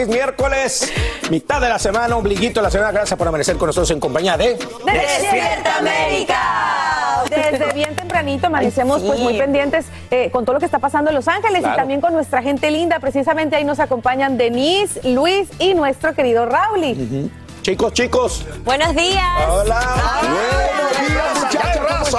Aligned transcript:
Feliz 0.00 0.08
miércoles, 0.14 0.92
mitad 1.30 1.60
de 1.60 1.68
la 1.68 1.78
semana, 1.78 2.16
ombliguito 2.16 2.60
de 2.60 2.64
la 2.64 2.70
semana. 2.70 2.90
Gracias 2.92 3.18
por 3.18 3.28
amanecer 3.28 3.56
con 3.58 3.66
nosotros 3.66 3.90
en 3.90 4.00
compañía 4.00 4.36
de 4.36 4.54
¡Despierta 4.56 5.76
América! 5.78 7.24
Desde 7.28 7.72
bien 7.74 7.94
tempranito 7.94 8.46
amanecemos 8.46 9.02
pues 9.02 9.20
muy 9.20 9.38
pendientes 9.38 9.86
eh, 10.10 10.30
con 10.30 10.44
todo 10.44 10.54
lo 10.54 10.58
que 10.60 10.64
está 10.66 10.78
pasando 10.78 11.10
en 11.10 11.16
Los 11.16 11.28
Ángeles 11.28 11.60
Claro. 11.60 11.74
y 11.74 11.76
también 11.76 12.00
con 12.00 12.14
nuestra 12.14 12.42
gente 12.42 12.70
linda. 12.70 12.98
Precisamente 12.98 13.56
ahí 13.56 13.64
nos 13.64 13.78
acompañan 13.78 14.38
Denise, 14.38 15.00
Luis 15.10 15.48
y 15.58 15.74
nuestro 15.74 16.14
querido 16.14 16.46
Rauli. 16.46 17.30
Chicos, 17.62 17.92
chicos. 17.92 18.46
Buenos 18.64 18.94
días. 18.96 19.22
Hola. 19.48 19.80
Buenos 20.22 21.08
días, 21.12 21.44
muchachos. 21.44 22.16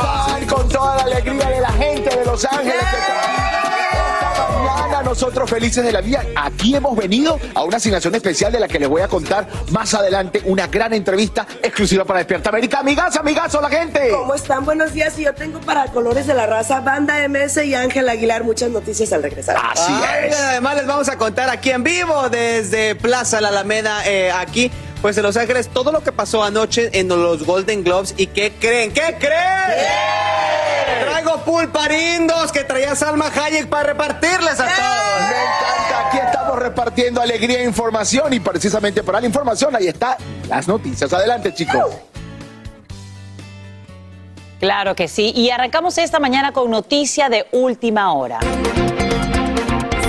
Con 0.53 0.69
toda 0.69 0.97
la 0.97 1.03
alegría 1.03 1.49
de 1.49 1.61
la 1.61 1.71
gente 1.71 2.16
de 2.16 2.25
Los 2.25 2.45
Ángeles. 2.45 2.75
que 2.75 2.97
Esta 2.97 3.13
mañana 3.16 3.50
nosotros 5.11 5.49
felices 5.49 5.83
de 5.83 5.91
la 5.91 5.99
vida. 5.99 6.23
Aquí 6.38 6.73
hemos 6.73 6.95
venido 6.95 7.38
a 7.53 7.63
una 7.63 7.77
asignación 7.77 8.16
especial 8.16 8.49
de 8.49 8.61
la 8.61 8.69
que 8.69 8.79
les 8.79 8.88
voy 8.88 9.01
a 9.01 9.09
contar 9.09 9.45
más 9.69 9.94
adelante. 9.94 10.41
Una 10.45 10.67
gran 10.67 10.94
entrevista 10.94 11.45
exclusiva 11.61 12.05
para 12.05 12.19
Despierta 12.19 12.47
América. 12.47 12.79
Amigas, 12.79 13.17
amigas, 13.17 13.53
la 13.61 13.69
gente. 13.69 14.09
¿Cómo 14.09 14.33
están? 14.33 14.63
Buenos 14.63 14.94
días. 14.94 15.19
Y 15.19 15.23
yo 15.23 15.33
tengo 15.33 15.59
para 15.59 15.88
Colores 15.88 16.27
de 16.27 16.33
la 16.33 16.45
Raza, 16.45 16.79
Banda 16.79 17.27
MS 17.27 17.57
y 17.66 17.75
Ángel 17.75 18.07
Aguilar 18.07 18.45
muchas 18.45 18.69
noticias 18.69 19.11
al 19.11 19.21
regresar. 19.21 19.57
Así 19.61 19.91
Ay, 19.91 20.29
es. 20.29 20.39
Además 20.39 20.77
les 20.77 20.88
vamos 20.88 21.09
a 21.09 21.17
contar 21.17 21.50
aquí 21.50 21.71
en 21.71 21.83
vivo 21.83 22.29
desde 22.29 22.95
Plaza 22.95 23.41
La 23.41 23.50
Alameda, 23.50 24.07
eh, 24.07 24.31
aquí, 24.31 24.71
pues 25.01 25.17
en 25.17 25.23
Los 25.23 25.35
Ángeles, 25.35 25.67
todo 25.67 25.91
lo 25.91 26.01
que 26.01 26.13
pasó 26.13 26.41
anoche 26.41 26.89
en 26.94 27.09
los 27.09 27.45
Golden 27.45 27.83
Globes 27.83 28.13
y 28.16 28.27
qué 28.27 28.53
creen, 28.57 28.94
¿qué 28.94 29.17
creen? 29.19 30.91
Traigo 31.01 31.38
pulparindos 31.44 32.51
que 32.51 32.63
traía 32.63 32.95
Salma 32.95 33.28
Hayek 33.28 33.67
para 33.67 33.84
repartirles 33.84 34.59
a 34.59 34.66
Me 34.66 34.72
todos. 34.72 35.31
encanta, 35.31 36.07
aquí 36.07 36.17
estamos 36.17 36.59
repartiendo 36.59 37.22
alegría 37.22 37.59
e 37.62 37.66
información 37.66 38.34
y 38.34 38.39
precisamente 38.39 39.03
para 39.03 39.19
la 39.19 39.28
información 39.28 39.75
ahí 39.75 39.88
está 39.88 40.17
las 40.47 40.67
noticias. 40.67 41.12
Adelante, 41.13 41.53
chicos. 41.53 41.85
Claro 44.59 44.95
que 44.95 45.07
sí. 45.07 45.31
Y 45.35 45.50
arrancamos 45.50 45.97
esta 45.97 46.19
mañana 46.19 46.51
con 46.51 46.69
noticia 46.69 47.29
de 47.29 47.47
última 47.51 48.13
hora. 48.13 48.39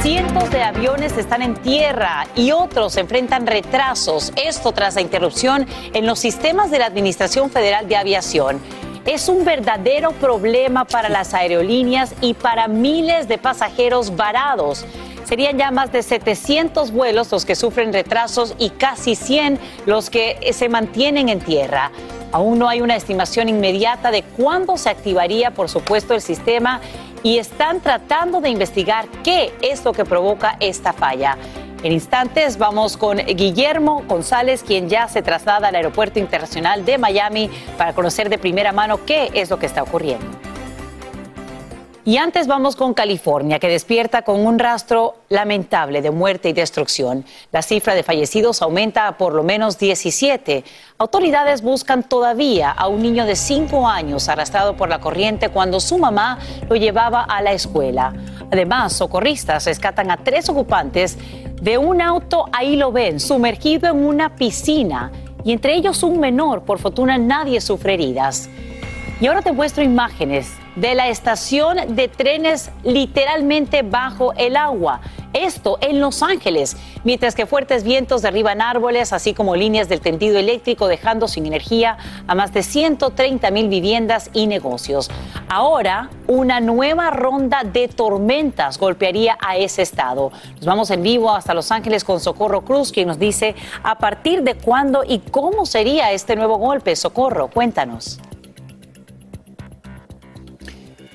Cientos 0.03 0.51
de 0.51 0.63
aviones 0.63 1.17
están 1.17 1.43
en 1.43 1.55
tierra 1.55 2.27
y 2.35 2.51
otros 2.51 2.97
enfrentan 2.97 3.47
retrasos. 3.47 4.33
Esto 4.37 4.73
tras 4.73 4.97
la 4.97 5.01
interrupción 5.01 5.67
en 5.95 6.07
los 6.07 6.19
sistemas 6.19 6.71
de 6.71 6.81
la 6.81 6.87
Administración 6.87 7.51
Federal 7.51 7.89
de 7.89 7.97
Aviación. 7.97 8.61
Es 9.05 9.29
un 9.29 9.45
verdadero 9.45 10.13
problema 10.13 10.85
para 10.85 11.09
las 11.09 11.35
aerolíneas 11.35 12.15
y 12.21 12.35
para 12.35 12.69
miles 12.69 13.27
de 13.27 13.37
pasajeros 13.37 14.15
varados. 14.15 14.87
Serían 15.25 15.59
ya 15.59 15.73
más 15.73 15.91
de 15.91 16.05
700 16.05 16.93
vuelos 16.93 17.33
los 17.33 17.45
que 17.45 17.57
sufren 17.57 17.93
retrasos 17.93 18.55
y 18.59 18.71
casi 18.71 19.17
100 19.17 19.59
los 19.87 20.09
que 20.09 20.39
se 20.53 20.69
mantienen 20.69 21.29
en 21.29 21.41
tierra. 21.41 21.91
Aún 22.31 22.61
no 22.61 22.69
hay 22.69 22.81
una 22.81 22.95
estimación 22.95 23.49
inmediata 23.49 24.13
de 24.13 24.23
cuándo 24.23 24.77
se 24.77 24.91
activaría, 24.91 25.51
por 25.51 25.69
supuesto, 25.69 26.15
el 26.15 26.21
sistema 26.21 26.81
y 27.25 27.39
están 27.39 27.81
tratando 27.81 28.41
de 28.41 28.51
investigar 28.51 29.09
qué 29.25 29.53
es 29.63 29.85
lo 29.85 29.93
que 29.93 30.05
provoca 30.05 30.57
esta 30.61 30.93
falla. 30.93 31.37
En 31.83 31.91
instantes 31.91 32.59
vamos 32.59 32.97
con 32.97 33.19
Guillermo 33.19 34.05
González, 34.07 34.63
quien 34.63 34.89
ya 34.89 35.09
se 35.09 35.21
traslada 35.21 35.67
al 35.67 35.75
Aeropuerto 35.75 36.21
Internacional 36.21 36.85
de 36.85 36.97
Miami 36.97 37.51
para 37.77 37.93
conocer 37.93 38.29
de 38.29 38.39
primera 38.39 38.71
mano 38.71 39.05
qué 39.05 39.31
es 39.35 39.51
lo 39.51 39.59
que 39.59 39.67
está 39.67 39.83
ocurriendo. 39.83 40.25
Y 42.05 42.19
antes 42.19 42.49
vamos 42.49 42.75
con 42.75 42.95
California, 42.95 43.61
que 43.61 43.69
despierta 43.69 44.23
con 44.23 44.45
un 44.45 44.59
rastro 44.59 45.15
lamentable 45.29 46.03
de 46.03 46.11
muerte 46.11 46.49
y 46.49 46.53
destrucción. 46.53 47.25
La 47.53 47.63
cifra 47.63 47.95
de 47.95 48.03
fallecidos 48.03 48.61
aumenta 48.63 49.07
a 49.07 49.17
por 49.17 49.35
lo 49.35 49.45
menos 49.45 49.79
17. 49.79 50.65
Autoridades 50.99 51.63
buscan 51.63 52.03
todavía 52.03 52.71
a 52.71 52.89
un 52.89 53.03
niño 53.03 53.25
de 53.25 53.37
5 53.37 53.89
años 53.89 54.29
arrastrado 54.29 54.77
por 54.77 54.89
la 54.89 55.01
corriente 55.01 55.49
cuando 55.49 55.79
su 55.79 55.99
mamá 55.99 56.41
lo 56.69 56.75
llevaba 56.75 57.23
a 57.23 57.41
la 57.41 57.53
escuela. 57.53 58.13
Además, 58.51 58.93
socorristas 58.95 59.67
rescatan 59.67 60.11
a 60.11 60.17
tres 60.17 60.49
ocupantes 60.49 61.17
de 61.63 61.79
un 61.79 62.03
auto, 62.03 62.47
ahí 62.51 62.75
lo 62.75 62.91
ven, 62.91 63.21
sumergido 63.21 63.89
en 63.89 64.05
una 64.05 64.35
piscina. 64.35 65.13
Y 65.45 65.53
entre 65.53 65.77
ellos 65.77 66.03
un 66.03 66.19
menor, 66.19 66.65
por 66.65 66.81
fortuna 66.81 67.19
nadie 67.19 67.61
sufre 67.61 67.95
heridas. 67.95 68.51
Y 69.21 69.29
ahora 69.29 69.43
te 69.43 69.53
muestro 69.53 69.85
imágenes 69.85 70.53
de 70.77 70.95
la 70.95 71.09
estación 71.09 71.95
de 71.95 72.09
trenes 72.09 72.71
literalmente 72.83 73.83
bajo 73.83 74.33
el 74.35 74.57
agua. 74.57 75.01
Esto 75.33 75.79
en 75.81 76.01
Los 76.01 76.23
Ángeles, 76.23 76.77
mientras 77.05 77.35
que 77.35 77.47
fuertes 77.47 77.85
vientos 77.85 78.21
derriban 78.21 78.61
árboles, 78.61 79.15
así 79.15 79.33
como 79.33 79.57
líneas 79.57 79.89
del 79.89 80.03
tendido 80.03 80.39
eléctrico, 80.39 80.89
dejando 80.89 81.27
sin 81.27 81.47
energía 81.47 81.97
a 82.27 82.35
más 82.35 82.53
de 82.53 82.63
130 82.63 83.51
mil 83.51 83.69
viviendas 83.69 84.29
y 84.35 84.47
negocios. 84.47 85.11
Ahora, 85.49 86.11
una 86.27 86.61
nueva 86.61 87.11
ronda 87.11 87.63
de 87.65 87.89
tormentas 87.89 88.79
golpearía 88.79 89.39
a 89.41 89.57
ese 89.57 89.81
estado. 89.81 90.33
Nos 90.57 90.67
vamos 90.67 90.91
en 90.91 91.03
vivo 91.03 91.31
hasta 91.31 91.55
Los 91.55 91.71
Ángeles 91.71 92.05
con 92.05 92.21
Socorro 92.21 92.63
Cruz, 92.63 92.93
quien 92.93 93.09
nos 93.09 93.19
dice 93.19 93.55
a 93.83 93.97
partir 93.97 94.43
de 94.43 94.55
cuándo 94.55 95.03
y 95.07 95.21
cómo 95.21 95.65
sería 95.65 96.13
este 96.13 96.37
nuevo 96.37 96.59
golpe. 96.59 96.95
Socorro, 96.95 97.49
cuéntanos. 97.49 98.21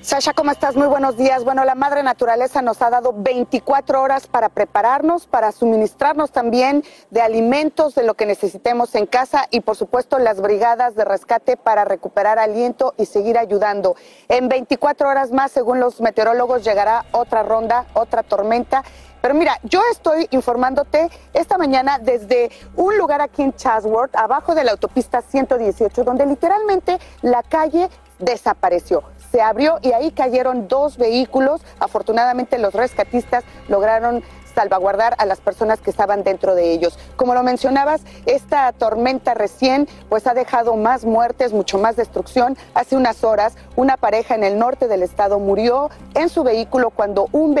Sasha, 0.08 0.32
¿cómo 0.32 0.50
estás? 0.50 0.74
Muy 0.74 0.86
buenos 0.86 1.18
días. 1.18 1.44
Bueno, 1.44 1.66
la 1.66 1.74
Madre 1.74 2.02
Naturaleza 2.02 2.62
nos 2.62 2.80
ha 2.80 2.88
dado 2.88 3.12
24 3.14 4.00
horas 4.00 4.26
para 4.26 4.48
prepararnos, 4.48 5.26
para 5.26 5.52
suministrarnos 5.52 6.32
también 6.32 6.82
de 7.10 7.20
alimentos, 7.20 7.94
de 7.94 8.04
lo 8.04 8.14
que 8.14 8.24
necesitemos 8.24 8.94
en 8.94 9.04
casa 9.04 9.44
y, 9.50 9.60
por 9.60 9.76
supuesto, 9.76 10.18
las 10.18 10.40
brigadas 10.40 10.94
de 10.94 11.04
rescate 11.04 11.58
para 11.58 11.84
recuperar 11.84 12.38
aliento 12.38 12.94
y 12.96 13.04
seguir 13.04 13.36
ayudando. 13.36 13.96
En 14.30 14.48
24 14.48 15.10
horas 15.10 15.30
más, 15.30 15.52
según 15.52 15.78
los 15.78 16.00
meteorólogos, 16.00 16.64
llegará 16.64 17.04
otra 17.12 17.42
ronda, 17.42 17.84
otra 17.92 18.22
tormenta 18.22 18.84
Pero 19.20 19.34
mira, 19.34 19.58
yo 19.62 19.82
estoy 19.92 20.26
informándote 20.30 21.10
esta 21.34 21.58
mañana 21.58 21.98
desde 21.98 22.50
un 22.76 22.96
lugar 22.96 23.20
aquí 23.20 23.42
en 23.42 23.52
Chatsworth, 23.52 24.16
abajo 24.16 24.54
de 24.54 24.64
la 24.64 24.70
autopista 24.70 25.20
118, 25.20 26.02
donde 26.02 26.24
literalmente 26.24 26.98
la 27.20 27.42
calle 27.42 27.90
desapareció 28.18 29.02
se 29.30 29.40
abrió 29.40 29.78
y 29.82 29.92
ahí 29.92 30.10
cayeron 30.10 30.68
dos 30.68 30.96
vehículos. 30.96 31.60
Afortunadamente 31.78 32.58
los 32.58 32.74
rescatistas 32.74 33.44
lograron 33.68 34.22
salvaguardar 34.58 35.14
a 35.18 35.24
las 35.24 35.38
personas 35.38 35.80
que 35.80 35.90
estaban 35.90 36.24
dentro 36.24 36.56
de 36.56 36.72
ellos. 36.72 36.98
Como 37.14 37.32
lo 37.32 37.44
mencionabas, 37.44 38.00
esta 38.26 38.72
tormenta 38.72 39.34
recién 39.34 39.86
pues 40.08 40.26
ha 40.26 40.34
dejado 40.34 40.74
más 40.74 41.04
muertes, 41.04 41.52
mucho 41.52 41.78
más 41.78 41.94
destrucción. 41.94 42.58
Hace 42.74 42.96
unas 42.96 43.22
horas 43.22 43.54
una 43.76 43.96
pareja 43.96 44.34
en 44.34 44.42
el 44.42 44.58
norte 44.58 44.88
del 44.88 45.04
estado 45.04 45.38
murió 45.38 45.90
en 46.14 46.28
su 46.28 46.42
vehículo 46.42 46.90
cuando 46.90 47.28
un, 47.30 47.54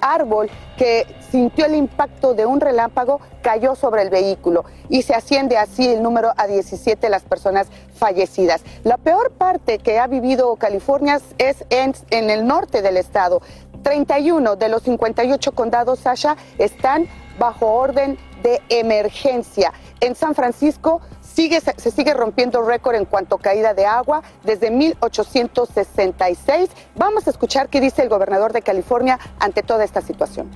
árbol 0.00 0.50
que 0.76 1.06
sintió 1.30 1.66
el 1.66 1.76
impacto 1.76 2.34
de 2.34 2.46
un 2.46 2.60
relámpago 2.60 3.20
cayó 3.40 3.76
sobre 3.76 4.02
el 4.02 4.10
vehículo 4.10 4.64
y 4.88 5.02
se 5.02 5.14
asciende 5.14 5.56
así 5.56 5.88
el 5.88 6.02
número 6.02 6.32
a 6.36 6.48
17 6.48 7.08
las 7.08 7.22
personas 7.22 7.68
fallecidas. 7.94 8.62
La 8.82 8.96
peor 8.96 9.30
parte 9.30 9.78
que 9.78 10.00
ha 10.00 10.08
vivido 10.08 10.56
California 10.56 11.20
es 11.38 11.64
en, 11.70 11.94
en 12.10 12.30
el 12.30 12.44
norte 12.44 12.82
del 12.82 12.96
estado. 12.96 13.40
31 13.82 14.56
de 14.56 14.68
los 14.68 14.82
58 14.82 15.52
condados, 15.52 16.00
Sasha, 16.00 16.36
están 16.58 17.08
bajo 17.38 17.66
orden 17.66 18.18
de 18.42 18.60
emergencia. 18.68 19.72
En 20.00 20.14
San 20.14 20.34
Francisco 20.34 21.00
sigue, 21.20 21.60
se 21.60 21.90
sigue 21.90 22.14
rompiendo 22.14 22.62
récord 22.62 22.96
en 22.96 23.04
cuanto 23.04 23.36
a 23.36 23.38
caída 23.38 23.74
de 23.74 23.86
agua 23.86 24.22
desde 24.44 24.70
1866. 24.70 26.70
Vamos 26.96 27.26
a 27.26 27.30
escuchar 27.30 27.68
qué 27.68 27.80
dice 27.80 28.02
el 28.02 28.08
gobernador 28.08 28.52
de 28.52 28.62
California 28.62 29.18
ante 29.38 29.62
toda 29.62 29.84
esta 29.84 30.00
situación. 30.00 30.50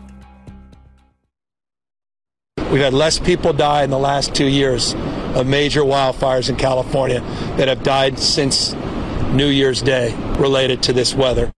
We've 2.72 2.84
had 2.84 2.92
less 2.92 3.18
people 3.18 3.52
die 3.52 3.84
in 3.84 3.90
the 3.90 3.98
last 3.98 4.34
two 4.34 4.48
years 4.48 4.94
of 5.34 5.46
major 5.46 5.82
wildfires 5.82 6.50
in 6.50 6.56
California 6.56 7.20
that 7.56 7.68
have 7.68 7.82
died 7.82 8.18
since 8.18 8.74
New 9.32 9.46
Year's 9.46 9.80
Day 9.80 10.14
related 10.38 10.82
to 10.82 10.92
this 10.92 11.14
weather. 11.14 11.55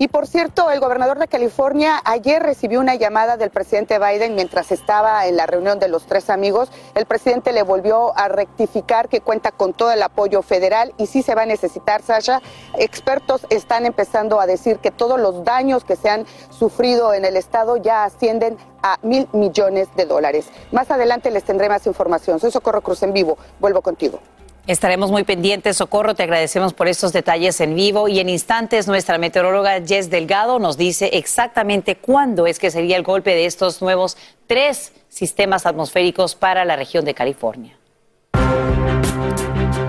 Y 0.00 0.06
por 0.06 0.28
cierto, 0.28 0.70
el 0.70 0.78
gobernador 0.78 1.18
de 1.18 1.26
California 1.26 2.00
ayer 2.04 2.40
recibió 2.40 2.78
una 2.78 2.94
llamada 2.94 3.36
del 3.36 3.50
presidente 3.50 3.98
Biden 3.98 4.36
mientras 4.36 4.70
estaba 4.70 5.26
en 5.26 5.36
la 5.36 5.46
reunión 5.46 5.80
de 5.80 5.88
los 5.88 6.06
tres 6.06 6.30
amigos. 6.30 6.70
El 6.94 7.04
presidente 7.04 7.52
le 7.52 7.64
volvió 7.64 8.16
a 8.16 8.28
rectificar 8.28 9.08
que 9.08 9.20
cuenta 9.20 9.50
con 9.50 9.72
todo 9.72 9.90
el 9.90 10.00
apoyo 10.02 10.42
federal 10.42 10.94
y 10.98 11.06
sí 11.06 11.22
se 11.22 11.34
va 11.34 11.42
a 11.42 11.46
necesitar, 11.46 12.02
Sasha. 12.02 12.40
Expertos 12.78 13.44
están 13.50 13.86
empezando 13.86 14.40
a 14.40 14.46
decir 14.46 14.78
que 14.78 14.92
todos 14.92 15.18
los 15.18 15.42
daños 15.42 15.82
que 15.82 15.96
se 15.96 16.08
han 16.08 16.26
sufrido 16.50 17.12
en 17.12 17.24
el 17.24 17.36
estado 17.36 17.76
ya 17.76 18.04
ascienden 18.04 18.56
a 18.84 18.98
mil 19.02 19.28
millones 19.32 19.88
de 19.96 20.06
dólares. 20.06 20.46
Más 20.70 20.92
adelante 20.92 21.32
les 21.32 21.42
tendré 21.42 21.68
más 21.68 21.88
información. 21.88 22.38
Soy 22.38 22.52
Socorro 22.52 22.82
Cruz 22.82 23.02
en 23.02 23.12
vivo. 23.12 23.36
Vuelvo 23.58 23.82
contigo. 23.82 24.20
Estaremos 24.68 25.10
muy 25.10 25.24
pendientes, 25.24 25.78
Socorro. 25.78 26.14
Te 26.14 26.24
agradecemos 26.24 26.74
por 26.74 26.88
estos 26.88 27.14
detalles 27.14 27.58
en 27.62 27.74
vivo. 27.74 28.06
Y 28.06 28.20
en 28.20 28.28
instantes, 28.28 28.86
nuestra 28.86 29.16
meteoróloga 29.16 29.80
Jess 29.80 30.10
Delgado 30.10 30.58
nos 30.58 30.76
dice 30.76 31.08
exactamente 31.14 31.96
cuándo 31.96 32.46
es 32.46 32.58
que 32.58 32.70
sería 32.70 32.98
el 32.98 33.02
golpe 33.02 33.30
de 33.30 33.46
estos 33.46 33.80
nuevos 33.80 34.18
tres 34.46 34.92
sistemas 35.08 35.64
atmosféricos 35.64 36.34
para 36.34 36.66
la 36.66 36.76
región 36.76 37.06
de 37.06 37.14
California. 37.14 37.77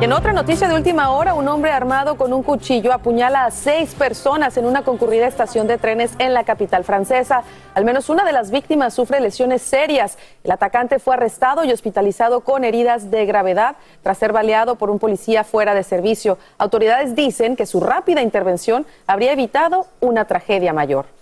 Y 0.02 0.06
en 0.06 0.14
otra 0.14 0.32
noticia 0.32 0.70
de 0.70 0.76
última 0.76 1.12
hora, 1.12 1.34
un 1.34 1.46
hombre 1.50 1.72
armado 1.72 2.16
con 2.16 2.32
un 2.32 2.42
cuchillo 2.42 2.94
apuñala 2.94 3.44
a 3.44 3.52
seis 3.52 3.94
personas 3.96 4.56
en 4.56 4.66
una 4.66 4.84
concurrida 4.84 5.28
estación 5.28 5.68
de 5.68 5.78
trenes 5.78 6.14
en 6.20 6.34
la 6.34 6.46
capital 6.46 6.86
francesa. 6.86 7.44
Al 7.74 7.84
menos 7.84 8.08
una 8.08 8.24
de 8.24 8.32
las 8.32 8.50
víctimas 8.50 8.94
sufre 8.94 9.20
lesiones 9.20 9.62
serias. 9.62 10.18
El 10.46 10.52
atacante 10.52 11.00
fue 11.00 11.16
arrestado 11.16 11.66
y 11.66 11.74
hospitalizado 11.74 12.40
con 12.40 12.64
heridas 12.64 13.12
de 13.12 13.26
gravedad 13.26 13.76
tras 14.02 14.18
ser 14.18 14.32
baleado 14.32 14.76
por 14.76 14.90
un 14.90 15.00
policía 15.00 15.44
fuera 15.44 15.74
de 15.74 15.84
servicio. 15.84 16.38
Autoridades 16.58 17.14
dicen 17.14 17.58
que 17.58 17.66
su 17.66 17.82
rápida 17.82 18.22
intervención 18.22 18.86
habría 19.06 19.34
evitado 19.34 19.88
una 20.00 20.24
tragedia 20.24 20.72
mayor. 20.72 21.19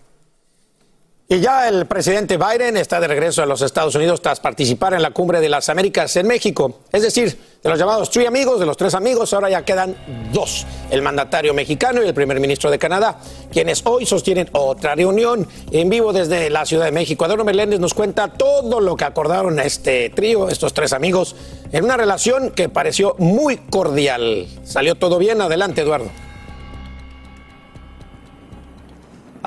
Y 1.29 1.41
ya 1.41 1.68
el 1.68 1.88
presidente 1.88 2.38
Biden 2.38 2.77
está 2.77 3.01
de 3.01 3.07
regreso 3.09 3.44
a 3.44 3.45
los 3.45 3.62
Estados 3.62 3.94
Unidos 3.95 4.21
tras 4.21 4.39
participar 4.39 4.94
en 4.94 5.01
la 5.01 5.12
cumbre 5.12 5.41
de 5.41 5.50
las 5.50 5.68
Américas 5.68 6.15
en 6.15 6.25
México. 6.25 6.79
Es 6.89 7.01
decir, 7.01 7.38
de 7.62 7.69
los 7.69 7.77
llamados 7.77 8.09
tres 8.09 8.25
amigos, 8.25 8.62
de 8.62 8.65
los 8.65 8.77
tres 8.77 8.94
amigos, 8.94 9.33
ahora 9.33 9.50
ya 9.50 9.65
quedan 9.65 9.97
dos, 10.31 10.65
el 10.89 11.01
mandatario 11.01 11.53
mexicano 11.53 12.01
y 12.01 12.07
el 12.07 12.13
primer 12.13 12.39
ministro 12.39 12.71
de 12.71 12.79
Canadá, 12.79 13.19
quienes 13.51 13.85
hoy 13.85 14.06
sostienen 14.06 14.47
otra 14.53 14.95
reunión 14.95 15.45
en 15.69 15.89
vivo 15.89 16.13
desde 16.13 16.50
la 16.50 16.65
Ciudad 16.65 16.85
de 16.85 16.94
México. 16.94 17.25
Adorno 17.25 17.44
Meléndez 17.44 17.81
nos 17.81 17.94
cuenta 17.94 18.30
todo 18.30 18.80
lo 18.80 18.95
que 18.95 19.03
acordaron 19.03 19.59
este 19.59 20.09
trío, 20.12 20.47
estos 20.47 20.73
tres 20.73 20.94
amigos, 20.94 21.35
en 21.73 21.83
una 21.83 21.97
relación 21.97 22.51
que 22.51 22.69
pareció 22.69 23.15
muy 23.18 23.57
cordial. 23.57 24.47
¿Salió 24.63 24.95
todo 24.95 25.18
bien? 25.18 25.41
Adelante, 25.41 25.81
Eduardo. 25.81 26.09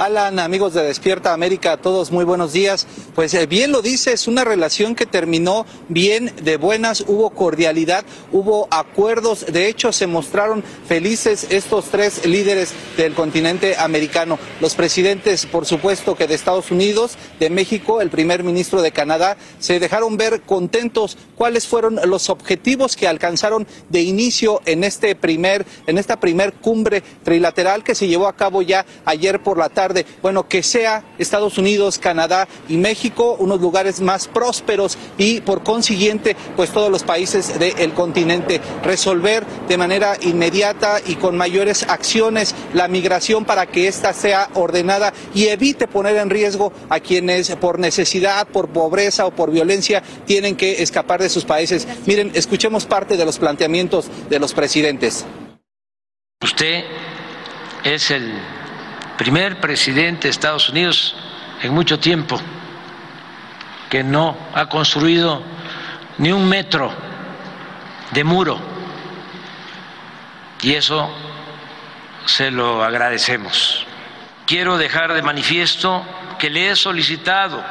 Alan, 0.01 0.39
amigos 0.39 0.73
de 0.73 0.83
Despierta 0.83 1.35
América, 1.35 1.77
todos 1.77 2.11
muy 2.11 2.25
buenos 2.25 2.55
días. 2.55 2.87
Pues 3.15 3.35
eh, 3.35 3.45
bien 3.45 3.71
lo 3.71 3.83
dice, 3.83 4.15
es 4.15 4.29
una 4.29 4.45
relación 4.45 4.95
que 4.95 5.05
terminó 5.05 5.67
bien 5.91 6.33
de 6.41 6.57
buenas, 6.57 7.05
hubo 7.07 7.29
cordialidad, 7.29 8.07
hubo 8.33 8.67
acuerdos, 8.71 9.45
de 9.45 9.69
hecho 9.69 9.93
se 9.93 10.07
mostraron 10.07 10.65
felices 10.89 11.49
estos 11.51 11.91
tres 11.91 12.25
líderes 12.25 12.73
del 12.97 13.13
continente 13.13 13.77
americano. 13.77 14.39
Los 14.63 14.75
presidentes, 14.75 15.45
por 15.45 15.67
supuesto, 15.67 16.17
que 16.17 16.27
de 16.27 16.35
Estados 16.35 16.71
Unidos, 16.71 17.19
de 17.39 17.51
México, 17.51 18.01
el 18.01 18.09
primer 18.09 18.43
ministro 18.43 18.81
de 18.81 18.93
Canadá, 18.93 19.37
se 19.59 19.81
dejaron 19.81 20.17
ver 20.17 20.41
contentos 20.41 21.19
cuáles 21.37 21.67
fueron 21.67 22.01
los 22.07 22.31
objetivos 22.31 22.97
que 22.97 23.07
alcanzaron 23.07 23.67
de 23.91 24.01
inicio 24.01 24.63
en 24.65 24.83
este 24.83 25.15
primer, 25.15 25.67
en 25.87 25.99
esta 25.99 26.19
primer 26.19 26.55
cumbre 26.55 27.03
trilateral 27.23 27.85
que 27.85 27.95
se 27.95 28.09
llevó 28.09 28.29
a 28.29 28.37
cabo 28.37 28.63
ya 28.63 28.87
ayer 29.05 29.43
por 29.43 29.59
la 29.59 29.69
tarde 29.69 29.90
bueno, 30.23 30.49
que 30.49 30.63
sea 30.63 31.05
Estados 31.19 31.59
Unidos, 31.59 31.99
Canadá 31.99 32.49
y 32.69 32.77
México 32.77 33.37
unos 33.39 33.61
lugares 33.61 34.01
más 34.01 34.29
prósperos 34.29 34.99
y 35.19 35.41
por 35.41 35.63
consiguiente, 35.63 36.37
pues 36.57 36.71
todos 36.71 36.91
los 36.91 37.03
países 37.03 37.59
del 37.59 37.93
continente 37.93 38.61
resolver 38.83 39.45
de 39.69 39.77
manera 39.77 40.17
inmediata 40.21 41.01
y 41.05 41.17
con 41.17 41.37
mayores 41.37 41.85
acciones 41.85 42.55
la 42.75 42.89
migración 42.89 43.45
para 43.45 43.67
que 43.67 43.89
ésta 43.89 44.13
sea 44.13 44.49
ordenada 44.55 45.13
y 45.35 45.47
evite 45.47 45.87
poner 45.87 46.17
en 46.17 46.31
riesgo 46.31 46.73
a 46.89 47.01
quienes 47.01 47.51
por 47.57 47.79
necesidad, 47.79 48.47
por 48.49 48.69
pobreza 48.69 49.27
o 49.27 49.31
por 49.31 49.51
violencia 49.51 50.03
tienen 50.27 50.57
que 50.57 50.83
escapar 50.83 51.21
de 51.23 51.29
sus 51.29 51.45
países. 51.45 51.87
Miren, 52.07 52.33
escuchemos 52.35 52.87
parte 52.87 53.17
de 53.17 53.25
los 53.25 53.39
planteamientos 53.39 54.07
de 54.29 54.39
los 54.39 54.55
presidentes. 54.55 55.25
Usted 56.43 56.85
es 57.85 58.11
el 58.11 58.33
primer 59.21 59.61
presidente 59.61 60.29
de 60.29 60.31
Estados 60.31 60.71
Unidos 60.71 61.15
en 61.61 61.75
mucho 61.75 61.99
tiempo 61.99 62.41
que 63.91 64.03
no 64.03 64.35
ha 64.55 64.65
construido 64.65 65.43
ni 66.17 66.33
un 66.33 66.49
metro 66.49 66.91
de 68.13 68.25
muro. 68.25 68.59
Y 70.63 70.73
eso 70.73 71.15
se 72.25 72.51
lo 72.51 72.83
agradecemos. 72.83 73.85
Quiero 74.47 74.79
dejar 74.79 75.13
de 75.13 75.21
manifiesto 75.21 76.03
que 76.39 76.49
le 76.49 76.71
he 76.71 76.77
solicitado 76.77 77.63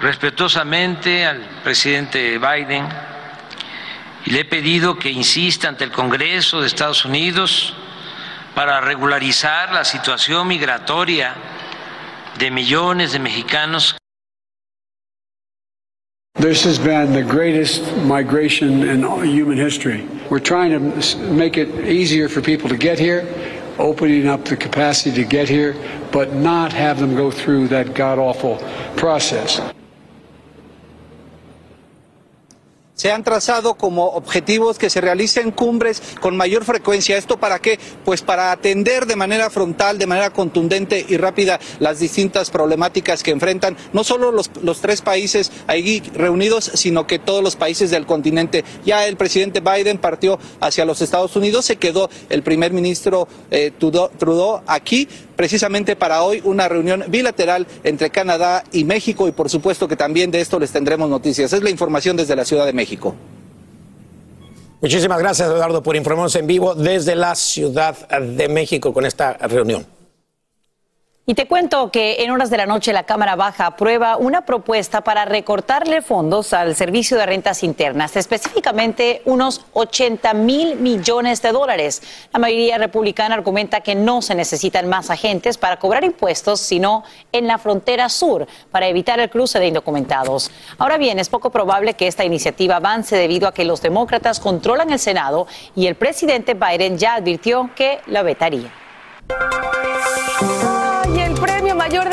respetuosamente 0.00 1.24
al 1.24 1.38
presidente 1.62 2.36
Biden 2.38 2.88
y 4.24 4.30
le 4.30 4.40
he 4.40 4.44
pedido 4.44 4.98
que 4.98 5.08
insista 5.08 5.68
ante 5.68 5.84
el 5.84 5.92
Congreso 5.92 6.60
de 6.60 6.66
Estados 6.66 7.04
Unidos 7.04 7.76
para 8.56 8.80
regularizar 8.80 9.70
la 9.74 9.84
situación 9.84 10.48
migratoria 10.48 11.34
de 12.38 12.50
millones 12.50 13.12
de 13.12 13.18
mexicanos. 13.18 13.98
This 16.40 16.64
has 16.64 16.78
been 16.78 17.12
the 17.12 17.22
greatest 17.22 17.82
migration 17.98 18.82
in 18.82 19.02
human 19.26 19.58
history. 19.58 20.08
We're 20.30 20.38
trying 20.38 20.70
to 20.70 21.18
make 21.30 21.58
it 21.58 21.68
easier 21.86 22.30
for 22.30 22.40
people 22.40 22.70
to 22.70 22.78
get 22.78 22.98
here, 22.98 23.28
opening 23.78 24.26
up 24.26 24.46
the 24.46 24.56
capacity 24.56 25.14
to 25.22 25.28
get 25.28 25.50
here, 25.50 25.76
but 26.10 26.32
not 26.32 26.72
have 26.72 26.98
them 26.98 27.14
go 27.14 27.30
through 27.30 27.68
that 27.68 27.92
god 27.92 28.18
awful 28.18 28.56
process. 28.96 29.60
Se 32.96 33.12
han 33.12 33.22
trazado 33.22 33.74
como 33.74 34.06
objetivos 34.06 34.78
que 34.78 34.90
se 34.90 35.00
realicen 35.00 35.52
cumbres 35.52 36.02
con 36.20 36.36
mayor 36.36 36.64
frecuencia. 36.64 37.16
¿Esto 37.16 37.38
para 37.38 37.60
qué? 37.60 37.78
Pues 38.04 38.22
para 38.22 38.50
atender 38.50 39.06
de 39.06 39.16
manera 39.16 39.50
frontal, 39.50 39.98
de 39.98 40.06
manera 40.06 40.30
contundente 40.30 41.04
y 41.06 41.16
rápida 41.18 41.60
las 41.78 42.00
distintas 42.00 42.50
problemáticas 42.50 43.22
que 43.22 43.30
enfrentan 43.30 43.76
no 43.92 44.02
solo 44.02 44.32
los, 44.32 44.50
los 44.62 44.80
tres 44.80 45.02
países 45.02 45.52
ahí 45.66 46.02
reunidos, 46.14 46.70
sino 46.74 47.06
que 47.06 47.18
todos 47.18 47.44
los 47.44 47.54
países 47.54 47.90
del 47.90 48.06
continente. 48.06 48.64
Ya 48.84 49.06
el 49.06 49.16
presidente 49.16 49.60
Biden 49.60 49.98
partió 49.98 50.38
hacia 50.60 50.86
los 50.86 51.02
Estados 51.02 51.36
Unidos, 51.36 51.66
se 51.66 51.76
quedó 51.76 52.08
el 52.30 52.42
primer 52.42 52.72
ministro 52.72 53.28
eh, 53.50 53.72
Trudeau, 53.78 54.08
Trudeau 54.18 54.62
aquí 54.66 55.06
precisamente 55.36 55.94
para 55.94 56.22
hoy 56.22 56.40
una 56.44 56.68
reunión 56.68 57.04
bilateral 57.08 57.66
entre 57.84 58.10
Canadá 58.10 58.64
y 58.72 58.84
México 58.84 59.28
y 59.28 59.32
por 59.32 59.48
supuesto 59.50 59.86
que 59.86 59.96
también 59.96 60.30
de 60.30 60.40
esto 60.40 60.58
les 60.58 60.72
tendremos 60.72 61.08
noticias. 61.08 61.52
Es 61.52 61.62
la 61.62 61.70
información 61.70 62.16
desde 62.16 62.34
la 62.34 62.44
Ciudad 62.44 62.66
de 62.66 62.72
México. 62.72 63.14
Muchísimas 64.80 65.18
gracias, 65.18 65.48
Eduardo, 65.48 65.82
por 65.82 65.96
informarnos 65.96 66.34
en 66.36 66.46
vivo 66.46 66.74
desde 66.74 67.14
la 67.14 67.34
Ciudad 67.34 68.08
de 68.08 68.48
México 68.48 68.92
con 68.92 69.06
esta 69.06 69.34
reunión. 69.34 69.95
Y 71.28 71.34
te 71.34 71.48
cuento 71.48 71.90
que 71.90 72.22
en 72.22 72.30
horas 72.30 72.50
de 72.50 72.56
la 72.56 72.66
noche 72.66 72.92
la 72.92 73.02
Cámara 73.02 73.34
Baja 73.34 73.66
aprueba 73.66 74.16
una 74.16 74.42
propuesta 74.42 75.00
para 75.00 75.24
recortarle 75.24 76.00
fondos 76.00 76.52
al 76.52 76.76
Servicio 76.76 77.16
de 77.16 77.26
Rentas 77.26 77.64
Internas, 77.64 78.14
específicamente 78.14 79.22
unos 79.24 79.64
80 79.72 80.34
mil 80.34 80.76
millones 80.76 81.42
de 81.42 81.50
dólares. 81.50 82.00
La 82.32 82.38
mayoría 82.38 82.78
republicana 82.78 83.34
argumenta 83.34 83.80
que 83.80 83.96
no 83.96 84.22
se 84.22 84.36
necesitan 84.36 84.88
más 84.88 85.10
agentes 85.10 85.58
para 85.58 85.80
cobrar 85.80 86.04
impuestos, 86.04 86.60
sino 86.60 87.02
en 87.32 87.48
la 87.48 87.58
frontera 87.58 88.08
sur, 88.08 88.46
para 88.70 88.86
evitar 88.86 89.18
el 89.18 89.28
cruce 89.28 89.58
de 89.58 89.66
indocumentados. 89.66 90.52
Ahora 90.78 90.96
bien, 90.96 91.18
es 91.18 91.28
poco 91.28 91.50
probable 91.50 91.94
que 91.94 92.06
esta 92.06 92.24
iniciativa 92.24 92.76
avance 92.76 93.16
debido 93.16 93.48
a 93.48 93.52
que 93.52 93.64
los 93.64 93.82
demócratas 93.82 94.38
controlan 94.38 94.92
el 94.92 95.00
Senado 95.00 95.48
y 95.74 95.88
el 95.88 95.96
presidente 95.96 96.54
Biden 96.54 96.98
ya 96.98 97.14
advirtió 97.14 97.68
que 97.74 97.98
la 98.06 98.22
vetaría. 98.22 98.70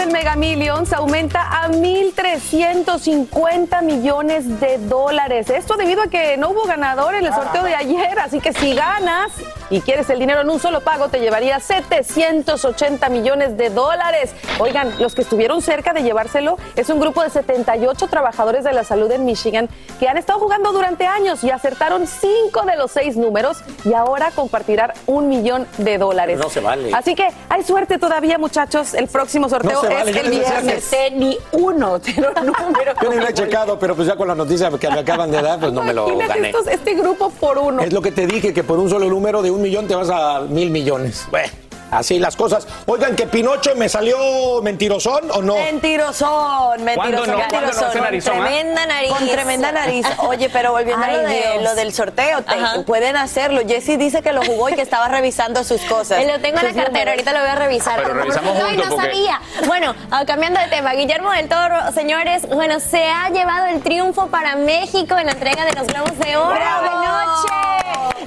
Del 0.03 0.11
Mega 0.11 0.35
Millions 0.35 0.91
aumenta 0.91 1.63
a 1.63 1.69
1.350 1.69 3.81
millones 3.83 4.59
de 4.59 4.77
dólares. 4.77 5.49
Esto 5.49 5.77
debido 5.77 6.01
a 6.01 6.07
que 6.07 6.35
no 6.35 6.49
hubo 6.49 6.63
ganador 6.63 7.15
en 7.15 7.25
el 7.25 7.33
sorteo 7.33 7.63
de 7.63 7.73
ayer. 7.73 8.19
Así 8.19 8.41
que 8.41 8.51
si 8.51 8.73
ganas 8.73 9.31
y 9.69 9.81
quieres 9.81 10.09
el 10.09 10.19
dinero 10.19 10.41
en 10.41 10.49
un 10.49 10.59
solo 10.59 10.81
pago, 10.81 11.09
te 11.09 11.19
llevaría 11.19 11.59
780 11.59 13.09
millones 13.09 13.57
de 13.57 13.69
dólares. 13.69 14.31
Oigan, 14.59 14.93
los 14.99 15.15
que 15.15 15.21
estuvieron 15.21 15.61
cerca 15.61 15.93
de 15.93 16.03
llevárselo 16.03 16.57
es 16.75 16.89
un 16.89 16.99
grupo 16.99 17.23
de 17.23 17.29
78 17.29 18.07
trabajadores 18.07 18.63
de 18.63 18.73
la 18.73 18.83
salud 18.83 19.11
en 19.11 19.25
Michigan 19.25 19.69
que 19.99 20.07
han 20.07 20.17
estado 20.17 20.39
jugando 20.39 20.71
durante 20.71 21.05
años 21.05 21.43
y 21.43 21.49
acertaron 21.51 22.07
cinco 22.07 22.63
de 22.65 22.75
los 22.75 22.91
seis 22.91 23.15
números 23.17 23.57
y 23.85 23.93
ahora 23.93 24.31
compartirán 24.35 24.91
un 25.05 25.27
millón 25.29 25.67
de 25.77 25.97
dólares. 25.97 26.39
No 26.39 26.49
se 26.49 26.59
vale. 26.59 26.91
Así 26.93 27.15
que 27.15 27.27
hay 27.49 27.63
suerte 27.63 27.97
todavía, 27.97 28.37
muchachos. 28.37 28.93
El 28.93 29.07
próximo 29.07 29.49
sorteo 29.49 29.73
No 29.73 29.81
se 29.81 29.87
vale, 29.93 30.11
es 30.11 30.17
el 30.17 30.29
viernes. 30.29 30.91
Ni 31.13 31.37
uno 31.51 31.99
de 31.99 32.13
los 32.13 32.33
números. 32.43 32.95
Yo 33.01 33.09
ni 33.09 33.17
lo 33.17 33.27
he 33.27 33.33
checado, 33.33 33.77
pero 33.79 33.95
pues 33.95 34.07
ya 34.07 34.15
con 34.15 34.27
la 34.27 34.35
noticia 34.35 34.69
que 34.79 34.89
me 34.89 34.99
acaban 34.99 35.31
de 35.31 35.41
dar, 35.41 35.59
pues 35.59 35.71
no 35.73 35.83
me 35.83 35.93
lo 35.93 36.07
Imagínate 36.07 36.33
gané. 36.39 36.49
estos- 36.49 36.67
este 36.67 36.93
grupo 36.95 37.29
por 37.39 37.57
uno. 37.57 37.81
Es 37.81 37.93
lo 37.93 38.01
que 38.01 38.11
te 38.11 38.25
dije, 38.27 38.53
que 38.53 38.63
por 38.63 38.79
un 38.79 38.89
solo 38.89 39.07
número 39.07 39.41
de 39.41 39.51
un 39.53 39.61
millón 39.61 39.87
te 39.87 39.95
vas 39.95 40.09
a 40.09 40.41
mil 40.41 40.69
millones. 40.69 41.27
Bueno, 41.31 41.51
así 41.97 42.19
las 42.19 42.35
cosas. 42.35 42.67
Oigan, 42.85 43.15
que 43.15 43.27
Pinocho 43.27 43.75
me 43.75 43.89
salió 43.89 44.61
mentirosón 44.61 45.29
o 45.31 45.41
no. 45.41 45.55
Mentirosón, 45.55 46.83
mentirosón, 46.83 46.95
¿Cuándo 46.95 47.25
no? 47.25 47.49
¿Cuándo 47.49 47.71
no 47.71 48.01
mentirosón. 48.01 48.41
ah? 48.41 48.45
tremenda 48.45 48.85
nariz. 48.85 49.09
Con 49.11 49.27
tremenda 49.27 49.71
nariz. 49.71 50.05
Oye, 50.19 50.49
pero 50.49 50.71
volviendo 50.71 51.03
a 51.05 51.07
Ay, 51.09 51.15
lo, 51.15 51.21
de- 51.21 51.33
Dios. 51.35 51.63
lo 51.63 51.75
del 51.75 51.93
sorteo, 51.93 52.41
te- 52.43 52.83
pueden 52.85 53.17
hacerlo. 53.17 53.61
Jessy 53.67 53.97
dice 53.97 54.21
que 54.21 54.33
lo 54.33 54.41
jugó 54.43 54.69
y 54.69 54.73
que 54.75 54.81
estaba 54.81 55.07
revisando 55.07 55.63
sus 55.63 55.81
cosas. 55.81 56.19
Eh, 56.19 56.27
Lo 56.27 56.39
tengo 56.41 56.59
en 56.59 56.65
la 56.65 56.73
cartera, 56.73 56.85
números. 56.89 57.09
ahorita 57.13 57.33
lo 57.33 57.39
voy 57.39 57.49
a 57.49 57.55
revisar. 57.55 58.01
Pero 58.01 58.13
revisamos 58.15 58.55
Ay, 58.55 58.61
juntos 58.75 58.85
no 58.89 58.95
porque- 58.95 59.07
sabía. 59.11 59.41
Bueno, 59.67 59.95
ah, 60.11 60.23
cambiando 60.25 60.59
de 60.59 60.67
tema, 60.67 60.93
Guillermo 60.93 61.31
del 61.31 61.47
Toro, 61.47 61.91
señores, 61.93 62.47
bueno, 62.49 62.79
se 62.79 63.03
ha 63.09 63.29
llevado 63.29 63.67
el 63.67 63.81
triunfo 63.81 64.27
para 64.27 64.55
México 64.55 65.17
en 65.17 65.27
la 65.27 65.31
entrega 65.33 65.65
de 65.65 65.73
los 65.73 65.87
Globos 65.87 66.17
de 66.19 66.37
Oro. 66.37 66.59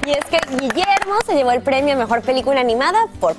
Y 0.05 0.11
es 0.11 0.25
que 0.25 0.39
Guillermo 0.57 1.15
se 1.25 1.33
llevó 1.35 1.51
el 1.51 1.61
premio 1.61 1.93
a 1.95 1.97
Mejor 1.97 2.21
Película 2.21 2.61
Animada 2.61 2.97
por 3.19 3.35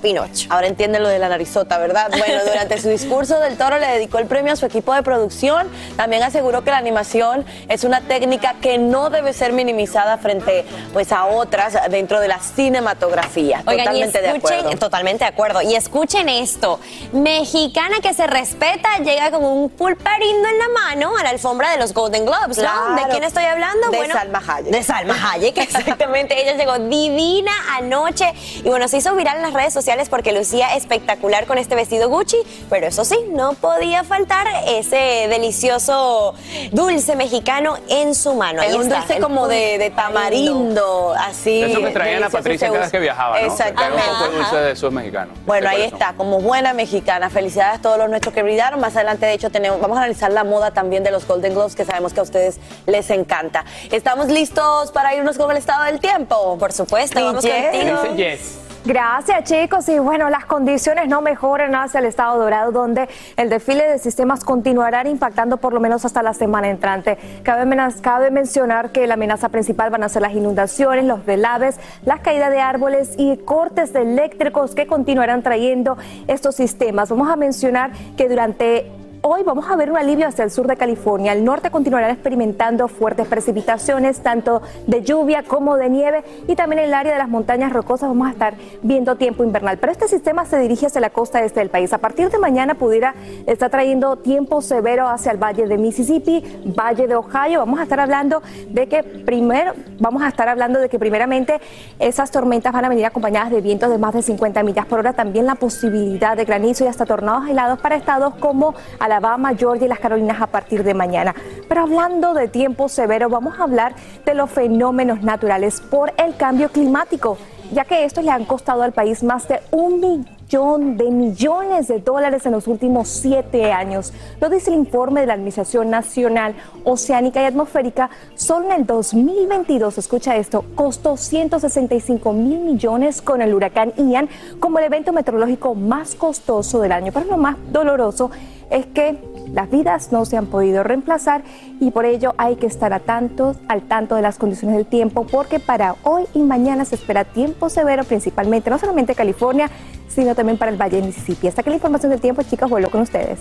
Ahora 0.49 0.67
entiende 0.67 1.01
lo 1.01 1.09
de 1.09 1.19
la 1.19 1.29
narizota, 1.29 1.79
¿verdad? 1.79 2.11
Bueno, 2.19 2.41
durante 2.45 2.81
su 2.81 2.89
discurso 2.89 3.39
del 3.41 3.57
Toro 3.57 3.79
le 3.79 3.87
dedicó 3.87 4.19
el 4.19 4.27
premio 4.27 4.53
a 4.53 4.57
su 4.57 4.67
equipo 4.67 4.93
de 4.93 5.03
producción. 5.03 5.69
También 5.97 6.23
aseguró 6.23 6.65
que 6.65 6.71
la 6.71 6.79
animación 6.79 7.45
es 7.69 7.85
una 7.85 8.01
técnica 8.01 8.57
que 8.61 8.77
no 8.79 9.09
debe 9.11 9.33
ser 9.33 9.53
minimizada 9.53 10.19
frente 10.19 10.65
pues 10.93 11.13
a 11.13 11.27
otras 11.27 11.77
dentro 11.91 12.21
de 12.21 12.29
la 12.29 12.39
cinematografía. 12.41 13.63
Oigan, 13.67 13.87
Totalmente 13.87 14.21
de 14.21 14.29
acuerdo. 14.29 14.71
totalmente 14.71 15.25
de 15.25 15.31
acuerdo. 15.31 15.63
Y 15.63 15.75
escuchen 15.75 16.29
esto. 16.29 16.81
Mexicana 17.13 17.97
que 18.03 18.15
se 18.15 18.27
respeta 18.27 18.89
llega 19.05 19.31
con 19.31 19.45
un 19.45 19.71
pulparindo 19.71 20.49
en 20.49 20.59
la 20.59 20.69
mano 20.69 21.17
a 21.17 21.23
la 21.23 21.31
alfombra 21.31 21.71
de 21.71 21.79
los 21.79 21.95
Golden 21.95 22.25
Globes, 22.25 22.59
¿no? 22.59 22.97
¿De 22.97 23.03
quién 23.11 23.25
estoy 23.25 23.45
hablando? 23.45 23.91
De 23.91 24.09
Salma 24.09 24.43
Hayek. 24.47 24.73
De 24.73 24.83
Salma 24.83 25.33
Hayek, 25.33 25.59
exactamente. 25.59 26.41
Ella 26.41 26.57
llegó 26.57 26.79
divina 26.79 27.53
anoche 27.77 28.33
y 28.57 28.69
bueno, 28.69 28.89
se 28.89 28.99
hizo 28.99 29.15
viral 29.15 29.37
en 29.37 29.43
las 29.43 29.53
redes 29.53 29.73
sociales 29.73 30.08
porque 30.09 30.33
lucía 30.33 30.75
espectacular 30.75 31.47
con 31.47 31.59
este 31.59 31.75
vestido 31.75 32.09
Gucci, 32.09 32.38
pero 32.71 32.87
eso 32.87 33.05
sí, 33.05 33.17
no 33.33 33.55
podía 33.55 34.05
faltar 34.05 34.47
ese 34.67 35.27
delicioso 35.29 36.35
dulce 36.73 37.17
mexicano 37.17 37.77
en 37.88 38.15
su 38.15 38.35
mano. 38.35 38.62
Ahí 38.62 38.71
Es 38.71 38.75
un 38.75 38.83
está, 38.83 38.99
dulce 38.99 39.15
el 39.17 39.23
como 39.23 39.49
de, 39.49 39.79
de 39.79 39.91
tamarindo, 39.91 41.15
así. 41.19 41.62
Eso 41.62 41.81
que 41.81 41.91
traían 41.91 42.25
a 42.25 42.31
Patricia 42.31 42.69
cada 42.69 42.81
vez 42.81 42.91
que 42.91 42.99
viajaba, 42.99 43.41
¿no? 43.41 43.47
Exactamente. 43.47 43.97
Que 43.97 44.03
traía 44.03 44.12
un 44.12 44.19
poco 44.19 44.31
de 44.33 44.38
dulce 44.38 44.57
de 44.57 44.73
esos 44.73 44.93
mexicanos. 44.93 45.38
Bueno, 45.47 45.69
¿De 45.69 45.77
ahí 45.77 45.83
está, 45.83 46.15
como 46.15 46.41
buena 46.41 46.73
mexicana. 46.73 47.31
Felicidades 47.31 47.79
a 47.79 47.83
todos 47.83 47.99
los 47.99 48.09
nuestros 48.09 48.35
que 48.35 48.43
brillaron. 48.43 48.81
Más 48.81 48.97
adelante, 48.97 49.27
de 49.27 49.35
hecho, 49.35 49.50
tenemos, 49.50 49.81
vamos 49.81 49.97
a 49.97 50.00
analizar 50.00 50.33
la 50.33 50.45
moda 50.45 50.71
también 50.71 51.05
de 51.05 51.11
los 51.11 51.27
Golden 51.27 51.55
Globes, 51.55 51.75
que 51.75 51.85
sabemos 51.85 52.12
que 52.12 52.21
a 52.21 52.23
ustedes 52.23 52.59
les 52.87 53.11
encanta. 53.11 53.65
¿Estamos 53.91 54.29
listos 54.29 54.91
para 54.93 55.15
irnos 55.15 55.37
con 55.37 55.50
el 55.50 55.57
estado 55.57 55.85
del 55.85 56.00
tiempo? 56.00 56.57
Por 56.59 56.73
supuesto, 56.73 57.21
vamos 57.23 57.45
contigo. 57.45 58.68
Gracias 58.85 59.45
chicos 59.45 59.89
y 59.89 59.99
bueno, 59.99 60.31
las 60.31 60.47
condiciones 60.47 61.09
no 61.09 61.21
mejoran 61.21 61.75
hacia 61.75 61.99
el 61.99 62.07
estado 62.07 62.39
dorado 62.39 62.71
donde 62.71 63.09
el 63.37 63.51
desfile 63.51 63.87
de 63.87 63.99
sistemas 63.99 64.45
continuarán 64.45 65.09
impactando 65.09 65.57
por 65.57 65.73
lo 65.73 65.81
menos 65.81 66.05
hasta 66.05 66.23
la 66.23 66.33
semana 66.33 66.69
entrante. 66.69 67.19
Cabe, 67.43 67.69
cabe 68.01 68.31
mencionar 68.31 68.91
que 68.93 69.07
la 69.07 69.15
amenaza 69.15 69.49
principal 69.49 69.91
van 69.91 70.05
a 70.05 70.09
ser 70.09 70.23
las 70.23 70.33
inundaciones, 70.33 71.05
los 71.05 71.27
delaves, 71.27 71.79
las 72.05 72.21
caídas 72.21 72.51
de 72.51 72.61
árboles 72.61 73.15
y 73.19 73.37
cortes 73.39 73.95
eléctricos 73.95 74.75
que 74.75 74.87
continuarán 74.87 75.43
trayendo 75.43 75.99
estos 76.29 76.55
sistemas. 76.55 77.11
Vamos 77.11 77.29
a 77.29 77.37
mencionar 77.37 77.91
que 78.17 78.29
durante 78.29 78.91
Hoy 79.31 79.43
vamos 79.43 79.69
a 79.69 79.77
ver 79.77 79.91
un 79.91 79.99
alivio 79.99 80.27
hacia 80.27 80.43
el 80.43 80.51
sur 80.51 80.67
de 80.67 80.79
California. 80.79 81.35
El 81.35 81.45
norte 81.45 81.71
continuará 81.71 82.11
experimentando 82.11 82.89
fuertes 82.89 83.29
precipitaciones, 83.29 84.21
tanto 84.21 84.63
de 84.87 85.03
lluvia 85.03 85.43
como 85.43 85.77
de 85.77 85.91
nieve, 85.91 86.25
y 86.47 86.57
también 86.57 86.79
en 86.79 86.87
el 86.87 86.95
área 86.95 87.13
de 87.13 87.19
las 87.19 87.29
montañas 87.29 87.71
rocosas 87.71 88.09
vamos 88.09 88.27
a 88.27 88.31
estar 88.31 88.55
viendo 88.83 89.17
tiempo 89.17 89.45
invernal. 89.45 89.77
Pero 89.77 89.93
este 89.93 90.09
sistema 90.09 90.47
se 90.47 90.59
dirige 90.59 90.87
hacia 90.87 91.03
la 91.03 91.11
costa 91.11 91.45
este 91.45 91.61
del 91.61 91.69
país. 91.69 91.93
A 91.93 91.99
partir 91.99 92.31
de 92.31 92.39
mañana 92.39 92.77
pudiera 92.77 93.15
estar 93.47 93.69
trayendo 93.69 94.17
tiempo 94.17 94.63
severo 94.63 95.07
hacia 95.07 95.33
el 95.33 95.37
valle 95.37 95.67
de 95.67 95.77
Mississippi, 95.77 96.43
valle 96.65 97.07
de 97.07 97.15
Ohio. 97.15 97.59
Vamos 97.59 97.81
a 97.81 97.83
estar 97.83 98.01
hablando 98.01 98.43
de 98.71 98.89
que 98.89 99.03
primero, 99.03 99.75
vamos 100.01 100.23
a 100.23 100.29
estar 100.29 100.49
hablando 100.49 100.81
de 100.81 100.89
que 100.89 100.99
primeramente 100.99 101.61
esas 101.99 102.31
tormentas 102.31 102.73
van 102.73 102.87
a 102.87 102.89
venir 102.89 103.05
acompañadas 103.05 103.51
de 103.51 103.61
vientos 103.61 103.91
de 103.91 103.99
más 103.99 104.15
de 104.15 104.23
50 104.23 104.63
millas 104.63 104.87
por 104.87 105.01
hora. 105.01 105.13
También 105.13 105.45
la 105.45 105.57
posibilidad 105.57 106.35
de 106.35 106.47
granizo 106.47 106.85
y 106.85 106.87
hasta 106.87 107.05
tornados 107.05 107.47
helados 107.47 107.79
para 107.79 107.95
estados 107.95 108.35
como 108.37 108.75
Alabama, 108.99 109.18
Georgia 109.57 109.87
y 109.87 109.89
las 109.89 109.99
Carolinas 109.99 110.41
a 110.41 110.47
partir 110.47 110.85
de 110.85 110.95
mañana. 110.95 111.35
Pero 111.69 111.83
hablando 111.83 112.35
de 112.35 112.49
tiempo 112.49 112.89
severo, 112.89 113.29
vamos 113.29 113.59
a 113.59 113.65
hablar 113.65 113.95
de 114.25 114.35
los 114.35 114.51
fenómenos 114.51 115.23
naturales 115.23 115.81
por 115.81 116.13
el 116.17 116.37
cambio 116.37 116.69
climático, 116.71 117.37
ya 117.73 117.85
que 117.85 118.05
estos 118.05 118.25
le 118.25 118.31
han 118.31 118.45
costado 118.45 118.83
al 118.83 118.93
país 118.93 119.23
más 119.23 119.49
de 119.49 119.61
un 119.71 120.01
millón 120.01 120.97
de 120.97 121.11
millones 121.11 121.89
de 121.89 121.99
dólares 121.99 122.47
en 122.47 122.53
los 122.53 122.67
últimos 122.67 123.09
siete 123.09 123.71
años. 123.71 124.15
Lo 124.41 124.49
dice 124.49 124.71
el 124.71 124.79
informe 124.79 125.21
de 125.21 125.27
la 125.27 125.35
Administración 125.35 125.91
Nacional 125.91 126.55
Oceánica 126.85 127.43
y 127.43 127.45
Atmosférica. 127.45 128.09
Solo 128.35 128.67
en 128.67 128.81
el 128.81 128.87
2022, 128.87 129.99
escucha 129.99 130.37
esto, 130.37 130.65
costó 130.75 131.19
165 131.19 132.33
mil 132.33 132.61
millones 132.61 133.21
con 133.21 133.43
el 133.43 133.53
huracán 133.53 133.93
Ian 133.97 134.29
como 134.59 134.79
el 134.79 134.87
evento 134.87 135.13
meteorológico 135.13 135.75
más 135.75 136.15
costoso 136.15 136.81
del 136.81 136.93
año. 136.93 137.13
Pero 137.13 137.27
lo 137.27 137.37
más 137.37 137.57
doloroso 137.71 138.31
es 138.71 138.87
que 138.87 139.19
las 139.53 139.71
vidas 139.71 140.13
no 140.13 140.25
se 140.25 140.37
han 140.37 140.47
podido 140.47 140.83
reemplazar 140.83 141.43
y 141.81 141.91
por 141.91 142.05
ello 142.05 142.35
hay 142.39 142.57
que 142.57 142.67
estar 142.67 142.93
a 142.93 143.01
tanto, 143.01 143.57
al 143.69 143.83
tanto 143.83 144.15
de 144.15 144.23
las 144.23 144.39
condiciones 144.39 144.77
del 144.77 144.87
tiempo 144.87 145.27
porque 145.27 145.59
para 145.59 145.97
hoy 146.03 146.25
y 146.35 146.41
mañana 146.41 146.85
se 146.85 146.97
espera 146.97 147.25
tiempo 147.25 147.69
severo 147.71 148.05
principalmente, 148.05 148.71
no 148.71 148.79
solamente 148.79 149.15
California, 149.15 149.71
sino 150.09 150.35
también 150.35 150.59
para 150.59 150.71
el 150.71 150.77
Valle 150.77 151.01
de 151.01 151.07
Mississippi. 151.07 151.49
Hasta 151.49 151.63
que 151.63 151.71
la 151.71 151.77
información 151.77 152.11
del 152.11 152.21
tiempo, 152.21 152.43
chicas, 152.43 152.69
vuelvo 152.69 152.91
con 152.91 153.03
ustedes. 153.03 153.41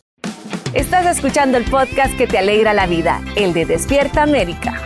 Estás 0.73 1.05
escuchando 1.05 1.57
el 1.57 1.65
podcast 1.65 2.15
que 2.17 2.27
te 2.27 2.37
alegra 2.37 2.73
la 2.73 2.85
vida, 2.87 3.21
el 3.35 3.53
de 3.53 3.65
Despierta 3.65 4.23
América. 4.23 4.81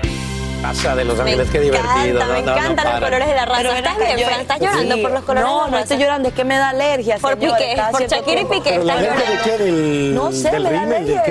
Casa 0.61 0.95
de 0.95 1.05
Los 1.05 1.19
Ángeles, 1.19 1.47
qué 1.51 1.59
divertido. 1.59 1.93
me 1.93 2.11
No, 2.13 2.25
no, 2.25 2.27
no 2.33 2.37
encantan 2.39 2.75
los 2.75 2.93
para. 2.93 2.99
colores 3.05 3.27
de 3.27 3.35
la 3.35 3.45
raza. 3.45 3.57
Pero 3.61 3.73
¿Estás 3.73 3.97
bien, 3.99 4.19
Fran? 4.27 4.39
¿Estás 4.41 4.59
llorando 4.59 4.95
Sí. 4.95 5.01
por 5.01 5.11
los 5.11 5.23
colores 5.23 5.43
no, 5.47 5.53
de 5.53 5.59
la 5.61 5.65
No, 5.67 5.71
raza? 5.73 5.83
estoy 5.83 5.97
llorando, 5.99 6.29
es 6.29 6.33
que 6.35 6.43
me 6.43 6.57
da 6.57 6.69
alergia. 6.69 7.17
Por 7.19 7.33
señora, 7.39 7.57
Piqué, 7.57 7.81
por 7.91 8.07
Shakira 8.07 8.41
y. 8.41 8.45
Piqué, 8.45 8.69
¿Pero 8.71 8.83
la 8.83 8.93
está 8.95 9.13
alergia 9.13 9.29
de 9.29 9.41
qué? 9.57 9.63
¿Del, 9.63 10.15
No 10.15 10.31
sé, 10.31 10.49
del 10.51 10.63
me 10.63 10.71
da 10.71 10.81
alergia. 10.81 11.23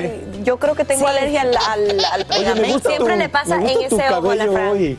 Yo 0.45 0.57
creo 0.59 0.75
que 0.77 0.85
tengo 0.85 1.09
Sí. 1.09 1.17
alergia 1.17 1.41
al, 1.41 1.57
al, 1.57 2.05
al 2.05 2.21
Oye, 2.21 2.25
me 2.25 2.25
pegamento. 2.37 2.73
gusta 2.75 2.89
Siempre 2.91 3.13
tu, 3.15 3.19
le 3.19 3.29
pasa 3.29 3.57
me 3.57 3.63
gusta 3.65 3.79
en 3.81 3.87
ese 3.87 3.95
ojo, 3.95 4.03
la 4.35 4.37
cabello 4.45 4.53
Fran. 4.53 4.69
hoy. 4.69 4.99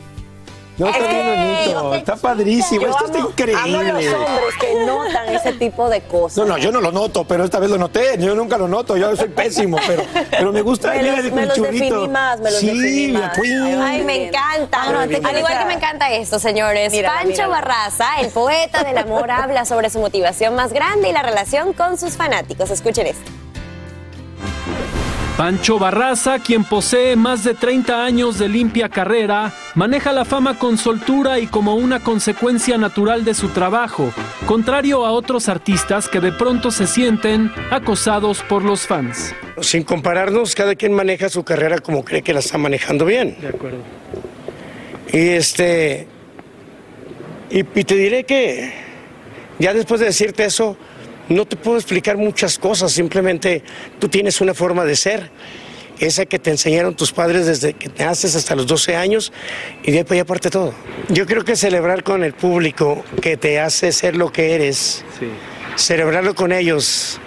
No, 0.78 0.88
está 0.88 0.98
bien 1.08 1.26
Ey, 1.26 1.72
bonito, 1.74 1.94
está 1.94 2.16
padrísimo, 2.16 2.82
Yo 2.82 2.88
esto 2.90 3.06
está 3.06 3.18
amo- 3.18 3.28
increíble. 3.30 3.62
Amo 3.62 3.82
los 3.82 4.14
hombres 4.14 4.54
que 4.60 4.74
notan 4.84 5.28
ese 5.34 5.52
tipo 5.54 5.88
de 5.88 6.02
cosas. 6.02 6.36
No, 6.38 6.44
no, 6.44 6.58
yo 6.58 6.70
no 6.70 6.80
lo 6.82 6.92
noto, 6.92 7.24
pero 7.24 7.44
esta 7.44 7.58
vez 7.58 7.70
lo 7.70 7.78
noté. 7.78 8.16
Yo 8.18 8.34
nunca 8.34 8.58
lo 8.58 8.68
noto, 8.68 8.94
yo 8.96 9.16
soy 9.16 9.28
pésimo, 9.28 9.78
pero, 9.86 10.02
pero 10.30 10.52
me 10.52 10.60
gusta. 10.60 10.92
Me 10.92 11.02
los- 11.22 11.32
me 11.32 11.46
los 11.46 11.62
definí 11.62 12.08
más, 12.08 12.40
me 12.40 12.50
los 12.50 12.60
sí, 12.60 12.66
definí 12.66 13.12
más. 13.14 13.32
twin. 13.32 13.80
Ay, 13.80 14.02
me 14.04 14.26
encanta. 14.28 14.78
Ah, 14.82 14.92
no, 14.92 15.00
Al 15.00 15.10
igual 15.38 15.58
que 15.58 15.64
me 15.64 15.74
encanta 15.74 16.10
esto, 16.10 16.38
señores. 16.38 16.92
Mírala, 16.92 17.14
Pancho 17.20 17.30
mírala. 17.30 17.48
Barraza, 17.54 18.06
el 18.20 18.28
poeta 18.28 18.84
del 18.84 18.98
amor, 18.98 19.30
habla 19.30 19.64
sobre 19.64 19.88
su 19.88 19.98
motivación 19.98 20.54
más 20.54 20.72
grande 20.74 21.08
y 21.08 21.12
la 21.12 21.22
relación 21.22 21.72
con 21.72 21.96
sus 21.98 22.16
fanáticos. 22.18 22.70
Escuchen 22.70 23.06
esto. 23.06 23.30
Pancho 25.36 25.78
Barraza, 25.78 26.38
quien 26.38 26.64
posee 26.64 27.14
más 27.14 27.44
de 27.44 27.52
30 27.52 28.02
años 28.02 28.38
de 28.38 28.48
limpia 28.48 28.88
carrera, 28.88 29.52
maneja 29.74 30.10
la 30.14 30.24
fama 30.24 30.58
con 30.58 30.78
soltura 30.78 31.38
y 31.38 31.46
como 31.46 31.74
una 31.74 32.00
consecuencia 32.00 32.78
natural 32.78 33.22
de 33.22 33.34
su 33.34 33.50
trabajo, 33.50 34.14
contrario 34.46 35.04
a 35.04 35.12
otros 35.12 35.50
artistas 35.50 36.08
que 36.08 36.20
de 36.20 36.32
pronto 36.32 36.70
se 36.70 36.86
sienten 36.86 37.52
acosados 37.70 38.42
por 38.44 38.64
los 38.64 38.86
fans. 38.86 39.34
Sin 39.60 39.82
compararnos, 39.82 40.54
cada 40.54 40.74
quien 40.74 40.94
maneja 40.94 41.28
su 41.28 41.44
carrera 41.44 41.80
como 41.80 42.02
cree 42.02 42.22
que 42.22 42.32
la 42.32 42.40
está 42.40 42.56
manejando 42.56 43.04
bien. 43.04 43.36
De 43.38 43.48
acuerdo. 43.48 43.80
Y 45.12 45.18
este. 45.18 46.06
Y, 47.50 47.58
y 47.58 47.84
te 47.84 47.94
diré 47.94 48.24
que 48.24 48.72
ya 49.58 49.74
después 49.74 50.00
de 50.00 50.06
decirte 50.06 50.46
eso, 50.46 50.78
no 51.28 51.46
te 51.46 51.56
puedo 51.56 51.76
explicar 51.76 52.16
muchas 52.16 52.58
cosas, 52.58 52.92
simplemente 52.92 53.62
tú 53.98 54.08
tienes 54.08 54.40
una 54.40 54.54
forma 54.54 54.84
de 54.84 54.96
ser, 54.96 55.30
esa 55.98 56.26
que 56.26 56.38
te 56.38 56.50
enseñaron 56.50 56.94
tus 56.94 57.12
padres 57.12 57.46
desde 57.46 57.72
que 57.72 57.88
te 57.88 58.04
haces 58.04 58.36
hasta 58.36 58.54
los 58.54 58.66
12 58.66 58.96
años 58.96 59.32
y 59.82 59.92
de 59.92 59.98
ahí 59.98 60.04
para 60.04 60.16
allá 60.16 60.24
parte 60.26 60.50
todo. 60.50 60.74
Yo 61.08 61.26
creo 61.26 61.44
que 61.44 61.56
celebrar 61.56 62.02
con 62.02 62.22
el 62.22 62.34
público 62.34 63.04
que 63.22 63.36
te 63.36 63.60
hace 63.60 63.92
ser 63.92 64.16
lo 64.16 64.30
que 64.30 64.54
eres, 64.54 65.04
celebrarlo 65.76 66.34
con 66.34 66.52
ellos, 66.52 67.18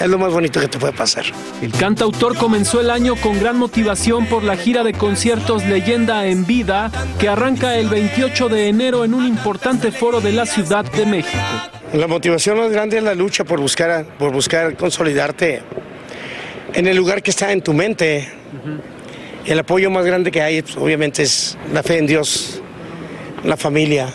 es 0.00 0.08
lo 0.08 0.18
más 0.18 0.32
bonito 0.32 0.60
que 0.60 0.68
te 0.68 0.78
puede 0.78 0.92
pasar. 0.92 1.24
El 1.62 1.72
cantautor 1.72 2.36
comenzó 2.36 2.80
el 2.80 2.90
año 2.90 3.16
con 3.16 3.38
gran 3.38 3.58
motivación 3.58 4.26
por 4.26 4.42
la 4.42 4.56
gira 4.56 4.82
de 4.82 4.92
conciertos 4.92 5.64
Leyenda 5.64 6.26
en 6.26 6.46
Vida, 6.46 6.90
que 7.18 7.28
arranca 7.28 7.76
el 7.76 7.88
28 7.88 8.48
de 8.48 8.68
enero 8.68 9.04
en 9.04 9.14
un 9.14 9.26
importante 9.26 9.92
foro 9.92 10.20
de 10.20 10.32
la 10.32 10.46
Ciudad 10.46 10.84
de 10.84 11.06
México. 11.06 11.38
La 11.92 12.08
motivación 12.08 12.58
más 12.58 12.70
grande 12.70 12.98
es 12.98 13.04
la 13.04 13.14
lucha 13.14 13.44
por 13.44 13.60
buscar, 13.60 14.04
por 14.18 14.32
buscar 14.32 14.76
consolidarte 14.76 15.62
en 16.72 16.86
el 16.88 16.96
lugar 16.96 17.22
que 17.22 17.30
está 17.30 17.52
en 17.52 17.62
tu 17.62 17.72
mente. 17.72 18.28
El 19.46 19.58
apoyo 19.58 19.90
más 19.90 20.04
grande 20.04 20.30
que 20.30 20.42
hay, 20.42 20.64
obviamente, 20.76 21.22
es 21.22 21.56
la 21.72 21.82
fe 21.82 21.98
en 21.98 22.06
Dios, 22.06 22.60
la 23.44 23.56
familia. 23.56 24.08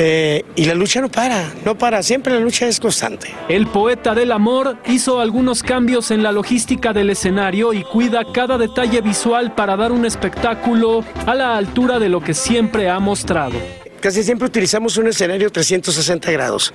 Eh, 0.00 0.44
y 0.54 0.64
la 0.66 0.74
lucha 0.74 1.00
no 1.00 1.10
para, 1.10 1.52
no 1.64 1.76
para, 1.76 2.04
siempre 2.04 2.32
la 2.32 2.38
lucha 2.38 2.68
es 2.68 2.78
constante. 2.78 3.34
El 3.48 3.66
poeta 3.66 4.14
del 4.14 4.30
amor 4.30 4.76
hizo 4.86 5.20
algunos 5.20 5.64
cambios 5.64 6.12
en 6.12 6.22
la 6.22 6.30
logística 6.30 6.92
del 6.92 7.10
escenario 7.10 7.72
y 7.72 7.82
cuida 7.82 8.22
cada 8.32 8.58
detalle 8.58 9.00
visual 9.00 9.56
para 9.56 9.76
dar 9.76 9.90
un 9.90 10.06
espectáculo 10.06 11.04
a 11.26 11.34
la 11.34 11.56
altura 11.56 11.98
de 11.98 12.08
lo 12.08 12.20
que 12.20 12.32
siempre 12.32 12.88
ha 12.88 13.00
mostrado. 13.00 13.58
Casi 13.98 14.22
siempre 14.22 14.46
utilizamos 14.46 14.96
un 14.98 15.08
escenario 15.08 15.50
360 15.50 16.30
grados. 16.30 16.72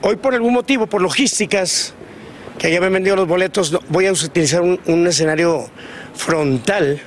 Hoy 0.00 0.16
por 0.16 0.32
algún 0.32 0.54
motivo, 0.54 0.86
por 0.86 1.02
logísticas, 1.02 1.92
que 2.56 2.72
ya 2.72 2.80
me 2.80 2.86
han 2.86 2.94
vendido 2.94 3.16
los 3.16 3.28
boletos, 3.28 3.78
voy 3.90 4.06
a 4.06 4.12
utilizar 4.12 4.62
un, 4.62 4.80
un 4.86 5.06
escenario 5.06 5.68
frontal. 6.14 7.02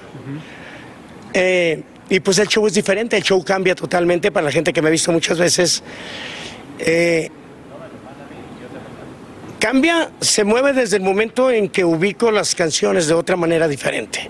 Eh, 1.34 1.82
y 2.10 2.20
pues 2.20 2.38
el 2.40 2.48
show 2.48 2.66
es 2.68 2.74
diferente, 2.74 3.18
el 3.18 3.24
show 3.24 3.44
cambia 3.44 3.76
totalmente 3.76 4.32
para 4.32 4.46
la 4.46 4.52
gente 4.52 4.72
que 4.72 4.82
me 4.82 4.90
ha 4.90 4.92
visto 4.92 5.12
muchas 5.12 5.38
veces. 5.38 5.84
Eh, 6.80 7.30
cambia, 9.60 10.12
se 10.22 10.44
mueve 10.44 10.74
desde 10.74 10.98
el 10.98 11.04
momento 11.04 11.50
en 11.50 11.70
que 11.70 11.84
ubico 11.84 12.30
las 12.32 12.54
canciones 12.54 13.08
de 13.08 13.14
otra 13.16 13.36
manera 13.36 13.68
diferente. 13.68 14.30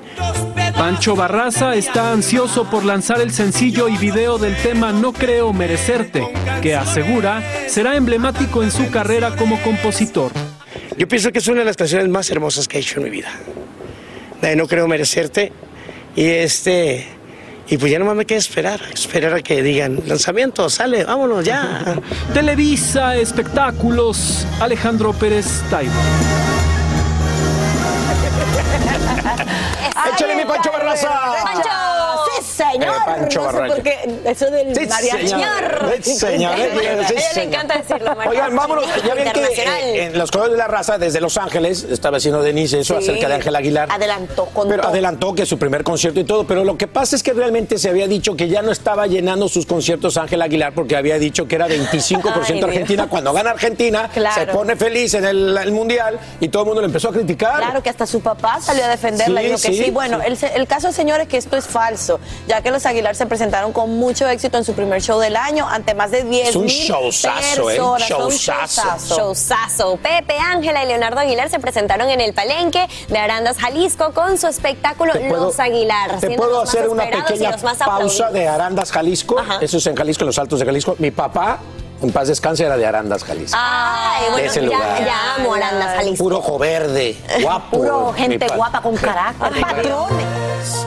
Pancho 0.77 1.15
Barraza 1.15 1.75
está 1.75 2.11
ansioso 2.11 2.69
por 2.69 2.83
lanzar 2.83 3.21
el 3.21 3.31
sencillo 3.31 3.87
y 3.87 3.97
video 3.97 4.37
del 4.37 4.55
tema 4.57 4.91
No 4.91 5.13
creo 5.13 5.53
merecerte, 5.53 6.27
que 6.61 6.75
asegura 6.75 7.41
será 7.67 7.95
emblemático 7.95 8.63
en 8.63 8.71
su 8.71 8.89
carrera 8.91 9.35
como 9.35 9.61
compositor. 9.61 10.31
Yo 10.97 11.07
pienso 11.07 11.31
que 11.31 11.39
es 11.39 11.47
una 11.47 11.59
de 11.59 11.65
las 11.65 11.77
canciones 11.77 12.07
más 12.07 12.29
hermosas 12.29 12.67
que 12.67 12.77
he 12.77 12.81
hecho 12.81 12.99
en 12.99 13.03
mi 13.05 13.09
vida. 13.09 13.31
La 14.41 14.49
de 14.49 14.55
No 14.55 14.67
creo 14.67 14.87
merecerte. 14.87 15.51
Y 16.15 16.25
este. 16.25 17.05
Y 17.67 17.77
pues 17.77 17.91
ya 17.91 17.99
nomás 17.99 18.15
me 18.15 18.25
queda 18.25 18.37
esperar, 18.37 18.79
esperar 18.93 19.33
a 19.33 19.41
que 19.41 19.63
digan, 19.63 19.99
lanzamiento, 20.05 20.69
sale, 20.69 21.03
vámonos 21.03 21.43
ya. 21.43 21.95
Televisa 22.33 23.15
Espectáculos, 23.15 24.45
Alejandro 24.59 25.13
Pérez 25.13 25.61
Taibo. 25.69 25.91
¡Échale 30.13 30.35
mi 30.35 30.45
Pancho 30.45 30.71
Barraza! 30.71 31.09
¡Sí, 32.55 32.63
señor! 32.63 32.95
Eh, 32.95 32.99
Pancho 33.05 33.41
no 33.41 33.51
sé 33.51 33.67
por 33.73 33.83
qué 33.83 34.19
eso 34.25 34.45
del 34.51 34.75
Sí, 34.75 34.85
mariachi. 34.87 35.27
señor. 35.27 35.93
Sí, 36.01 36.15
señor. 36.15 36.53
A 36.53 36.57
ella 36.65 37.07
le 37.35 37.43
encanta 37.43 37.77
decirlo. 37.77 38.15
Oigan, 38.27 38.55
vámonos. 38.55 38.85
Ya 39.05 39.13
ven 39.13 39.31
que 39.33 39.41
eh, 39.41 40.05
en 40.05 40.17
Los 40.17 40.31
Colores 40.31 40.53
de 40.53 40.57
la 40.57 40.67
Raza, 40.67 40.97
desde 40.97 41.19
Los 41.21 41.37
Ángeles, 41.37 41.83
estaba 41.89 42.17
haciendo 42.17 42.41
Denise 42.41 42.79
eso 42.79 42.95
Sí. 42.99 43.09
acerca 43.09 43.27
de 43.27 43.33
Ángel 43.35 43.55
Aguilar. 43.55 43.89
Adelantó 43.91 44.45
con 44.45 44.69
Pero 44.69 44.83
todo. 44.83 44.91
adelantó 44.91 45.35
que 45.35 45.45
su 45.45 45.57
primer 45.59 45.83
concierto 45.83 46.19
y 46.19 46.23
todo, 46.23 46.45
pero 46.47 46.63
lo 46.63 46.77
que 46.77 46.87
pasa 46.87 47.15
es 47.15 47.23
que 47.23 47.33
realmente 47.33 47.77
se 47.77 47.89
había 47.89 48.07
dicho 48.07 48.35
que 48.35 48.47
ya 48.47 48.61
no 48.61 48.71
estaba 48.71 49.07
llenando 49.07 49.49
sus 49.49 49.65
conciertos 49.65 50.17
Ángel 50.17 50.41
Aguilar 50.41 50.73
porque 50.73 50.95
había 50.95 51.17
dicho 51.17 51.47
que 51.47 51.55
era 51.55 51.67
25% 51.67 52.21
Ay, 52.35 52.53
Dios. 52.53 52.63
Argentina. 52.63 53.07
Cuando 53.09 53.33
gana 53.33 53.51
Argentina, 53.51 54.09
Claro. 54.13 54.35
se 54.35 54.47
pone 54.47 54.75
feliz 54.75 55.13
en 55.15 55.25
el, 55.25 55.57
el 55.57 55.71
Mundial 55.71 56.19
y 56.39 56.47
todo 56.49 56.63
el 56.63 56.67
mundo 56.67 56.81
le 56.81 56.87
empezó 56.87 57.09
a 57.09 57.11
criticar. 57.13 57.57
Claro 57.57 57.81
que 57.83 57.89
hasta 57.89 58.05
su 58.05 58.21
papá 58.21 58.59
salió 58.61 58.85
a 58.85 58.87
defenderla 58.89 59.41
Sí, 59.41 59.45
y 59.45 59.49
dijo 59.49 59.61
que 59.61 59.67
sí, 59.73 59.83
sí. 59.85 59.91
Bueno, 59.91 60.19
sí. 60.35 60.45
El, 60.45 60.61
el 60.61 60.67
caso, 60.67 60.91
señor, 60.91 61.19
es 61.21 61.27
que 61.27 61.37
esto 61.37 61.57
es 61.57 61.65
falso. 61.65 62.19
Ya 62.47 62.61
que 62.61 62.71
los 62.71 62.85
Aguilar 62.85 63.15
se 63.15 63.25
presentaron 63.25 63.73
con 63.73 63.97
mucho 63.97 64.27
éxito 64.27 64.57
en 64.57 64.63
su 64.63 64.73
primer 64.73 65.01
show 65.01 65.19
del 65.19 65.35
año 65.35 65.67
ante 65.67 65.93
más 65.95 66.11
de 66.11 66.23
10 66.23 66.49
Es 66.49 66.55
un 66.55 66.65
mil 66.65 66.73
showzazo, 66.87 67.69
¿eh? 67.69 67.75
personas. 67.77 68.11
Un 68.11 68.29
Showzazo. 68.29 68.81
showzazo. 68.81 69.15
Showzazo. 69.17 69.97
Pepe, 69.97 70.37
Ángela 70.37 70.83
y 70.83 70.87
Leonardo 70.87 71.19
Aguilar 71.19 71.49
se 71.49 71.59
presentaron 71.59 72.09
en 72.09 72.21
el 72.21 72.33
Palenque 72.33 72.87
de 73.07 73.17
Arandas, 73.17 73.57
Jalisco, 73.57 74.13
con 74.13 74.37
su 74.37 74.47
espectáculo 74.47 75.13
Te 75.13 75.21
puedo- 75.21 75.45
Los 75.45 75.59
Aguilar. 75.59 76.19
Te 76.19 76.31
puedo 76.31 76.51
los 76.51 76.59
más 76.65 76.69
hacer 76.75 76.89
una 76.89 77.05
pequeña 77.09 77.55
pausa 77.85 78.29
de 78.31 78.47
Arandas, 78.47 78.91
Jalisco. 78.91 79.37
Eso 79.61 79.77
es 79.77 79.87
en 79.87 79.95
Jalisco, 79.95 80.23
en 80.23 80.27
los 80.27 80.37
Altos 80.39 80.59
de 80.59 80.65
Jalisco. 80.65 80.95
Mi 80.99 81.11
papá, 81.11 81.59
en 82.01 82.11
paz 82.11 82.27
descanse, 82.27 82.63
era 82.63 82.77
de 82.77 82.85
Arandas, 82.85 83.23
Jalisco. 83.23 83.57
Ay, 83.59 84.25
De 84.25 84.31
bueno, 84.31 84.47
ese 84.49 84.59
ya, 84.61 84.65
lugar. 84.67 85.05
ya 85.05 85.35
amo 85.35 85.53
Arandas, 85.53 85.95
Jalisco. 85.95 86.23
Puro 86.23 86.37
ojo 86.39 86.57
verde, 86.59 87.17
guapo. 87.41 87.77
Puro 87.77 88.13
gente 88.13 88.45
pa- 88.45 88.55
guapa 88.55 88.81
con 88.81 88.95
carácter, 88.97 89.61
patrones. 89.61 90.85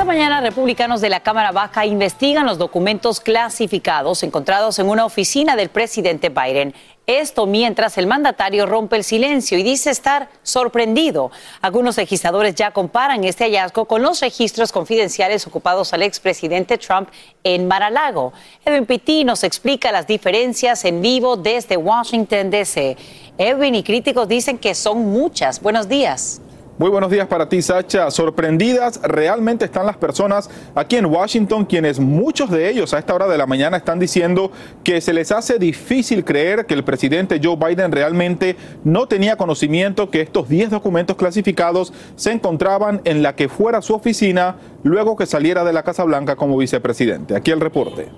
Esta 0.00 0.12
mañana, 0.14 0.40
republicanos 0.40 1.02
de 1.02 1.10
la 1.10 1.20
Cámara 1.20 1.52
Baja 1.52 1.84
investigan 1.84 2.46
los 2.46 2.56
documentos 2.56 3.20
clasificados 3.20 4.22
encontrados 4.22 4.78
en 4.78 4.88
una 4.88 5.04
oficina 5.04 5.56
del 5.56 5.68
presidente 5.68 6.30
Biden. 6.30 6.72
Esto 7.06 7.44
mientras 7.44 7.98
el 7.98 8.06
mandatario 8.06 8.64
rompe 8.64 8.96
el 8.96 9.04
silencio 9.04 9.58
y 9.58 9.62
dice 9.62 9.90
estar 9.90 10.30
sorprendido. 10.42 11.30
Algunos 11.60 11.98
legisladores 11.98 12.54
ya 12.54 12.70
comparan 12.70 13.24
este 13.24 13.44
hallazgo 13.44 13.84
con 13.84 14.00
los 14.00 14.20
registros 14.20 14.72
confidenciales 14.72 15.46
ocupados 15.46 15.92
al 15.92 16.02
expresidente 16.02 16.78
Trump 16.78 17.10
en 17.44 17.68
Mar-a-Lago. 17.68 18.32
Edwin 18.64 18.86
Pitti 18.86 19.24
nos 19.24 19.44
explica 19.44 19.92
las 19.92 20.06
diferencias 20.06 20.86
en 20.86 21.02
vivo 21.02 21.36
desde 21.36 21.76
Washington, 21.76 22.48
D.C. 22.48 22.96
Edwin 23.36 23.74
y 23.74 23.82
críticos 23.82 24.26
dicen 24.26 24.56
que 24.56 24.74
son 24.74 25.10
muchas. 25.10 25.60
Buenos 25.60 25.90
días. 25.90 26.40
Muy 26.80 26.88
buenos 26.88 27.10
días 27.10 27.28
para 27.28 27.46
ti, 27.46 27.60
Sacha. 27.60 28.10
Sorprendidas 28.10 29.02
realmente 29.02 29.66
están 29.66 29.84
las 29.84 29.98
personas 29.98 30.48
aquí 30.74 30.96
en 30.96 31.04
Washington, 31.04 31.66
quienes 31.66 32.00
muchos 32.00 32.48
de 32.48 32.70
ellos 32.70 32.94
a 32.94 32.98
esta 32.98 33.14
hora 33.14 33.26
de 33.26 33.36
la 33.36 33.44
mañana 33.44 33.76
están 33.76 33.98
diciendo 33.98 34.50
que 34.82 35.02
se 35.02 35.12
les 35.12 35.30
hace 35.30 35.58
difícil 35.58 36.24
creer 36.24 36.64
que 36.64 36.72
el 36.72 36.82
presidente 36.82 37.38
Joe 37.44 37.56
Biden 37.56 37.92
realmente 37.92 38.56
no 38.82 39.06
tenía 39.06 39.36
conocimiento 39.36 40.08
que 40.08 40.22
estos 40.22 40.48
10 40.48 40.70
documentos 40.70 41.18
clasificados 41.18 41.92
se 42.16 42.32
encontraban 42.32 43.02
en 43.04 43.22
la 43.22 43.36
que 43.36 43.50
fuera 43.50 43.82
su 43.82 43.94
oficina 43.94 44.56
luego 44.82 45.16
que 45.16 45.26
saliera 45.26 45.64
de 45.64 45.74
la 45.74 45.82
Casa 45.82 46.04
Blanca 46.04 46.34
como 46.34 46.56
vicepresidente. 46.56 47.36
Aquí 47.36 47.50
el 47.50 47.60
reporte. 47.60 48.08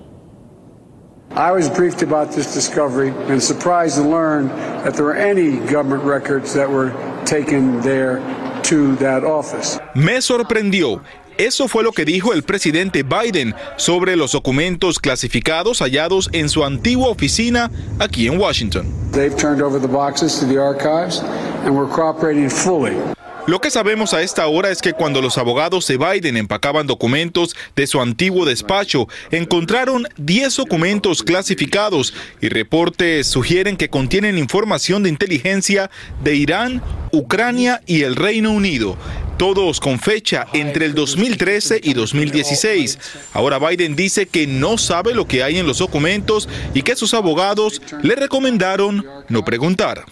I 1.35 1.51
was 1.51 1.69
briefed 1.69 2.05
about 2.05 2.31
this 2.31 2.55
discovery 2.55 3.13
and 3.29 3.43
surprised 3.43 3.97
to 3.97 4.09
learn 4.09 4.51
that 4.85 4.95
there 4.95 5.07
were 5.07 5.19
any 5.19 5.57
government 5.69 6.05
records 6.05 6.55
that 6.55 6.71
were 6.71 6.93
taken 7.25 7.81
there 7.81 8.21
to 8.63 8.97
that 8.97 9.25
office. 9.25 9.79
Me 9.95 10.21
sorprendió. 10.21 11.03
Eso 11.39 11.67
fue 11.67 11.83
lo 11.83 11.93
que 11.93 12.05
dijo 12.05 12.33
el 12.35 12.43
presidente 12.43 13.03
Biden 13.03 13.55
sobre 13.77 14.17
los 14.17 14.33
documentos 14.33 14.99
clasificados 14.99 15.81
hallados 15.81 16.29
en 16.33 16.49
su 16.49 16.65
antigua 16.65 17.09
oficina 17.09 17.71
aquí 17.99 18.27
en 18.27 18.39
Washington. 18.39 18.87
Lo 23.45 23.61
que 23.61 23.73
sabemos 23.73 24.15
a 24.15 24.23
esta 24.23 24.47
hora 24.47 24.71
es 24.71 24.81
que 24.81 24.93
cuando 24.93 25.21
los 25.21 25.37
abogados 25.37 25.89
de 25.89 25.97
Biden 25.97 26.37
empacaban 26.37 26.87
documentos 26.87 27.57
de 27.75 27.89
su 27.89 28.01
antiguo 28.01 28.45
despacho, 28.45 29.09
encontraron 29.33 30.07
10 30.17 30.57
documentos 30.57 31.25
clasificados 31.25 32.15
y 32.41 32.49
reportes 32.49 33.27
sugieren 33.27 33.77
que 33.77 33.89
contienen 33.89 34.39
información 34.39 35.03
de 35.03 35.09
inteligencia 35.09 35.91
de 36.23 36.37
Irán, 36.37 36.83
Ucrania 37.11 37.83
y 37.85 38.03
el 38.03 38.15
Reino 38.15 38.53
Unido. 38.53 38.97
Todos 39.39 39.81
con 39.81 39.99
fecha 39.99 40.47
entre 40.53 40.87
el 40.87 40.95
2013 40.95 41.81
y 41.83 41.95
2016. 41.95 42.99
Ahora 43.33 43.59
Biden 43.59 43.97
dice 43.97 44.27
que 44.27 44.47
no 44.47 44.79
sabe 44.79 45.15
lo 45.15 45.27
que 45.27 45.43
hay 45.43 45.59
en 45.59 45.67
los 45.67 45.79
documentos 45.79 46.49
y 46.75 46.83
que 46.83 46.95
sus 46.95 47.13
abogados 47.13 47.83
le 48.03 48.15
recomendaron 48.15 49.05
no 49.29 49.45
preguntar. 49.45 50.05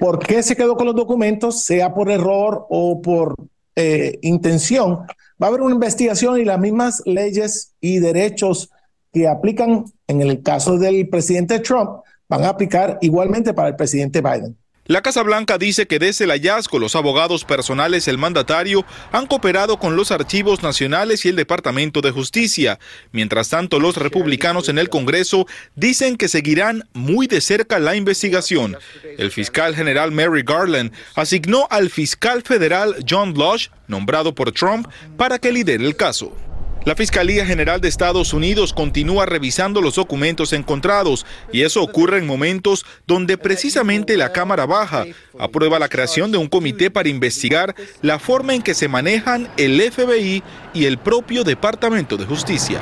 ¿Por 0.00 0.18
qué 0.18 0.42
se 0.42 0.56
quedó 0.56 0.76
con 0.76 0.86
los 0.86 0.94
documentos, 0.96 1.62
sea 1.64 1.94
por 1.94 2.10
error 2.10 2.66
o 2.68 3.00
por 3.00 3.36
eh, 3.76 4.18
intención? 4.22 5.00
Va 5.40 5.46
a 5.46 5.48
haber 5.48 5.62
una 5.62 5.74
investigación 5.74 6.40
y 6.40 6.44
las 6.44 6.58
mismas 6.58 7.02
leyes 7.04 7.74
y 7.80 7.98
derechos 7.98 8.70
que 9.12 9.28
aplican 9.28 9.84
en 10.06 10.22
el 10.22 10.42
caso 10.42 10.78
del 10.78 11.08
presidente 11.08 11.60
Trump 11.60 12.00
van 12.28 12.44
a 12.44 12.48
aplicar 12.48 12.98
igualmente 13.02 13.52
para 13.52 13.68
el 13.68 13.76
presidente 13.76 14.20
Biden. 14.20 14.56
La 14.86 15.00
Casa 15.00 15.22
Blanca 15.22 15.58
dice 15.58 15.86
que 15.86 16.00
desde 16.00 16.24
el 16.24 16.32
hallazgo 16.32 16.80
los 16.80 16.96
abogados 16.96 17.44
personales 17.44 18.04
del 18.06 18.18
mandatario 18.18 18.84
han 19.12 19.26
cooperado 19.26 19.78
con 19.78 19.94
los 19.94 20.10
archivos 20.10 20.64
nacionales 20.64 21.24
y 21.24 21.28
el 21.28 21.36
Departamento 21.36 22.00
de 22.00 22.10
Justicia. 22.10 22.80
Mientras 23.12 23.48
tanto, 23.48 23.78
los 23.78 23.96
republicanos 23.96 24.68
en 24.68 24.80
el 24.80 24.88
Congreso 24.88 25.46
dicen 25.76 26.16
que 26.16 26.26
seguirán 26.26 26.88
muy 26.94 27.28
de 27.28 27.40
cerca 27.40 27.78
la 27.78 27.94
investigación. 27.94 28.76
El 29.18 29.30
fiscal 29.30 29.76
general 29.76 30.10
Mary 30.10 30.42
Garland 30.44 30.92
asignó 31.14 31.68
al 31.70 31.88
fiscal 31.88 32.42
federal 32.42 32.96
John 33.08 33.34
Lush, 33.34 33.68
nombrado 33.86 34.34
por 34.34 34.50
Trump, 34.50 34.88
para 35.16 35.38
que 35.38 35.52
lidere 35.52 35.86
el 35.86 35.94
caso. 35.94 36.36
La 36.84 36.96
Fiscalía 36.96 37.46
General 37.46 37.80
de 37.80 37.86
Estados 37.86 38.32
Unidos 38.32 38.72
continúa 38.72 39.24
revisando 39.24 39.80
los 39.80 39.94
documentos 39.94 40.52
encontrados 40.52 41.24
y 41.52 41.62
eso 41.62 41.80
ocurre 41.80 42.18
en 42.18 42.26
momentos 42.26 42.84
donde 43.06 43.38
precisamente 43.38 44.16
la 44.16 44.32
Cámara 44.32 44.66
Baja 44.66 45.04
aprueba 45.38 45.78
la 45.78 45.88
creación 45.88 46.32
de 46.32 46.38
un 46.38 46.48
comité 46.48 46.90
para 46.90 47.08
investigar 47.08 47.76
la 48.00 48.18
forma 48.18 48.54
en 48.54 48.62
que 48.62 48.74
se 48.74 48.88
manejan 48.88 49.48
el 49.56 49.80
FBI 49.80 50.42
y 50.74 50.86
el 50.86 50.98
propio 50.98 51.44
Departamento 51.44 52.16
de 52.16 52.24
Justicia. 52.24 52.80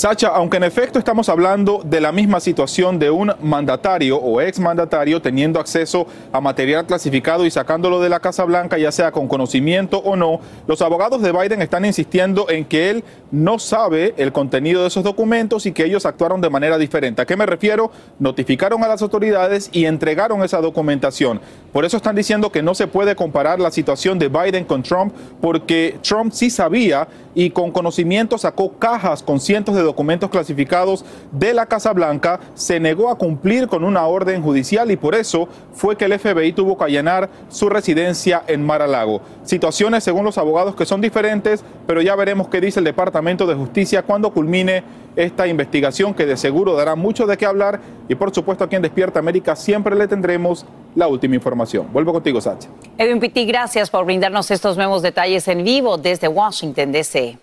Sacha, 0.00 0.28
aunque 0.28 0.56
en 0.56 0.64
efecto 0.64 0.98
estamos 0.98 1.28
hablando 1.28 1.82
de 1.84 2.00
la 2.00 2.10
misma 2.10 2.40
situación 2.40 2.98
de 2.98 3.10
un 3.10 3.34
mandatario 3.42 4.16
o 4.16 4.40
exmandatario 4.40 5.20
teniendo 5.20 5.60
acceso 5.60 6.06
a 6.32 6.40
material 6.40 6.86
clasificado 6.86 7.44
y 7.44 7.50
sacándolo 7.50 8.00
de 8.00 8.08
la 8.08 8.18
Casa 8.18 8.44
Blanca, 8.44 8.78
ya 8.78 8.92
sea 8.92 9.12
con 9.12 9.28
conocimiento 9.28 9.98
o 9.98 10.16
no, 10.16 10.40
los 10.66 10.80
abogados 10.80 11.20
de 11.20 11.32
Biden 11.32 11.60
están 11.60 11.84
insistiendo 11.84 12.48
en 12.48 12.64
que 12.64 12.88
él 12.88 13.04
no 13.30 13.58
sabe 13.58 14.14
el 14.16 14.32
contenido 14.32 14.80
de 14.80 14.88
esos 14.88 15.04
documentos 15.04 15.66
y 15.66 15.72
que 15.72 15.84
ellos 15.84 16.06
actuaron 16.06 16.40
de 16.40 16.48
manera 16.48 16.78
diferente. 16.78 17.20
¿A 17.20 17.26
qué 17.26 17.36
me 17.36 17.44
refiero? 17.44 17.90
Notificaron 18.18 18.82
a 18.82 18.88
las 18.88 19.02
autoridades 19.02 19.68
y 19.70 19.84
entregaron 19.84 20.42
esa 20.42 20.62
documentación. 20.62 21.42
Por 21.74 21.84
eso 21.84 21.98
están 21.98 22.16
diciendo 22.16 22.50
que 22.50 22.62
no 22.62 22.74
se 22.74 22.86
puede 22.86 23.14
comparar 23.14 23.60
la 23.60 23.70
situación 23.70 24.18
de 24.18 24.28
Biden 24.28 24.64
con 24.64 24.82
Trump 24.82 25.12
porque 25.42 25.98
Trump 26.02 26.32
sí 26.32 26.48
sabía 26.48 27.06
y 27.34 27.50
con 27.50 27.70
conocimiento 27.70 28.38
sacó 28.38 28.72
cajas 28.72 29.22
con 29.22 29.38
cientos 29.38 29.76
de 29.76 29.89
documentos 29.90 30.30
clasificados 30.30 31.04
de 31.32 31.52
la 31.52 31.66
Casa 31.66 31.92
Blanca, 31.92 32.38
se 32.54 32.78
negó 32.78 33.10
a 33.10 33.18
cumplir 33.18 33.66
con 33.66 33.82
una 33.82 34.06
orden 34.06 34.40
judicial 34.40 34.90
y 34.92 34.96
por 34.96 35.16
eso 35.16 35.48
fue 35.72 35.96
que 35.96 36.04
el 36.04 36.16
FBI 36.16 36.52
tuvo 36.52 36.78
que 36.78 36.84
allanar 36.84 37.28
su 37.48 37.68
residencia 37.68 38.44
en 38.46 38.64
Mar-a-Lago. 38.64 39.20
Situaciones 39.42 40.04
según 40.04 40.24
los 40.24 40.38
abogados 40.38 40.76
que 40.76 40.86
son 40.86 41.00
diferentes, 41.00 41.64
pero 41.86 42.00
ya 42.00 42.14
veremos 42.14 42.48
qué 42.48 42.60
dice 42.60 42.78
el 42.78 42.84
Departamento 42.84 43.46
de 43.46 43.54
Justicia 43.54 44.02
cuando 44.02 44.32
culmine 44.32 44.84
esta 45.16 45.48
investigación 45.48 46.14
que 46.14 46.24
de 46.24 46.36
seguro 46.36 46.76
dará 46.76 46.94
mucho 46.94 47.26
de 47.26 47.36
qué 47.36 47.44
hablar 47.44 47.80
y 48.08 48.14
por 48.14 48.32
supuesto 48.32 48.62
aquí 48.62 48.76
en 48.76 48.82
Despierta 48.82 49.18
América 49.18 49.56
siempre 49.56 49.96
le 49.96 50.06
tendremos 50.06 50.64
la 50.94 51.08
última 51.08 51.34
información. 51.34 51.88
Vuelvo 51.92 52.12
contigo, 52.12 52.40
Sacha. 52.40 52.68
Edwin 52.96 53.18
Pitti, 53.18 53.44
gracias 53.44 53.90
por 53.90 54.04
brindarnos 54.04 54.50
estos 54.50 54.76
nuevos 54.76 55.02
detalles 55.02 55.48
en 55.48 55.64
vivo 55.64 55.98
desde 55.98 56.28
Washington, 56.28 56.92
D.C. 56.92 57.38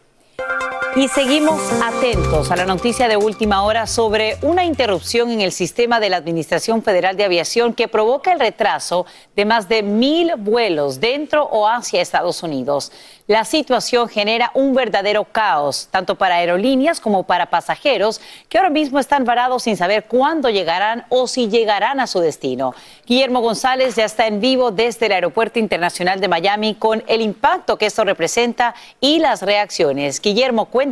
Y 0.97 1.07
seguimos 1.09 1.61
atentos 1.73 2.49
a 2.49 2.55
la 2.55 2.65
noticia 2.65 3.07
de 3.07 3.17
última 3.17 3.61
hora 3.61 3.85
sobre 3.85 4.39
una 4.41 4.65
interrupción 4.65 5.29
en 5.29 5.41
el 5.41 5.51
sistema 5.51 5.99
de 5.99 6.09
la 6.09 6.17
Administración 6.17 6.81
Federal 6.81 7.15
de 7.15 7.23
Aviación 7.23 7.75
que 7.75 7.87
provoca 7.87 8.33
el 8.33 8.39
retraso 8.39 9.05
de 9.35 9.45
más 9.45 9.69
de 9.69 9.83
mil 9.83 10.31
vuelos 10.37 10.99
dentro 10.99 11.43
o 11.43 11.67
hacia 11.67 12.01
Estados 12.01 12.41
Unidos. 12.41 12.91
La 13.27 13.45
situación 13.45 14.09
genera 14.09 14.49
un 14.55 14.73
verdadero 14.73 15.25
caos, 15.25 15.87
tanto 15.91 16.15
para 16.15 16.35
aerolíneas 16.35 16.99
como 16.99 17.23
para 17.23 17.51
pasajeros, 17.51 18.19
que 18.49 18.57
ahora 18.57 18.71
mismo 18.71 18.97
están 18.97 19.23
varados 19.23 19.63
sin 19.63 19.77
saber 19.77 20.05
cuándo 20.05 20.49
llegarán 20.49 21.05
o 21.09 21.27
si 21.27 21.47
llegarán 21.47 21.99
a 21.99 22.07
su 22.07 22.21
destino. 22.21 22.73
Guillermo 23.05 23.41
González 23.41 23.95
ya 23.95 24.05
está 24.05 24.25
en 24.25 24.39
vivo 24.39 24.71
desde 24.71 25.05
el 25.05 25.11
Aeropuerto 25.11 25.59
Internacional 25.59 26.19
de 26.19 26.27
Miami 26.27 26.73
con 26.73 27.03
el 27.05 27.21
impacto 27.21 27.77
que 27.77 27.85
esto 27.85 28.03
representa 28.03 28.73
y 28.99 29.19
las 29.19 29.43
reacciones. 29.43 30.19
Guillermo, 30.21 30.65
cuéntanos. 30.65 30.86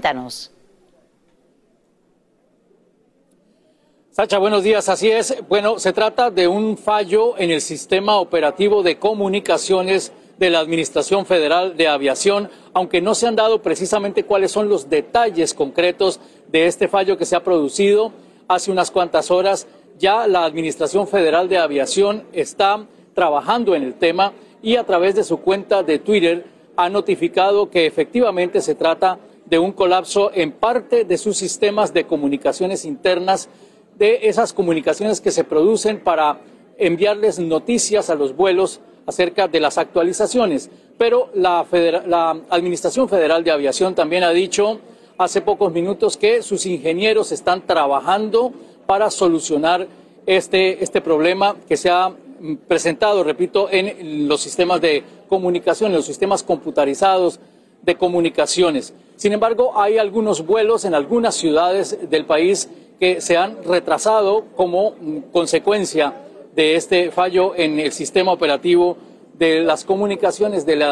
Sacha, 4.12 4.38
buenos 4.38 4.64
días. 4.64 4.88
Así 4.88 5.12
es. 5.12 5.36
Bueno, 5.50 5.78
se 5.78 5.92
trata 5.92 6.32
de 6.32 6.48
un 6.48 6.78
fallo 6.78 7.38
en 7.38 7.52
el 7.52 7.60
sistema 7.60 8.16
operativo 8.16 8.82
de 8.82 8.98
comunicaciones 8.98 10.14
de 10.38 10.50
la 10.50 10.60
Administración 10.60 11.26
Federal 11.26 11.76
de 11.76 11.90
Aviación, 11.90 12.50
aunque 12.74 13.02
no 13.02 13.14
se 13.14 13.28
han 13.28 13.36
dado 13.36 13.62
precisamente 13.62 14.24
cuáles 14.24 14.52
son 14.52 14.70
los 14.70 14.90
detalles 14.90 15.54
concretos 15.54 16.20
de 16.48 16.68
este 16.68 16.88
fallo 16.88 17.18
que 17.18 17.26
se 17.26 17.36
ha 17.36 17.44
producido 17.44 18.14
hace 18.48 18.72
unas 18.72 18.90
cuantas 18.90 19.32
horas. 19.32 19.68
Ya 19.98 20.28
la 20.28 20.46
Administración 20.46 21.08
Federal 21.08 21.50
de 21.50 21.58
Aviación 21.58 22.24
está 22.32 22.86
trabajando 23.14 23.76
en 23.76 23.84
el 23.84 23.96
tema 23.96 24.34
y 24.62 24.78
a 24.78 24.86
través 24.86 25.16
de 25.16 25.24
su 25.24 25.42
cuenta 25.42 25.84
de 25.84 26.00
Twitter 26.00 26.46
ha 26.78 26.90
notificado 26.90 27.70
que 27.70 27.86
efectivamente 27.86 28.62
se 28.62 28.76
trata 28.76 29.20
de 29.46 29.60
un 29.60 29.72
colapso 29.72 30.32
en 30.34 30.52
parte 30.52 31.06
de 31.06 31.18
sus 31.18 31.38
sistemas 31.38 31.94
de 31.94 32.06
comunicaciones 32.06 32.86
internas, 32.86 33.50
de 33.98 34.28
esas 34.28 34.54
comunicaciones 34.54 35.22
que 35.22 35.32
se 35.32 35.44
producen 35.44 36.00
para 36.00 36.40
enviarles 36.78 37.40
noticias 37.40 38.10
a 38.10 38.16
los 38.16 38.36
vuelos 38.36 38.82
acerca 39.06 39.48
de 39.48 39.60
las 39.60 39.78
actualizaciones. 39.78 40.70
Pero 40.98 41.30
la, 41.34 41.66
Administración 42.50 43.08
Federal 43.08 43.44
de 43.44 43.52
Aviación 43.52 43.96
también 43.96 44.24
ha 44.24 44.32
dicho 44.32 44.80
hace 45.18 45.42
pocos 45.42 45.72
minutos 45.72 46.18
que 46.18 46.42
sus 46.42 46.66
ingenieros 46.66 47.32
están 47.32 47.66
trabajando 47.66 48.52
para 48.86 49.10
solucionar 49.10 49.88
este, 50.26 50.84
este 50.84 51.02
problema 51.02 51.56
que 51.68 51.78
se 51.78 51.90
ha 51.90 52.12
presentado, 52.68 53.24
repito, 53.24 53.70
en 53.72 54.28
los 54.28 54.42
sistemas 54.42 54.82
de 54.82 55.04
comunicación, 55.30 55.92
en 55.92 55.98
los 55.98 56.06
sistemas 56.06 56.44
computarizados 56.44 57.40
de 57.82 57.96
comunicaciones. 57.96 58.94
Sin 59.16 59.32
embargo, 59.32 59.80
hay 59.80 59.98
algunos 59.98 60.46
vuelos 60.46 60.86
en 60.86 60.94
algunas 60.94 61.36
ciudades 61.36 61.98
del 62.10 62.26
país 62.26 62.70
que 63.00 63.22
se 63.22 63.38
han 63.38 63.64
retrasado 63.64 64.46
como 64.56 64.94
consecuencia 65.32 66.14
de 66.56 66.76
este 66.76 67.12
fallo 67.12 67.56
en 67.56 67.80
el 67.80 67.92
sistema 67.92 68.32
operativo 68.32 68.98
de 69.38 69.62
las 69.62 69.84
comunicaciones 69.84 70.66
del 70.66 70.84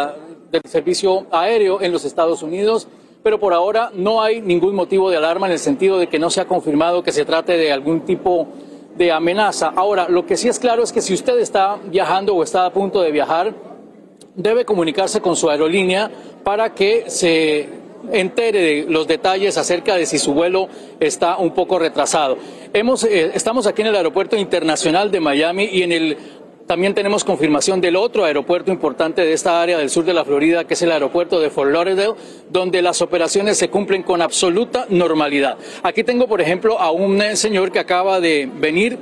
servicio 0.65 1.25
aéreo 1.31 1.81
en 1.81 1.91
los 1.91 2.05
Estados 2.05 2.43
Unidos, 2.43 2.87
pero 3.23 3.39
por 3.39 3.53
ahora 3.53 3.91
no 3.93 4.21
hay 4.21 4.41
ningún 4.41 4.75
motivo 4.75 5.09
de 5.09 5.17
alarma 5.17 5.47
en 5.47 5.53
el 5.53 5.59
sentido 5.59 5.97
de 5.97 6.07
que 6.07 6.19
no 6.19 6.29
se 6.29 6.41
ha 6.41 6.45
confirmado 6.45 7.03
que 7.03 7.13
se 7.13 7.25
trate 7.25 7.57
de 7.57 7.71
algún 7.71 8.01
tipo 8.01 8.47
de 8.97 9.11
amenaza. 9.11 9.71
Ahora, 9.75 10.07
lo 10.09 10.25
que 10.25 10.37
sí 10.37 10.49
es 10.49 10.59
claro 10.59 10.83
es 10.83 10.91
que 10.91 11.01
si 11.01 11.13
usted 11.13 11.39
está 11.39 11.77
viajando 11.85 12.35
o 12.35 12.43
está 12.43 12.65
a 12.65 12.73
punto 12.73 13.01
de 13.01 13.11
viajar, 13.11 13.53
debe 14.35 14.65
comunicarse 14.65 15.21
con 15.21 15.35
su 15.35 15.49
aerolínea 15.49 16.11
para 16.43 16.73
que 16.73 17.09
se 17.09 17.82
entere 18.11 18.61
de 18.61 18.85
los 18.89 19.07
detalles 19.07 19.57
acerca 19.57 19.95
de 19.95 20.05
si 20.05 20.17
su 20.19 20.33
vuelo 20.33 20.67
está 20.99 21.37
un 21.37 21.53
poco 21.53 21.79
retrasado. 21.79 22.37
Hemos, 22.73 23.03
eh, 23.03 23.31
estamos 23.33 23.67
aquí 23.67 23.81
en 23.81 23.87
el 23.87 23.95
Aeropuerto 23.95 24.35
Internacional 24.35 25.11
de 25.11 25.19
Miami 25.19 25.69
y 25.71 25.83
en 25.83 25.91
el 25.91 26.17
también 26.67 26.93
tenemos 26.93 27.25
confirmación 27.25 27.81
del 27.81 27.97
otro 27.97 28.23
aeropuerto 28.23 28.71
importante 28.71 29.21
de 29.21 29.33
esta 29.33 29.61
área 29.61 29.77
del 29.77 29.89
sur 29.89 30.05
de 30.05 30.13
la 30.13 30.23
Florida, 30.23 30.65
que 30.65 30.75
es 30.75 30.81
el 30.81 30.91
aeropuerto 30.91 31.41
de 31.41 31.49
Fort 31.49 31.71
Lauderdale, 31.71 32.13
donde 32.49 32.81
las 32.81 33.01
operaciones 33.01 33.57
se 33.57 33.69
cumplen 33.69 34.01
con 34.01 34.21
absoluta 34.21 34.85
normalidad. 34.89 35.57
Aquí 35.83 36.05
tengo, 36.05 36.25
por 36.25 36.39
ejemplo, 36.39 36.79
a 36.79 36.91
un 36.91 37.21
señor 37.35 37.71
que 37.71 37.79
acaba 37.79 38.21
de 38.21 38.49
venir 38.59 38.97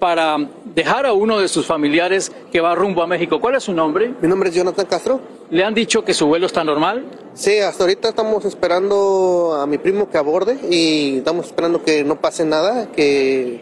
para 0.00 0.38
dejar 0.64 1.06
a 1.06 1.12
uno 1.12 1.38
de 1.38 1.46
sus 1.46 1.66
familiares 1.66 2.32
que 2.50 2.60
va 2.60 2.74
rumbo 2.74 3.02
a 3.02 3.06
México. 3.06 3.40
¿Cuál 3.40 3.54
es 3.54 3.64
su 3.64 3.72
nombre? 3.72 4.14
Mi 4.20 4.26
nombre 4.26 4.48
es 4.48 4.54
Jonathan 4.54 4.86
Castro. 4.86 5.20
¿Le 5.50 5.62
han 5.62 5.74
dicho 5.74 6.04
que 6.04 6.14
su 6.14 6.26
vuelo 6.26 6.46
está 6.46 6.64
normal? 6.64 7.04
Sí, 7.34 7.58
hasta 7.58 7.84
ahorita 7.84 8.08
estamos 8.08 8.44
esperando 8.44 9.58
a 9.60 9.66
mi 9.66 9.78
primo 9.78 10.10
que 10.10 10.18
aborde 10.18 10.58
y 10.68 11.18
estamos 11.18 11.46
esperando 11.46 11.84
que 11.84 12.02
no 12.02 12.20
pase 12.20 12.44
nada, 12.44 12.90
que 12.90 13.60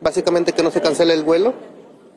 básicamente 0.00 0.52
que 0.52 0.62
no 0.62 0.70
se 0.70 0.80
cancele 0.80 1.14
el 1.14 1.22
vuelo 1.22 1.52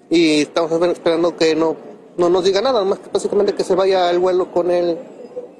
y 0.10 0.42
estamos 0.42 0.72
esperando 0.72 1.36
que 1.36 1.56
no, 1.56 1.76
no 2.18 2.30
nos 2.30 2.44
diga 2.46 2.62
nada, 2.62 2.84
más 2.84 3.00
que 3.00 3.10
básicamente 3.12 3.54
que 3.54 3.64
se 3.64 3.76
vaya 3.76 4.10
el 4.10 4.20
vuelo 4.20 4.52
con 4.52 4.72
él. 4.72 4.98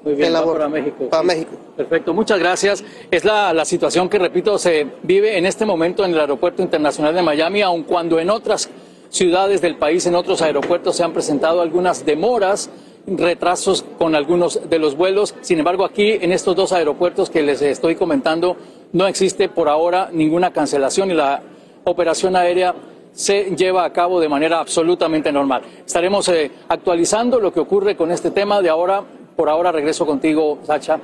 Muy 0.04 0.14
bien, 0.14 0.32
para 0.32 0.68
México. 0.68 1.08
Para 1.10 1.22
México. 1.22 1.52
Perfecto, 1.76 2.14
muchas 2.14 2.38
gracias. 2.38 2.84
Es 3.10 3.24
la, 3.24 3.52
la 3.52 3.64
situación 3.64 4.08
que, 4.08 4.18
repito, 4.18 4.58
se 4.58 4.86
vive 5.02 5.36
en 5.36 5.46
este 5.46 5.66
momento 5.66 6.04
en 6.04 6.12
el 6.12 6.20
Aeropuerto 6.20 6.62
Internacional 6.62 7.14
de 7.14 7.22
Miami, 7.22 7.62
aun 7.62 7.82
cuando 7.82 8.18
en 8.20 8.30
otras 8.30 8.70
ciudades 9.10 9.60
del 9.60 9.76
país, 9.76 10.06
en 10.06 10.14
otros 10.14 10.42
aeropuertos, 10.42 10.96
se 10.96 11.04
han 11.04 11.12
presentado 11.12 11.60
algunas 11.60 12.04
demoras 12.04 12.70
retrasos 13.06 13.84
con 13.98 14.14
algunos 14.14 14.68
de 14.68 14.78
los 14.78 14.96
vuelos. 14.96 15.34
Sin 15.40 15.58
embargo, 15.58 15.84
aquí 15.84 16.18
en 16.20 16.32
estos 16.32 16.54
dos 16.54 16.72
aeropuertos 16.72 17.30
que 17.30 17.42
les 17.42 17.62
estoy 17.62 17.96
comentando, 17.96 18.56
no 18.92 19.06
existe 19.06 19.48
por 19.48 19.68
ahora 19.68 20.10
ninguna 20.12 20.52
cancelación 20.52 21.10
y 21.10 21.14
la 21.14 21.42
operación 21.84 22.36
aérea 22.36 22.74
se 23.12 23.56
lleva 23.56 23.84
a 23.84 23.92
cabo 23.92 24.20
de 24.20 24.28
manera 24.28 24.60
absolutamente 24.60 25.32
normal. 25.32 25.62
Estaremos 25.84 26.28
eh, 26.28 26.50
actualizando 26.68 27.40
lo 27.40 27.52
que 27.52 27.60
ocurre 27.60 27.96
con 27.96 28.12
este 28.12 28.30
tema. 28.30 28.62
De 28.62 28.68
ahora, 28.68 29.02
por 29.38 29.48
ahora, 29.48 29.70
regreso 29.70 30.04
contigo, 30.04 30.58
Sacha. 30.64 30.98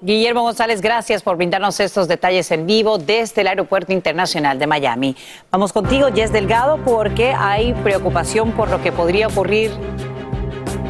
Guillermo 0.00 0.42
González, 0.42 0.80
gracias 0.80 1.24
por 1.24 1.36
brindarnos 1.36 1.80
estos 1.80 2.06
detalles 2.06 2.52
en 2.52 2.64
vivo 2.64 2.96
desde 2.96 3.40
el 3.40 3.48
Aeropuerto 3.48 3.92
Internacional 3.92 4.60
de 4.60 4.68
Miami. 4.68 5.16
Vamos 5.50 5.72
contigo, 5.72 6.06
Jess 6.14 6.32
Delgado, 6.32 6.78
porque 6.84 7.32
hay 7.36 7.74
preocupación 7.82 8.52
por 8.52 8.70
lo 8.70 8.80
que 8.80 8.92
podría 8.92 9.26
ocurrir 9.26 9.72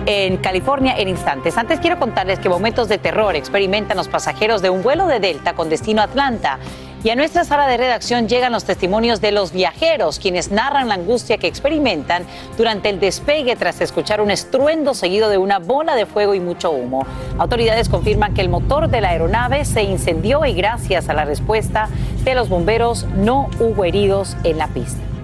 en 0.04 0.36
California 0.36 0.94
en 0.98 1.08
instantes. 1.08 1.56
Antes 1.56 1.80
quiero 1.80 1.98
contarles 1.98 2.40
que 2.40 2.50
momentos 2.50 2.88
de 2.88 2.98
terror 2.98 3.36
experimentan 3.36 3.96
los 3.96 4.08
pasajeros 4.08 4.60
de 4.60 4.68
un 4.68 4.82
vuelo 4.82 5.06
de 5.06 5.18
Delta 5.18 5.54
con 5.54 5.70
destino 5.70 6.02
a 6.02 6.04
Atlanta. 6.04 6.58
Y 7.04 7.10
a 7.10 7.16
nuestra 7.16 7.44
sala 7.44 7.66
de 7.66 7.76
redacción 7.76 8.28
llegan 8.28 8.52
los 8.52 8.64
testimonios 8.64 9.20
de 9.20 9.30
los 9.30 9.52
viajeros, 9.52 10.18
quienes 10.18 10.50
narran 10.50 10.88
la 10.88 10.94
angustia 10.94 11.38
que 11.38 11.46
experimentan 11.46 12.24
durante 12.56 12.88
el 12.88 12.98
despegue 12.98 13.54
tras 13.54 13.80
escuchar 13.80 14.20
un 14.20 14.30
estruendo 14.30 14.94
seguido 14.94 15.28
de 15.28 15.38
una 15.38 15.58
bola 15.58 15.94
de 15.94 16.06
fuego 16.06 16.34
y 16.34 16.40
mucho 16.40 16.70
humo. 16.70 17.06
Autoridades 17.38 17.88
confirman 17.88 18.34
que 18.34 18.40
el 18.40 18.48
motor 18.48 18.88
de 18.88 19.00
la 19.00 19.10
aeronave 19.10 19.64
se 19.64 19.82
incendió 19.82 20.44
y 20.44 20.54
gracias 20.54 21.08
a 21.08 21.14
la 21.14 21.24
respuesta 21.24 21.88
de 22.24 22.34
los 22.34 22.48
bomberos 22.48 23.04
no 23.14 23.48
hubo 23.60 23.84
heridos 23.84 24.36
en 24.42 24.58
la 24.58 24.68
pista. 24.68 25.15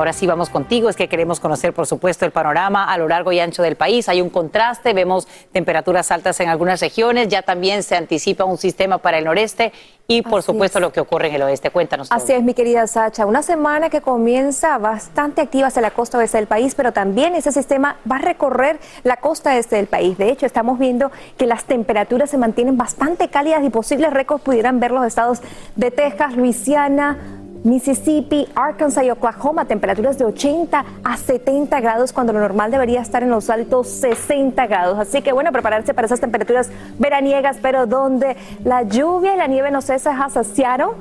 Ahora 0.00 0.14
sí 0.14 0.26
vamos 0.26 0.48
contigo, 0.48 0.88
es 0.88 0.96
que 0.96 1.10
queremos 1.10 1.40
conocer, 1.40 1.74
por 1.74 1.86
supuesto, 1.86 2.24
el 2.24 2.30
panorama 2.30 2.90
a 2.90 2.96
lo 2.96 3.06
largo 3.06 3.32
y 3.32 3.38
ancho 3.38 3.62
del 3.62 3.76
país. 3.76 4.08
Hay 4.08 4.22
un 4.22 4.30
contraste, 4.30 4.94
vemos 4.94 5.28
temperaturas 5.52 6.10
altas 6.10 6.40
en 6.40 6.48
algunas 6.48 6.80
regiones, 6.80 7.28
ya 7.28 7.42
también 7.42 7.82
se 7.82 7.96
anticipa 7.96 8.44
un 8.44 8.56
sistema 8.56 8.96
para 8.96 9.18
el 9.18 9.26
noreste 9.26 9.74
y, 10.06 10.22
por 10.22 10.42
supuesto, 10.42 10.80
lo 10.80 10.90
que 10.90 11.00
ocurre 11.00 11.28
en 11.28 11.34
el 11.34 11.42
oeste. 11.42 11.70
Cuéntanos. 11.70 12.08
Así 12.10 12.32
es, 12.32 12.42
mi 12.42 12.54
querida 12.54 12.86
Sacha. 12.86 13.26
Una 13.26 13.42
semana 13.42 13.90
que 13.90 14.00
comienza 14.00 14.78
bastante 14.78 15.42
activa 15.42 15.66
hacia 15.66 15.82
la 15.82 15.90
costa 15.90 16.16
oeste 16.16 16.38
del 16.38 16.46
país, 16.46 16.74
pero 16.74 16.92
también 16.92 17.34
ese 17.34 17.52
sistema 17.52 17.98
va 18.10 18.16
a 18.16 18.20
recorrer 18.20 18.80
la 19.04 19.18
costa 19.18 19.58
este 19.58 19.76
del 19.76 19.86
país. 19.86 20.16
De 20.16 20.30
hecho, 20.30 20.46
estamos 20.46 20.78
viendo 20.78 21.12
que 21.36 21.44
las 21.44 21.64
temperaturas 21.64 22.30
se 22.30 22.38
mantienen 22.38 22.78
bastante 22.78 23.28
cálidas 23.28 23.62
y 23.64 23.68
posibles 23.68 24.14
récords 24.14 24.42
pudieran 24.42 24.80
ver 24.80 24.92
los 24.92 25.04
estados 25.04 25.42
de 25.76 25.90
Texas, 25.90 26.34
Luisiana, 26.36 27.18
Mississippi, 27.64 28.48
Arkansas 28.54 29.04
y 29.04 29.10
Oklahoma, 29.10 29.66
temperaturas 29.66 30.18
de 30.18 30.24
80 30.24 30.84
a 31.04 31.16
70 31.16 31.80
grados 31.80 32.12
cuando 32.12 32.32
lo 32.32 32.40
normal 32.40 32.70
debería 32.70 33.00
estar 33.00 33.22
en 33.22 33.30
los 33.30 33.50
altos 33.50 33.88
60 33.88 34.66
grados. 34.66 34.98
Así 34.98 35.22
que 35.22 35.32
bueno, 35.32 35.52
prepararse 35.52 35.94
para 35.94 36.06
esas 36.06 36.20
temperaturas 36.20 36.70
veraniegas, 36.98 37.58
pero 37.60 37.86
donde 37.86 38.36
la 38.64 38.82
lluvia 38.82 39.34
y 39.34 39.38
la 39.38 39.46
nieve 39.46 39.70
no 39.70 39.78
hasta 39.78 40.44
Seattle, 40.44 40.92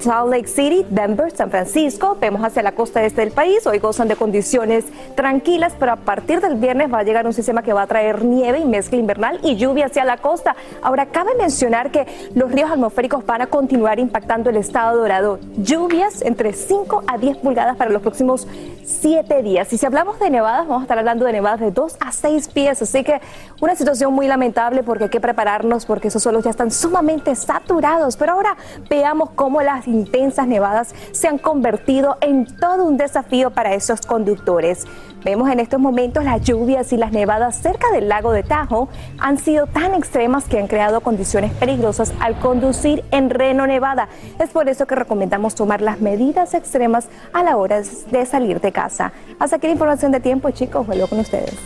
Salt 0.00 0.30
Lake 0.30 0.48
City, 0.48 0.86
Denver, 0.88 1.30
San 1.30 1.50
Francisco, 1.50 2.16
vemos 2.18 2.42
hacia 2.42 2.62
la 2.62 2.72
costa 2.72 3.04
este 3.04 3.20
del 3.20 3.30
país, 3.30 3.66
hoy 3.66 3.78
gozan 3.78 4.08
de 4.08 4.16
condiciones 4.16 4.86
tranquilas, 5.14 5.74
pero 5.78 5.92
a 5.92 5.96
partir 5.96 6.40
del 6.40 6.54
viernes 6.54 6.92
va 6.92 7.00
a 7.00 7.02
llegar 7.02 7.26
un 7.26 7.34
sistema 7.34 7.62
que 7.62 7.74
va 7.74 7.82
a 7.82 7.86
traer 7.86 8.24
nieve 8.24 8.58
y 8.58 8.64
mezcla 8.64 8.96
invernal 8.96 9.38
y 9.42 9.56
lluvia 9.56 9.86
hacia 9.86 10.04
la 10.04 10.16
costa. 10.16 10.56
Ahora, 10.82 11.06
cabe 11.06 11.34
mencionar 11.34 11.90
que 11.90 12.06
los 12.34 12.50
ríos 12.50 12.70
atmosféricos 12.70 13.26
van 13.26 13.42
a 13.42 13.48
continuar 13.48 13.98
impactando 13.98 14.48
el 14.48 14.56
estado 14.56 14.96
dorado. 14.98 15.38
Lluvias 15.58 16.22
entre 16.22 16.54
5 16.54 17.04
a 17.06 17.18
10 17.18 17.38
pulgadas 17.38 17.76
para 17.76 17.90
los 17.90 18.00
próximos 18.00 18.48
7 18.84 19.42
días. 19.42 19.70
Y 19.72 19.78
si 19.78 19.84
hablamos 19.84 20.18
de 20.18 20.30
nevadas, 20.30 20.66
vamos 20.66 20.82
a 20.82 20.84
estar 20.84 20.98
hablando 20.98 21.26
de 21.26 21.32
nevadas 21.32 21.60
de 21.60 21.70
2 21.70 21.96
a 22.00 22.12
6 22.12 22.48
pies, 22.48 22.80
así 22.80 23.04
que 23.04 23.20
una 23.60 23.74
situación 23.74 24.14
muy 24.14 24.26
lamentable 24.26 24.82
porque 24.82 25.04
hay 25.04 25.10
que 25.10 25.20
prepararnos 25.20 25.84
porque 25.84 26.08
esos 26.08 26.22
suelos 26.22 26.44
ya 26.44 26.50
están 26.50 26.70
sumamente 26.70 27.34
saturados. 27.34 28.16
Pero 28.16 28.32
ahora 28.32 28.56
veamos 28.88 29.30
cómo 29.30 29.60
las 29.66 29.86
intensas 29.88 30.46
nevadas 30.46 30.94
se 31.12 31.28
han 31.28 31.38
convertido 31.38 32.16
en 32.20 32.46
todo 32.46 32.84
un 32.84 32.96
desafío 32.96 33.50
para 33.50 33.74
esos 33.74 34.00
conductores. 34.00 34.86
Vemos 35.24 35.50
en 35.50 35.58
estos 35.58 35.80
momentos 35.80 36.22
las 36.22 36.40
lluvias 36.42 36.92
y 36.92 36.96
las 36.96 37.10
nevadas 37.10 37.56
cerca 37.60 37.90
del 37.90 38.08
lago 38.08 38.30
de 38.30 38.44
Tahoe 38.44 38.86
han 39.18 39.38
sido 39.38 39.66
tan 39.66 39.92
extremas 39.94 40.44
que 40.44 40.60
han 40.60 40.68
creado 40.68 41.00
condiciones 41.00 41.52
peligrosas 41.52 42.14
al 42.20 42.38
conducir 42.38 43.04
en 43.10 43.28
Reno, 43.28 43.66
Nevada. 43.66 44.08
Es 44.38 44.50
por 44.50 44.68
eso 44.68 44.86
que 44.86 44.94
recomendamos 44.94 45.56
tomar 45.56 45.82
las 45.82 46.00
medidas 46.00 46.54
extremas 46.54 47.08
a 47.32 47.42
la 47.42 47.56
hora 47.56 47.82
de 47.82 48.24
salir 48.24 48.60
de 48.60 48.70
casa. 48.70 49.12
Hasta 49.40 49.56
aquí 49.56 49.66
la 49.66 49.72
información 49.72 50.12
de 50.12 50.20
tiempo, 50.20 50.50
chicos. 50.52 50.86
Vuelvo 50.86 51.08
con 51.08 51.18
ustedes. 51.18 51.56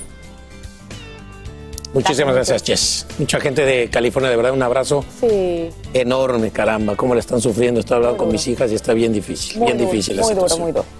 Muchísimas 1.93 2.35
gracias, 2.35 2.63
Jess. 2.63 3.07
Mucha 3.19 3.41
gente 3.41 3.65
de 3.65 3.89
California, 3.91 4.31
de 4.31 4.37
verdad, 4.37 4.53
un 4.53 4.63
abrazo 4.63 5.05
sí. 5.21 5.71
enorme, 5.93 6.51
caramba. 6.51 6.95
Cómo 6.97 7.15
le 7.15 7.21
están 7.21 7.41
sufriendo. 7.41 7.81
Estoy 7.81 7.97
hablando 7.97 8.17
con 8.17 8.31
mis 8.31 8.47
hijas 8.47 8.71
y 8.71 8.77
está 8.77 8.95
bien 8.95 9.13
difícil, 9.13 9.61
bien 9.65 9.79
difícil 9.79 10.17
la 10.17 10.23
muy 10.23 10.33
situación. 10.33 10.61
Duro, 10.61 10.65
muy 10.65 10.73
duro. 10.73 11.00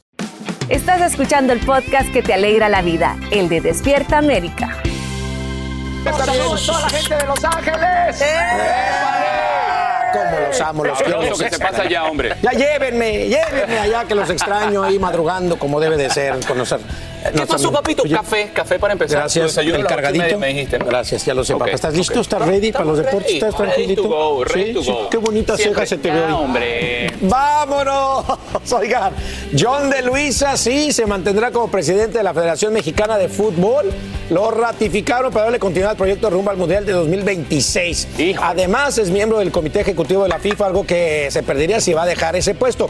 Estás 0.69 1.01
escuchando 1.01 1.53
el 1.53 1.59
podcast 1.59 2.11
que 2.11 2.23
te 2.23 2.33
alegra 2.33 2.69
la 2.69 2.81
vida, 2.81 3.17
el 3.31 3.49
de 3.49 3.61
Despierta 3.61 4.17
América. 4.17 4.77
Saludos 6.03 6.63
a 6.63 6.71
toda 6.71 6.81
la 6.81 6.89
gente 6.89 7.15
de 7.15 7.25
Los 7.25 7.43
Ángeles. 7.43 8.23
Como 10.13 10.47
los 10.47 10.61
amo, 10.61 10.83
los 10.85 11.01
quiero. 11.01 11.21
Lo 11.21 11.37
que 11.37 11.49
se 11.49 11.59
pasa 11.59 11.83
allá, 11.83 12.05
hombre. 12.05 12.35
Ya 12.41 12.51
llévenme, 12.51 13.27
llévenme 13.27 13.79
allá 13.79 14.05
que 14.05 14.15
los 14.15 14.29
extraño 14.29 14.83
ahí 14.83 14.99
madrugando 14.99 15.57
como 15.57 15.79
debe 15.79 15.97
de 15.97 16.09
ser, 16.09 16.43
conocer. 16.45 16.79
¿Qué 17.35 17.45
pasó, 17.45 17.71
papito? 17.71 18.03
Café, 18.11 18.51
café 18.53 18.79
para 18.79 18.93
empezar. 18.93 19.19
Gracias, 19.19 19.45
Desayuno 19.47 19.77
el 19.79 19.85
cargadito. 19.85 20.23
media, 20.23 20.37
Me 20.37 20.47
dijiste, 20.47 20.79
¿no? 20.79 20.85
Gracias, 20.85 21.25
ya 21.25 21.33
lo 21.33 21.43
sé, 21.43 21.53
Ok, 21.53 21.59
papá. 21.59 21.71
¿Estás 21.71 21.93
listo? 21.95 22.19
¿Estás 22.21 22.41
ready 22.45 22.71
para 22.71 22.85
los 22.85 22.97
deportes? 22.97 23.23
ready, 23.23 23.33
¿Estás 23.37 23.57
ready 23.59 23.71
tranquilito? 23.71 24.01
to 24.03 24.07
go, 24.07 24.43
ready 24.43 24.65
Sí, 24.69 24.73
to 24.73 24.83
sí, 24.83 24.91
go. 24.91 25.09
Qué 25.09 25.17
bonitas 25.17 25.57
Siempre. 25.57 25.85
cejas 25.85 25.89
se 25.89 25.97
te 25.97 26.11
ve 26.11 26.19
Ah, 26.19 26.27
hoy. 26.37 26.43
hombre. 26.45 27.11
¡Vámonos! 27.21 28.25
Oigan, 28.73 29.13
John 29.57 29.89
de 29.89 30.01
Luisa 30.01 30.57
sí 30.57 30.91
se 30.91 31.05
mantendrá 31.05 31.51
como 31.51 31.69
presidente 31.69 32.17
de 32.17 32.23
la 32.23 32.33
Federación 32.33 32.73
Mexicana 32.73 33.17
de 33.17 33.29
Fútbol. 33.29 33.91
Lo 34.29 34.49
ratificaron 34.49 35.31
para 35.31 35.45
darle 35.45 35.59
continuidad 35.59 35.91
al 35.91 35.97
proyecto 35.97 36.29
rumbo 36.29 36.51
al 36.51 36.57
Mundial 36.57 36.85
de 36.85 36.93
2026. 36.93 38.07
Además, 38.41 38.97
es 38.97 39.09
miembro 39.09 39.39
del 39.39 39.51
Comité 39.51 39.81
Ejecutivo 39.81 40.23
de 40.23 40.29
la 40.29 40.39
FIFA, 40.39 40.67
algo 40.67 40.85
que 40.85 41.27
se 41.31 41.43
perdería 41.43 41.81
si 41.81 41.93
va 41.93 42.03
a 42.03 42.05
dejar 42.05 42.35
ese 42.37 42.55
puesto. 42.55 42.89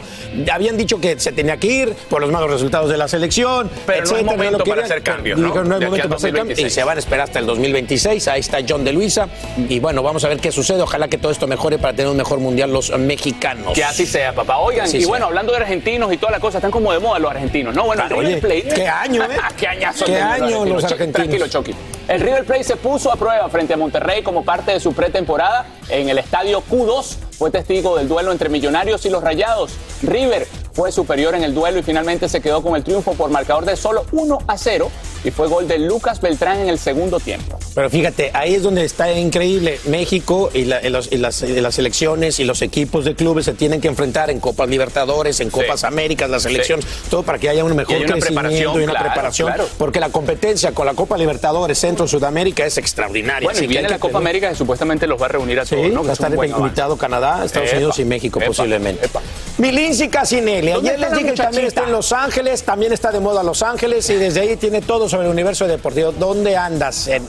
Habían 0.52 0.76
dicho 0.76 1.00
que 1.00 1.18
se 1.18 1.32
tenía 1.32 1.56
que 1.56 1.66
ir 1.66 1.94
por 2.08 2.20
los 2.20 2.30
malos 2.30 2.50
resultados 2.50 2.88
de 2.90 2.96
la 2.96 3.08
selección. 3.08 3.68
Pero 3.86 4.04
no 4.21 4.21
etcétera, 4.24 4.50
momento 4.50 4.58
lo 4.58 4.64
para 4.64 4.84
hacer 4.84 5.02
cambios, 5.02 5.38
¿no? 5.38 5.46
Dijeron, 5.46 5.68
no 5.68 5.76
aquí 5.76 5.84
momento 5.84 6.08
para 6.08 6.16
hacer 6.16 6.32
cambios. 6.34 6.58
Y 6.58 6.62
2026. 6.62 6.74
se 6.74 6.84
van 6.84 6.96
a 6.96 7.00
esperar 7.00 7.24
hasta 7.24 7.38
el 7.38 7.46
2026. 7.46 8.28
Ahí 8.28 8.40
está 8.40 8.58
John 8.68 8.84
de 8.84 8.92
Luisa. 8.92 9.28
Y 9.68 9.78
bueno, 9.80 10.02
vamos 10.02 10.24
a 10.24 10.28
ver 10.28 10.38
qué 10.38 10.52
sucede. 10.52 10.82
Ojalá 10.82 11.08
que 11.08 11.18
todo 11.18 11.32
esto 11.32 11.46
mejore 11.46 11.78
para 11.78 11.92
tener 11.92 12.10
un 12.10 12.16
mejor 12.16 12.38
mundial 12.40 12.72
los 12.72 12.96
mexicanos. 12.98 13.72
Que 13.74 13.84
así 13.84 14.06
sea, 14.06 14.32
papá. 14.34 14.58
Oigan, 14.58 14.84
Así 14.86 14.98
y 14.98 15.00
sea. 15.00 15.08
bueno, 15.08 15.26
hablando 15.26 15.52
de 15.52 15.58
argentinos 15.58 16.12
y 16.12 16.16
toda 16.16 16.32
la 16.32 16.40
cosa, 16.40 16.58
están 16.58 16.70
como 16.70 16.92
de 16.92 16.98
moda 16.98 17.18
los 17.18 17.30
argentinos, 17.30 17.74
¿no? 17.74 17.84
Bueno, 17.84 18.04
el 18.06 18.12
Oye, 18.12 18.34
River 18.36 18.40
Plate. 18.62 18.74
qué 18.74 18.88
año, 18.88 19.24
¿eh? 19.24 19.28
qué 19.58 19.68
añazo 19.68 20.04
Qué 20.04 20.16
año 20.16 20.64
los 20.64 20.84
argentinos. 20.84 21.12
Tranquilo, 21.12 21.48
Chucky. 21.48 21.74
El 22.08 22.20
River 22.20 22.44
Plate 22.44 22.64
se 22.64 22.76
puso 22.76 23.12
a 23.12 23.16
prueba 23.16 23.48
frente 23.48 23.74
a 23.74 23.76
Monterrey 23.76 24.22
como 24.22 24.44
parte 24.44 24.72
de 24.72 24.80
su 24.80 24.92
pretemporada 24.92 25.66
en 25.88 26.08
el 26.08 26.18
estadio 26.18 26.62
Q2. 26.70 27.16
Fue 27.38 27.50
testigo 27.50 27.96
del 27.96 28.08
duelo 28.08 28.32
entre 28.32 28.48
Millonarios 28.48 29.04
y 29.06 29.10
los 29.10 29.22
Rayados. 29.22 29.72
River 30.02 30.46
fue 30.72 30.90
superior 30.92 31.34
en 31.34 31.42
el 31.44 31.54
duelo 31.54 31.78
y 31.78 31.82
finalmente 31.82 32.28
se 32.28 32.40
quedó 32.40 32.62
con 32.62 32.76
el 32.76 32.82
triunfo 32.84 33.12
por 33.14 33.30
marcador 33.30 33.64
de 33.66 33.76
solo 33.76 34.06
1 34.12 34.38
a 34.46 34.56
0 34.56 34.90
y 35.24 35.30
fue 35.30 35.46
gol 35.48 35.68
de 35.68 35.78
Lucas 35.78 36.20
Beltrán 36.20 36.58
en 36.60 36.68
el 36.68 36.78
segundo 36.78 37.20
tiempo. 37.20 37.58
Pero 37.74 37.90
fíjate, 37.90 38.30
ahí 38.32 38.54
es 38.54 38.62
donde 38.62 38.84
está 38.84 39.12
increíble. 39.12 39.78
México 39.84 40.50
y, 40.54 40.64
la- 40.64 40.84
y 40.84 40.88
los- 40.88 41.10
y 41.12 41.18
las, 41.18 41.42
y 41.42 41.60
las 41.60 41.74
selecciones 41.74 42.40
y 42.40 42.44
los 42.44 42.62
equipos 42.62 43.04
de 43.04 43.14
clubes 43.14 43.44
se 43.44 43.52
tienen 43.54 43.80
que 43.80 43.88
enfrentar 43.88 44.30
en 44.30 44.40
Copas 44.40 44.68
Libertadores, 44.68 45.40
en 45.40 45.50
Copas 45.50 45.84
Américas, 45.84 46.30
las 46.30 46.42
selecciones, 46.44 46.86
todo 47.10 47.22
para 47.22 47.38
que 47.38 47.48
haya 47.48 47.64
un 47.64 47.76
mejor 47.76 47.92
Y 47.92 47.96
hay 47.98 48.04
una 48.04 48.12
crecimiento 48.14 48.40
preparación, 48.42 48.80
y 48.80 48.84
una 48.84 48.92
claro, 48.92 49.06
preparación. 49.08 49.48
claro. 49.48 49.68
Porque 49.78 50.00
la 50.00 50.08
competencia 50.10 50.72
con 50.72 50.86
la 50.86 50.94
Copa 50.94 51.16
Libertadores, 51.18 51.78
Centro, 51.92 52.08
Sudamérica 52.08 52.64
es 52.66 52.78
extraordinaria. 52.78 53.46
Bueno, 53.46 53.62
y 53.62 53.66
viene 53.66 53.88
la 53.88 53.98
Copa 53.98 54.12
tener- 54.12 54.22
América 54.22 54.48
que 54.50 54.54
supuestamente 54.56 55.06
los 55.06 55.20
va 55.20 55.26
a 55.26 55.28
reunir 55.28 55.60
a 55.60 55.66
Sí, 55.66 55.74
todos, 55.76 55.88
¿no? 55.92 56.02
va 56.02 56.10
a 56.10 56.12
es 56.12 56.18
estar 56.18 56.32
avance. 56.32 56.56
invitado 56.56 56.96
Canadá, 56.96 57.44
Estados 57.44 57.68
Epa, 57.68 57.76
Unidos 57.76 57.98
y 57.98 58.04
México 58.04 58.38
epa, 58.38 58.46
posiblemente. 58.48 59.06
epa. 59.06 59.20
Milinci 59.58 60.08
Casinelli, 60.08 60.72
¿Dónde 60.72 60.90
ayer 60.90 61.00
les 61.00 61.12
dije 61.12 61.24
que 61.30 61.32
también 61.36 61.66
está 61.66 61.84
en 61.84 61.92
Los 61.92 62.12
Ángeles, 62.12 62.62
también 62.64 62.92
está 62.92 63.12
de 63.12 63.20
moda 63.20 63.42
Los 63.42 63.62
Ángeles 63.62 64.08
y 64.10 64.14
desde 64.14 64.40
ahí 64.40 64.56
tiene 64.56 64.80
todo 64.80 65.08
sobre 65.08 65.26
el 65.26 65.32
universo 65.32 65.66
deportivo. 65.66 66.12
¿Dónde 66.12 66.56
andas? 66.56 67.08
En- 67.08 67.26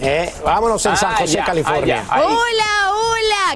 eh, 0.00 0.32
Vámonos 0.44 0.84
en 0.86 0.96
San 0.96 1.12
Ah, 1.12 1.16
José, 1.18 1.34
ya, 1.34 1.44
California. 1.44 2.04
ah, 2.08 2.16
ya. 2.16 2.16
Ahí. 2.16 2.22
Hola, 2.26 2.89
hola, 2.89 2.89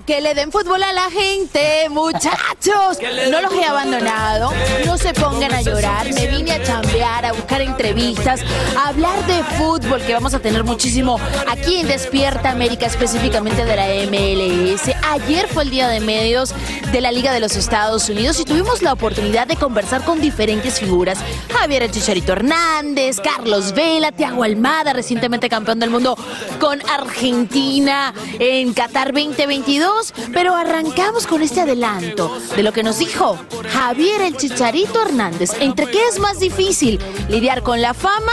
que 0.01 0.21
le 0.21 0.35
den 0.35 0.51
fútbol 0.51 0.83
a 0.83 0.93
la 0.93 1.11
gente, 1.11 1.89
muchachos. 1.89 2.99
No 3.31 3.41
los 3.41 3.53
he 3.53 3.65
abandonado, 3.65 4.53
no 4.85 4.99
se 4.99 5.13
pongan 5.15 5.53
a 5.55 5.63
llorar. 5.63 6.13
Me 6.13 6.27
vine 6.27 6.53
a 6.53 6.63
chambear, 6.63 7.25
a 7.25 7.33
buscar 7.33 7.61
entrevistas, 7.61 8.41
a 8.77 8.89
hablar 8.89 9.25
de 9.27 9.43
fútbol, 9.57 10.01
que 10.03 10.13
vamos 10.13 10.35
a 10.35 10.41
tener 10.41 10.65
muchísimo 10.65 11.21
aquí 11.49 11.77
en 11.77 11.89
Despierta 11.89 12.51
América, 12.51 12.87
específicamente 12.87 13.65
de 13.65 13.77
la 13.77 13.87
MLS. 14.11 14.95
Ayer 15.11 15.47
fue 15.49 15.65
el 15.65 15.71
día 15.71 15.89
de 15.89 16.01
medios 16.01 16.55
de 16.91 17.01
la 17.01 17.13
Liga 17.13 17.33
de 17.33 17.41
los 17.41 17.55
Estados 17.57 18.09
Unidos 18.09 18.41
y 18.41 18.45
tuvimos 18.45 18.83
la 18.83 18.93
oportunidad 18.93 19.47
de 19.47 19.57
conversar 19.57 20.05
con 20.05 20.21
diferentes 20.21 20.81
figuras. 20.81 21.19
Javier 21.53 21.85
El 21.85 21.91
Chicharito 21.93 22.33
Hernández, 22.33 23.21
Carlos 23.21 23.73
Vela, 23.73 24.13
Tiago 24.13 24.43
Almada, 24.43 24.93
recientemente 24.93 25.49
campeón 25.49 25.79
del 25.79 25.91
mundo 25.91 26.17
con 26.59 26.81
Argentina 26.89 28.13
en 28.39 28.73
Qatar 28.75 29.13
2022. 29.13 29.84
Pero 30.33 30.55
arrancamos 30.55 31.27
con 31.27 31.42
este 31.42 31.61
adelanto 31.61 32.38
de 32.57 32.62
lo 32.62 32.73
que 32.73 32.83
nos 32.83 32.99
dijo 32.99 33.38
Javier 33.73 34.23
El 34.23 34.37
Chicharito 34.37 35.03
Hernández. 35.03 35.53
¿Entre 35.61 35.87
qué 35.87 36.07
es 36.09 36.18
más 36.18 36.38
difícil? 36.38 36.99
¿Lidiar 37.29 37.62
con 37.62 37.81
la 37.81 37.94
fama 37.94 38.33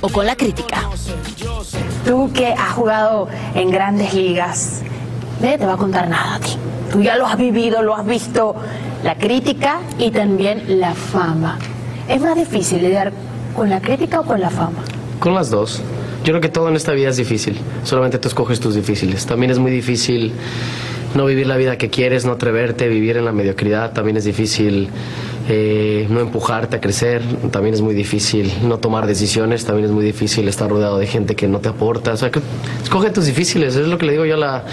o 0.00 0.08
con 0.08 0.26
la 0.26 0.36
crítica? 0.36 0.88
Tú 2.04 2.30
que 2.32 2.52
has 2.52 2.72
jugado 2.74 3.28
en 3.54 3.70
grandes 3.70 4.14
ligas, 4.14 4.80
nadie 5.40 5.58
te 5.58 5.66
va 5.66 5.74
a 5.74 5.76
contar 5.76 6.08
nada 6.08 6.36
a 6.36 6.40
ti. 6.40 6.56
Tú 6.90 7.02
ya 7.02 7.16
lo 7.16 7.26
has 7.26 7.38
vivido, 7.38 7.82
lo 7.82 7.94
has 7.96 8.04
visto, 8.04 8.54
la 9.02 9.16
crítica 9.16 9.80
y 9.98 10.10
también 10.10 10.80
la 10.80 10.94
fama. 10.94 11.58
¿Es 12.08 12.20
más 12.20 12.36
difícil 12.36 12.82
lidiar 12.82 13.12
con 13.54 13.70
la 13.70 13.80
crítica 13.80 14.20
o 14.20 14.24
con 14.24 14.40
la 14.40 14.50
fama? 14.50 14.82
Con 15.20 15.34
las 15.34 15.50
dos. 15.50 15.82
Yo 16.24 16.30
creo 16.30 16.40
que 16.40 16.48
todo 16.48 16.68
en 16.68 16.76
esta 16.76 16.92
vida 16.92 17.08
es 17.08 17.16
difícil. 17.16 17.58
Solamente 17.82 18.18
tú 18.18 18.28
escoges 18.28 18.60
tus 18.60 18.76
difíciles. 18.76 19.26
También 19.26 19.50
es 19.50 19.58
muy 19.58 19.72
difícil 19.72 20.32
no 21.16 21.26
vivir 21.26 21.48
la 21.48 21.56
vida 21.56 21.76
que 21.76 21.90
quieres, 21.90 22.24
no 22.24 22.32
atreverte, 22.32 22.86
vivir 22.88 23.16
en 23.16 23.24
la 23.24 23.32
mediocridad. 23.32 23.92
También 23.92 24.16
es 24.16 24.24
difícil 24.24 24.88
eh, 25.48 26.06
no 26.10 26.20
empujarte 26.20 26.76
a 26.76 26.80
crecer. 26.80 27.22
También 27.50 27.74
es 27.74 27.80
muy 27.80 27.94
difícil 27.94 28.52
no 28.62 28.78
tomar 28.78 29.06
decisiones. 29.06 29.64
También 29.64 29.86
es 29.86 29.90
muy 29.92 30.04
difícil 30.04 30.48
estar 30.48 30.68
rodeado 30.70 30.98
de 30.98 31.06
gente 31.06 31.34
que 31.34 31.48
no 31.48 31.58
te 31.60 31.68
aporta. 31.68 32.12
O 32.12 32.16
sea, 32.16 32.30
que 32.30 32.40
escoge 32.82 33.10
tus 33.10 33.26
difíciles. 33.26 33.76
Es 33.76 33.86
lo 33.88 33.98
que 33.98 34.06
le 34.06 34.12
digo 34.12 34.24
yo 34.24 34.34
a, 34.34 34.38
la- 34.38 34.64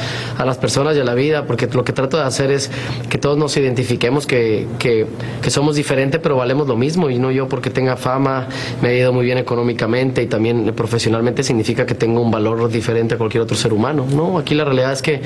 las 0.46 0.58
personas 0.58 0.96
y 0.98 1.00
a 1.00 1.04
la 1.04 1.14
vida, 1.14 1.46
porque 1.46 1.68
lo 1.68 1.84
que 1.84 1.94
trato 1.94 2.18
de 2.18 2.24
hacer 2.24 2.52
es 2.52 2.70
que 3.10 3.18
todos 3.18 3.38
nos 3.38 3.56
identifiquemos 3.58 4.26
que, 4.28 4.68
que, 4.80 5.06
que 5.42 5.50
somos 5.52 5.76
diferentes, 5.76 6.20
pero 6.22 6.36
valemos 6.36 6.68
lo 6.68 6.76
mismo. 6.76 7.10
Y 7.10 7.20
no 7.20 7.32
yo 7.32 7.48
porque 7.48 7.70
tenga 7.70 7.98
fama, 7.98 8.48
me 8.82 8.90
ha 8.90 8.94
ido 8.94 9.14
muy 9.14 9.26
bien 9.26 9.38
económicamente 9.38 10.22
y 10.24 10.28
también 10.28 10.74
profesionalmente 10.76 11.44
significa 11.44 11.86
que 11.86 11.96
tengo 11.96 12.22
un 12.22 12.32
valor 12.32 12.70
diferente 12.70 13.16
a 13.16 13.18
cualquier 13.18 13.44
otro 13.44 13.56
ser 13.58 13.74
humano. 13.74 14.06
No, 14.14 14.38
aquí 14.38 14.56
la 14.56 14.66
realidad 14.66 14.92
es 14.94 15.02
que 15.02 15.22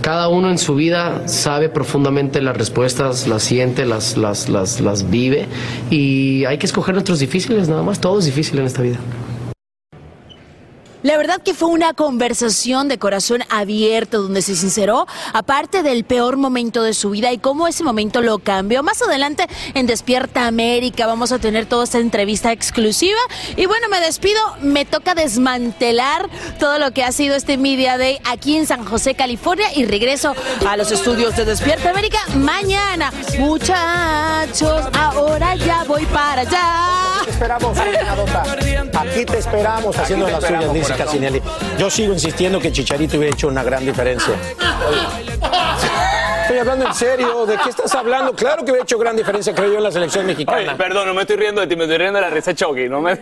cada 0.00 0.28
uno 0.28 0.50
en 0.50 0.58
su 0.58 0.74
vida 0.74 1.28
sabe 1.28 1.68
profundamente 1.68 2.40
las 2.42 2.56
respuestas, 2.56 3.26
las 3.28 3.42
siente, 3.42 3.86
las, 3.86 4.16
las, 4.16 4.48
las, 4.48 4.80
las 4.82 5.10
vive 5.10 5.46
y 5.90 6.44
hay 6.44 6.58
que 6.58 6.66
escoger 6.66 6.94
nuestros 6.94 7.18
difíciles 7.18 7.68
nada 7.68 7.82
más. 7.82 8.00
Todo 8.00 8.18
es 8.18 8.24
difícil 8.24 8.58
en 8.58 8.66
esta 8.66 8.82
vida. 8.82 8.98
La 11.02 11.16
verdad 11.16 11.42
que 11.42 11.52
fue 11.52 11.68
una 11.68 11.94
conversación 11.94 12.86
de 12.86 12.98
corazón 12.98 13.42
abierto 13.50 14.22
donde 14.22 14.40
se 14.40 14.54
sinceró, 14.54 15.06
aparte 15.32 15.82
del 15.82 16.04
peor 16.04 16.36
momento 16.36 16.82
de 16.84 16.94
su 16.94 17.10
vida 17.10 17.32
y 17.32 17.38
cómo 17.38 17.66
ese 17.66 17.82
momento 17.82 18.20
lo 18.20 18.38
cambió. 18.38 18.84
Más 18.84 19.02
adelante 19.02 19.46
en 19.74 19.86
Despierta 19.86 20.46
América 20.46 21.06
vamos 21.06 21.32
a 21.32 21.40
tener 21.40 21.66
toda 21.66 21.84
esta 21.84 21.98
entrevista 21.98 22.52
exclusiva. 22.52 23.18
Y 23.56 23.66
bueno, 23.66 23.88
me 23.88 24.00
despido, 24.00 24.40
me 24.60 24.84
toca 24.84 25.14
desmantelar 25.14 26.28
todo 26.60 26.78
lo 26.78 26.92
que 26.92 27.02
ha 27.02 27.10
sido 27.10 27.34
este 27.34 27.56
Media 27.56 27.98
Day 27.98 28.18
aquí 28.24 28.56
en 28.56 28.66
San 28.66 28.84
José, 28.84 29.14
California 29.14 29.66
y 29.74 29.86
regreso 29.86 30.36
a 30.66 30.76
los 30.76 30.92
estudios 30.92 31.34
de 31.36 31.44
Despierta 31.44 31.90
América 31.90 32.18
mañana. 32.36 33.12
Muchachos, 33.40 34.84
ahora 34.96 35.56
ya 35.56 35.82
voy 35.82 36.06
para 36.06 36.42
allá. 36.42 37.24
Te 37.24 37.30
esperamos, 37.30 37.78
Aquí 38.98 39.24
te 39.24 39.38
esperamos 39.38 39.96
haciendo 39.96 40.28
las 40.28 40.44
suyas, 40.44 40.91
Yo 41.78 41.90
sigo 41.90 42.12
insistiendo 42.12 42.58
que 42.60 42.72
Chicharito 42.72 43.16
hubiera 43.18 43.34
hecho 43.34 43.48
una 43.48 43.62
gran 43.62 43.84
diferencia. 43.84 44.34
Estoy 46.42 46.58
hablando 46.58 46.86
en 46.86 46.94
serio. 46.94 47.46
¿De 47.46 47.56
qué 47.56 47.70
estás 47.70 47.94
hablando? 47.94 48.34
Claro 48.34 48.58
que 48.64 48.72
hubiera 48.72 48.82
hecho 48.82 48.98
gran 48.98 49.16
diferencia, 49.16 49.54
creo 49.54 49.70
yo, 49.70 49.78
en 49.78 49.84
la 49.84 49.90
selección 49.92 50.26
mexicana. 50.26 50.58
Oye, 50.58 50.70
perdón, 50.76 51.08
no 51.08 51.14
me 51.14 51.22
estoy 51.22 51.36
riendo 51.36 51.60
de 51.60 51.66
ti, 51.66 51.76
me 51.76 51.84
estoy 51.84 51.98
riendo 51.98 52.18
de 52.18 52.26
la 52.26 52.30
risa 52.30 52.54
Chucky. 52.54 52.88
No 52.88 53.00
me... 53.00 53.14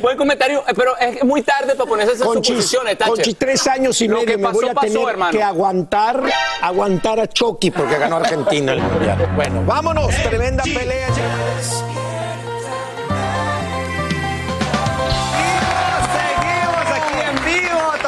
Buen 0.00 0.16
comentario, 0.16 0.64
eh, 0.66 0.72
pero 0.74 0.96
es 0.96 1.22
muy 1.24 1.42
tarde 1.42 1.74
para 1.74 1.88
ponerse 1.88 2.14
esas 2.14 2.26
Conchis, 2.26 2.54
suposiciones, 2.54 2.96
Tache. 2.96 3.10
Conchis, 3.10 3.36
tres 3.36 3.66
años 3.66 4.00
y 4.00 4.08
Lo 4.08 4.14
medio 4.16 4.26
que 4.28 4.38
me 4.38 4.50
voy 4.50 4.68
a 4.68 4.74
pasó, 4.74 4.86
tener 4.86 5.08
hermano. 5.08 5.32
que 5.32 5.42
aguantar, 5.42 6.22
aguantar 6.62 7.20
a 7.20 7.26
Chucky 7.28 7.70
porque 7.72 7.98
ganó 7.98 8.16
Argentina 8.16 8.72
el 8.72 8.80
mundial. 8.80 9.32
Bueno, 9.34 9.62
vámonos, 9.66 10.14
tremenda 10.22 10.62
pelea. 10.62 11.08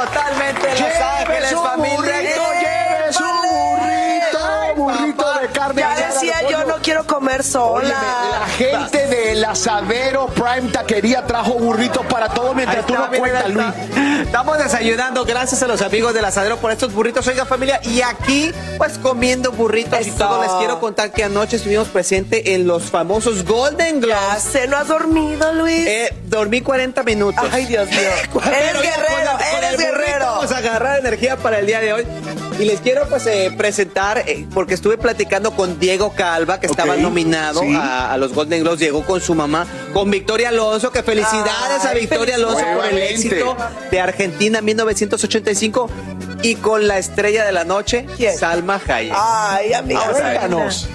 Totalmente 0.09 0.69
Los 0.71 1.01
Ángeles, 1.01 1.55
familia. 1.55 2.08
Quiero 6.83 7.05
comer 7.07 7.43
sola. 7.45 7.89
Óyeme, 7.89 8.31
la 8.41 8.47
gente 8.47 9.07
del 9.07 9.45
asadero 9.45 10.27
Prime 10.29 10.71
Taquería 10.73 11.25
trajo 11.27 11.55
burritos 11.55 12.05
para 12.07 12.29
todos 12.29 12.55
mientras 12.55 12.87
tú 12.87 12.95
no 12.95 13.09
cuentas, 13.11 13.49
Luis. 13.51 13.67
Estamos 14.23 14.59
desayunando, 14.59 15.25
gracias 15.25 15.63
a 15.63 15.67
los 15.69 15.81
amigos 15.83 16.15
del 16.15 16.25
asadero 16.25 16.57
por 16.59 16.71
estos 16.73 16.93
burritos, 16.93 17.27
oiga 17.29 17.45
familia, 17.47 17.81
y 17.85 18.03
aquí 18.03 18.53
pues 18.77 18.99
comiendo 18.99 19.53
burritos 19.53 20.07
y 20.07 20.11
todo, 20.13 20.43
les 20.43 20.51
quiero 20.53 20.81
contar 20.81 21.13
que 21.13 21.25
anoche 21.25 21.57
estuvimos 21.57 21.89
presentes 21.89 22.43
en 22.47 22.67
los 22.67 22.85
famosos 22.85 23.45
Golden 23.45 24.01
Globes. 24.01 24.43
sé, 24.43 24.67
¿no 24.69 24.77
has 24.77 24.89
dormido, 24.89 25.53
Luis? 25.53 25.87
Eh, 25.87 26.15
dormí 26.25 26.61
40 26.61 27.03
minutos. 27.03 27.45
Ay, 27.53 27.67
Dios 27.67 27.89
mío. 27.89 27.99
Eres 28.47 28.73
guerrero, 28.83 29.31
el- 29.39 29.57
eres 29.65 29.73
el 29.73 29.77
guerrero. 29.79 30.27
Vamos 30.27 30.53
a 30.53 30.57
agarrar 30.59 30.99
energía 30.99 31.37
para 31.37 31.59
el 31.59 31.67
día 31.67 31.81
de 31.81 31.93
hoy. 31.93 32.07
Y 32.59 32.65
les 32.65 32.81
quiero 32.81 33.09
pues 33.09 33.25
eh, 33.27 33.53
presentar, 33.57 34.25
eh, 34.27 34.45
porque 34.53 34.75
estuve 34.75 34.99
platicando 34.99 35.53
con 35.53 35.79
Diego 35.79 36.13
Calva, 36.15 36.59
que 36.59 36.67
estaba 36.67 36.97
nominado 36.97 37.61
sí. 37.61 37.73
a, 37.75 38.13
a 38.13 38.17
los 38.17 38.33
Golden 38.33 38.63
Globes, 38.63 38.81
llegó 38.81 39.05
con 39.05 39.21
su 39.21 39.35
mamá, 39.35 39.65
con 39.93 40.11
Victoria 40.11 40.49
Alonso, 40.49 40.91
que 40.91 41.05
felicidades 41.05 41.85
a 41.85 41.95
Victoria 41.95 42.35
Alonso 42.35 42.65
por 42.75 42.87
el 42.87 42.99
éxito 42.99 43.57
de 43.93 44.01
Argentina 44.01 44.59
en 44.59 44.65
1985 44.65 45.89
y 46.43 46.57
con 46.57 46.89
la 46.89 46.99
estrella 46.99 47.45
de 47.45 47.53
la 47.53 47.63
noche, 47.65 48.07
Salma 48.37 48.81
Hayek. 48.85 49.15
Ay, 49.17 49.73
amiga, 49.73 50.01
Vamos 50.49 50.89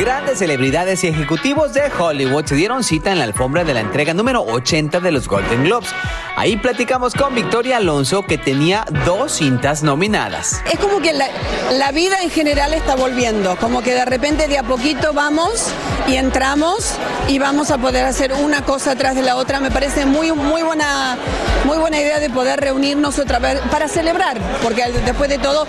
Grandes 0.00 0.38
celebridades 0.38 1.04
y 1.04 1.08
ejecutivos 1.08 1.74
de 1.74 1.82
Hollywood 1.98 2.46
se 2.46 2.54
dieron 2.54 2.82
cita 2.82 3.12
en 3.12 3.18
la 3.18 3.24
alfombra 3.24 3.64
de 3.64 3.74
la 3.74 3.80
entrega 3.80 4.14
número 4.14 4.40
80 4.40 4.98
de 4.98 5.12
los 5.12 5.28
Golden 5.28 5.64
Globes. 5.64 5.90
Ahí 6.36 6.56
platicamos 6.56 7.12
con 7.12 7.34
Victoria 7.34 7.76
Alonso, 7.76 8.22
que 8.22 8.38
tenía 8.38 8.86
dos 9.04 9.32
cintas 9.32 9.82
nominadas. 9.82 10.62
Es 10.72 10.78
como 10.78 11.02
que 11.02 11.12
la, 11.12 11.26
la 11.72 11.92
vida 11.92 12.22
en 12.22 12.30
general 12.30 12.72
está 12.72 12.96
volviendo, 12.96 13.56
como 13.56 13.82
que 13.82 13.92
de 13.92 14.06
repente 14.06 14.48
de 14.48 14.56
a 14.56 14.62
poquito 14.62 15.12
vamos 15.12 15.66
y 16.08 16.16
entramos 16.16 16.94
y 17.28 17.38
vamos 17.38 17.70
a 17.70 17.76
poder 17.76 18.06
hacer 18.06 18.32
una 18.32 18.62
cosa 18.62 18.96
tras 18.96 19.14
de 19.16 19.22
la 19.22 19.36
otra. 19.36 19.60
Me 19.60 19.70
parece 19.70 20.06
muy, 20.06 20.32
muy, 20.32 20.62
buena, 20.62 21.18
muy 21.66 21.76
buena 21.76 22.00
idea 22.00 22.20
de 22.20 22.30
poder 22.30 22.58
reunirnos 22.58 23.18
otra 23.18 23.38
vez 23.38 23.60
para 23.70 23.86
celebrar, 23.86 24.38
porque 24.62 24.82
después 25.04 25.28
de 25.28 25.36
todo 25.36 25.66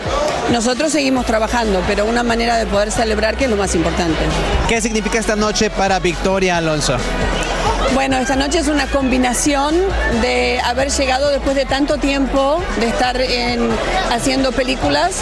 nosotros 0.53 0.93
seguimos 0.93 1.25
trabajando, 1.25 1.83
pero 1.85 2.05
una 2.05 2.23
manera 2.23 2.55
de 2.55 2.65
poder 2.65 2.93
celebrar 2.93 3.35
que 3.35 3.43
es 3.43 3.49
lo 3.49 3.57
más 3.57 3.75
importante. 3.75 4.20
¿Qué 4.67 4.81
significa 4.81 5.19
esta 5.19 5.35
noche 5.35 5.69
para 5.69 5.99
Victoria 5.99 6.57
Alonso? 6.57 6.97
Bueno, 7.93 8.15
esta 8.17 8.37
noche 8.37 8.59
es 8.59 8.69
una 8.69 8.87
combinación 8.87 9.75
de 10.21 10.61
haber 10.63 10.89
llegado 10.91 11.29
después 11.29 11.57
de 11.57 11.65
tanto 11.65 11.97
tiempo, 11.97 12.63
de 12.79 12.87
estar 12.87 13.19
en- 13.19 13.69
haciendo 14.11 14.53
películas 14.53 15.17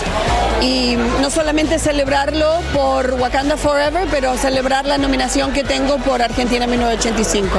y 0.61 0.95
no 1.19 1.31
solamente 1.31 1.79
celebrarlo 1.79 2.59
por 2.71 3.13
Wakanda 3.15 3.57
Forever, 3.57 4.07
pero 4.11 4.37
celebrar 4.37 4.85
la 4.85 4.99
nominación 4.99 5.51
que 5.51 5.63
tengo 5.63 5.97
por 5.97 6.21
Argentina 6.21 6.67
1985. 6.67 7.49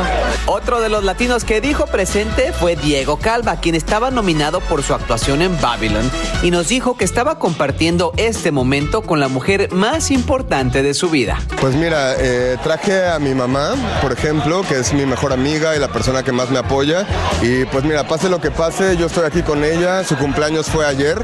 Otro 0.47 0.81
de 0.81 0.89
los 0.89 1.03
latinos 1.03 1.43
que 1.45 1.61
dijo 1.61 1.87
presente 1.87 2.53
fue 2.53 2.77
Diego 2.77 3.17
Calva, 3.17 3.57
quien 3.57 3.75
estaba 3.75 4.13
nominado 4.13 4.61
por 4.61 4.85
su 4.85 4.95
actuación 4.95 5.43
en 5.43 5.61
Babylon 5.61 6.09
y 6.45 6.53
nos 6.53 6.69
dijo 6.69 6.97
que 6.97 7.05
estaba 7.05 7.37
compartiendo 7.41 8.13
este 8.17 8.53
momento 8.53 9.03
con 9.03 9.19
la 9.19 9.27
mujer 9.27 9.73
más 9.73 10.13
importante 10.13 10.85
de 10.85 10.95
su 10.95 11.11
vida. 11.11 11.30
Pues 11.61 11.75
mira, 11.75 12.15
eh, 12.19 12.57
traje 12.63 13.07
a 13.07 13.19
mi 13.19 13.35
mamá, 13.35 13.75
por 14.01 14.13
ejemplo, 14.13 14.63
que 14.63 14.79
es 14.79 14.93
mi 14.93 15.07
mejor 15.07 15.33
amiga 15.33 15.77
y 15.77 15.79
la 15.79 15.89
persona 15.89 16.23
que 16.23 16.33
más 16.33 16.51
me 16.51 16.59
apoya. 16.59 17.07
Y 17.43 17.65
pues 17.67 17.85
mira, 17.85 18.07
pase 18.07 18.29
lo 18.29 18.41
que 18.41 18.51
pase, 18.51 18.97
yo 18.97 19.07
estoy 19.07 19.25
aquí 19.25 19.43
con 19.43 19.65
ella. 19.65 20.05
Su 20.05 20.17
cumpleaños 20.17 20.67
fue 20.67 20.87
ayer. 20.87 21.23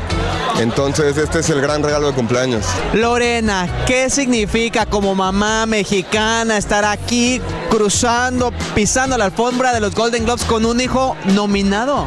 Entonces 0.61 1.17
este 1.19 1.41
es 1.41 1.51
el 1.51 1.61
gran 1.61 1.83
regalo 1.83 2.09
de 2.09 2.15
cumpleaños. 2.15 2.65
Lorena, 2.95 3.69
¿qué 3.87 4.09
significa 4.09 4.87
como 4.87 5.15
mamá 5.15 5.67
mexicana 5.67 6.57
estar 6.57 6.85
aquí 6.85 7.43
cruzando, 7.69 8.53
pisando 8.75 9.19
la 9.19 9.27
alfombra 9.27 9.75
de 9.75 9.81
los 9.81 9.95
Golden 9.95 10.25
Globes 10.25 10.45
con 10.45 10.65
un 10.65 10.81
hijo 10.81 11.17
nominado? 11.25 12.07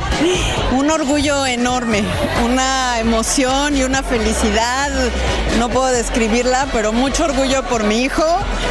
Un 0.71 0.89
orgullo 0.89 1.45
enorme, 1.45 2.03
una 2.43 2.99
emoción 2.99 3.77
y 3.77 3.83
una 3.83 4.01
felicidad, 4.01 4.89
no 5.59 5.69
puedo 5.69 5.87
describirla, 5.87 6.67
pero 6.73 6.91
mucho 6.91 7.25
orgullo 7.25 7.63
por 7.63 7.78
mi 7.83 8.03
hijo 8.03 8.23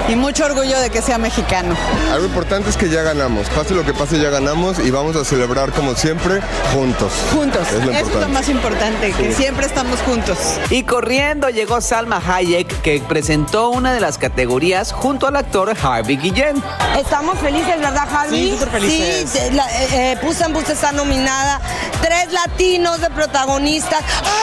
y 0.08 0.16
mucho 0.16 0.44
orgullo 0.44 0.78
de 0.80 0.90
que 0.90 1.02
sea 1.02 1.18
mexicano. 1.18 1.74
Algo 2.12 2.26
importante 2.26 2.70
es 2.70 2.76
que 2.76 2.88
ya 2.88 3.02
ganamos. 3.02 3.48
Pase 3.50 3.74
lo 3.74 3.84
que 3.84 3.92
pase, 3.92 4.18
ya 4.20 4.30
ganamos 4.30 4.78
y 4.78 4.90
vamos 4.90 5.16
a 5.16 5.24
celebrar 5.24 5.72
como 5.72 5.94
siempre 5.94 6.40
juntos. 6.72 7.12
Juntos, 7.32 7.66
Es 7.68 7.84
lo 7.84 7.92
eso 7.92 8.06
es 8.06 8.14
lo 8.14 8.28
más 8.28 8.48
importante, 8.48 9.12
que 9.12 9.32
Sí. 9.32 9.42
siempre 9.42 9.66
estamos 9.66 10.00
juntos. 10.00 10.38
Y 10.70 10.82
corriendo 10.84 11.48
llegó 11.48 11.80
Salma 11.80 12.22
Hayek, 12.26 12.80
que 12.82 13.00
presentó 13.08 13.70
una 13.70 13.92
de 13.92 14.00
las 14.00 14.18
categorías 14.18 14.92
junto 14.92 15.26
al 15.26 15.36
actor 15.36 15.74
Harvey 15.80 16.16
Guillén. 16.16 16.62
Estamos 16.98 17.38
felices, 17.38 17.78
¿verdad, 17.80 18.08
Javi? 18.10 18.36
Sí, 18.36 18.50
súper 18.52 18.68
felices. 18.70 19.30
Sí, 19.30 19.38
la, 19.54 19.64
eh, 19.82 20.12
eh, 20.12 20.16
Puss 20.20 20.40
está 20.70 20.92
nominada. 20.92 21.60
Tres 22.00 22.32
latinos 22.32 23.00
de 23.00 23.10
protagonistas. 23.10 24.00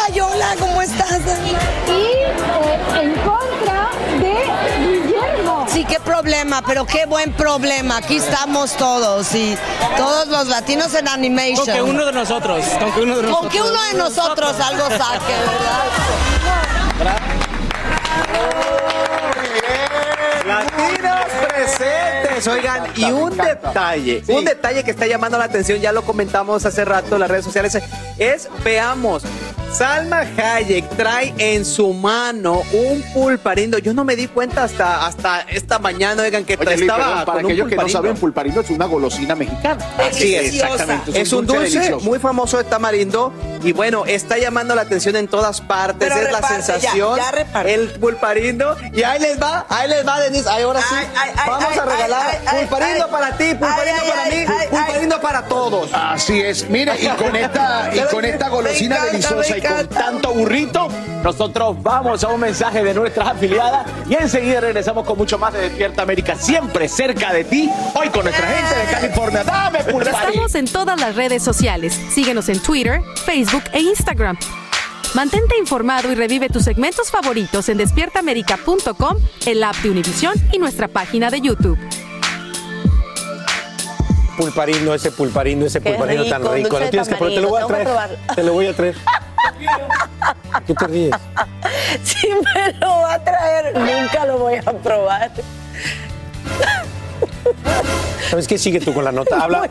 ¡Ay, 0.08 0.20
hola! 0.20 0.56
¿Cómo 0.60 0.82
estás? 0.82 1.20
Y 1.88 2.96
en 3.00 3.14
contra. 3.22 3.85
Sí, 5.76 5.84
qué 5.84 6.00
problema, 6.00 6.62
pero 6.66 6.86
qué 6.86 7.06
buen 7.06 7.34
problema. 7.34 7.98
Aquí 7.98 8.16
estamos 8.16 8.78
todos 8.78 9.36
y 9.36 9.58
todos 9.98 10.30
los 10.30 10.48
latinos 10.48 10.94
en 10.94 11.06
animation. 11.06 11.66
Con 11.66 11.76
que 11.76 11.82
uno 11.82 12.06
de 12.06 12.14
nosotros, 12.14 12.64
con 12.80 12.94
que 12.94 13.02
uno 13.02 13.18
de 13.18 13.30
Con 13.30 13.50
que 13.50 13.60
nosotros. 13.60 13.72
uno 13.72 13.84
de 13.92 13.94
nosotros 13.98 14.56
algo 14.62 14.86
saque, 14.86 15.34
¿verdad? 16.98 17.20
Latinos 20.48 21.26
presentes, 21.50 22.48
oigan, 22.48 22.88
y 22.96 23.12
un 23.12 23.36
detalle, 23.36 24.24
un 24.30 24.46
detalle 24.46 24.82
que 24.86 24.92
está 24.92 25.08
llamando 25.08 25.38
la 25.38 25.44
atención, 25.44 25.82
ya 25.82 25.92
lo 25.92 26.04
comentamos 26.04 26.66
hace 26.66 26.86
rato 26.86 27.16
en 27.16 27.20
las 27.20 27.30
redes 27.30 27.44
sociales, 27.44 27.78
es, 28.18 28.48
veamos, 28.64 29.24
Salma 29.78 30.22
Hayek 30.38 30.88
trae 30.96 31.34
en 31.38 31.66
su 31.66 31.92
mano 31.92 32.64
un 32.72 33.02
pulparindo. 33.14 33.78
Yo 33.78 33.94
no 33.94 34.06
me 34.06 34.16
di 34.16 34.30
cuenta 34.30 34.64
hasta, 34.64 35.06
hasta 35.06 35.42
esta 35.42 35.80
mañana, 35.80 36.24
oigan, 36.24 36.46
que 36.46 36.56
Oye, 36.56 36.66
Luis, 36.66 36.82
estaba 36.84 37.04
perdón, 37.04 37.26
para 37.26 37.36
con 37.36 37.46
un 37.46 37.52
aquellos 37.52 37.68
que 37.68 37.76
no 37.76 37.90
saben, 37.90 38.16
pulparindo 38.16 38.62
es 38.62 38.70
una 38.70 38.86
golosina 38.86 39.36
mexicana. 39.36 39.86
Así 39.98 40.34
es, 40.34 40.54
exactamente. 40.54 41.20
Es 41.20 41.34
un 41.34 41.46
dulce 41.46 41.78
delicioso. 41.78 42.06
muy 42.06 42.20
famoso 42.20 42.58
de 42.58 42.64
tamarindo 42.64 43.34
y 43.64 43.74
bueno, 43.74 44.06
está 44.06 44.38
llamando 44.38 44.76
la 44.76 44.84
atención 44.84 45.18
en 45.18 45.28
todas 45.28 45.60
partes. 45.60 46.08
Pero 46.08 46.26
es 46.26 46.32
la 46.32 46.48
sensación. 46.48 47.18
ya, 47.18 47.26
ya 47.26 47.32
reparte. 47.32 47.74
el 47.74 47.90
pulparindo. 47.90 48.78
Y 48.94 49.04
ahí 49.04 49.20
les 49.20 49.42
va, 49.42 49.66
ahí 49.68 49.90
les 49.90 50.08
va, 50.08 50.22
Denise. 50.22 50.50
Ahí 50.50 50.64
ahora 50.64 50.80
sí. 50.80 50.96
Ay, 50.96 51.08
ay, 51.18 51.32
ay, 51.36 51.50
Vamos 51.50 51.68
ay, 51.70 51.80
a 51.80 51.86
regalar 51.86 52.42
pulparindo 52.60 53.06
ay, 53.06 53.12
para 53.12 53.38
ti, 53.38 53.56
pulparindo 53.56 54.02
ay, 54.02 54.10
para 54.10 54.24
ay, 54.24 54.32
mí, 54.32 54.54
ay, 54.58 54.68
pulparindo 54.70 55.20
para 55.20 55.42
todos. 55.48 55.90
Así 55.92 56.40
es. 56.40 56.70
Mire, 56.70 56.94
y 56.98 57.08
con 57.08 57.36
esta, 57.36 57.92
y 57.94 58.00
con 58.14 58.24
esta 58.24 58.48
golosina 58.48 59.04
deliciosa 59.04 59.65
con 59.68 59.88
tanto 59.88 60.34
burrito. 60.34 60.88
Nosotros 61.24 61.82
vamos 61.82 62.24
a 62.24 62.28
un 62.28 62.40
mensaje 62.40 62.84
de 62.84 62.94
nuestras 62.94 63.30
afiliadas 63.30 63.88
y 64.10 64.14
enseguida 64.14 64.62
regresamos 64.62 65.06
con 65.06 65.18
mucho 65.18 65.38
más 65.38 65.54
de 65.54 65.62
Despierta 65.62 66.04
América, 66.04 66.36
siempre 66.36 66.88
cerca 66.88 67.34
de 67.34 67.44
ti. 67.44 67.70
Hoy 67.96 68.10
con 68.10 68.24
nuestra 68.24 68.48
gente 68.48 68.76
de 68.76 68.86
California. 68.86 69.44
Dame 69.44 69.84
pulparín. 69.84 70.30
Estamos 70.30 70.56
en 70.56 70.66
todas 70.68 71.00
las 71.00 71.16
redes 71.16 71.44
sociales. 71.44 72.00
Síguenos 72.12 72.50
en 72.50 72.60
Twitter, 72.60 73.02
Facebook 73.26 73.64
e 73.74 73.82
Instagram. 73.82 74.38
Mantente 75.16 75.58
informado 75.58 76.12
y 76.12 76.16
revive 76.16 76.50
tus 76.50 76.64
segmentos 76.64 77.10
favoritos 77.10 77.70
en 77.70 77.78
despiertaamerica.com, 77.78 79.18
el 79.46 79.64
app 79.64 79.76
de 79.78 79.90
Univision 79.90 80.34
y 80.52 80.60
nuestra 80.60 80.90
página 80.90 81.30
de 81.30 81.40
YouTube. 81.40 81.78
Pulparino, 84.38 84.94
ese 84.94 85.12
pulparino, 85.12 85.66
ese 85.66 85.82
pulparino 85.82 86.26
tan 86.26 86.42
rico, 86.54 86.80
Lo 86.80 86.90
tienes 86.90 87.08
que 87.08 87.16
probar, 87.16 87.34
te 87.34 87.42
lo 87.42 87.50
voy 87.50 87.62
a 87.62 87.68
traer. 87.68 88.18
Te 88.36 88.44
lo 88.44 88.54
voy 88.54 88.68
a 88.68 88.74
traer. 88.76 88.96
¿Qué 90.68 90.74
te 90.74 90.88
ríes? 90.88 91.12
Si 92.04 92.28
me 92.28 92.74
lo 92.74 92.88
va 92.88 93.14
a 93.14 93.24
traer, 93.24 93.78
nunca 93.78 94.26
lo 94.26 94.40
voy 94.40 94.56
a 94.56 94.74
probar. 94.74 95.32
¿Sabes 98.30 98.48
qué? 98.48 98.58
Sigue 98.58 98.80
tú 98.80 98.94
con 98.94 99.04
la 99.04 99.12
nota. 99.12 99.38
Habla. 99.40 99.70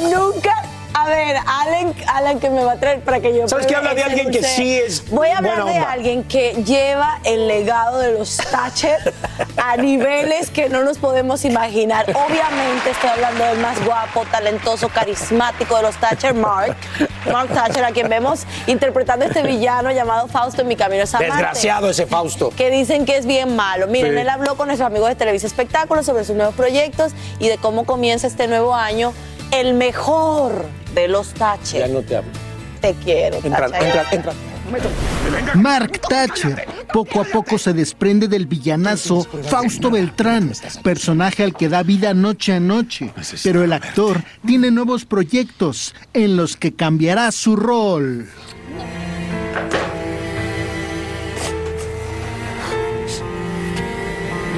Nunca. 0.00 0.73
A 0.96 1.06
ver, 1.06 1.36
Alan, 1.44 1.92
Alan 2.06 2.38
que 2.40 2.50
me 2.50 2.62
va 2.64 2.72
a 2.72 2.76
traer 2.76 3.00
para 3.00 3.20
que 3.20 3.36
yo. 3.36 3.48
¿Sabes 3.48 3.66
qué? 3.66 3.74
Habla 3.74 3.94
de 3.94 4.00
ese 4.02 4.10
alguien 4.10 4.30
que 4.30 4.42
sí 4.44 4.78
es 4.78 5.10
Voy 5.10 5.28
a 5.28 5.38
hablar 5.38 5.56
buena 5.62 5.72
de 5.72 5.78
onda. 5.80 5.92
alguien 5.92 6.22
que 6.24 6.52
lleva 6.64 7.18
el 7.24 7.48
legado 7.48 7.98
de 7.98 8.12
los 8.12 8.36
Thatcher 8.36 9.12
a 9.56 9.76
niveles 9.76 10.50
que 10.50 10.68
no 10.68 10.84
nos 10.84 10.98
podemos 10.98 11.44
imaginar. 11.44 12.06
Obviamente 12.10 12.90
estoy 12.90 13.10
hablando 13.10 13.44
del 13.44 13.58
más 13.58 13.84
guapo, 13.84 14.24
talentoso, 14.30 14.88
carismático 14.88 15.76
de 15.76 15.82
los 15.82 15.96
Thatcher, 15.96 16.32
Mark. 16.32 16.76
Mark 17.30 17.48
Thatcher, 17.52 17.84
a 17.84 17.90
quien 17.90 18.08
vemos 18.08 18.44
interpretando 18.66 19.24
este 19.24 19.42
villano 19.42 19.90
llamado 19.90 20.28
Fausto 20.28 20.62
en 20.62 20.68
mi 20.68 20.76
camino 20.76 21.02
a 21.02 21.06
Marte 21.12 21.24
Desgraciado 21.26 21.90
ese 21.90 22.06
Fausto. 22.06 22.50
que 22.50 22.70
dicen 22.70 23.04
que 23.04 23.16
es 23.16 23.26
bien 23.26 23.56
malo. 23.56 23.88
Miren, 23.88 24.12
Sí. 24.14 24.20
él 24.20 24.28
habló 24.28 24.56
con 24.56 24.68
nuestros 24.68 24.86
amigos 24.86 25.08
de 25.08 25.16
Televisa 25.16 25.46
Espectáculos 25.46 26.06
sobre 26.06 26.24
sus 26.24 26.36
nuevos 26.36 26.54
proyectos 26.54 27.12
y 27.40 27.48
de 27.48 27.58
cómo 27.58 27.84
comienza 27.84 28.26
este 28.28 28.46
nuevo 28.46 28.74
año 28.74 29.12
el 29.54 29.74
mejor 29.74 30.66
de 30.94 31.08
los 31.08 31.32
Thatcher. 31.34 31.80
Ya 31.80 31.88
no 31.88 32.00
te 32.02 32.16
hablo. 32.16 32.30
Te 32.80 32.94
quiero, 33.04 33.36
Entra, 33.36 33.68
Thatcher. 33.68 33.86
entra, 33.86 34.06
entra. 34.12 34.32
Mark 35.54 36.00
Thatcher 36.08 36.66
poco 36.92 37.20
a 37.20 37.24
poco 37.24 37.58
se 37.58 37.72
desprende 37.74 38.28
del 38.28 38.46
villanazo 38.46 39.26
Fausto 39.48 39.90
Beltrán, 39.90 40.52
personaje 40.82 41.42
al 41.44 41.54
que 41.54 41.68
da 41.68 41.82
vida 41.82 42.14
noche 42.14 42.54
a 42.54 42.60
noche, 42.60 43.12
pero 43.42 43.62
el 43.62 43.72
actor 43.72 44.22
tiene 44.46 44.70
nuevos 44.70 45.04
proyectos 45.04 45.94
en 46.14 46.36
los 46.36 46.56
que 46.56 46.74
cambiará 46.74 47.30
su 47.30 47.56
rol. 47.56 48.26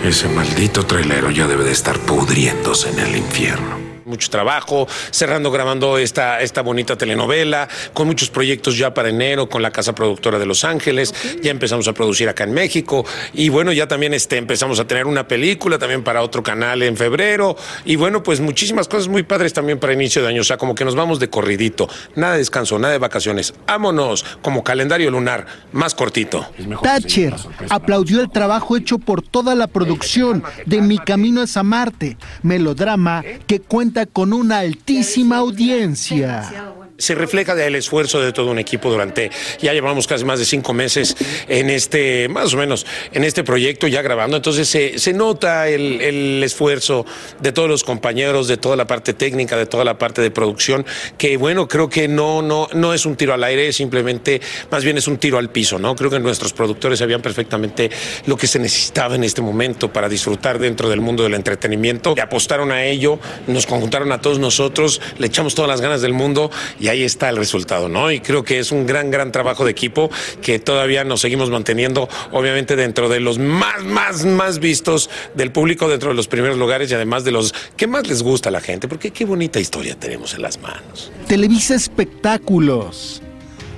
Ese 0.04 0.28
maldito 0.28 0.84
trailero 0.86 1.30
ya 1.30 1.48
debe 1.48 1.64
de 1.64 1.72
estar 1.72 1.98
pudriéndose 1.98 2.90
en 2.90 2.98
el 3.00 3.16
infierno. 3.16 3.85
Mucho 4.06 4.30
trabajo, 4.30 4.86
cerrando 5.10 5.50
grabando 5.50 5.98
esta, 5.98 6.40
esta 6.40 6.62
bonita 6.62 6.96
telenovela, 6.96 7.66
con 7.92 8.06
muchos 8.06 8.30
proyectos 8.30 8.78
ya 8.78 8.94
para 8.94 9.08
enero, 9.08 9.48
con 9.48 9.62
la 9.62 9.72
casa 9.72 9.96
productora 9.96 10.38
de 10.38 10.46
Los 10.46 10.62
Ángeles, 10.62 11.12
ya 11.42 11.50
empezamos 11.50 11.88
a 11.88 11.92
producir 11.92 12.28
acá 12.28 12.44
en 12.44 12.54
México, 12.54 13.04
y 13.32 13.48
bueno, 13.48 13.72
ya 13.72 13.88
también 13.88 14.14
este, 14.14 14.36
empezamos 14.36 14.78
a 14.78 14.86
tener 14.86 15.06
una 15.06 15.26
película 15.26 15.76
también 15.76 16.04
para 16.04 16.22
otro 16.22 16.40
canal 16.40 16.84
en 16.84 16.96
febrero, 16.96 17.56
y 17.84 17.96
bueno, 17.96 18.22
pues 18.22 18.38
muchísimas 18.38 18.86
cosas 18.86 19.08
muy 19.08 19.24
padres 19.24 19.52
también 19.52 19.80
para 19.80 19.92
inicio 19.92 20.22
de 20.22 20.28
año, 20.28 20.42
o 20.42 20.44
sea, 20.44 20.56
como 20.56 20.76
que 20.76 20.84
nos 20.84 20.94
vamos 20.94 21.18
de 21.18 21.28
corridito, 21.28 21.88
nada 22.14 22.34
de 22.34 22.38
descanso, 22.38 22.78
nada 22.78 22.92
de 22.92 22.98
vacaciones, 23.00 23.54
vámonos, 23.66 24.24
como 24.40 24.62
calendario 24.62 25.10
lunar, 25.10 25.46
más 25.72 25.96
cortito. 25.96 26.46
Thatcher 26.80 27.34
aplaudió 27.70 28.20
el 28.20 28.30
trabajo 28.30 28.76
hecho 28.76 28.98
por 28.98 29.20
toda 29.20 29.56
la 29.56 29.66
producción 29.66 30.44
de 30.64 30.80
Mi 30.80 30.98
Camino 30.98 31.42
es 31.42 31.56
a 31.56 31.64
Marte, 31.64 32.16
melodrama 32.42 33.24
que 33.48 33.60
cuenta 33.60 33.95
con 34.04 34.34
una 34.34 34.58
altísima 34.58 35.38
audiencia. 35.38 36.74
Se 36.98 37.14
refleja 37.14 37.54
del 37.54 37.74
esfuerzo 37.74 38.20
de 38.20 38.32
todo 38.32 38.50
un 38.50 38.58
equipo 38.58 38.90
durante, 38.90 39.30
ya 39.60 39.72
llevamos 39.72 40.06
casi 40.06 40.24
más 40.24 40.38
de 40.38 40.44
cinco 40.44 40.72
meses 40.72 41.16
en 41.48 41.70
este, 41.70 42.28
más 42.28 42.54
o 42.54 42.56
menos, 42.56 42.86
en 43.12 43.24
este 43.24 43.44
proyecto 43.44 43.86
ya 43.86 44.02
grabando, 44.02 44.36
entonces 44.36 44.68
se, 44.68 45.12
nota 45.12 45.68
el, 45.68 46.00
el 46.00 46.42
esfuerzo 46.42 47.06
de 47.40 47.52
todos 47.52 47.68
los 47.68 47.84
compañeros, 47.84 48.48
de 48.48 48.56
toda 48.56 48.76
la 48.76 48.86
parte 48.86 49.14
técnica, 49.14 49.56
de 49.56 49.66
toda 49.66 49.84
la 49.84 49.98
parte 49.98 50.22
de 50.22 50.30
producción, 50.30 50.86
que 51.18 51.36
bueno, 51.36 51.68
creo 51.68 51.88
que 51.88 52.08
no, 52.08 52.42
no, 52.42 52.68
no 52.72 52.94
es 52.94 53.06
un 53.06 53.16
tiro 53.16 53.34
al 53.34 53.44
aire, 53.44 53.72
simplemente, 53.72 54.40
más 54.70 54.84
bien 54.84 54.98
es 54.98 55.06
un 55.08 55.18
tiro 55.18 55.38
al 55.38 55.50
piso, 55.50 55.78
¿no? 55.78 55.94
Creo 55.94 56.10
que 56.10 56.18
nuestros 56.18 56.52
productores 56.52 56.98
sabían 56.98 57.22
perfectamente 57.22 57.90
lo 58.26 58.36
que 58.36 58.46
se 58.46 58.58
necesitaba 58.58 59.14
en 59.14 59.24
este 59.24 59.42
momento 59.42 59.92
para 59.92 60.08
disfrutar 60.08 60.58
dentro 60.58 60.88
del 60.88 61.00
mundo 61.00 61.22
del 61.22 61.34
entretenimiento, 61.34 62.14
le 62.14 62.22
apostaron 62.22 62.72
a 62.72 62.84
ello, 62.84 63.18
nos 63.46 63.66
conjuntaron 63.66 64.12
a 64.12 64.20
todos 64.20 64.38
nosotros, 64.38 65.00
le 65.18 65.26
echamos 65.26 65.54
todas 65.54 65.68
las 65.68 65.80
ganas 65.80 66.02
del 66.02 66.12
mundo 66.12 66.50
ahí 66.88 67.02
está 67.02 67.28
el 67.28 67.36
resultado, 67.36 67.88
¿no? 67.88 68.10
Y 68.10 68.20
creo 68.20 68.44
que 68.44 68.58
es 68.58 68.72
un 68.72 68.86
gran, 68.86 69.10
gran 69.10 69.32
trabajo 69.32 69.64
de 69.64 69.70
equipo 69.70 70.10
que 70.42 70.58
todavía 70.58 71.04
nos 71.04 71.20
seguimos 71.20 71.50
manteniendo, 71.50 72.08
obviamente 72.32 72.76
dentro 72.76 73.08
de 73.08 73.20
los 73.20 73.38
más, 73.38 73.84
más, 73.84 74.24
más 74.24 74.58
vistos 74.58 75.10
del 75.34 75.52
público, 75.52 75.88
dentro 75.88 76.10
de 76.10 76.14
los 76.14 76.28
primeros 76.28 76.58
lugares 76.58 76.90
y 76.90 76.94
además 76.94 77.24
de 77.24 77.32
los 77.32 77.54
que 77.76 77.86
más 77.86 78.06
les 78.06 78.22
gusta 78.22 78.48
a 78.48 78.52
la 78.52 78.60
gente, 78.60 78.88
porque 78.88 79.10
qué 79.10 79.24
bonita 79.24 79.60
historia 79.60 79.96
tenemos 79.98 80.34
en 80.34 80.42
las 80.42 80.60
manos. 80.60 81.10
Televisa 81.26 81.74
Espectáculos. 81.74 83.22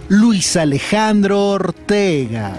Luis 0.09 0.57
Alejandro 0.57 1.49
Ortega. 1.51 2.53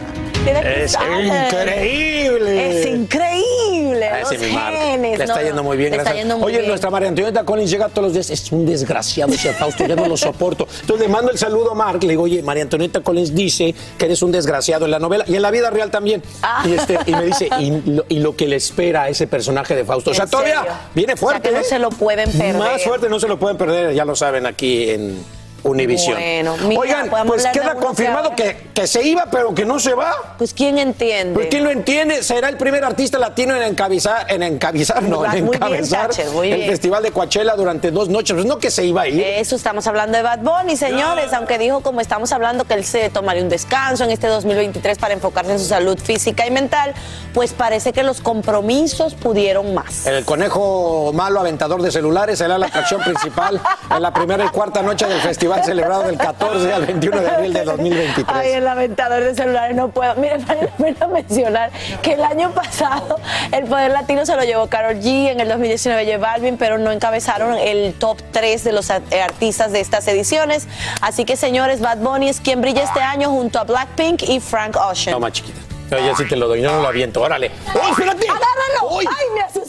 Es 0.64 0.94
increíble. 0.94 2.80
Es 2.80 2.86
increíble. 2.86 4.06
Ah, 4.08 4.20
los 4.22 4.30
genes, 4.30 5.18
Le 5.18 5.24
está 5.26 5.36
no, 5.36 5.42
yendo 5.48 5.64
muy 5.64 5.78
bien, 5.78 5.90
le 5.92 5.98
está 5.98 6.04
gracias. 6.12 6.16
yendo 6.24 6.38
muy 6.38 6.46
Oye, 6.48 6.58
bien. 6.60 6.70
nuestra 6.70 6.90
María 6.90 7.10
Antonieta 7.10 7.44
Collins 7.44 7.70
llega 7.70 7.90
todos 7.90 8.04
los 8.06 8.14
días. 8.14 8.30
Es 8.30 8.52
un 8.52 8.66
desgraciado 8.66 9.34
ese 9.34 9.52
Fausto, 9.54 9.86
ya 9.86 9.96
no 9.96 10.08
lo 10.08 10.16
soporto. 10.16 10.68
Entonces 10.82 11.08
le 11.08 11.12
mando 11.12 11.32
el 11.32 11.38
saludo 11.38 11.72
a 11.72 11.76
Mark. 11.76 12.02
Le 12.04 12.10
digo, 12.10 12.24
oye, 12.24 12.42
María 12.42 12.64
Antonieta 12.64 13.02
Collins 13.02 13.34
dice 13.36 13.76
que 13.98 14.06
eres 14.06 14.22
un 14.22 14.32
desgraciado 14.32 14.86
en 14.86 14.92
la 14.92 15.00
novela 15.00 15.26
y 15.28 15.36
en 15.36 15.42
la 15.42 15.52
vida 15.52 15.70
real 15.70 15.92
también. 15.92 16.24
Ah. 16.42 16.64
Y, 16.66 16.74
este, 16.74 16.98
y 17.06 17.12
me 17.14 17.26
dice, 17.26 17.50
y 17.60 17.82
lo, 17.92 18.06
y 18.08 18.20
lo 18.20 18.36
que 18.36 18.48
le 18.48 18.56
espera 18.56 19.04
a 19.04 19.10
ese 19.10 19.28
personaje 19.28 19.76
de 19.76 19.84
Fausto. 19.86 20.12
O 20.12 20.14
sea, 20.14 20.26
¿En 20.26 20.30
todavía 20.32 20.60
serio? 20.62 20.74
viene 20.96 21.14
O 21.14 21.18
sea, 21.18 21.28
fuerte. 21.28 21.50
que 21.50 21.56
no 21.56 21.62
¿eh? 21.62 21.66
se 21.66 21.80
lo 21.80 21.90
pueden 21.90 22.32
perder. 22.32 22.56
Más 22.58 22.84
fuerte 22.84 23.10
no 23.10 23.20
se 23.20 23.28
lo 23.28 23.38
pueden 23.40 23.58
perder, 23.58 23.94
ya 23.94 24.06
lo 24.06 24.16
saben 24.16 24.46
aquí 24.46 24.90
en 24.92 25.39
Univisión. 25.64 26.16
Bueno, 26.16 26.56
mira, 26.64 26.80
Oigan, 26.80 27.10
pues 27.28 27.46
queda 27.48 27.76
confirmado 27.76 28.36
que, 28.36 28.70
que 28.74 28.88
se 28.88 29.06
iba, 29.06 29.26
pero 29.32 29.54
que 29.54 29.66
no 29.66 29.80
se 29.80 29.94
va. 29.94 30.36
Pues 30.38 30.54
¿quién 30.54 30.78
entiende? 30.78 31.34
Pues 31.34 31.48
quién 31.50 31.64
lo 31.64 31.70
entiende, 31.70 32.24
será 32.24 32.50
el 32.50 32.58
primer 32.58 32.84
artista 32.84 33.20
latino 33.20 33.56
en 33.56 33.64
encabezar, 33.64 34.26
en 34.30 34.44
encabezar, 34.44 35.04
no, 35.04 35.26
en 35.26 35.32
bien, 35.32 35.54
encabezar 35.54 36.10
muy 36.34 36.52
el 36.52 36.58
bien. 36.58 36.70
Festival 36.70 37.04
de 37.04 37.12
Coachella 37.12 37.56
durante 37.56 37.92
dos 37.92 38.10
noches. 38.10 38.34
Pues 38.36 38.46
no 38.46 38.58
que 38.58 38.72
se 38.72 38.86
iba 38.86 39.02
a 39.02 39.08
ir. 39.08 39.22
Eso 39.22 39.56
estamos 39.56 39.86
hablando 39.88 40.18
de 40.18 40.24
Bad 40.24 40.40
Bunny, 40.40 40.78
señores, 40.78 41.34
aunque 41.34 41.58
dijo 41.58 41.82
como 41.82 42.02
estamos 42.02 42.32
hablando 42.32 42.66
que 42.66 42.76
él 42.76 42.86
se 42.86 43.10
tomaría 43.10 43.44
un 43.44 43.50
descanso 43.50 44.04
en 44.04 44.12
este 44.12 44.28
2023 44.28 44.98
para 44.98 45.14
enfocarse 45.14 45.52
en 45.52 45.60
su 45.60 45.66
salud 45.66 45.98
física 46.00 46.46
y 46.48 46.52
mental, 46.52 46.94
pues 47.34 47.54
parece 47.54 47.92
que 47.94 48.04
los 48.04 48.22
compromisos 48.22 49.16
pudieron 49.16 49.74
más. 49.74 50.06
El 50.06 50.26
conejo 50.26 51.12
malo 51.14 51.40
aventador 51.40 51.82
de 51.82 51.92
celulares 51.92 52.40
será 52.40 52.58
la 52.58 52.68
atracción 52.68 53.02
principal 53.02 53.60
en 53.96 54.02
la 54.02 54.14
primera 54.14 54.46
y 54.46 54.50
cuarta 54.50 54.82
noche 54.82 55.08
del 55.08 55.20
festival 55.22 55.49
celebrado 55.64 56.04
del 56.04 56.18
14 56.18 56.74
al 56.74 56.86
21 56.86 57.22
de 57.22 57.30
abril 57.30 57.54
de 57.54 57.64
2023. 57.64 58.28
Ay, 58.28 58.52
el 58.52 58.68
aventador 58.68 59.24
de 59.24 59.36
celulares 59.36 59.76
no 59.76 59.90
puedo. 59.90 60.16
Miren, 60.16 60.46
vale 60.48 60.62
la 60.64 60.72
pena 60.72 61.08
mencionar 61.08 61.72
que 62.02 62.14
el 62.14 62.24
año 62.24 62.52
pasado 62.52 63.18
el 63.52 63.66
Poder 63.66 63.92
Latino 63.92 64.26
se 64.26 64.36
lo 64.36 64.44
llevó 64.44 64.68
Karol 64.68 64.96
G, 64.96 65.30
en 65.30 65.40
el 65.40 65.48
2019 65.50 66.06
J 66.06 66.18
Balvin, 66.18 66.58
pero 66.58 66.78
no 66.78 66.92
encabezaron 66.92 67.58
el 67.58 67.94
top 67.94 68.18
3 68.32 68.64
de 68.64 68.72
los 68.72 68.90
eh, 68.90 69.22
artistas 69.22 69.72
de 69.72 69.80
estas 69.80 70.08
ediciones. 70.08 70.68
Así 71.02 71.26
que, 71.26 71.36
señores, 71.36 71.82
Bad 71.82 71.98
Bunny 71.98 72.30
es 72.30 72.40
quien 72.40 72.62
brilla 72.62 72.84
este 72.84 73.02
año 73.02 73.30
junto 73.30 73.60
a 73.60 73.64
Blackpink 73.64 74.24
y 74.24 74.40
Frank 74.40 74.76
Ocean. 74.78 75.14
Toma, 75.14 75.32
chiquita. 75.32 75.60
Yo 75.92 75.98
ya 75.98 76.16
sí 76.16 76.28
te 76.28 76.36
lo 76.36 76.48
doy, 76.48 76.62
no, 76.62 76.72
no 76.72 76.82
lo 76.84 76.88
aviento. 76.88 77.22
Órale. 77.22 77.52
¡Oh, 77.74 77.90
espérate! 77.90 78.28
¡Agárralo! 78.28 79.00
¡Ay, 79.00 79.26
me 79.34 79.42
asusté! 79.42 79.69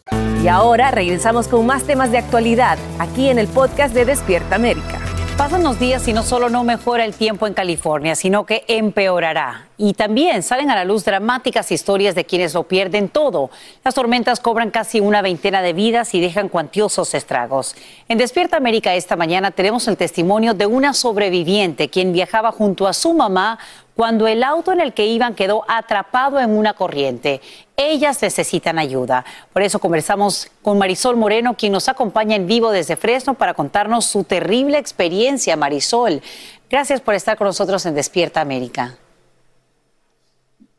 Y 0.43 0.47
ahora 0.47 0.89
regresamos 0.91 1.47
con 1.47 1.65
más 1.65 1.83
temas 1.83 2.11
de 2.11 2.17
actualidad 2.17 2.77
aquí 2.97 3.29
en 3.29 3.37
el 3.37 3.47
podcast 3.47 3.93
de 3.93 4.05
Despierta 4.05 4.55
América. 4.55 4.99
Pasan 5.37 5.63
los 5.63 5.79
días 5.79 6.07
y 6.07 6.13
no 6.13 6.21
solo 6.21 6.49
no 6.49 6.63
mejora 6.63 7.03
el 7.03 7.15
tiempo 7.15 7.47
en 7.47 7.55
California, 7.55 8.15
sino 8.15 8.45
que 8.45 8.63
empeorará. 8.67 9.69
Y 9.77 9.93
también 9.93 10.43
salen 10.43 10.69
a 10.69 10.75
la 10.75 10.85
luz 10.85 11.03
dramáticas 11.03 11.71
historias 11.71 12.13
de 12.13 12.25
quienes 12.25 12.53
lo 12.53 12.63
pierden 12.63 13.09
todo. 13.09 13.49
Las 13.83 13.95
tormentas 13.95 14.39
cobran 14.39 14.69
casi 14.69 14.99
una 14.99 15.23
veintena 15.23 15.63
de 15.63 15.73
vidas 15.73 16.13
y 16.13 16.21
dejan 16.21 16.47
cuantiosos 16.47 17.15
estragos. 17.15 17.75
En 18.07 18.19
Despierta 18.19 18.57
América 18.57 18.93
esta 18.93 19.15
mañana 19.15 19.49
tenemos 19.49 19.87
el 19.87 19.97
testimonio 19.97 20.53
de 20.53 20.67
una 20.67 20.93
sobreviviente 20.93 21.89
quien 21.89 22.13
viajaba 22.13 22.51
junto 22.51 22.87
a 22.87 22.93
su 22.93 23.13
mamá 23.13 23.57
cuando 24.01 24.27
el 24.27 24.41
auto 24.41 24.71
en 24.71 24.81
el 24.81 24.93
que 24.93 25.05
iban 25.05 25.35
quedó 25.35 25.63
atrapado 25.67 26.39
en 26.39 26.57
una 26.57 26.73
corriente. 26.73 27.39
Ellas 27.77 28.19
necesitan 28.23 28.79
ayuda. 28.79 29.23
Por 29.53 29.61
eso 29.61 29.77
conversamos 29.77 30.49
con 30.63 30.79
Marisol 30.79 31.17
Moreno, 31.17 31.55
quien 31.55 31.71
nos 31.71 31.87
acompaña 31.87 32.35
en 32.35 32.47
vivo 32.47 32.71
desde 32.71 32.95
Fresno 32.95 33.35
para 33.35 33.53
contarnos 33.53 34.07
su 34.07 34.23
terrible 34.23 34.79
experiencia. 34.79 35.55
Marisol, 35.55 36.23
gracias 36.67 36.99
por 36.99 37.13
estar 37.13 37.37
con 37.37 37.45
nosotros 37.45 37.85
en 37.85 37.93
Despierta 37.93 38.41
América. 38.41 38.97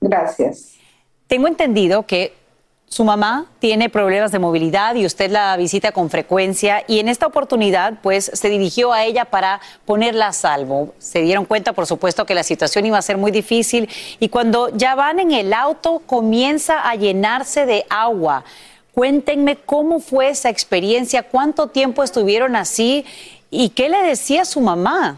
Gracias. 0.00 0.72
Tengo 1.28 1.46
entendido 1.46 2.02
que 2.02 2.34
su 2.93 3.05
mamá 3.05 3.47
tiene 3.59 3.88
problemas 3.88 4.32
de 4.32 4.38
movilidad 4.38 4.97
y 4.97 5.07
usted 5.07 5.30
la 5.30 5.57
visita 5.57 5.93
con 5.93 6.11
frecuencia 6.11 6.84
y 6.86 6.99
en 6.99 7.09
esta 7.09 7.26
oportunidad 7.26 7.95
pues 8.03 8.30
se 8.34 8.51
dirigió 8.51 8.93
a 8.93 9.03
ella 9.05 9.24
para 9.24 9.62
ponerla 9.86 10.26
a 10.26 10.32
salvo. 10.34 10.93
Se 10.99 11.22
dieron 11.22 11.47
cuenta 11.47 11.72
por 11.72 11.86
supuesto 11.86 12.26
que 12.26 12.34
la 12.34 12.43
situación 12.43 12.84
iba 12.84 12.99
a 12.99 13.03
ser 13.03 13.16
muy 13.16 13.30
difícil 13.30 13.88
y 14.20 14.28
cuando 14.28 14.68
ya 14.76 14.95
van 14.95 15.20
en 15.20 15.32
el 15.32 15.55
auto 15.55 16.03
comienza 16.05 16.86
a 16.86 16.95
llenarse 16.95 17.64
de 17.64 17.86
agua. 17.88 18.45
Cuéntenme 18.93 19.57
cómo 19.57 19.99
fue 19.99 20.28
esa 20.28 20.51
experiencia, 20.51 21.22
cuánto 21.22 21.68
tiempo 21.68 22.03
estuvieron 22.03 22.57
así 22.57 23.07
y 23.51 23.70
qué 23.70 23.88
le 23.88 24.03
decía 24.03 24.45
su 24.45 24.61
mamá. 24.61 25.16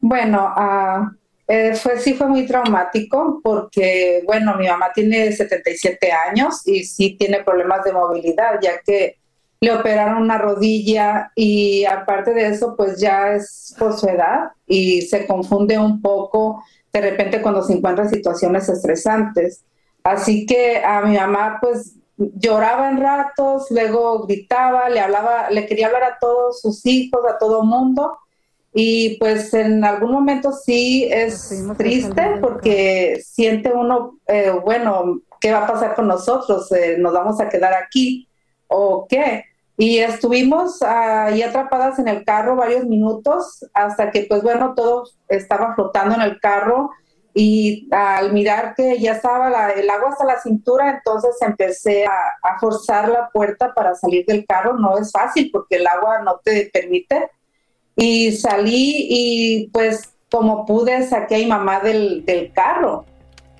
Bueno, 0.00 0.52
uh 0.56 1.21
eh, 1.54 1.74
fue, 1.74 1.98
sí 1.98 2.14
fue 2.14 2.28
muy 2.28 2.46
traumático 2.46 3.38
porque, 3.42 4.22
bueno, 4.24 4.56
mi 4.56 4.66
mamá 4.68 4.90
tiene 4.94 5.30
77 5.30 6.10
años 6.10 6.66
y 6.66 6.82
sí 6.84 7.14
tiene 7.18 7.44
problemas 7.44 7.84
de 7.84 7.92
movilidad, 7.92 8.58
ya 8.62 8.80
que 8.80 9.18
le 9.60 9.70
operaron 9.70 10.22
una 10.22 10.38
rodilla 10.38 11.30
y 11.36 11.84
aparte 11.84 12.32
de 12.32 12.46
eso, 12.46 12.74
pues 12.74 12.98
ya 12.98 13.34
es 13.34 13.74
por 13.78 13.98
su 13.98 14.08
edad 14.08 14.52
y 14.66 15.02
se 15.02 15.26
confunde 15.26 15.78
un 15.78 16.00
poco 16.00 16.64
de 16.90 17.02
repente 17.02 17.42
cuando 17.42 17.62
se 17.62 17.74
encuentra 17.74 18.04
en 18.04 18.10
situaciones 18.10 18.70
estresantes. 18.70 19.62
Así 20.02 20.46
que 20.46 20.82
a 20.82 21.02
mi 21.02 21.18
mamá, 21.18 21.58
pues 21.60 21.96
lloraba 22.16 22.88
en 22.88 22.98
ratos, 22.98 23.66
luego 23.68 24.26
gritaba, 24.26 24.88
le 24.88 25.00
hablaba, 25.00 25.50
le 25.50 25.66
quería 25.66 25.88
hablar 25.88 26.04
a 26.04 26.18
todos 26.18 26.62
sus 26.62 26.86
hijos, 26.86 27.20
a 27.28 27.36
todo 27.36 27.62
mundo 27.62 28.16
y 28.74 29.18
pues 29.18 29.52
en 29.52 29.84
algún 29.84 30.12
momento 30.12 30.52
sí 30.52 31.06
es 31.10 31.52
triste 31.76 32.38
porque 32.40 33.22
siente 33.22 33.70
uno, 33.70 34.18
eh, 34.26 34.50
bueno, 34.64 35.20
¿qué 35.40 35.52
va 35.52 35.64
a 35.64 35.66
pasar 35.66 35.94
con 35.94 36.08
nosotros? 36.08 36.72
Eh, 36.72 36.96
¿Nos 36.98 37.12
vamos 37.12 37.38
a 37.40 37.50
quedar 37.50 37.74
aquí 37.74 38.28
o 38.68 39.06
qué? 39.06 39.44
Y 39.76 39.98
estuvimos 39.98 40.80
ahí 40.82 41.42
atrapadas 41.42 41.98
en 41.98 42.08
el 42.08 42.24
carro 42.24 42.56
varios 42.56 42.86
minutos 42.86 43.66
hasta 43.74 44.10
que 44.10 44.24
pues 44.26 44.42
bueno, 44.42 44.74
todo 44.74 45.04
estaba 45.28 45.74
flotando 45.74 46.14
en 46.14 46.22
el 46.22 46.40
carro 46.40 46.90
y 47.34 47.88
al 47.90 48.32
mirar 48.32 48.74
que 48.74 48.98
ya 48.98 49.12
estaba 49.12 49.70
el 49.72 49.90
agua 49.90 50.10
hasta 50.10 50.24
la 50.24 50.40
cintura, 50.40 50.90
entonces 50.90 51.34
empecé 51.40 52.06
a, 52.06 52.12
a 52.42 52.58
forzar 52.58 53.08
la 53.08 53.28
puerta 53.30 53.72
para 53.74 53.94
salir 53.94 54.24
del 54.26 54.46
carro. 54.46 54.78
No 54.78 54.96
es 54.98 55.10
fácil 55.10 55.50
porque 55.52 55.76
el 55.76 55.86
agua 55.86 56.20
no 56.22 56.40
te 56.42 56.70
permite 56.72 57.30
y 57.96 58.32
salí 58.32 59.06
y 59.08 59.68
pues 59.72 60.12
como 60.30 60.64
pude 60.64 61.06
saqué 61.06 61.36
a 61.36 61.38
mi 61.38 61.46
mamá 61.46 61.80
del, 61.80 62.50
carro. 62.54 63.04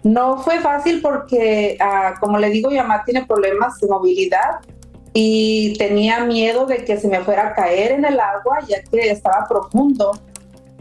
No 0.02 0.38
fue 0.38 0.58
fácil 0.60 1.00
porque, 1.00 1.76
ah, 1.78 2.14
como 2.18 2.38
le 2.38 2.50
digo, 2.50 2.70
mi 2.70 2.78
mamá 2.78 3.04
tiene 3.04 3.24
problemas 3.26 3.78
de 3.78 3.88
movilidad 3.88 4.60
y 5.12 5.74
tenía 5.74 6.24
miedo 6.24 6.66
de 6.66 6.84
que 6.84 6.96
se 6.96 7.06
me 7.06 7.20
fuera 7.20 7.48
a 7.48 7.54
caer 7.54 7.92
en 7.92 8.04
el 8.04 8.18
agua 8.18 8.60
ya 8.66 8.82
que 8.82 9.10
estaba 9.10 9.46
profundo. 9.48 10.12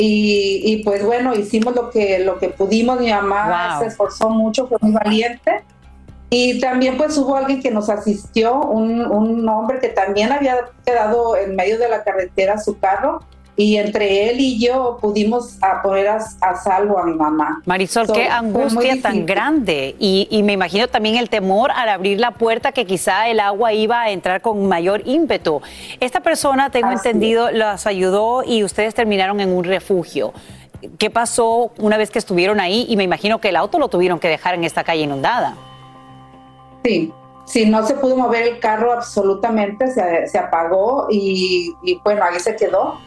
Y, 0.04 0.82
pues 0.84 1.06
bueno, 1.06 1.36
hicimos 1.36 1.76
lo 1.76 1.92
que, 1.92 2.18
lo 2.20 2.40
que 2.40 2.50
pudimos. 2.50 3.00
Mi 3.00 3.12
mamá 3.12 3.78
se 3.80 3.86
esforzó 3.86 4.32
mucho, 4.32 4.66
fue 4.68 4.80
muy 4.82 4.94
valiente. 4.94 5.64
Y 6.32 6.60
también 6.60 6.98
pues 6.98 7.16
hubo 7.20 7.36
alguien 7.36 7.62
que 7.62 7.70
nos 7.70 7.88
asistió, 7.90 8.62
un, 8.62 9.06
un 9.06 9.48
hombre 9.48 9.78
que 9.78 9.90
también 9.90 10.32
había 10.32 10.58
quedado 10.84 11.36
en 11.36 11.56
medio 11.56 11.78
de 11.78 11.90
la 11.90 12.04
carretera 12.04 12.58
su 12.58 12.80
carro 12.80 13.20
y 13.62 13.78
entre 13.78 14.32
él 14.32 14.40
y 14.40 14.60
yo 14.60 14.98
pudimos 15.00 15.60
poner 15.84 16.08
a, 16.08 16.20
salvo 16.56 16.98
a 16.98 17.06
mi 17.06 17.14
mamá. 17.14 17.62
Marisol, 17.66 18.12
qué 18.12 18.28
angustia 18.28 19.00
tan 19.00 19.24
grande 19.28 19.96
y, 20.00 20.28
y, 20.32 20.42
me 20.42 20.54
imagino 20.54 20.88
también 20.88 21.16
el 21.16 21.30
temor 21.30 21.70
al 21.70 21.90
abrir 21.90 22.20
la 22.20 22.32
puerta 22.32 22.72
que 22.72 22.88
quizá 22.88 23.30
el 23.30 23.40
agua 23.40 23.72
iba 23.72 24.02
a 24.02 24.10
entrar 24.10 24.42
con 24.42 24.68
mayor 24.68 25.04
ímpetu. 25.06 25.62
Esta 26.00 26.22
persona, 26.22 26.72
tengo 26.72 26.92
entendido, 26.92 27.52
las 27.52 27.86
ayudó 27.86 28.44
y 28.44 28.64
ustedes 28.64 28.96
terminaron 28.96 29.40
en 29.40 29.50
un 29.50 29.64
refugio. 29.64 30.34
¿Qué 30.98 31.12
pasó 31.12 31.72
una 31.78 31.98
vez 31.98 32.10
que 32.10 32.18
estuvieron 32.18 32.60
ahí? 32.60 32.88
Y 32.90 32.98
me 32.98 33.04
imagino 33.04 33.40
que 33.40 33.50
el 33.50 33.58
auto 33.58 33.78
lo 33.78 33.90
tuvieron 33.90 34.20
que 34.20 34.28
dejar 34.28 34.56
en 34.56 34.64
esta 34.64 34.84
calle 34.84 35.04
inundada. 35.04 35.56
Sí, 36.84 37.14
sí, 37.46 37.68
no 37.68 37.86
se 37.86 37.94
pudo 37.94 38.18
mover 38.18 38.48
el 38.48 38.60
carro 38.60 38.92
absolutamente, 38.92 39.86
se, 39.92 40.28
se 40.28 40.40
apagó 40.40 41.06
y, 41.12 41.76
y 41.84 42.00
bueno, 42.04 42.24
ahí 42.24 42.40
se 42.40 42.56
quedó 42.56 42.98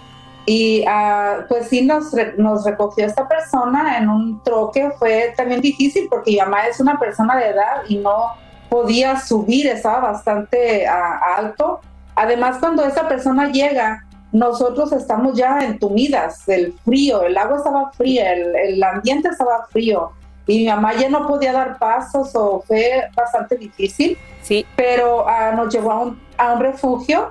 y 0.47 0.84
uh, 0.86 1.47
pues 1.49 1.68
sí 1.68 1.82
nos, 1.82 2.12
nos 2.36 2.64
recogió 2.64 3.07
esta 3.07 3.26
persona 3.26 3.99
en 3.99 4.09
un 4.09 4.42
troque, 4.42 4.90
fue 4.99 5.32
también 5.36 5.61
difícil 5.61 6.09
porque 6.11 6.32
mi 6.32 6.36
mamá 6.38 6.66
es 6.66 6.80
una 6.80 6.99
persona 6.99 7.36
de 7.36 7.49
edad 7.49 7.82
y 7.88 7.97
no 7.97 8.32
podía 8.68 9.18
subir, 9.18 9.66
estaba 9.66 10.12
bastante 10.12 10.86
uh, 10.86 11.38
alto. 11.38 11.80
Además, 12.14 12.59
cuando 12.61 12.84
esta 12.84 13.09
persona 13.09 13.51
llega, 13.51 14.05
nosotros 14.32 14.92
estamos 14.92 15.36
ya 15.36 15.61
entumidas 15.61 16.45
del 16.47 16.74
frío, 16.84 17.22
el 17.22 17.36
agua 17.38 17.59
estaba 17.59 17.92
fría, 17.92 18.32
el, 18.32 18.55
el 18.55 18.82
ambiente 18.82 19.28
estaba 19.28 19.66
frío 19.70 20.11
y 20.47 20.59
mi 20.59 20.66
mamá 20.66 20.95
ya 20.95 21.09
no 21.09 21.26
podía 21.26 21.53
dar 21.53 21.78
pasos 21.78 22.34
o 22.34 22.62
fue 22.66 23.09
bastante 23.16 23.57
difícil. 23.57 24.18
Sí. 24.42 24.66
Pero 24.76 25.24
uh, 25.24 25.57
nos 25.57 25.72
llevó 25.72 25.92
a 25.92 26.01
un, 26.01 26.20
a 26.36 26.53
un 26.53 26.61
refugio 26.61 27.30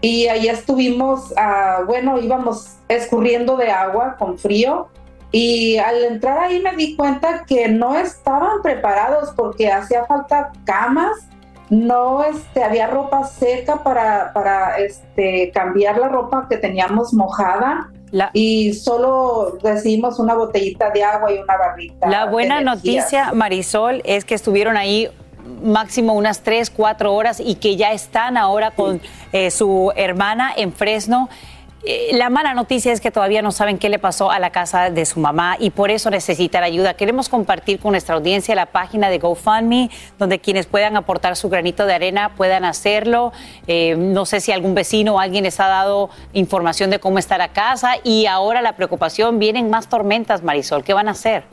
y 0.00 0.26
ahí 0.26 0.48
estuvimos, 0.48 1.32
ah, 1.36 1.82
bueno, 1.86 2.18
íbamos 2.18 2.76
escurriendo 2.88 3.56
de 3.56 3.70
agua 3.70 4.16
con 4.18 4.38
frío 4.38 4.88
y 5.32 5.76
al 5.78 6.04
entrar 6.04 6.38
ahí 6.38 6.60
me 6.60 6.74
di 6.76 6.96
cuenta 6.96 7.44
que 7.46 7.68
no 7.68 7.96
estaban 7.96 8.62
preparados 8.62 9.32
porque 9.36 9.70
hacía 9.70 10.04
falta 10.04 10.52
camas, 10.64 11.28
no 11.68 12.22
este, 12.22 12.62
había 12.62 12.86
ropa 12.86 13.24
seca 13.24 13.82
para, 13.82 14.32
para 14.32 14.78
este, 14.78 15.50
cambiar 15.52 15.98
la 15.98 16.08
ropa 16.08 16.46
que 16.48 16.56
teníamos 16.56 17.12
mojada. 17.12 17.90
y 18.32 18.72
solo 18.72 19.58
recibimos 19.62 20.20
una 20.20 20.34
botellita 20.34 20.90
de 20.90 21.02
agua 21.02 21.32
y 21.32 21.38
una 21.38 21.56
barrita. 21.56 22.08
La 22.08 22.26
buena 22.26 22.60
noticia, 22.60 23.32
Marisol, 23.32 24.00
es 24.04 24.24
que 24.24 24.34
estuvieron 24.34 24.76
ahí 24.76 25.10
máximo 25.62 26.14
unas 26.14 26.40
tres, 26.42 26.70
cuatro 26.70 27.14
horas 27.14 27.40
y 27.40 27.56
que 27.56 27.76
ya 27.76 27.92
están 27.92 28.36
ahora 28.36 28.70
con 28.70 29.00
eh, 29.32 29.50
su 29.50 29.92
hermana 29.96 30.52
en 30.56 30.72
Fresno. 30.72 31.28
Eh, 31.84 32.16
La 32.16 32.30
mala 32.30 32.52
noticia 32.52 32.92
es 32.92 33.00
que 33.00 33.12
todavía 33.12 33.42
no 33.42 33.52
saben 33.52 33.78
qué 33.78 33.88
le 33.88 34.00
pasó 34.00 34.30
a 34.30 34.40
la 34.40 34.50
casa 34.50 34.90
de 34.90 35.04
su 35.04 35.20
mamá 35.20 35.56
y 35.60 35.70
por 35.70 35.90
eso 35.90 36.10
necesitan 36.10 36.64
ayuda. 36.64 36.94
Queremos 36.94 37.28
compartir 37.28 37.78
con 37.78 37.92
nuestra 37.92 38.16
audiencia 38.16 38.54
la 38.56 38.66
página 38.66 39.08
de 39.08 39.18
GoFundMe, 39.18 39.90
donde 40.18 40.40
quienes 40.40 40.66
puedan 40.66 40.96
aportar 40.96 41.36
su 41.36 41.48
granito 41.48 41.86
de 41.86 41.94
arena 41.94 42.34
puedan 42.34 42.64
hacerlo. 42.64 43.32
Eh, 43.68 43.94
no 43.96 44.26
sé 44.26 44.40
si 44.40 44.50
algún 44.50 44.74
vecino 44.74 45.14
o 45.14 45.20
alguien 45.20 45.44
les 45.44 45.60
ha 45.60 45.68
dado 45.68 46.10
información 46.32 46.90
de 46.90 46.98
cómo 46.98 47.18
está 47.18 47.38
la 47.38 47.52
casa 47.52 47.92
y 48.02 48.26
ahora 48.26 48.62
la 48.62 48.74
preocupación, 48.74 49.38
vienen 49.38 49.70
más 49.70 49.88
tormentas, 49.88 50.42
Marisol. 50.42 50.82
¿Qué 50.82 50.92
van 50.92 51.06
a 51.06 51.12
hacer? 51.12 51.44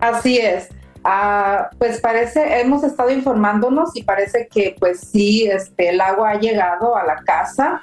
Así 0.00 0.36
es. 0.36 0.68
Ah, 1.08 1.70
pues 1.78 2.00
parece, 2.00 2.60
hemos 2.60 2.82
estado 2.82 3.10
informándonos 3.10 3.94
y 3.94 4.02
parece 4.02 4.48
que 4.48 4.74
pues 4.76 4.98
sí, 5.12 5.46
este, 5.48 5.90
el 5.90 6.00
agua 6.00 6.30
ha 6.30 6.40
llegado 6.40 6.96
a 6.96 7.04
la 7.04 7.22
casa 7.22 7.80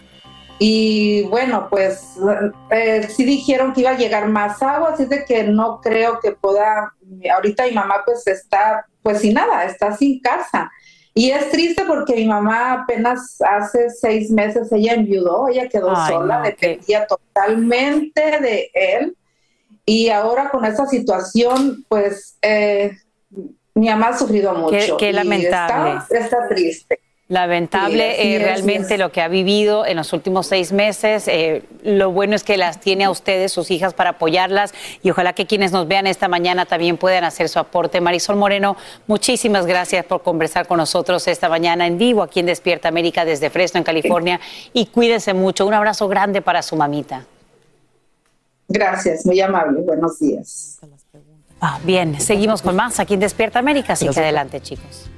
y 0.59 1.23
bueno, 1.29 1.67
pues 1.69 2.17
eh, 2.69 3.07
sí 3.09 3.23
dijeron 3.23 3.71
que 3.71 3.79
iba 3.79 3.91
a 3.91 3.97
llegar 3.97 4.27
más 4.27 4.61
agua, 4.61 4.89
así 4.91 5.05
de 5.05 5.23
que 5.23 5.43
no 5.43 5.79
creo 5.79 6.19
que 6.19 6.33
pueda, 6.33 6.93
ahorita 7.33 7.65
mi 7.65 7.71
mamá 7.71 8.01
pues 8.05 8.27
está 8.27 8.85
pues 9.01 9.21
sin 9.21 9.35
nada, 9.35 9.63
está 9.63 9.95
sin 9.95 10.19
casa. 10.19 10.69
Y 11.13 11.31
es 11.31 11.49
triste 11.49 11.85
porque 11.87 12.15
mi 12.15 12.25
mamá 12.25 12.73
apenas 12.73 13.37
hace 13.41 13.89
seis 13.89 14.31
meses 14.31 14.69
ella 14.73 14.95
enviudó, 14.95 15.47
ella 15.47 15.69
quedó 15.69 15.95
Ay, 15.95 16.11
sola, 16.11 16.39
no, 16.39 16.43
dependía 16.43 17.07
totalmente 17.07 18.21
de 18.41 18.69
él. 18.73 19.15
Y 19.85 20.09
ahora 20.09 20.49
con 20.49 20.65
esta 20.65 20.87
situación, 20.87 21.85
pues 21.87 22.37
eh, 22.41 22.97
mi 23.75 23.87
mamá 23.89 24.09
ha 24.09 24.17
sufrido 24.17 24.53
mucho. 24.53 24.97
qué 24.97 25.09
y 25.09 25.13
lamentable. 25.13 25.99
Está, 25.99 26.17
está 26.17 26.47
triste. 26.47 26.99
Lamentable 27.29 28.15
Sí, 28.15 28.21
eh, 28.21 28.35
es, 28.35 28.41
realmente 28.43 28.93
es. 28.95 28.99
lo 28.99 29.11
que 29.11 29.21
ha 29.21 29.27
vivido 29.29 29.85
en 29.85 29.95
los 29.97 30.13
últimos 30.13 30.45
seis 30.45 30.71
meses. 30.71 31.27
Eh, 31.27 31.63
lo 31.81 32.11
bueno 32.11 32.35
es 32.35 32.43
que 32.43 32.57
las 32.57 32.79
tiene 32.79 33.05
a 33.05 33.09
ustedes, 33.09 33.51
sus 33.51 33.71
hijas, 33.71 33.93
para 33.93 34.11
apoyarlas 34.11 34.73
y 35.01 35.09
ojalá 35.09 35.33
que 35.33 35.47
quienes 35.47 35.71
nos 35.71 35.87
vean 35.87 36.05
esta 36.05 36.27
mañana 36.27 36.65
también 36.65 36.97
puedan 36.97 37.23
hacer 37.23 37.49
su 37.49 37.57
aporte. 37.59 38.01
Marisol 38.01 38.35
Moreno, 38.35 38.75
muchísimas 39.07 39.65
gracias 39.65 40.05
por 40.05 40.21
conversar 40.21 40.67
con 40.67 40.77
nosotros 40.77 41.27
esta 41.27 41.49
mañana 41.49 41.87
en 41.87 41.97
vivo 41.97 42.21
aquí 42.21 42.41
en 42.41 42.45
Despierta 42.45 42.89
América 42.89 43.25
desde 43.25 43.49
Fresno, 43.49 43.79
en 43.79 43.85
California. 43.85 44.39
Y 44.73 44.87
cuídense 44.87 45.33
mucho. 45.33 45.65
Un 45.65 45.73
abrazo 45.73 46.07
grande 46.07 46.41
para 46.41 46.61
su 46.61 46.75
mamita. 46.75 47.25
Gracias, 48.67 49.25
muy 49.25 49.39
amable. 49.39 49.81
Buenos 49.81 50.19
días. 50.19 50.77
Ah, 51.65 51.79
bien, 51.81 52.19
seguimos 52.19 52.61
con 52.61 52.75
más 52.75 52.99
aquí 52.99 53.13
en 53.13 53.21
Despierta 53.21 53.59
América, 53.59 53.93
así 53.93 54.05
que 54.09 54.19
adelante, 54.19 54.59
chicos. 54.59 55.09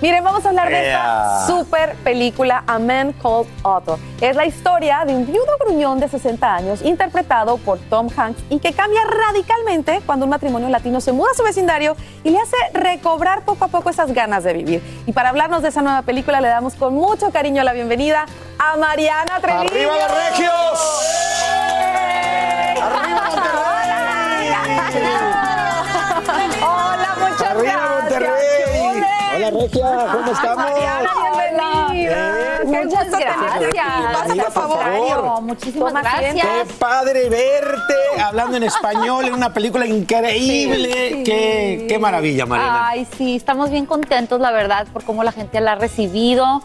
Miren, 0.00 0.24
vamos 0.24 0.46
a 0.46 0.48
hablar 0.48 0.70
de 0.70 0.86
esta 0.86 1.46
super 1.46 1.94
película 1.96 2.64
A 2.66 2.78
Man 2.78 3.12
Called 3.12 3.46
Otto. 3.62 3.98
Es 4.22 4.34
la 4.34 4.46
historia 4.46 5.04
de 5.06 5.14
un 5.14 5.26
viudo 5.26 5.58
gruñón 5.60 6.00
de 6.00 6.08
60 6.08 6.54
años 6.54 6.80
interpretado 6.80 7.58
por 7.58 7.78
Tom 7.78 8.08
Hanks 8.16 8.44
y 8.48 8.60
que 8.60 8.72
cambia 8.72 9.02
radicalmente 9.04 10.00
cuando 10.06 10.24
un 10.24 10.30
matrimonio 10.30 10.70
latino 10.70 11.02
se 11.02 11.12
muda 11.12 11.32
a 11.32 11.34
su 11.34 11.42
vecindario 11.42 11.96
y 12.24 12.30
le 12.30 12.38
hace 12.38 12.56
recobrar 12.72 13.44
poco 13.44 13.66
a 13.66 13.68
poco 13.68 13.90
esas 13.90 14.12
ganas 14.12 14.42
de 14.42 14.54
vivir. 14.54 14.82
Y 15.04 15.12
para 15.12 15.28
hablarnos 15.28 15.60
de 15.60 15.68
esa 15.68 15.82
nueva 15.82 16.00
película 16.00 16.40
le 16.40 16.48
damos 16.48 16.76
con 16.76 16.94
mucho 16.94 17.30
cariño 17.30 17.62
la 17.62 17.74
bienvenida 17.74 18.24
a 18.58 18.78
Mariana 18.78 19.38
Treviño. 19.42 19.68
¡Arriba 19.68 19.92
los 19.98 20.10
regios! 20.30 21.06
Hola, 26.62 27.16
muchas 27.20 27.50
¡Arriba 27.50 27.62
gracias. 27.62 27.90
Monterrey! 28.00 29.02
Hola 29.36 29.50
Regia, 29.50 30.06
¿cómo 30.12 30.32
estamos? 30.32 30.56
Mariana, 30.56 31.10
bienvenida. 31.20 31.86
Eh, 31.92 32.58
Qué 32.62 32.84
muchas 32.84 33.10
gracias. 33.10 33.36
Pasa, 34.12 34.34
por 34.34 34.52
favor. 34.52 35.42
Muchísimas 35.42 35.92
Qué 36.32 36.64
padre 36.78 37.28
verte 37.28 37.94
hablando 38.24 38.56
en 38.56 38.62
español 38.64 39.26
en 39.26 39.34
una 39.34 39.52
película 39.52 39.86
increíble. 39.86 41.08
Sí. 41.16 41.22
Qué, 41.24 41.86
qué 41.88 41.98
maravilla, 41.98 42.46
Mariana. 42.46 42.88
Ay, 42.88 43.06
sí, 43.16 43.36
estamos 43.36 43.70
bien 43.70 43.84
contentos, 43.86 44.40
la 44.40 44.50
verdad, 44.52 44.86
por 44.92 45.04
cómo 45.04 45.22
la 45.22 45.32
gente 45.32 45.60
la 45.60 45.72
ha 45.72 45.76
recibido, 45.76 46.62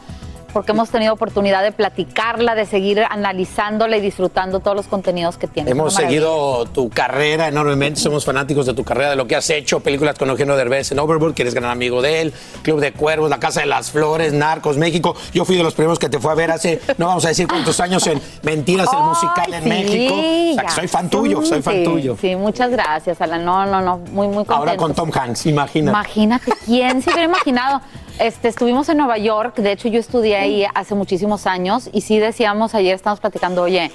porque 0.52 0.72
hemos 0.72 0.90
tenido 0.90 1.14
oportunidad 1.14 1.64
de 1.64 1.72
platicarla, 1.72 2.56
de 2.56 2.66
seguir 2.66 3.04
analizándola 3.10 3.98
y 3.98 4.02
disfrutando 4.02 4.60
todos 4.60 4.76
los 4.78 4.88
contenidos 4.88 5.38
que 5.38 5.48
tiene. 5.48 5.72
Hemos 5.72 5.94
seguido 5.94 6.66
tu 6.66 6.90
carrera 6.90 7.48
enormemente, 7.48 8.00
somos 8.00 8.26
fanáticos 8.26 8.66
de 8.66 8.74
tu 8.74 8.84
carrera, 8.84 9.12
de 9.12 9.16
lo 9.16 9.28
que 9.28 9.36
has 9.36 9.50
hecho, 9.50 9.80
películas 9.80 10.18
con 10.18 10.30
Eugenio 10.30 10.56
Derbez 10.56 10.92
en 10.92 11.00
Overboard, 11.00 11.34
que 11.34 11.44
eres 11.44 11.54
gran 11.54 11.70
amigo 11.72 12.02
de 12.02 12.22
él, 12.22 12.34
Club 12.62 12.80
de 12.80 12.94
Cuervos, 12.94 13.30
La 13.30 13.40
Casa 13.40 13.62
de 13.62 13.66
las 13.68 13.92
Flores, 13.92 14.34
Narcos, 14.34 14.78
México. 14.78 15.16
Yo 15.34 15.46
fui 15.46 15.56
de 15.56 15.64
los 15.64 15.74
primeros 15.74 16.00
que 16.00 16.10
te 16.10 16.20
fue 16.20 16.32
a 16.32 16.36
ver 16.36 16.52
hace, 16.52 16.82
no 16.98 17.08
vamos 17.08 17.26
a 17.26 17.30
decir 17.30 17.48
cuántos 17.48 17.80
años, 17.80 18.06
en 18.08 18.22
Mentiras, 18.44 18.90
el 18.94 19.00
musical 19.04 19.54
en 19.54 19.64
Sí, 19.64 19.70
México. 19.70 20.16
O 20.16 20.54
sea, 20.56 20.64
que 20.64 20.72
soy 20.72 20.88
fan 20.88 21.10
tuyo, 21.10 21.46
soy 21.46 21.62
fan 21.62 21.76
Sí, 21.76 21.84
tuyo. 21.84 22.18
Sí, 22.20 22.36
muchas 22.36 22.72
gracias, 22.72 23.22
Alan. 23.22 23.46
No, 23.46 23.66
no, 23.66 23.82
no, 23.82 23.98
muy, 23.98 24.28
muy 24.28 24.36
contento. 24.46 24.56
Ahora 24.56 24.76
con 24.78 24.94
Tom 24.94 25.10
Hanks, 25.14 25.46
imagínate. 25.46 25.92
Imagínate, 25.98 26.52
¿quién 26.66 27.02
se 27.02 27.10
hubiera 27.10 27.26
imaginado? 27.26 27.82
Este, 28.22 28.50
estuvimos 28.50 28.88
en 28.88 28.98
Nueva 28.98 29.18
York, 29.18 29.56
de 29.56 29.72
hecho 29.72 29.88
yo 29.88 30.00
estudié 30.00 30.36
ahí 30.36 30.64
hace 30.76 30.94
muchísimos 30.94 31.48
años 31.48 31.90
y 31.92 32.02
sí 32.02 32.20
decíamos, 32.20 32.76
ayer 32.76 32.94
estábamos 32.94 33.20
platicando, 33.20 33.64
oye, 33.64 33.92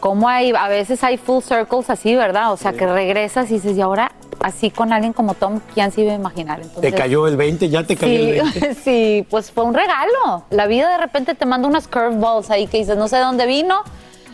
¿cómo 0.00 0.28
hay, 0.28 0.50
a 0.50 0.66
veces 0.66 1.04
hay 1.04 1.18
full 1.18 1.40
circles 1.40 1.88
así, 1.88 2.16
¿verdad? 2.16 2.52
O 2.52 2.56
sea, 2.56 2.72
que 2.72 2.84
regresas 2.84 3.48
y 3.52 3.54
dices, 3.54 3.76
y 3.76 3.80
ahora 3.80 4.10
así 4.40 4.72
con 4.72 4.92
alguien 4.92 5.12
como 5.12 5.34
Tom, 5.34 5.60
¿quién 5.72 5.92
se 5.92 6.00
iba 6.00 6.10
a 6.10 6.16
imaginar? 6.16 6.58
¿Te 6.58 6.66
Entonces, 6.66 6.94
cayó 6.94 7.28
el 7.28 7.36
20? 7.36 7.68
¿Ya 7.68 7.86
te 7.86 7.94
cayó 7.94 8.12
el 8.12 8.42
20? 8.42 8.74
Sí, 8.74 8.80
sí, 8.84 9.26
pues 9.30 9.52
fue 9.52 9.62
un 9.62 9.74
regalo. 9.74 10.46
La 10.50 10.66
vida 10.66 10.90
de 10.90 10.98
repente 10.98 11.36
te 11.36 11.46
manda 11.46 11.68
unas 11.68 11.86
curveballs 11.86 12.50
ahí 12.50 12.66
que 12.66 12.78
dices, 12.78 12.96
no 12.96 13.06
sé 13.06 13.18
de 13.18 13.22
dónde 13.22 13.46
vino, 13.46 13.84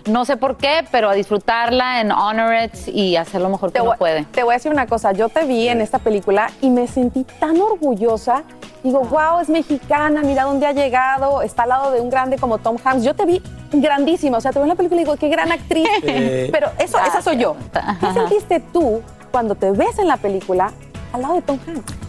no 0.06 0.24
sé 0.24 0.36
por 0.36 0.56
qué, 0.56 0.84
pero 0.90 1.10
a 1.10 1.14
disfrutarla, 1.14 2.00
en 2.00 2.12
honor 2.12 2.54
it 2.64 2.88
y 2.88 3.16
hacer 3.16 3.40
lo 3.40 3.48
mejor 3.48 3.72
que 3.72 3.80
uno 3.80 3.94
puede. 3.98 4.24
te 4.24 4.42
voy 4.42 4.52
a 4.52 4.56
decir 4.56 4.70
una 4.70 4.86
cosa, 4.86 5.12
yo 5.12 5.28
te 5.28 5.44
vi 5.44 5.68
en 5.68 5.80
esta 5.80 5.98
película 5.98 6.50
y 6.60 6.70
me 6.70 6.86
sentí 6.86 7.24
tan 7.38 7.60
orgullosa. 7.60 8.44
Digo, 8.82 9.00
wow, 9.00 9.40
es 9.40 9.48
mexicana, 9.48 10.22
mira 10.22 10.44
dónde 10.44 10.66
ha 10.66 10.72
llegado, 10.72 11.42
está 11.42 11.64
al 11.64 11.70
lado 11.70 11.90
de 11.90 12.00
un 12.00 12.08
grande 12.08 12.38
como 12.38 12.58
Tom 12.58 12.76
Hanks. 12.82 13.02
Yo 13.02 13.14
te 13.14 13.26
vi 13.26 13.42
grandísima, 13.72 14.38
o 14.38 14.40
sea, 14.40 14.52
te 14.52 14.60
vi 14.60 14.64
en 14.64 14.68
la 14.68 14.74
película 14.76 15.00
y 15.00 15.04
digo, 15.04 15.16
qué 15.16 15.28
gran 15.28 15.50
actriz. 15.50 15.88
Sí. 16.00 16.48
Pero 16.52 16.70
eso, 16.78 16.98
esa 16.98 17.20
soy 17.20 17.38
yo. 17.38 17.56
¿Qué 18.00 18.12
sentiste 18.12 18.60
tú 18.60 19.02
cuando 19.32 19.54
te 19.54 19.72
ves 19.72 19.98
en 19.98 20.08
la 20.08 20.16
película 20.16 20.72
al 21.12 21.22
lado 21.22 21.34
de 21.34 21.42
Tom 21.42 21.58
Hanks? 21.66 22.05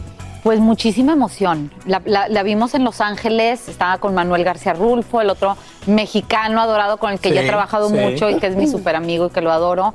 Pues 0.48 0.62
muchísima 0.62 1.12
emoción. 1.12 1.72
La, 1.86 2.02
la- 2.06 2.30
la 2.30 2.42
vimos 2.42 2.74
en 2.74 2.86
Los 2.86 3.02
Ángeles, 3.02 3.68
estaba 3.68 3.98
con 3.98 4.14
Manuel 4.14 4.46
García 4.46 4.72
Rulfo, 4.72 5.20
el 5.20 5.30
otro 5.30 5.58
mexicano 5.88 6.62
adorado 6.62 6.96
con 7.00 7.12
el 7.12 7.20
que 7.20 7.32
Sí, 7.32 7.36
yo 7.36 7.42
he 7.42 7.46
trabajado 7.48 7.90
sí. 7.90 7.96
mucho 7.96 8.30
y 8.30 8.36
que 8.40 8.48
es 8.48 8.56
mi 8.56 8.66
súper 8.72 8.96
amigo 8.96 9.26
y 9.26 9.30
que 9.30 9.42
lo 9.42 9.52
adoro. 9.52 9.94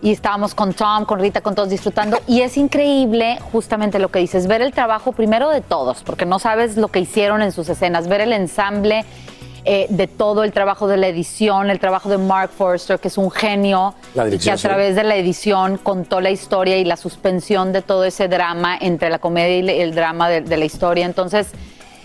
Y 0.00 0.10
estábamos 0.10 0.54
con 0.54 0.72
Tom, 0.72 1.04
con 1.04 1.20
Rita, 1.20 1.42
con 1.42 1.54
todos 1.54 1.68
disfrutando. 1.68 2.18
Y 2.26 2.40
es 2.40 2.56
increíble 2.56 3.38
justamente 3.52 3.98
lo 3.98 4.08
que 4.08 4.20
dices, 4.20 4.46
ver 4.46 4.62
el 4.62 4.72
trabajo 4.72 5.12
primero 5.12 5.50
de 5.50 5.60
todos, 5.60 6.02
porque 6.02 6.24
no 6.24 6.38
sabes 6.38 6.78
lo 6.78 6.88
que 6.88 7.00
hicieron 7.00 7.42
en 7.42 7.52
sus 7.52 7.68
escenas, 7.68 8.08
ver 8.08 8.22
el 8.22 8.32
ensamble 8.32 9.04
eh, 9.64 9.86
de 9.88 10.06
todo 10.06 10.44
el 10.44 10.52
trabajo 10.52 10.86
de 10.88 10.96
la 10.96 11.08
edición, 11.08 11.70
el 11.70 11.78
trabajo 11.78 12.08
de 12.08 12.18
Mark 12.18 12.50
Forster, 12.50 12.98
que 12.98 13.08
es 13.08 13.18
un 13.18 13.30
genio, 13.30 13.94
y 14.30 14.38
que 14.38 14.50
a 14.50 14.56
través 14.56 14.96
de 14.96 15.04
la 15.04 15.16
edición 15.16 15.78
contó 15.78 16.20
la 16.20 16.30
historia 16.30 16.78
y 16.78 16.84
la 16.84 16.96
suspensión 16.96 17.72
de 17.72 17.82
todo 17.82 18.04
ese 18.04 18.28
drama 18.28 18.76
entre 18.80 19.10
la 19.10 19.18
comedia 19.18 19.74
y 19.74 19.80
el 19.80 19.94
drama 19.94 20.28
de, 20.28 20.40
de 20.40 20.56
la 20.56 20.64
historia. 20.64 21.04
Entonces, 21.06 21.48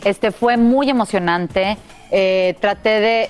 este 0.03 0.31
fue 0.31 0.57
muy 0.57 0.89
emocionante. 0.89 1.77
Eh, 2.11 2.55
traté 2.59 2.99
de 2.99 3.29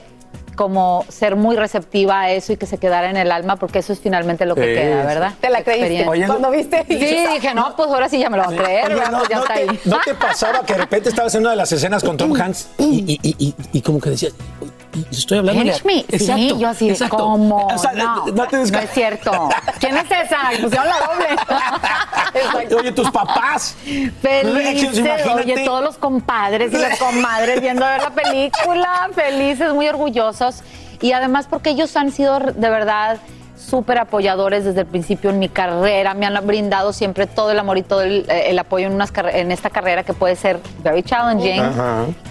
como 0.56 1.06
ser 1.10 1.36
muy 1.36 1.56
receptiva 1.56 2.22
a 2.22 2.32
eso 2.32 2.54
y 2.54 2.58
que 2.58 2.66
se 2.66 2.78
quedara 2.78 3.10
en 3.10 3.18
el 3.18 3.32
alma, 3.32 3.56
porque 3.58 3.80
eso 3.80 3.94
es 3.94 4.00
finalmente 4.00 4.46
lo 4.46 4.56
que 4.56 4.62
Sí, 4.62 4.74
queda. 4.82 5.06
¿verdad? 5.06 5.34
¿Te 5.40 5.50
la 5.50 5.64
creíste? 5.64 6.08
Oye, 6.08 6.26
Cuando 6.26 6.50
viste. 6.52 6.84
Sí, 6.88 6.96
dije, 6.96 7.54
no, 7.54 7.76
pues 7.76 7.90
ahora 7.90 8.10
sí 8.10 8.20
ya 8.20 8.30
me 8.30 8.38
lo 8.38 8.46
voy 8.46 8.58
a 8.58 8.64
creer, 8.64 8.92
no, 8.92 9.18
Pues 9.20 9.30
ya 9.30 9.36
no 9.38 9.42
está 9.44 9.54
te, 9.56 9.60
ahí. 9.62 9.80
¿no 9.86 9.98
te 10.04 10.14
pasaba 10.16 10.66
que 10.66 10.74
de 10.74 10.80
repente 10.80 11.10
estabas 11.10 11.34
en 11.36 11.42
una 11.42 11.52
de 11.52 11.56
las 11.58 11.72
escenas 11.72 12.04
con 12.04 12.18
Tom 12.18 12.34
Hanks 12.40 12.68
y, 12.78 12.84
y- 12.84 13.20
y- 13.22 13.36
y- 13.48 13.56
y 13.74 13.82
como 13.82 14.00
que 14.00 14.10
decías, 14.12 14.34
"Uy, 14.62 14.72
estoy 15.12 15.40
hablando 15.40 15.64
Catch 15.66 15.84
me. 15.84 16.06
Sí, 16.18 16.54
yo 16.58 16.70
así, 16.70 16.90
de, 16.90 17.10
¿cómo? 17.10 17.68
O 17.68 17.78
sea, 17.78 17.94
no, 17.94 18.28
no 18.28 18.48
te 18.48 18.58
no 18.58 18.80
es 18.80 18.92
cierto. 18.92 19.50
¿Quién 19.80 19.98
es 19.98 20.06
esa? 20.06 20.50
Pusieron 20.62 20.88
la 20.88 21.00
doble. 21.00 22.76
Oye, 22.80 22.92
tus 22.92 23.10
papás. 23.12 23.76
Felices, 24.22 25.26
oye, 25.34 25.64
todos 25.64 25.84
los 25.84 25.98
compadres 25.98 26.74
y 26.74 26.78
las 26.78 27.00
comadres 27.00 27.62
viendo 27.62 27.86
ver 27.86 28.02
la 28.02 28.12
película, 28.12 29.10
felices, 29.14 29.74
muy 29.74 29.88
orgullosos. 29.88 30.62
Y 31.02 31.12
además 31.12 31.48
porque 31.50 31.72
ellos 31.72 31.96
han 31.96 32.12
sido 32.12 32.40
de 32.40 32.70
verdad 32.70 33.20
súper 33.56 33.98
apoyadores 33.98 34.66
desde 34.66 34.82
el 34.82 34.86
principio 34.86 35.30
en 35.30 35.40
mi 35.40 35.50
carrera, 35.50 36.14
me 36.14 36.26
han 36.26 36.46
brindado 36.46 36.94
siempre 36.94 37.28
todo 37.28 37.52
el 37.52 37.60
amor 37.60 37.78
y 37.78 37.84
todo 37.84 38.02
el, 38.02 38.26
eh, 38.30 38.46
el 38.48 38.60
apoyo 38.60 38.88
en, 38.88 38.94
unas 38.94 39.12
en 39.34 39.52
esta 39.52 39.70
carrera 39.70 40.04
que 40.04 40.14
puede 40.14 40.36
ser 40.36 40.60
very 40.84 41.04
challenging. 41.04 41.62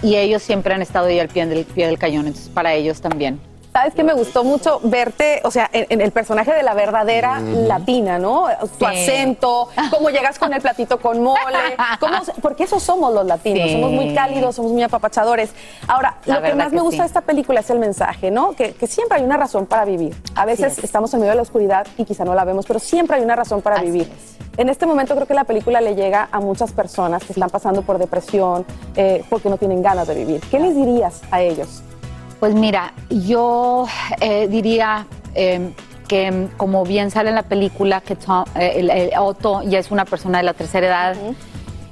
Y 0.01 0.15
ellos 0.15 0.43
siempre 0.43 0.73
han 0.73 0.81
estado 0.81 1.07
ahí 1.07 1.19
al 1.19 1.27
pie 1.27 1.45
del, 1.45 1.65
pie 1.65 1.87
del 1.87 1.97
cañón, 1.97 2.27
entonces 2.27 2.49
para 2.49 2.73
ellos 2.73 3.01
también. 3.01 3.39
Sabes 3.75 3.93
que 3.93 4.05
me 4.05 4.13
gustó 4.13 4.45
mucho 4.45 4.79
verte, 4.83 5.41
o 5.43 5.51
sea, 5.51 5.69
en, 5.73 5.85
en 5.89 5.99
el 5.99 6.13
personaje 6.13 6.53
de 6.53 6.63
la 6.63 6.73
verdadera 6.73 7.41
latina, 7.41 8.17
¿no? 8.17 8.45
Tu 8.79 8.85
Sí. 8.85 8.85
acento, 8.85 9.67
cómo 9.91 10.09
llegas 10.11 10.39
con 10.39 10.53
el 10.53 10.61
platito 10.61 10.97
con 11.01 11.21
mole, 11.21 11.75
cómo, 11.99 12.13
porque 12.41 12.63
eso 12.63 12.79
somos 12.79 13.13
los 13.13 13.25
latinos, 13.25 13.67
Sí. 13.67 13.73
somos 13.73 13.91
muy 13.91 14.13
cálidos, 14.15 14.55
somos 14.55 14.71
muy 14.71 14.81
apapachadores. 14.81 15.49
Ahora, 15.89 16.15
La 16.23 16.35
lo 16.35 16.41
que 16.41 16.55
más 16.55 16.71
me 16.71 16.77
que 16.77 16.83
gusta 16.83 16.95
sí. 16.95 17.01
de 17.01 17.07
esta 17.07 17.19
película 17.19 17.59
es 17.59 17.69
el 17.69 17.79
mensaje, 17.79 18.31
¿no? 18.31 18.53
Que, 18.53 18.71
que 18.75 18.87
siempre 18.87 19.17
hay 19.17 19.25
una 19.25 19.35
razón 19.35 19.65
para 19.65 19.83
vivir. 19.83 20.15
A 20.35 20.45
veces 20.45 20.77
estamos 20.81 21.13
en 21.13 21.19
medio 21.19 21.31
de 21.31 21.35
la 21.35 21.41
oscuridad 21.41 21.85
y 21.97 22.05
quizá 22.05 22.23
no 22.23 22.33
la 22.33 22.45
vemos, 22.45 22.65
pero 22.65 22.79
siempre 22.79 23.17
hay 23.17 23.23
una 23.23 23.35
razón 23.35 23.61
para 23.61 23.81
vivir. 23.81 24.09
En 24.55 24.69
este 24.69 24.85
momento 24.85 25.15
creo 25.15 25.27
que 25.27 25.33
la 25.33 25.43
película 25.43 25.81
le 25.81 25.95
llega 25.95 26.29
a 26.31 26.39
muchas 26.39 26.71
personas 26.71 27.25
que 27.25 27.33
están 27.33 27.49
pasando 27.49 27.81
por 27.81 27.97
depresión, 27.97 28.65
eh, 28.95 29.25
porque 29.29 29.49
no 29.49 29.57
tienen 29.57 29.81
ganas 29.83 30.07
de 30.07 30.15
vivir. 30.15 30.39
¿Qué 30.49 30.61
les 30.61 30.73
dirías 30.77 31.19
a 31.29 31.41
ellos? 31.41 31.83
Pues 32.39 32.53
mira, 32.53 32.93
yo 33.09 33.87
eh, 34.21 34.47
diría 34.47 35.07
eh, 35.33 35.71
que 36.07 36.47
como 36.57 36.83
bien 36.83 37.09
sale 37.11 37.29
en 37.29 37.35
la 37.35 37.43
película, 37.43 38.01
que 38.01 38.15
Tom- 38.15 38.45
eh, 38.55 38.73
el- 38.77 38.89
el 38.89 39.11
Otto 39.17 39.63
ya 39.63 39.79
es 39.79 39.89
una 39.91 40.05
persona 40.05 40.37
de 40.39 40.43
la 40.43 40.53
tercera 40.53 40.87
edad, 40.87 41.15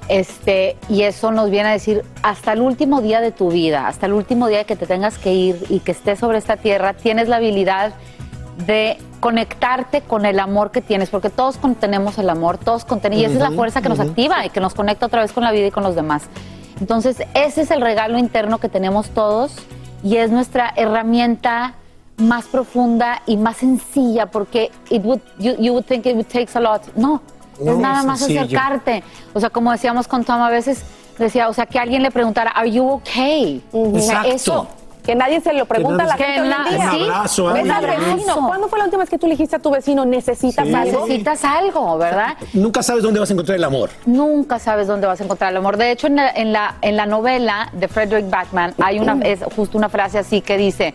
este, 0.09 0.75
y 0.89 1.03
eso 1.03 1.31
nos 1.31 1.49
viene 1.49 1.69
a 1.69 1.71
decir, 1.71 2.03
hasta 2.21 2.53
el 2.53 2.61
último 2.61 3.01
día 3.01 3.21
de 3.21 3.31
tu 3.31 3.49
vida, 3.49 3.87
hasta 3.87 4.05
el 4.05 4.13
último 4.13 4.47
día 4.47 4.65
que 4.65 4.75
te 4.75 4.85
tengas 4.85 5.17
que 5.17 5.33
ir 5.33 5.65
y 5.69 5.79
que 5.79 5.91
estés 5.91 6.19
sobre 6.19 6.37
esta 6.37 6.57
tierra, 6.57 6.93
tienes 6.93 7.29
la 7.29 7.37
habilidad 7.37 7.93
de 8.67 8.97
conectarte 9.19 10.01
con 10.01 10.25
el 10.25 10.39
amor 10.39 10.71
que 10.71 10.81
tienes, 10.81 11.09
porque 11.09 11.29
todos 11.29 11.57
contenemos 11.57 12.17
el 12.19 12.29
amor, 12.29 12.57
todos 12.57 12.83
contenemos, 12.85 13.21
y 13.23 13.25
esa 13.25 13.33
es 13.35 13.39
la 13.39 13.55
fuerza 13.55 13.81
que 13.81 13.89
nos 13.89 13.99
activa 14.09 14.45
y 14.45 14.49
que 14.49 14.59
nos 14.59 14.73
conecta 14.73 15.05
otra 15.05 15.21
vez 15.21 15.31
con 15.31 15.43
la 15.43 15.51
vida 15.51 15.67
y 15.67 15.71
con 15.71 15.83
los 15.83 15.95
demás. 15.95 16.23
Entonces, 16.79 17.17
ese 17.33 17.61
es 17.61 17.71
el 17.71 17.81
regalo 17.81 18.17
interno 18.17 18.57
que 18.59 18.67
tenemos 18.69 19.09
todos 19.11 19.55
y 20.03 20.17
es 20.17 20.29
nuestra 20.31 20.73
herramienta 20.75 21.73
más 22.17 22.45
profunda 22.45 23.21
y 23.25 23.37
más 23.37 23.57
sencilla, 23.57 24.27
porque 24.27 24.71
it 24.89 25.03
would, 25.03 25.21
you, 25.39 25.53
you 25.59 25.71
would 25.73 25.85
think 25.85 26.05
it 26.05 26.13
would 26.15 26.27
takes 26.27 26.55
a 26.55 26.59
lot. 26.59 26.81
No, 26.95 27.21
No, 27.59 27.71
es 27.71 27.77
nada 27.77 28.03
más 28.03 28.19
sencillo. 28.19 28.41
acercarte. 28.41 29.03
O 29.33 29.39
sea, 29.39 29.49
como 29.49 29.71
decíamos 29.71 30.07
con 30.07 30.23
Tom, 30.23 30.41
a 30.41 30.49
veces 30.49 30.83
decía, 31.17 31.49
o 31.49 31.53
sea, 31.53 31.65
que 31.65 31.79
alguien 31.79 32.03
le 32.03 32.11
preguntara, 32.11 32.51
¿Are 32.51 32.69
you 32.69 32.87
okay? 32.87 33.63
O 33.71 33.97
sea. 33.99 34.23
Eso. 34.23 34.67
Que 35.03 35.15
nadie 35.15 35.41
se 35.41 35.51
lo 35.53 35.65
pregunta 35.65 36.03
a 36.03 36.07
la 36.07 36.15
Que 36.15 36.23
gente 36.23 36.41
hoy 36.41 36.47
en 36.75 36.89
día. 37.03 37.23
sí. 37.27 37.41
Ves 37.41 37.63
Un 37.63 37.71
al 37.71 37.85
vecino. 37.85 38.03
abrazo. 38.33 38.47
¿Cuándo 38.47 38.67
fue 38.69 38.79
la 38.79 38.85
última 38.85 39.01
vez 39.01 39.09
que 39.09 39.17
tú 39.17 39.27
le 39.27 39.33
dijiste 39.33 39.57
a 39.57 39.59
tu 39.59 39.69
vecino, 39.69 40.05
necesitas 40.05 40.65
Sí. 40.65 40.73
algo? 40.73 41.01
Necesitas 41.01 41.43
algo, 41.43 41.97
¿verdad? 41.97 42.37
Nunca 42.53 42.81
sabes 42.83 43.03
dónde 43.03 43.19
vas 43.19 43.29
a 43.29 43.33
encontrar 43.33 43.57
el 43.57 43.63
amor. 43.65 43.89
Nunca 44.05 44.59
sabes 44.59 44.87
dónde 44.87 45.05
vas 45.07 45.19
a 45.19 45.23
encontrar 45.25 45.51
el 45.51 45.57
amor. 45.57 45.75
De 45.75 45.91
hecho, 45.91 46.07
en 46.07 46.15
la, 46.15 46.29
en 46.29 46.53
la, 46.53 46.75
en 46.81 46.95
la 46.95 47.05
novela 47.05 47.69
de 47.73 47.87
Frederick 47.89 48.29
Backman 48.29 48.73
hay 48.81 48.99
una, 48.99 49.19
es 49.23 49.41
justo 49.55 49.77
una 49.77 49.89
frase 49.89 50.19
así 50.19 50.39
que 50.41 50.57
dice, 50.57 50.93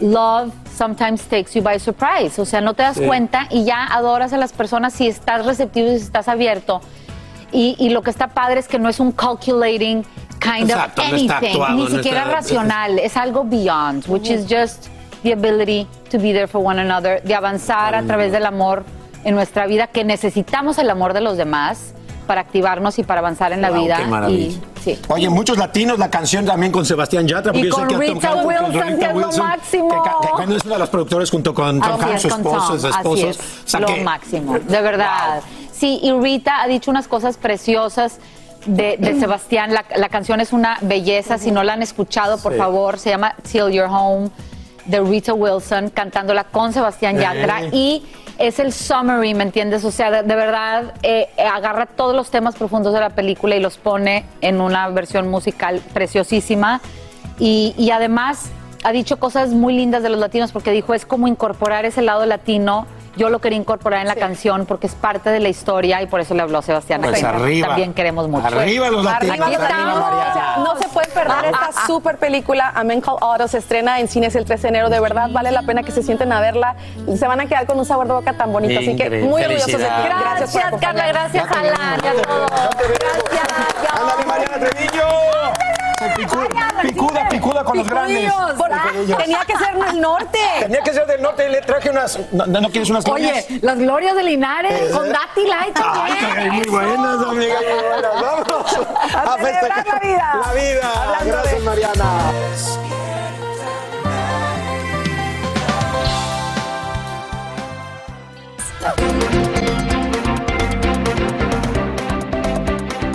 Love 0.00 0.52
sometimes 0.76 1.22
takes 1.24 1.52
you 1.54 1.62
by 1.62 1.78
surprise. 1.80 2.40
O 2.40 2.44
sea, 2.46 2.60
no 2.60 2.74
te 2.74 2.82
das 2.84 2.96
Sí. 2.96 3.04
cuenta 3.04 3.46
y 3.50 3.64
ya 3.64 3.84
adoras 3.84 4.32
a 4.32 4.36
las 4.36 4.52
personas 4.52 4.92
si 4.94 5.08
estás 5.08 5.44
receptivo 5.44 5.88
y 5.88 5.98
si 5.98 6.04
estás 6.04 6.28
abierto. 6.28 6.80
Y, 7.52 7.74
y 7.80 7.90
lo 7.90 8.02
que 8.02 8.10
está 8.10 8.28
padre 8.28 8.60
es 8.60 8.68
que 8.68 8.78
no 8.78 8.88
es 8.88 9.00
un 9.00 9.10
calculating 9.12 10.04
kind 10.40 10.70
Exacto, 10.70 11.02
of 11.02 11.10
no 11.10 11.16
está 11.16 11.36
anything, 11.38 11.50
actuado, 11.52 11.74
ni 11.76 11.82
no 11.84 11.88
siquiera 11.90 12.20
está- 12.22 12.32
racional, 12.34 12.98
es 12.98 13.16
algo 13.16 13.44
beyond, 13.44 14.04
which 14.08 14.28
is 14.30 14.46
just 14.48 14.86
the 15.22 15.32
ability 15.32 15.86
to 16.10 16.18
be 16.18 16.32
there 16.32 16.46
for 16.48 16.64
one 16.64 16.80
another, 16.80 17.22
de 17.22 17.34
avanzar 17.34 17.94
a 17.94 18.02
través 18.02 18.32
del 18.32 18.46
amor 18.46 18.84
en 19.24 19.34
nuestra 19.34 19.66
vida, 19.66 19.86
que 19.86 20.02
necesitamos 20.04 20.78
el 20.78 20.88
amor 20.90 21.12
de 21.12 21.20
los 21.20 21.36
demás 21.36 21.92
para 22.26 22.40
activarnos 22.40 22.98
y 22.98 23.02
para 23.02 23.20
avanzar 23.20 23.52
en 23.52 23.60
la 23.60 23.70
Wow, 23.70 23.82
vida. 23.82 23.96
qué 23.96 24.06
maravilla. 24.06 24.46
Y, 24.46 24.60
sí. 24.84 24.98
Oye, 25.08 25.28
muchos 25.28 25.58
latinos, 25.58 25.98
la 25.98 26.08
canción 26.10 26.46
también 26.46 26.70
con 26.72 26.86
Sebastián 26.86 27.26
Yatra. 27.26 27.52
porque 27.52 27.66
Y 27.66 27.70
yo 27.70 27.76
sé 27.76 27.80
con 27.80 27.88
que 27.88 27.94
a 27.94 27.98
Tom 27.98 28.14
Rita 28.14 28.28
con 28.30 28.46
Wilson, 28.46 28.72
Rita 28.72 28.80
que 28.98 29.04
es 29.04 29.10
lo 29.12 29.16
Wilson, 29.26 29.46
máximo. 29.46 29.88
Que, 30.02 30.10
que 30.26 30.32
cuando 30.32 30.56
es 30.56 30.64
una 30.64 30.74
de 30.74 30.78
las 30.78 30.88
productores 30.88 31.30
junto 31.30 31.52
con 31.52 31.80
Tom 31.80 32.00
Hanks, 32.00 32.22
su 32.22 32.28
con 32.28 32.40
esposo, 32.40 32.66
Tom, 32.68 32.80
su 32.80 32.88
esposo. 32.88 33.28
es, 33.28 33.38
O 33.38 33.68
sea 33.68 33.80
lo 33.80 33.86
que- 33.88 34.00
máximo, 34.04 34.58
de 34.58 34.80
verdad. 34.80 35.42
Sí, 35.72 35.98
y 36.02 36.12
Rita 36.12 36.62
ha 36.62 36.66
dicho 36.68 36.90
unas 36.90 37.08
cosas 37.08 37.36
preciosas 37.36 38.18
de, 38.66 38.96
de 38.98 39.18
Sebastián. 39.18 39.72
La, 39.74 39.84
la 39.96 40.08
canción 40.08 40.40
es 40.40 40.52
una 40.52 40.78
belleza. 40.82 41.38
Si 41.38 41.50
no 41.50 41.62
la 41.62 41.74
han 41.74 41.82
escuchado, 41.82 42.38
por 42.38 42.52
Sí. 42.52 42.58
favor, 42.58 42.98
se 42.98 43.10
llama 43.10 43.34
Till 43.50 43.70
You're 43.70 43.88
Home 43.90 44.30
de 44.86 45.00
Rita 45.00 45.34
Wilson, 45.34 45.90
cantándola 45.90 46.44
con 46.44 46.72
Sebastián 46.72 47.16
Eh. 47.18 47.22
Yatra. 47.22 47.62
Y 47.72 48.04
es 48.38 48.58
el 48.58 48.72
summary, 48.72 49.34
¿me 49.34 49.44
entiendes? 49.44 49.84
O 49.84 49.90
sea, 49.90 50.10
de, 50.10 50.22
de 50.22 50.34
verdad, 50.34 50.94
eh, 51.02 51.28
eh, 51.36 51.42
agarra 51.44 51.86
todos 51.86 52.16
los 52.16 52.30
temas 52.30 52.56
profundos 52.56 52.92
de 52.94 53.00
la 53.00 53.10
película 53.10 53.54
y 53.56 53.60
los 53.60 53.76
pone 53.76 54.24
en 54.40 54.60
una 54.60 54.88
versión 54.88 55.28
musical 55.28 55.80
preciosísima. 55.92 56.80
Y, 57.38 57.74
y 57.78 57.90
además 57.90 58.50
ha 58.82 58.92
dicho 58.92 59.18
cosas 59.18 59.50
muy 59.50 59.74
lindas 59.74 60.02
de 60.02 60.08
los 60.08 60.18
latinos 60.18 60.52
porque 60.52 60.70
dijo, 60.72 60.94
es 60.94 61.04
como 61.04 61.28
incorporar 61.28 61.84
ese 61.84 62.00
lado 62.02 62.24
latino. 62.26 62.86
Yo 63.16 63.28
lo 63.28 63.40
quería 63.40 63.58
incorporar 63.58 64.00
en 64.02 64.08
la 64.08 64.14
canción 64.14 64.66
porque 64.66 64.86
es 64.86 64.94
parte 64.94 65.30
de 65.30 65.40
la 65.40 65.48
historia 65.48 66.00
y 66.02 66.06
por 66.06 66.20
eso 66.20 66.34
le 66.34 66.42
habló 66.42 66.58
a 66.58 66.62
Sebastián. 66.62 67.00
Pues 67.02 67.22
arriba. 67.24 67.68
También 67.68 67.92
queremos 67.92 68.28
mucho. 68.28 68.46
Arriba 68.46 68.88
los 68.90 69.04
latinos, 69.04 69.38
Arriba 69.40 69.50
los 69.50 69.56
arriba, 69.56 69.68
latinos. 69.68 70.00
Mariana. 70.00 70.30
O 70.30 70.32
sea, 70.32 70.56
no 70.58 70.76
se 70.80 70.88
puede 70.88 71.08
perder 71.08 71.44
esta 71.46 71.86
super 71.86 72.18
película. 72.18 72.72
A 72.74 72.84
Men 72.84 73.00
Called 73.00 73.18
Otto 73.20 73.48
se 73.48 73.58
estrena 73.58 73.98
en 74.00 74.08
cines 74.08 74.34
el 74.36 74.44
3 74.44 74.62
de 74.62 74.68
enero. 74.68 74.90
De 74.90 75.00
verdad 75.00 75.28
vale 75.32 75.50
la 75.50 75.62
pena 75.62 75.82
que 75.82 75.92
se 75.92 76.02
sienten 76.02 76.32
a 76.32 76.40
verla. 76.40 76.76
Y 77.06 77.16
se 77.16 77.26
van 77.26 77.40
a 77.40 77.46
quedar 77.46 77.66
con 77.66 77.78
un 77.78 77.84
sabor 77.84 78.06
de 78.06 78.12
boca 78.14 78.32
tan 78.34 78.52
bonito. 78.52 78.78
Así 78.78 78.96
que 78.96 79.10
muy 79.22 79.42
orgullosos 79.42 79.66
de 79.66 79.78
ti. 79.78 79.84
Felicidades. 79.84 80.08
Gracias, 80.08 80.52
Gracias, 80.54 80.80
Carla. 80.80 81.06
Gracias, 81.08 81.50
Alan. 81.50 82.00
y 82.02 82.06
a 82.06 82.22
todos. 82.22 82.50
¡Ándale, 83.92 84.24
Mariana 84.26 84.58
Treviño! 84.58 85.59
Picuda, 86.20 86.68
picuda, 86.82 87.28
picuda 87.28 87.64
con 87.64 87.78
los 87.78 87.88
grandes. 87.88 88.30
Picudillos. 88.32 89.18
tenía 89.18 89.44
que 89.46 89.56
ser 89.56 89.74
del 89.76 90.00
norte. 90.00 90.38
Tenía 90.60 90.82
que 90.82 90.92
ser 90.92 91.06
del 91.06 91.22
norte 91.22 91.48
y 91.48 91.52
le 91.52 91.60
traje 91.62 91.90
unas. 91.90 92.18
¿No, 92.32 92.46
no 92.46 92.68
quieres 92.70 92.90
unas 92.90 93.04
glorias? 93.04 93.46
Oye, 93.48 93.60
las 93.62 93.78
glorias 93.78 94.14
de 94.14 94.22
Linares 94.22 94.90
con 94.92 95.08
Dati 95.08 95.46
Light 95.46 95.76
Ay, 95.82 96.12
también. 96.20 96.52
muy 96.54 96.68
buenas, 96.68 97.26
amiga, 97.26 97.54
muy 97.56 97.88
buenas. 97.88 98.20
Vámonos 98.20 98.86
a, 99.14 99.36
festejar 99.38 99.86
la 99.86 99.98
vida. 100.00 100.40
La 100.46 100.52
vida. 100.52 100.92
Hablando 101.02 101.32
Gracias, 101.32 101.58
de- 101.58 101.64
Mariana. 101.66 102.99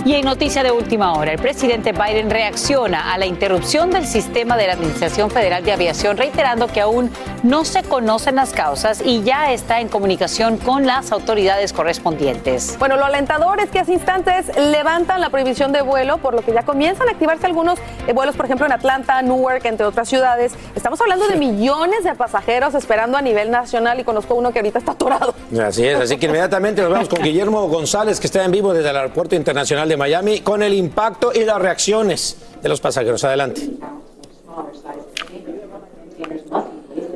Y 0.06 0.14
en 0.14 0.24
noticia 0.24 0.62
de 0.62 0.70
última 0.70 1.14
hora, 1.14 1.32
el 1.32 1.40
presidente 1.40 1.90
Biden 1.90 2.30
reacciona 2.30 3.12
a 3.12 3.18
la 3.18 3.26
interrupción 3.26 3.90
del 3.90 4.06
sistema 4.06 4.56
de 4.56 4.68
la 4.68 4.74
Administración 4.74 5.32
Federal 5.32 5.64
de 5.64 5.72
Aviación, 5.72 6.16
reiterando 6.16 6.68
que 6.68 6.80
aún 6.80 7.10
no 7.42 7.64
se 7.64 7.82
conocen 7.82 8.36
las 8.36 8.52
causas 8.52 9.02
y 9.04 9.24
ya 9.24 9.52
está 9.52 9.80
en 9.80 9.88
comunicación 9.88 10.58
con 10.58 10.86
las 10.86 11.10
autoridades 11.10 11.72
correspondientes. 11.72 12.76
Bueno, 12.78 12.96
lo 12.96 13.04
alentador 13.04 13.58
es 13.58 13.68
que 13.70 13.80
hace 13.80 13.94
instantes 13.94 14.46
levantan 14.56 15.20
la 15.20 15.30
prohibición 15.30 15.72
de 15.72 15.82
vuelo, 15.82 16.18
por 16.18 16.34
lo 16.34 16.42
que 16.42 16.52
ya 16.52 16.62
comienzan 16.62 17.08
a 17.08 17.10
activarse 17.10 17.46
algunos 17.46 17.80
eh, 18.06 18.12
vuelos, 18.12 18.36
por 18.36 18.44
ejemplo, 18.44 18.64
en 18.64 18.70
Atlanta, 18.70 19.20
Newark, 19.22 19.66
entre 19.66 19.86
otras 19.86 20.08
ciudades. 20.08 20.52
Estamos 20.76 21.00
hablando 21.00 21.26
de 21.26 21.34
millones 21.34 22.04
de 22.04 22.14
pasajeros 22.14 22.76
esperando 22.76 23.18
a 23.18 23.22
nivel 23.22 23.50
nacional 23.50 23.98
y 23.98 24.04
conozco 24.04 24.36
uno 24.36 24.52
que 24.52 24.60
ahorita 24.60 24.78
está 24.78 24.92
atorado. 24.92 25.34
Así 25.60 25.84
es, 25.84 25.98
así 25.98 26.16
que 26.16 26.26
inmediatamente 26.26 26.80
nos 26.80 26.92
vemos 26.92 27.08
con 27.08 27.20
Guillermo 27.24 27.66
González, 27.66 28.20
que 28.20 28.28
está 28.28 28.44
en 28.44 28.52
vivo 28.52 28.72
desde 28.72 28.90
el 28.90 28.96
Aeropuerto 28.96 29.34
Internacional 29.34 29.88
de 29.88 29.95
Miami, 29.96 30.40
con 30.40 30.62
el 30.62 30.74
impacto 30.74 31.32
y 31.34 31.44
las 31.44 31.60
reacciones 31.60 32.36
de 32.62 32.68
los 32.68 32.80
pasajeros. 32.80 33.24
Adelante. 33.24 33.70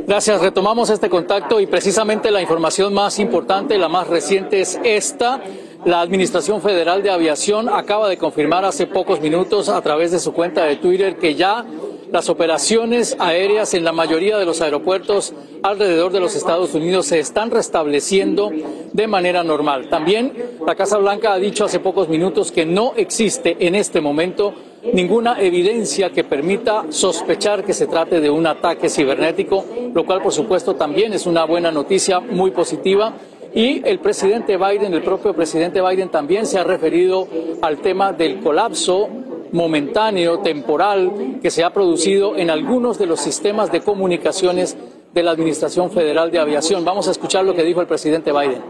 Gracias, 0.07 0.41
retomamos 0.41 0.91
este 0.91 1.09
contacto 1.09 1.61
y 1.61 1.67
precisamente 1.67 2.33
la 2.33 2.43
información 2.43 2.93
más 2.93 3.21
importante, 3.21 3.79
la 3.79 3.89
más 3.89 4.09
reciente 4.09 4.61
es 4.61 4.79
esta. 4.83 5.41
La 5.85 6.01
Administración 6.01 6.61
Federal 6.61 7.03
de 7.03 7.11
Aviación 7.11 7.69
acaba 7.69 8.09
de 8.09 8.19
confirmar 8.19 8.65
hace 8.65 8.87
pocos 8.87 9.21
minutos 9.21 9.69
a 9.69 9.81
través 9.81 10.11
de 10.11 10.19
su 10.19 10.33
cuenta 10.33 10.65
de 10.65 10.77
Twitter 10.77 11.17
que 11.17 11.37
ya 11.37 11.65
las 12.13 12.29
operaciones 12.29 13.17
aéreas 13.19 13.75
en 13.75 13.85
la 13.85 13.93
mayoría 13.93 14.39
de 14.39 14.45
los 14.45 14.61
aeropuertos 14.61 15.33
alrededor 15.63 16.13
de 16.13 16.21
los 16.21 16.35
Estados 16.35 16.75
Unidos 16.75 17.07
se 17.07 17.19
están 17.19 17.51
restableciendo 17.51 18.51
de 18.93 19.07
manera 19.07 19.45
normal. 19.45 19.89
También 19.89 20.33
la 20.67 20.75
Casa 20.75 20.99
Blanca 20.99 21.33
ha 21.33 21.39
dicho 21.39 21.65
hace 21.65 21.81
pocos 21.81 22.09
minutos 22.09 22.51
que 22.51 22.67
no 22.67 22.95
existe 22.97 23.57
en 23.61 23.75
este 23.75 24.01
momento 24.01 24.55
ninguna 24.93 25.41
evidencia 25.41 26.11
que 26.11 26.25
permita 26.25 26.87
sospechar 26.89 27.65
que 27.65 27.75
se 27.75 27.87
trate 27.87 28.21
de 28.21 28.31
un 28.31 28.47
ataque 28.47 28.89
cibernético, 28.89 29.65
lo 29.95 30.05
cual 30.05 30.23
por 30.23 30.33
supuesto 30.33 30.75
también 30.75 31.13
es 31.13 31.27
una 31.27 31.45
buena 31.45 31.71
noticia 31.71 32.21
muy 32.21 32.51
positiva. 32.51 33.13
Y 33.55 33.83
el 33.87 33.99
presidente 33.99 34.57
Biden, 34.57 34.95
el 34.95 35.03
propio 35.03 35.35
presidente 35.35 35.81
Biden 35.83 36.09
también 36.09 36.47
se 36.47 36.59
ha 36.59 36.65
referido 36.65 37.27
al 37.63 37.79
tema 37.79 38.13
del 38.13 38.41
colapso 38.41 39.09
momentáneo, 39.53 40.39
temporal, 40.39 41.39
que 41.43 41.51
se 41.51 41.65
ha 41.65 41.73
producido 41.73 42.37
en 42.37 42.51
algunos 42.51 42.99
de 42.99 43.07
los 43.07 43.21
sistemas 43.21 43.73
de 43.73 43.81
comunicaciones 43.81 44.77
de 45.13 45.23
la 45.23 45.33
Administración 45.33 45.91
Federal 45.91 46.31
de 46.31 46.39
Aviación. 46.39 46.85
Vamos 46.85 47.09
a 47.09 47.11
escuchar 47.11 47.45
lo 47.45 47.55
que 47.55 47.65
dijo 47.65 47.81
el 47.81 47.89
presidente 47.89 48.31
Biden. 48.31 48.63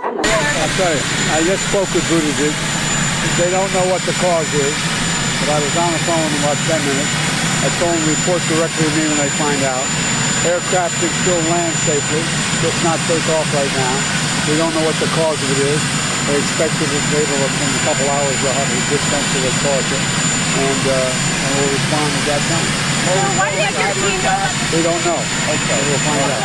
I'll 0.00 0.68
tell 0.76 0.92
you, 0.92 1.02
I 1.36 1.44
just 1.44 1.62
spoke 1.68 1.88
with 1.92 2.04
Buttigieg. 2.08 2.54
They 3.36 3.50
don't 3.52 3.68
know 3.72 3.86
what 3.92 4.00
the 4.08 4.12
cause 4.16 4.48
is, 4.56 4.76
but 5.40 5.48
I 5.52 5.58
was 5.60 5.76
on 5.76 5.92
the 5.92 6.02
phone 6.08 6.24
in 6.24 6.40
about 6.40 6.56
10 6.68 6.80
minutes. 6.88 7.12
I 7.60 7.68
told 7.76 7.92
them 7.92 8.00
to 8.00 8.10
report 8.16 8.40
directly 8.48 8.84
to 8.84 8.92
me 8.96 9.04
when 9.08 9.18
they 9.20 9.32
find 9.36 9.60
out. 9.64 10.19
Aircraft 10.48 10.94
can 11.00 11.12
still 11.20 11.42
land 11.52 11.74
safely, 11.84 12.22
just 12.64 12.78
not 12.80 12.96
take 13.04 13.26
off 13.36 13.48
right 13.52 13.72
now. 13.76 13.94
We 14.48 14.56
don't 14.56 14.72
know 14.72 14.84
what 14.88 14.96
the 14.96 15.10
cause 15.12 15.36
of 15.36 15.48
it 15.52 15.60
is. 15.68 15.82
They 16.28 16.36
expect 16.40 16.72
it 16.80 16.88
to 16.88 17.00
be 17.12 17.16
able 17.20 17.38
to, 17.44 17.48
in 17.50 17.72
a 17.76 17.82
couple 17.84 18.06
hours, 18.08 18.36
they'll 18.40 18.56
have 18.56 18.70
a 18.72 18.80
good 18.88 19.04
sense 19.04 19.28
of 19.36 19.42
the 19.44 19.52
cause 19.60 19.88
and, 20.50 20.82
uh, 20.88 20.96
and 20.96 21.50
we'll 21.60 21.72
respond 21.76 22.08
at 22.08 22.24
that 22.28 22.42
time. 22.48 22.90
We 24.72 24.82
don't 24.82 25.02
know. 25.04 25.20
Okay. 25.50 25.80
We'll 25.88 26.02
find 26.04 26.20
out. 26.24 26.40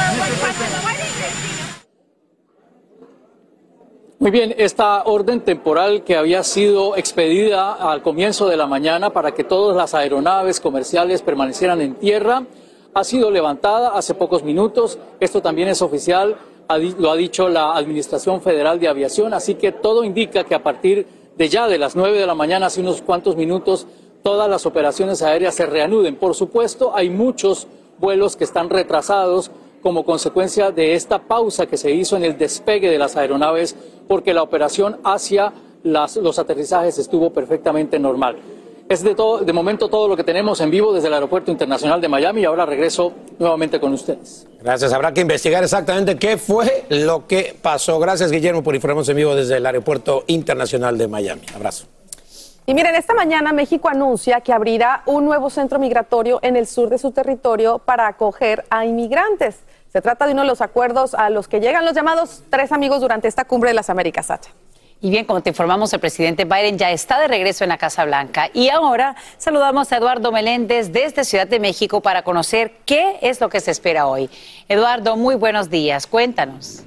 Muy 4.18 4.32
bien, 4.32 4.56
esta 4.58 5.04
orden 5.04 5.42
temporal 5.42 6.04
que 6.04 6.16
había 6.16 6.44
sido 6.44 6.96
expedida 6.96 7.74
al 7.74 8.02
comienzo 8.02 8.48
de 8.48 8.58
la 8.58 8.66
mañana 8.66 9.12
para 9.12 9.34
que 9.34 9.44
todas 9.44 9.76
las 9.76 9.94
aeronaves 9.94 10.60
comerciales 10.60 11.22
permanecieran 11.22 11.82
en 11.82 11.96
tierra 11.96 12.44
ha 12.96 13.04
sido 13.04 13.30
levantada 13.30 13.90
hace 13.90 14.14
pocos 14.14 14.44
minutos. 14.44 14.98
Esto 15.20 15.42
también 15.42 15.68
es 15.68 15.82
oficial, 15.82 16.38
lo 16.98 17.12
ha 17.12 17.16
dicho 17.18 17.50
la 17.50 17.76
Administración 17.76 18.42
Federal 18.42 18.80
de 18.80 18.88
Aviación, 18.88 19.34
así 19.34 19.56
que 19.56 19.74
todo 19.74 20.06
indica 20.06 20.46
que 20.46 20.56
a 20.56 20.64
partir 20.64 21.06
de 21.38 21.50
ya 21.50 21.68
de 21.68 21.78
las 21.78 21.98
9 21.98 22.18
de 22.18 22.26
la 22.26 22.36
mañana, 22.36 22.68
hace 22.68 22.80
unos 22.80 23.02
cuantos 23.02 23.36
minutos, 23.36 23.86
todas 24.24 24.50
las 24.50 24.66
operaciones 24.66 25.22
aéreas 25.22 25.56
se 25.56 25.66
reanuden. 25.66 26.16
Por 26.16 26.36
supuesto, 26.36 26.96
hay 26.96 27.10
muchos 27.10 27.68
vuelos 28.00 28.38
que 28.38 28.46
están 28.46 28.70
retrasados 28.70 29.52
como 29.82 30.06
consecuencia 30.06 30.72
de 30.72 30.94
esta 30.94 31.20
pausa 31.20 31.66
que 31.66 31.76
se 31.76 31.92
hizo 31.92 32.16
en 32.16 32.24
el 32.24 32.38
despegue 32.38 32.90
de 32.90 32.98
las 32.98 33.18
aeronaves 33.18 33.76
porque 34.08 34.34
la 34.34 34.42
operación 34.42 35.00
hacia 35.04 35.52
los 35.84 36.40
aterrizajes 36.40 36.98
estuvo 36.98 37.32
perfectamente 37.32 38.00
normal. 38.00 38.38
Es 38.88 39.02
de, 39.02 39.16
todo, 39.16 39.40
de 39.40 39.52
momento 39.52 39.90
todo 39.90 40.08
lo 40.08 40.16
que 40.16 40.24
tenemos 40.24 40.62
en 40.62 40.70
vivo 40.70 40.94
desde 40.94 41.08
el 41.08 41.16
Aeropuerto 41.16 41.50
Internacional 41.50 42.00
de 42.02 42.08
Miami 42.08 42.42
y 42.42 42.46
ahora 42.46 42.68
regreso 42.68 43.14
nuevamente 43.40 43.80
con 43.80 43.92
ustedes. 43.94 44.46
Gracias. 44.62 44.94
Habrá 44.94 45.12
que 45.12 45.22
investigar 45.22 45.64
exactamente 45.64 46.18
qué 46.18 46.38
fue 46.38 46.86
lo 46.90 47.26
que 47.26 47.58
pasó. 47.60 47.98
Gracias, 47.98 48.32
Guillermo, 48.32 48.62
por 48.62 48.76
informarnos 48.76 49.10
en 49.10 49.16
vivo 49.16 49.34
desde 49.34 49.58
el 49.58 49.66
Aeropuerto 49.66 50.24
Internacional 50.28 51.00
de 51.00 51.08
Miami. 51.08 51.42
Abrazo. 51.56 51.88
Y 52.68 52.76
miren, 52.76 52.94
esta 52.94 53.16
mañana 53.16 53.54
México 53.54 53.90
anuncia 53.90 54.42
que 54.42 54.54
abrirá 54.54 55.02
un 55.08 55.26
nuevo 55.26 55.50
centro 55.50 55.80
migratorio 55.80 56.40
en 56.44 56.56
el 56.56 56.68
sur 56.68 56.90
de 56.90 57.00
su 57.00 57.12
territorio 57.12 57.80
para 57.80 58.08
acoger 58.08 58.66
a 58.70 58.86
inmigrantes. 58.86 59.58
Se 59.92 60.02
trata 60.02 60.28
de 60.28 60.34
uno 60.34 60.44
de 60.44 60.48
los 60.48 60.62
acuerdos 60.62 61.16
a 61.16 61.32
los 61.32 61.48
que 61.48 61.60
llegan 61.60 61.86
los 61.86 61.96
llamados 61.96 62.44
tres 62.52 62.72
amigos 62.72 63.02
durante 63.02 63.28
esta 63.28 63.46
cumbre 63.46 63.72
de 63.72 63.76
las 63.76 63.90
Américas, 63.90 64.28
Sacha. 64.28 64.52
Y 65.06 65.12
bien, 65.12 65.26
como 65.26 65.40
te 65.40 65.52
informamos, 65.52 65.94
el 65.94 66.00
presidente 66.00 66.46
Biden 66.46 66.80
ya 66.80 66.90
está 66.90 67.20
de 67.20 67.28
regreso 67.28 67.64
en 67.64 67.70
la 67.70 67.78
Casa 67.78 68.06
Blanca. 68.06 68.50
Y 68.56 68.70
ahora 68.70 69.16
saludamos 69.38 69.92
a 69.92 69.98
Eduardo 69.98 70.32
Meléndez 70.32 70.92
desde 70.92 71.24
Ciudad 71.24 71.46
de 71.46 71.60
México 71.60 72.02
para 72.02 72.24
conocer 72.24 72.72
qué 72.88 73.20
es 73.22 73.40
lo 73.40 73.48
que 73.48 73.60
se 73.60 73.70
espera 73.70 74.08
hoy. 74.08 74.32
Eduardo, 74.68 75.16
muy 75.16 75.36
buenos 75.36 75.70
días. 75.70 76.08
Cuéntanos. 76.08 76.82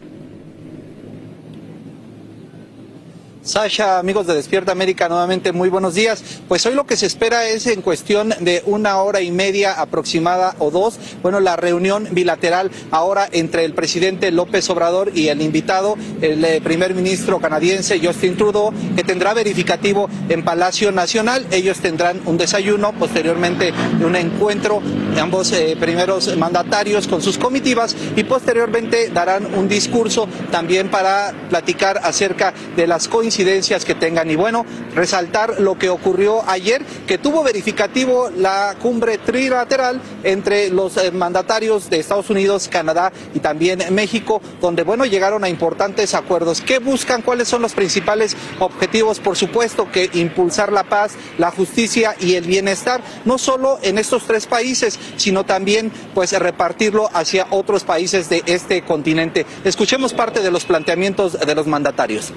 Sasha, 3.49 3.99
amigos 3.99 4.26
de 4.26 4.34
Despierta 4.34 4.72
América, 4.72 5.09
nuevamente 5.09 5.53
muy 5.53 5.70
buenos 5.70 5.94
días. 5.94 6.22
Pues 6.49 6.66
hoy 6.66 6.74
lo 6.74 6.84
que 6.84 6.99
se 6.99 7.07
espera 7.07 7.49
es 7.49 7.66
en 7.66 7.80
cuestión 7.80 8.34
de 8.40 8.62
una 8.66 8.99
hora 8.99 9.22
y 9.22 9.30
media 9.30 9.72
aproximada 9.80 10.55
o 10.59 10.70
dos, 10.70 10.99
bueno, 11.22 11.40
la 11.40 11.57
reunión 11.57 12.09
bilateral 12.11 12.70
ahora 12.90 13.26
entre 13.32 13.64
el 13.64 13.72
presidente 13.72 14.30
López 14.32 14.68
Obrador 14.68 15.12
y 15.14 15.28
el 15.28 15.40
invitado, 15.40 15.96
el 16.20 16.44
eh, 16.44 16.61
primer 16.62 16.94
ministro 16.94 17.40
canadiense 17.40 17.99
Justin 17.99 18.36
Trudeau, 18.36 18.70
que 18.94 19.03
tendrá 19.03 19.32
verificativo 19.32 20.11
en 20.28 20.44
Palacio 20.44 20.92
Nacional. 20.92 21.46
Ellos 21.51 21.78
tendrán 21.78 22.20
un 22.26 22.36
desayuno, 22.36 22.92
posteriormente 22.92 23.72
un 24.05 24.14
encuentro, 24.14 24.82
ambos 25.18 25.53
eh, 25.53 25.74
primeros 25.80 26.36
mandatarios 26.36 27.09
con 27.09 27.22
sus 27.22 27.38
comitivas 27.38 27.96
y 28.14 28.24
posteriormente 28.24 29.09
darán 29.09 29.55
un 29.55 29.68
discurso 29.68 30.28
también 30.51 30.90
para 30.90 31.32
platicar 31.49 31.99
acerca 32.05 32.53
de 32.76 32.86
las 32.86 33.09
coincidencias 33.09 33.38
que 33.39 33.95
tengan. 33.95 34.30
Y 34.30 34.36
bueno, 34.36 34.66
resaltar 34.95 35.61
lo 35.61 35.78
que 35.78 35.91
ocurrió 35.91 36.43
ayer, 36.49 36.84
que 37.07 37.18
tuvo 37.18 37.45
verificativo 37.45 38.30
la 38.36 38.74
cumbre 38.80 39.18
trilateral 39.18 40.01
entre 40.24 40.70
los 40.70 40.97
eh, 40.97 41.12
mandatarios 41.12 41.89
de 41.89 42.01
Estados 42.01 42.30
Unidos, 42.30 42.68
Canadá 42.68 43.12
y 43.34 43.39
también 43.39 43.82
México, 43.91 44.43
donde 44.61 44.82
bueno, 44.82 45.05
llegaron 45.05 45.45
a 45.45 45.49
importantes 45.49 46.14
acuerdos. 46.14 46.61
¿Qué 46.61 46.80
buscan? 46.80 47.22
¿Cuáles 47.22 47.47
son 47.47 47.62
los 47.62 47.74
principales 47.74 48.36
objetivos? 48.59 49.20
Por 49.20 49.36
supuesto 49.36 49.91
que 49.91 50.11
impulsar 50.14 50.72
la 50.72 50.82
paz, 50.84 51.12
la 51.39 51.53
justicia 51.53 52.16
y 52.20 52.34
el 52.34 52.45
bienestar, 52.45 53.01
no 53.24 53.39
solo 53.39 53.78
en 53.82 53.99
estos 53.99 54.24
tres 54.24 54.47
países, 54.47 54.99
sino 55.16 55.45
también 55.45 55.93
pues 56.12 56.32
repartirlo 56.32 57.09
hacia 57.12 57.47
otros 57.51 57.84
países 57.84 58.28
de 58.28 58.43
este 58.47 58.82
continente. 58.82 59.47
Escuchemos 59.64 60.12
parte 60.12 60.41
de 60.41 60.51
los 60.51 60.64
planteamientos 60.64 61.39
de 61.39 61.55
los 61.55 61.66
mandatarios. 61.68 62.32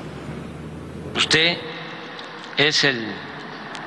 Usted 1.16 1.58
es 2.58 2.84
el 2.84 3.14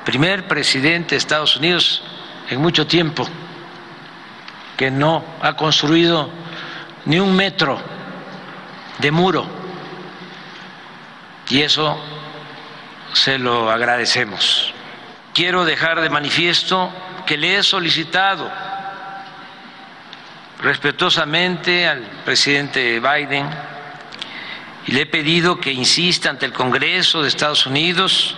primer 0.03 0.47
presidente 0.47 1.15
de 1.15 1.17
Estados 1.17 1.57
Unidos 1.57 2.03
en 2.49 2.61
mucho 2.61 2.85
tiempo 2.85 3.27
que 4.77 4.91
no 4.91 5.23
ha 5.41 5.55
construido 5.55 6.29
ni 7.05 7.19
un 7.19 7.35
metro 7.35 7.79
de 8.99 9.11
muro 9.11 9.47
y 11.49 11.61
eso 11.61 11.97
se 13.13 13.37
lo 13.37 13.71
agradecemos. 13.71 14.73
Quiero 15.33 15.65
dejar 15.65 16.01
de 16.01 16.09
manifiesto 16.09 16.91
que 17.25 17.37
le 17.37 17.57
he 17.57 17.63
solicitado 17.63 18.49
respetuosamente 20.61 21.87
al 21.87 22.01
presidente 22.23 22.99
Biden 22.99 23.47
y 24.87 24.91
le 24.91 25.01
he 25.01 25.05
pedido 25.05 25.59
que 25.59 25.71
insista 25.71 26.29
ante 26.29 26.45
el 26.45 26.53
Congreso 26.53 27.21
de 27.21 27.27
Estados 27.27 27.65
Unidos 27.65 28.35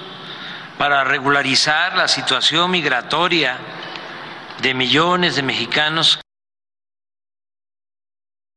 para 0.78 1.04
regularizar 1.04 1.98
la 1.98 2.08
situación 2.08 2.72
migratoria 2.72 3.58
de 4.62 4.74
millones 4.74 5.36
de 5.36 5.44
mexicanos. 5.44 6.20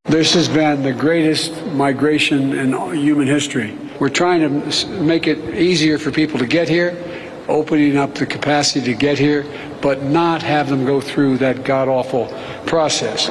This 0.09 0.34
has 0.34 0.49
been 0.49 0.82
the 0.82 0.93
greatest 0.93 1.53
migration 1.72 2.53
in 2.59 2.72
human 2.95 3.26
history. 3.26 3.76
We're 4.01 4.09
trying 4.09 4.41
to 4.41 4.88
make 5.03 5.26
it 5.26 5.38
easier 5.55 5.99
for 5.99 6.11
people 6.11 6.38
to 6.38 6.47
get 6.47 6.68
here, 6.68 6.97
opening 7.49 7.97
up 7.97 8.14
the 8.14 8.26
capacity 8.26 8.80
to 8.93 8.95
get 8.95 9.18
here, 9.18 9.45
but 9.80 10.03
not 10.03 10.43
have 10.43 10.68
them 10.68 10.84
go 10.84 11.01
through 11.01 11.38
that 11.38 11.64
god 11.64 11.88
awful 11.88 12.28
process. 12.66 13.30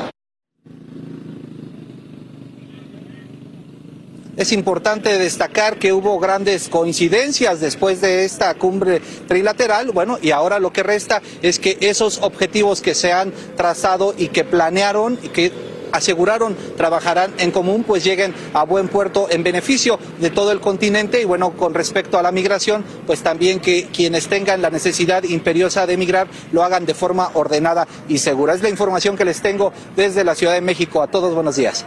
Es 4.39 4.53
importante 4.53 5.17
destacar 5.17 5.77
que 5.79 5.91
hubo 5.91 6.17
grandes 6.17 6.69
coincidencias 6.69 7.59
después 7.59 7.99
de 7.99 8.23
esta 8.23 8.53
cumbre 8.53 9.01
trilateral. 9.27 9.91
Bueno, 9.91 10.17
y 10.21 10.31
ahora 10.31 10.59
lo 10.59 10.71
que 10.71 10.81
resta 10.81 11.21
es 11.41 11.59
que 11.59 11.77
esos 11.81 12.19
objetivos 12.21 12.79
que 12.79 12.95
se 12.95 13.11
han 13.11 13.33
trazado 13.57 14.15
y 14.17 14.29
que 14.29 14.45
planearon 14.45 15.19
y 15.21 15.27
que 15.27 15.51
aseguraron 15.91 16.55
trabajarán 16.77 17.33
en 17.37 17.51
común, 17.51 17.83
pues 17.83 18.05
lleguen 18.05 18.33
a 18.53 18.63
buen 18.63 18.87
puerto 18.87 19.27
en 19.29 19.43
beneficio 19.43 19.99
de 20.21 20.29
todo 20.29 20.53
el 20.53 20.61
continente. 20.61 21.21
Y 21.21 21.25
bueno, 21.25 21.51
con 21.57 21.73
respecto 21.73 22.17
a 22.17 22.23
la 22.23 22.31
migración, 22.31 22.85
pues 23.05 23.21
también 23.21 23.59
que 23.59 23.89
quienes 23.91 24.29
tengan 24.29 24.61
la 24.61 24.69
necesidad 24.69 25.23
imperiosa 25.23 25.85
de 25.85 25.95
emigrar 25.95 26.29
lo 26.53 26.63
hagan 26.63 26.85
de 26.85 26.93
forma 26.93 27.29
ordenada 27.33 27.89
y 28.07 28.19
segura. 28.19 28.53
Es 28.53 28.63
la 28.63 28.69
información 28.69 29.17
que 29.17 29.25
les 29.25 29.41
tengo 29.41 29.73
desde 29.97 30.23
la 30.23 30.33
Ciudad 30.33 30.53
de 30.53 30.61
México. 30.61 31.01
A 31.01 31.07
todos, 31.07 31.35
buenos 31.35 31.57
días. 31.57 31.85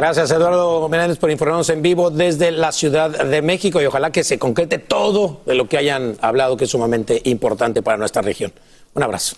Gracias, 0.00 0.30
Eduardo 0.30 0.88
Menéndez, 0.88 1.18
por 1.18 1.30
informarnos 1.30 1.68
en 1.68 1.82
vivo 1.82 2.08
desde 2.08 2.52
la 2.52 2.72
Ciudad 2.72 3.10
de 3.10 3.42
México 3.42 3.82
y 3.82 3.84
ojalá 3.84 4.10
que 4.10 4.24
se 4.24 4.38
concrete 4.38 4.78
todo 4.78 5.42
de 5.44 5.54
lo 5.54 5.68
que 5.68 5.76
hayan 5.76 6.16
hablado, 6.22 6.56
que 6.56 6.64
es 6.64 6.70
sumamente 6.70 7.20
importante 7.24 7.82
para 7.82 7.98
nuestra 7.98 8.22
región. 8.22 8.50
Un 8.94 9.02
abrazo. 9.02 9.36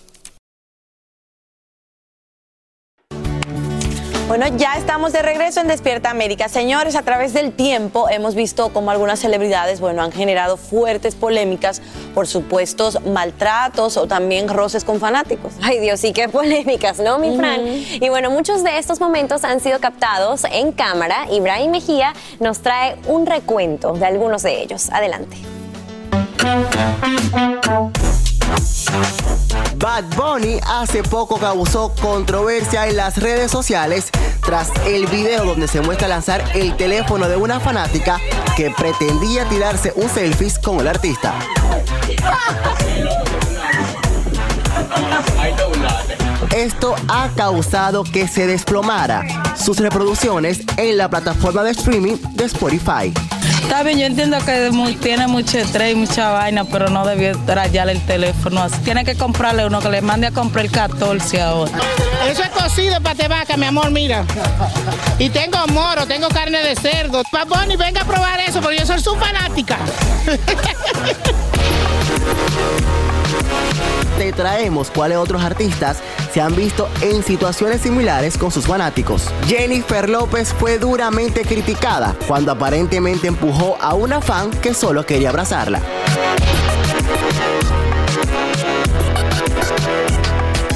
Bueno, 4.35 4.47
ya 4.57 4.73
estamos 4.77 5.13
de 5.13 5.21
regreso 5.21 5.61
en 5.61 5.67
Despierta 5.67 6.09
América. 6.09 6.49
Señores, 6.49 6.95
a 6.95 7.03
través 7.03 7.33
del 7.33 7.51
tiempo 7.51 8.09
hemos 8.09 8.33
visto 8.33 8.73
cómo 8.73 8.89
algunas 8.89 9.19
celebridades, 9.19 9.79
bueno, 9.79 10.01
han 10.01 10.11
generado 10.11 10.57
fuertes 10.57 11.13
polémicas 11.13 11.83
por 12.15 12.25
supuestos 12.25 12.99
maltratos 13.05 13.95
o 13.95 14.07
también 14.07 14.47
roces 14.47 14.85
con 14.85 14.99
fanáticos. 14.99 15.53
Ay 15.61 15.79
Dios, 15.79 15.99
sí, 15.99 16.13
qué 16.13 16.29
polémicas, 16.29 16.97
¿no, 16.97 17.19
mi 17.19 17.37
Fran? 17.37 17.61
Y 17.63 18.09
bueno, 18.09 18.31
muchos 18.31 18.63
de 18.63 18.79
estos 18.79 18.99
momentos 18.99 19.43
han 19.43 19.59
sido 19.59 19.79
captados 19.79 20.45
en 20.51 20.71
cámara 20.71 21.27
y 21.29 21.39
Brian 21.39 21.69
Mejía 21.69 22.15
nos 22.39 22.63
trae 22.63 22.95
un 23.05 23.27
recuento 23.27 23.93
de 23.93 24.07
algunos 24.07 24.41
de 24.41 24.63
ellos. 24.63 24.89
Adelante. 24.89 25.37
Bad 29.83 30.05
Bunny 30.15 30.61
hace 30.65 31.03
poco 31.03 31.37
causó 31.37 31.93
controversia 32.01 32.87
en 32.87 32.95
las 32.95 33.17
redes 33.17 33.51
sociales 33.51 34.11
tras 34.39 34.71
el 34.87 35.07
video 35.07 35.43
donde 35.43 35.67
se 35.67 35.81
muestra 35.81 36.07
lanzar 36.07 36.41
el 36.55 36.77
teléfono 36.77 37.27
de 37.27 37.35
una 37.35 37.59
fanática 37.59 38.17
que 38.55 38.71
pretendía 38.71 39.43
tirarse 39.49 39.91
un 39.97 40.07
selfie 40.07 40.53
con 40.63 40.79
el 40.79 40.87
artista. 40.87 41.33
Esto 46.55 46.95
ha 47.07 47.29
causado 47.35 48.03
que 48.03 48.27
se 48.27 48.47
desplomara 48.47 49.23
sus 49.55 49.77
reproducciones 49.77 50.61
en 50.77 50.97
la 50.97 51.09
plataforma 51.09 51.63
de 51.63 51.71
streaming 51.71 52.17
de 52.31 52.45
Spotify. 52.45 53.13
Está 53.61 53.81
bien, 53.83 53.97
yo 53.97 54.05
entiendo 54.05 54.37
que 54.45 54.71
tiene 55.01 55.27
mucho 55.27 55.57
estrés 55.57 55.93
y 55.93 55.95
mucha 55.95 56.31
vaina, 56.31 56.65
pero 56.65 56.89
no 56.89 57.05
debió 57.05 57.33
rayarle 57.47 57.93
el 57.93 58.01
teléfono. 58.05 58.67
Tiene 58.83 59.03
que 59.05 59.15
comprarle 59.15 59.65
uno 59.65 59.79
que 59.79 59.89
le 59.89 60.01
mande 60.01 60.27
a 60.27 60.31
comprar 60.31 60.65
el 60.65 60.71
14 60.71 61.41
ahora. 61.41 61.71
Eso 62.29 62.43
es 62.43 62.49
cocido 62.49 62.99
de 62.99 63.27
vaca, 63.27 63.57
mi 63.57 63.65
amor, 63.65 63.89
mira. 63.91 64.25
Y 65.17 65.29
tengo 65.29 65.57
moro, 65.67 66.05
tengo 66.05 66.27
carne 66.29 66.61
de 66.61 66.75
cerdo. 66.75 67.23
Paponi, 67.31 67.75
venga 67.75 68.01
a 68.01 68.05
probar 68.05 68.39
eso, 68.41 68.61
porque 68.61 68.79
yo 68.79 68.85
soy 68.85 68.99
su 68.99 69.15
fanática. 69.15 69.77
Traemos 74.35 74.89
cuáles 74.91 75.17
otros 75.17 75.43
artistas 75.43 76.01
se 76.33 76.41
han 76.41 76.55
visto 76.55 76.89
en 77.01 77.23
situaciones 77.23 77.81
similares 77.81 78.37
con 78.37 78.51
sus 78.51 78.65
fanáticos. 78.65 79.29
Jennifer 79.47 80.09
López 80.09 80.53
fue 80.53 80.77
duramente 80.77 81.41
criticada 81.43 82.15
cuando 82.27 82.51
aparentemente 82.51 83.27
empujó 83.27 83.77
a 83.79 83.93
una 83.93 84.21
fan 84.21 84.49
que 84.49 84.73
solo 84.73 85.05
quería 85.05 85.29
abrazarla. 85.29 85.81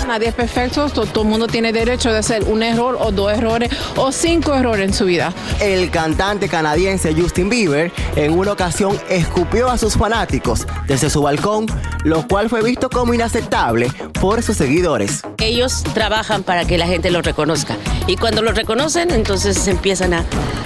Nadie 0.08 0.30
es 0.30 0.34
perfecto, 0.34 0.90
to- 0.90 1.06
todo 1.06 1.24
el 1.26 1.30
mundo 1.30 1.48
tiene 1.48 1.74
derecho 1.74 2.12
de 2.12 2.20
hacer 2.20 2.46
un 2.46 2.64
error 2.64 2.98
o 3.00 3.12
dos 3.12 3.32
errores 3.34 3.70
o 3.98 4.12
cinco 4.14 4.54
errores 4.56 4.88
en 4.88 4.94
su 4.94 5.04
vida. 5.06 5.34
El 5.60 5.92
cantante 5.92 6.48
canadiense 6.48 7.14
Justin 7.14 7.50
Bieber 7.50 7.92
en 8.16 8.32
una 8.32 8.54
ocasión 8.54 8.98
escupió 9.10 9.70
a 9.70 9.78
sus 9.78 9.96
fanáticos 9.96 10.66
desde 10.88 11.10
su 11.10 11.22
balcón, 11.22 11.66
lo 12.04 12.26
cual 12.26 12.50
fue 12.50 12.64
visto 12.64 12.90
como 12.90 13.14
inaceptable 13.14 13.92
por 14.20 14.42
sus 14.44 14.56
seguidores. 14.58 15.24
Ellos 15.40 15.84
trabajan 15.94 16.44
para 16.44 16.66
que 16.66 16.78
la 16.78 16.88
gente 16.88 17.12
los 17.12 17.24
reconozca. 17.24 17.78
Y 18.08 18.18
cuando 18.18 18.42
los 18.42 18.56
reconocen, 18.56 19.12
entonces 19.12 19.58
se 19.58 19.72
empiezan 19.72 20.14
a 20.14 20.26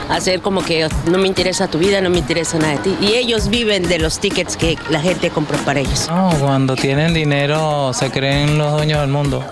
hacer 0.09 0.41
como 0.41 0.63
que 0.63 0.87
no 1.09 1.17
me 1.17 1.27
interesa 1.27 1.67
tu 1.67 1.77
vida, 1.77 1.99
no 2.01 2.09
me 2.09 2.19
interesa 2.19 2.57
nada 2.57 2.73
de 2.73 2.77
ti. 2.79 2.97
Y 3.01 3.13
ellos 3.15 3.49
viven 3.49 3.87
de 3.87 3.99
los 3.99 4.19
tickets 4.19 4.55
que 4.55 4.77
la 4.89 5.01
gente 5.01 5.29
compró 5.29 5.57
para 5.59 5.81
ellos. 5.81 6.07
No, 6.07 6.31
cuando 6.39 6.75
tienen 6.75 7.13
dinero 7.13 7.91
se 7.93 8.11
creen 8.11 8.57
los 8.57 8.71
dueños 8.73 9.01
del 9.01 9.09
mundo. 9.09 9.43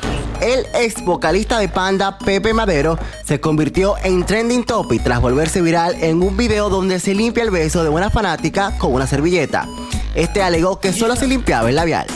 El 0.42 0.66
ex 0.74 1.04
vocalista 1.04 1.60
de 1.60 1.68
Panda, 1.68 2.18
Pepe 2.18 2.54
Madero, 2.54 2.98
se 3.26 3.42
convirtió 3.42 3.96
en 4.02 4.26
trending 4.26 4.64
topic 4.64 5.04
tras 5.04 5.20
volverse 5.20 5.62
viral 5.62 5.96
en 6.02 6.24
un 6.24 6.38
video 6.38 6.70
donde 6.70 7.00
se 7.02 7.14
limpia 7.14 7.44
el 7.44 7.52
beso 7.52 7.84
de 7.84 7.90
una 7.90 8.10
fanática 8.10 8.78
con 8.78 8.94
una 8.94 9.06
servilleta. 9.06 9.68
Este 10.16 10.42
alegó 10.42 10.80
que 10.80 10.94
solo 10.94 11.18
se 11.18 11.28
limpiaba 11.28 11.70
el 11.70 11.76
labial. 11.76 12.08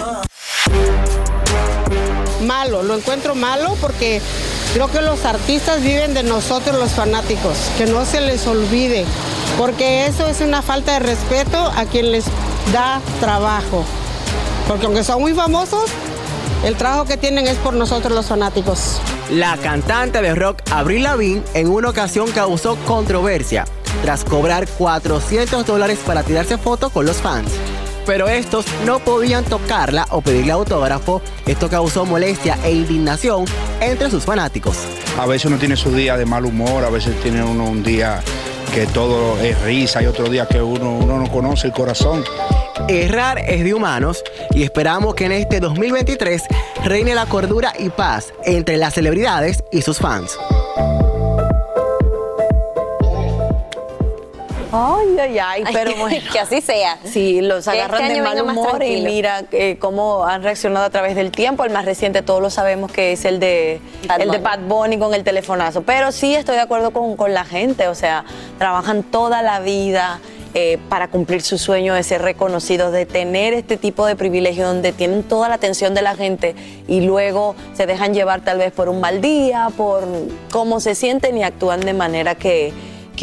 Malo, 2.46 2.84
lo 2.84 2.96
encuentro 2.96 3.36
malo 3.36 3.76
porque 3.82 4.22
creo 4.74 4.90
que 4.90 5.02
los 5.02 5.26
artistas 5.26 5.82
viven 5.82 6.14
de 6.14 6.24
nosotros 6.24 6.78
los 6.78 6.92
fanáticos, 6.92 7.58
que 7.78 7.86
no 7.86 8.06
se 8.06 8.22
les 8.22 8.46
olvide, 8.48 9.06
porque 9.58 10.06
eso 10.08 10.28
es 10.28 10.42
una 10.42 10.62
falta 10.62 10.94
de 10.94 11.00
respeto 11.00 11.58
a 11.76 11.86
quien 11.86 12.12
les 12.12 12.26
da 12.72 13.02
trabajo. 13.20 13.84
Porque 14.68 14.86
aunque 14.86 15.04
son 15.04 15.22
muy 15.22 15.34
famosos, 15.34 15.90
el 16.64 16.76
trabajo 16.76 17.06
que 17.06 17.18
tienen 17.18 17.48
es 17.48 17.58
por 17.58 17.74
nosotros 17.74 18.14
los 18.14 18.28
fanáticos. 18.28 19.02
La 19.30 19.58
cantante 19.58 20.22
de 20.22 20.34
rock 20.36 20.62
Avril 20.72 21.04
Lavigne 21.04 21.44
en 21.54 21.70
una 21.70 21.90
ocasión 21.90 22.32
causó 22.32 22.78
controversia 22.86 23.66
tras 24.02 24.24
cobrar 24.24 24.68
400 24.68 25.66
dólares 25.66 26.00
para 26.06 26.24
tirarse 26.24 26.58
fotos 26.58 26.92
con 26.92 27.06
los 27.06 27.18
fans. 27.18 27.52
Pero 28.06 28.28
estos 28.28 28.66
no 28.86 29.00
podían 29.00 29.46
tocarla 29.46 30.06
o 30.10 30.22
pedirle 30.22 30.52
autógrafo. 30.52 31.22
Esto 31.46 31.70
causó 31.70 32.06
molestia 32.06 32.58
e 32.64 32.72
indignación 32.72 33.46
entre 33.80 34.10
sus 34.10 34.24
fanáticos. 34.24 34.78
A 35.18 35.26
veces 35.26 35.46
uno 35.46 35.58
tiene 35.58 35.76
su 35.76 35.94
día 35.94 36.18
de 36.18 36.26
mal 36.26 36.46
humor, 36.46 36.84
a 36.84 36.90
veces 36.90 37.20
tiene 37.22 37.44
uno 37.44 37.66
un 37.66 37.84
día 37.84 38.22
que 38.74 38.88
todo 38.88 39.40
es 39.40 39.62
risa 39.62 40.02
y 40.02 40.08
otro 40.08 40.30
día 40.30 40.48
que 40.48 40.62
uno, 40.62 40.98
uno 40.98 41.20
no 41.20 41.32
conoce 41.32 41.68
el 41.68 41.74
corazón. 41.74 42.24
Errar 42.88 43.40
es 43.40 43.64
de 43.64 43.74
humanos 43.74 44.24
y 44.52 44.64
esperamos 44.64 45.14
que 45.16 45.26
en 45.26 45.32
este 45.34 45.60
2023 45.60 46.44
reine 46.84 47.14
la 47.14 47.28
cordura 47.28 47.74
y 47.78 47.90
paz 47.90 48.34
entre 48.46 48.78
las 48.78 48.96
celebridades 48.96 49.64
y 49.72 49.84
sus 49.84 50.00
fans. 50.00 50.38
Ay, 54.76 55.18
ay, 55.20 55.40
ay, 55.40 55.64
pero 55.72 55.96
bueno. 56.00 56.18
que 56.32 56.40
así 56.40 56.60
sea. 56.62 56.98
Sí, 57.04 57.42
los 57.42 57.66
Que 57.66 57.72
agarran 57.72 58.02
este 58.02 58.16
de 58.16 58.22
mal 58.22 58.42
humor 58.42 58.84
y 58.84 59.02
mira 59.02 59.44
eh, 59.52 59.78
cómo 59.80 60.26
han 60.26 60.42
reaccionado 60.42 60.86
a 60.86 60.90
través 60.90 61.16
del 61.16 61.30
tiempo. 61.32 61.64
El 61.64 61.72
más 61.72 61.86
reciente, 61.86 62.24
todos 62.24 62.42
lo 62.42 62.50
sabemos 62.50 62.92
que 62.92 63.12
es 63.12 63.24
el 63.26 63.40
de 63.40 63.80
Bad 64.08 64.22
el 64.22 64.32
de 64.32 64.38
Bunny. 64.40 64.44
Bad 64.50 64.60
Bunny 64.62 64.98
con 64.98 65.14
el 65.14 65.24
telefonazo. 65.24 65.84
Pero 65.84 66.12
sí 66.12 66.34
estoy 66.34 66.56
de 66.56 66.62
acuerdo 66.62 66.92
con, 66.92 67.16
con 67.16 67.34
la 67.36 67.46
gente, 67.46 67.88
o 67.88 67.96
sea, 67.96 68.26
trabajan 68.58 69.04
toda 69.04 69.42
la 69.44 69.60
vida. 69.60 70.20
eh, 70.56 70.78
para 70.88 71.08
cumplir 71.08 71.42
su 71.42 71.58
sueño 71.58 71.96
de 71.96 72.04
ser 72.04 72.22
reconocidos, 72.22 72.92
de 72.92 73.08
tener 73.08 73.54
este 73.56 73.76
tipo 73.76 74.06
de 74.06 74.16
privilegio 74.16 74.68
donde 74.68 74.92
tienen 74.92 75.24
toda 75.24 75.50
la 75.50 75.56
atención 75.56 75.96
de 75.96 76.04
la 76.04 76.16
gente 76.16 76.54
y 76.88 77.02
luego 77.02 77.56
se 77.74 77.88
dejan 77.88 78.14
llevar 78.14 78.42
tal 78.42 78.60
vez 78.60 78.72
por 78.72 78.88
un 78.88 79.02
mal 79.02 79.20
día, 79.20 79.70
por 79.76 80.04
cómo 80.52 80.80
se 80.80 80.94
sienten 80.94 81.36
y 81.38 81.44
actúan 81.44 81.80
de 81.80 81.94
manera 81.94 82.36
que, 82.36 82.72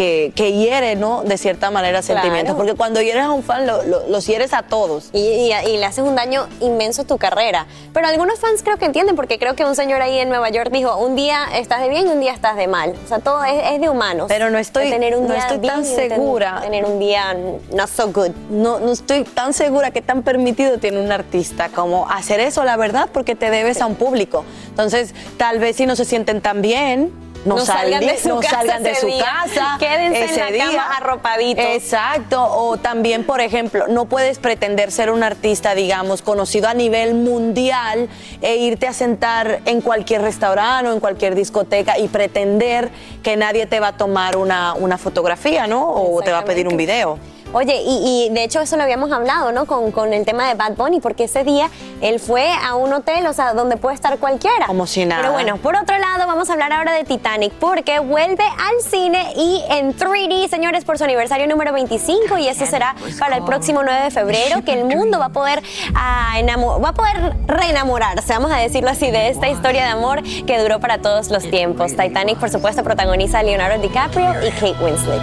que, 0.00 0.32
que 0.34 0.52
hiere, 0.54 0.96
¿no? 0.96 1.24
De 1.24 1.36
cierta 1.36 1.70
manera 1.70 2.00
Claro. 2.00 2.22
sentimientos. 2.22 2.56
Porque 2.56 2.72
cuando 2.72 3.02
hieres 3.02 3.22
a 3.22 3.32
un 3.32 3.42
fan, 3.42 3.66
lo- 3.66 3.82
lo- 3.82 4.08
los 4.08 4.26
hieres 4.26 4.54
a 4.54 4.62
todos. 4.62 5.10
Y, 5.12 5.18
y- 5.18 5.52
y 5.52 5.76
le 5.76 5.84
haces 5.84 6.02
un 6.02 6.14
daño 6.16 6.46
inmenso 6.60 7.02
a 7.02 7.04
tu 7.04 7.18
carrera. 7.18 7.66
Pero 7.92 8.06
algunos 8.06 8.38
fans 8.40 8.62
creo 8.62 8.78
que 8.78 8.86
entienden, 8.86 9.14
porque 9.14 9.38
creo 9.38 9.54
que 9.56 9.64
un 9.66 9.74
señor 9.76 10.00
ahí 10.00 10.18
en 10.18 10.30
Nueva 10.30 10.48
York 10.48 10.70
dijo, 10.72 10.96
un 10.96 11.16
día 11.16 11.40
estás 11.54 11.82
de 11.82 11.90
bien 11.90 12.06
y 12.06 12.10
un 12.12 12.20
día 12.20 12.32
estás 12.32 12.56
de 12.56 12.66
mal. 12.66 12.94
O 13.04 13.08
sea, 13.08 13.18
todo 13.18 13.44
es, 13.44 13.62
es 13.74 13.78
de 13.82 13.90
humanos. 13.90 14.24
Pero 14.28 14.48
no 14.48 14.56
estoy- 14.56 14.88
tener 14.88 15.14
un 15.16 15.26
no 15.28 15.34
día 15.34 15.42
estoy 15.42 15.58
tan 15.58 15.84
segura. 15.84 16.60
Tener 16.62 16.86
un 16.86 16.98
día 16.98 17.36
not 17.74 17.88
so 17.88 18.08
good. 18.10 18.30
No, 18.48 18.80
no 18.80 18.92
estoy 18.92 19.24
tan 19.24 19.52
segura 19.52 19.90
que 19.90 20.00
tan 20.00 20.22
permitido 20.22 20.78
tiene 20.78 20.98
un 20.98 21.12
artista 21.12 21.68
como 21.68 22.08
hacer 22.08 22.40
eso, 22.40 22.64
la 22.64 22.76
verdad, 22.78 23.10
porque 23.12 23.34
te 23.34 23.50
debes 23.50 23.82
a 23.82 23.86
un 23.86 23.96
público. 23.96 24.46
Entonces, 24.70 25.14
tal 25.36 25.58
vez 25.58 25.76
si 25.76 25.84
no 25.84 25.94
se 25.94 26.06
sienten 26.06 26.40
tan 26.40 26.62
bien, 26.62 27.12
no, 27.44 27.56
No 27.56 27.64
salgan 27.64 28.00
de 28.00 28.18
su 28.18 28.28
no 28.28 28.40
casa 28.40 28.56
salgan 28.56 28.82
de 28.82 28.90
ese 28.90 29.00
su 29.00 29.06
día. 29.06 29.24
casa. 29.24 29.76
Quédense 29.78 30.18
en 30.24 30.30
ese 30.30 30.40
la 30.40 30.58
cama 30.58 30.70
día. 30.70 30.82
arropaditos. 30.98 31.64
Exacto. 31.64 32.42
O 32.42 32.76
también, 32.76 33.24
por 33.24 33.40
ejemplo, 33.40 33.86
no 33.88 34.04
puedes 34.04 34.38
pretender 34.38 34.92
ser 34.92 35.10
un 35.10 35.22
artista, 35.22 35.74
digamos, 35.74 36.22
conocido 36.22 36.68
a 36.68 36.74
nivel 36.74 37.14
mundial 37.14 38.08
e 38.42 38.56
irte 38.56 38.86
a 38.86 38.92
sentar 38.92 39.60
en 39.64 39.80
cualquier 39.80 40.22
restaurante 40.22 40.90
o 40.90 40.92
en 40.92 41.00
cualquier 41.00 41.34
discoteca 41.34 41.98
y 41.98 42.08
pretender 42.08 42.90
que 43.22 43.36
nadie 43.36 43.66
te 43.66 43.80
va 43.80 43.88
a 43.88 43.96
tomar 43.96 44.36
una, 44.36 44.74
una 44.74 44.98
fotografía, 44.98 45.66
¿no? 45.66 45.90
O 45.92 46.20
te 46.22 46.32
va 46.32 46.38
a 46.40 46.44
pedir 46.44 46.68
un 46.68 46.76
video. 46.76 47.18
Oye, 47.52 47.82
y, 47.84 48.26
y 48.30 48.34
de 48.34 48.44
hecho 48.44 48.60
eso 48.60 48.76
lo 48.76 48.82
habíamos 48.84 49.10
hablado, 49.12 49.50
¿no? 49.52 49.66
Con, 49.66 49.90
con 49.90 50.12
el 50.12 50.24
tema 50.24 50.46
de 50.48 50.54
Bad 50.54 50.74
Bunny, 50.76 51.00
porque 51.00 51.24
ese 51.24 51.42
día 51.44 51.68
él 52.00 52.20
fue 52.20 52.48
a 52.52 52.74
un 52.76 52.92
hotel, 52.92 53.26
o 53.26 53.32
sea, 53.32 53.54
donde 53.54 53.76
puede 53.76 53.94
estar 53.96 54.18
cualquiera. 54.18 54.66
Como 54.66 54.86
si 54.86 55.04
nada. 55.04 55.22
Pero 55.22 55.32
bueno, 55.32 55.56
por 55.56 55.74
otro 55.76 55.98
lado, 55.98 56.26
vamos 56.26 56.48
a 56.48 56.52
hablar 56.52 56.72
ahora 56.72 56.92
de 56.92 57.04
Titanic, 57.04 57.52
porque 57.54 57.98
vuelve 57.98 58.44
al 58.44 58.80
cine 58.88 59.32
y 59.36 59.62
en 59.70 59.96
3D, 59.96 60.48
señores, 60.48 60.84
por 60.84 60.96
su 60.98 61.04
aniversario 61.04 61.46
número 61.48 61.72
25, 61.72 62.38
y 62.38 62.48
eso 62.48 62.66
será 62.66 62.94
para 63.18 63.36
el 63.36 63.44
próximo 63.44 63.82
9 63.82 64.04
de 64.04 64.10
febrero, 64.10 64.64
que 64.64 64.72
el 64.74 64.84
mundo 64.84 65.18
va 65.18 65.26
a 65.26 65.30
poder, 65.30 65.62
ah, 65.94 66.34
enamo- 66.38 66.80
va 66.82 66.90
a 66.90 66.94
poder 66.94 67.34
reenamorarse, 67.46 68.32
vamos 68.32 68.52
a 68.52 68.56
decirlo 68.56 68.90
así, 68.90 69.10
de 69.10 69.28
esta 69.28 69.48
historia 69.48 69.82
de 69.84 69.90
amor 69.90 70.22
que 70.46 70.58
duró 70.60 70.78
para 70.80 70.98
todos 70.98 71.30
los 71.30 71.42
tiempos. 71.50 71.96
Titanic, 71.96 72.38
por 72.38 72.50
supuesto, 72.50 72.82
protagoniza 72.84 73.40
a 73.40 73.42
Leonardo 73.42 73.80
DiCaprio 73.82 74.34
y 74.46 74.50
Kate 74.52 74.76
Winslet. 74.84 75.22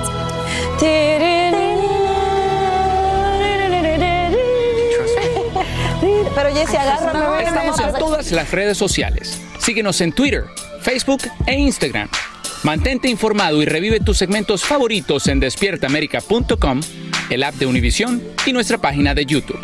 Pero 6.02 6.54
Jessy, 6.54 6.76
agárrame. 6.76 7.44
Estamos 7.44 7.80
en 7.80 7.94
todas 7.94 8.32
las 8.32 8.52
redes 8.52 8.78
sociales. 8.78 9.42
Síguenos 9.60 10.02
en 10.02 10.12
Twitter, 10.12 10.46
Facebook 10.82 11.22
e 11.46 11.56
Instagram. 11.56 12.10
Mantente 12.64 13.08
informado 13.08 13.62
y 13.62 13.66
revive 13.66 14.00
tus 14.00 14.18
segmentos 14.18 14.64
favoritos 14.64 15.28
en 15.28 15.40
despiertaamerica.com, 15.40 16.82
el 17.30 17.44
app 17.44 17.56
de 17.56 17.66
Univision 17.66 18.22
y 18.46 18.54
nuestra 18.54 18.78
página 18.78 19.14
de 19.14 19.26
YouTube. 19.26 19.60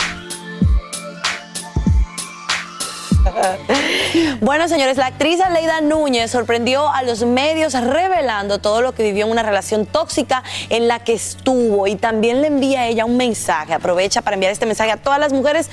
Bueno, 4.42 4.68
señores, 4.68 4.98
la 4.98 5.08
actriz 5.08 5.40
Aleida 5.40 5.82
Núñez 5.82 6.30
sorprendió 6.30 6.90
a 6.90 7.02
los 7.04 7.24
medios 7.24 7.74
revelando 7.74 8.60
todo 8.60 8.82
lo 8.82 8.94
que 8.94 9.04
vivió 9.04 9.26
en 9.26 9.32
una 9.32 9.44
relación 9.44 9.86
tóxica 9.86 10.44
en 10.70 10.88
la 10.88 11.00
que 11.00 11.14
estuvo 11.14 11.88
y 11.88 11.96
también 11.96 12.42
le 12.42 12.48
envía 12.48 12.82
a 12.82 12.88
ella 12.88 13.06
un 13.06 13.18
mensaje. 13.18 13.74
Aprovecha 13.74 14.22
para 14.22 14.36
enviar 14.36 14.52
este 14.52 14.66
mensaje 14.66 14.92
a 14.92 14.98
todas 14.98 15.20
las 15.20 15.34
mujeres 15.34 15.70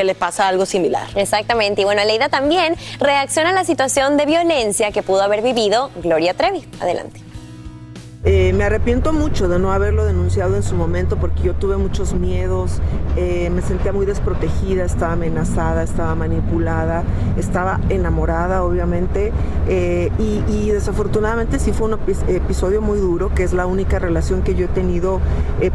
que 0.00 0.04
le 0.04 0.14
pasa 0.14 0.48
algo 0.48 0.64
similar. 0.64 1.08
Exactamente. 1.14 1.82
Y 1.82 1.84
bueno, 1.84 2.02
Leida 2.02 2.30
también 2.30 2.74
reacciona 3.00 3.50
a 3.50 3.52
la 3.52 3.64
situación 3.64 4.16
de 4.16 4.24
violencia 4.24 4.92
que 4.92 5.02
pudo 5.02 5.20
haber 5.20 5.42
vivido 5.42 5.90
Gloria 5.96 6.32
Trevi. 6.32 6.64
Adelante. 6.80 7.20
Eh, 8.22 8.52
me 8.52 8.64
arrepiento 8.64 9.14
mucho 9.14 9.48
de 9.48 9.58
no 9.58 9.72
haberlo 9.72 10.04
denunciado 10.04 10.54
en 10.54 10.62
su 10.62 10.74
momento 10.74 11.16
porque 11.16 11.42
yo 11.42 11.54
tuve 11.54 11.78
muchos 11.78 12.12
miedos, 12.12 12.78
eh, 13.16 13.48
me 13.48 13.62
sentía 13.62 13.94
muy 13.94 14.04
desprotegida, 14.04 14.84
estaba 14.84 15.14
amenazada, 15.14 15.82
estaba 15.82 16.14
manipulada, 16.14 17.02
estaba 17.38 17.80
enamorada 17.88 18.62
obviamente 18.62 19.32
eh, 19.68 20.10
y, 20.18 20.68
desafortunadamente 20.70 21.58
sí 21.58 21.72
fue 21.72 21.88
un 21.88 21.98
episodio 22.28 22.82
muy 22.82 22.98
duro, 22.98 23.34
que 23.34 23.42
es 23.42 23.54
la 23.54 23.66
única 23.66 23.98
relación 23.98 24.42
que 24.42 24.54
yo 24.54 24.66
he 24.66 24.68
tenido 24.68 25.20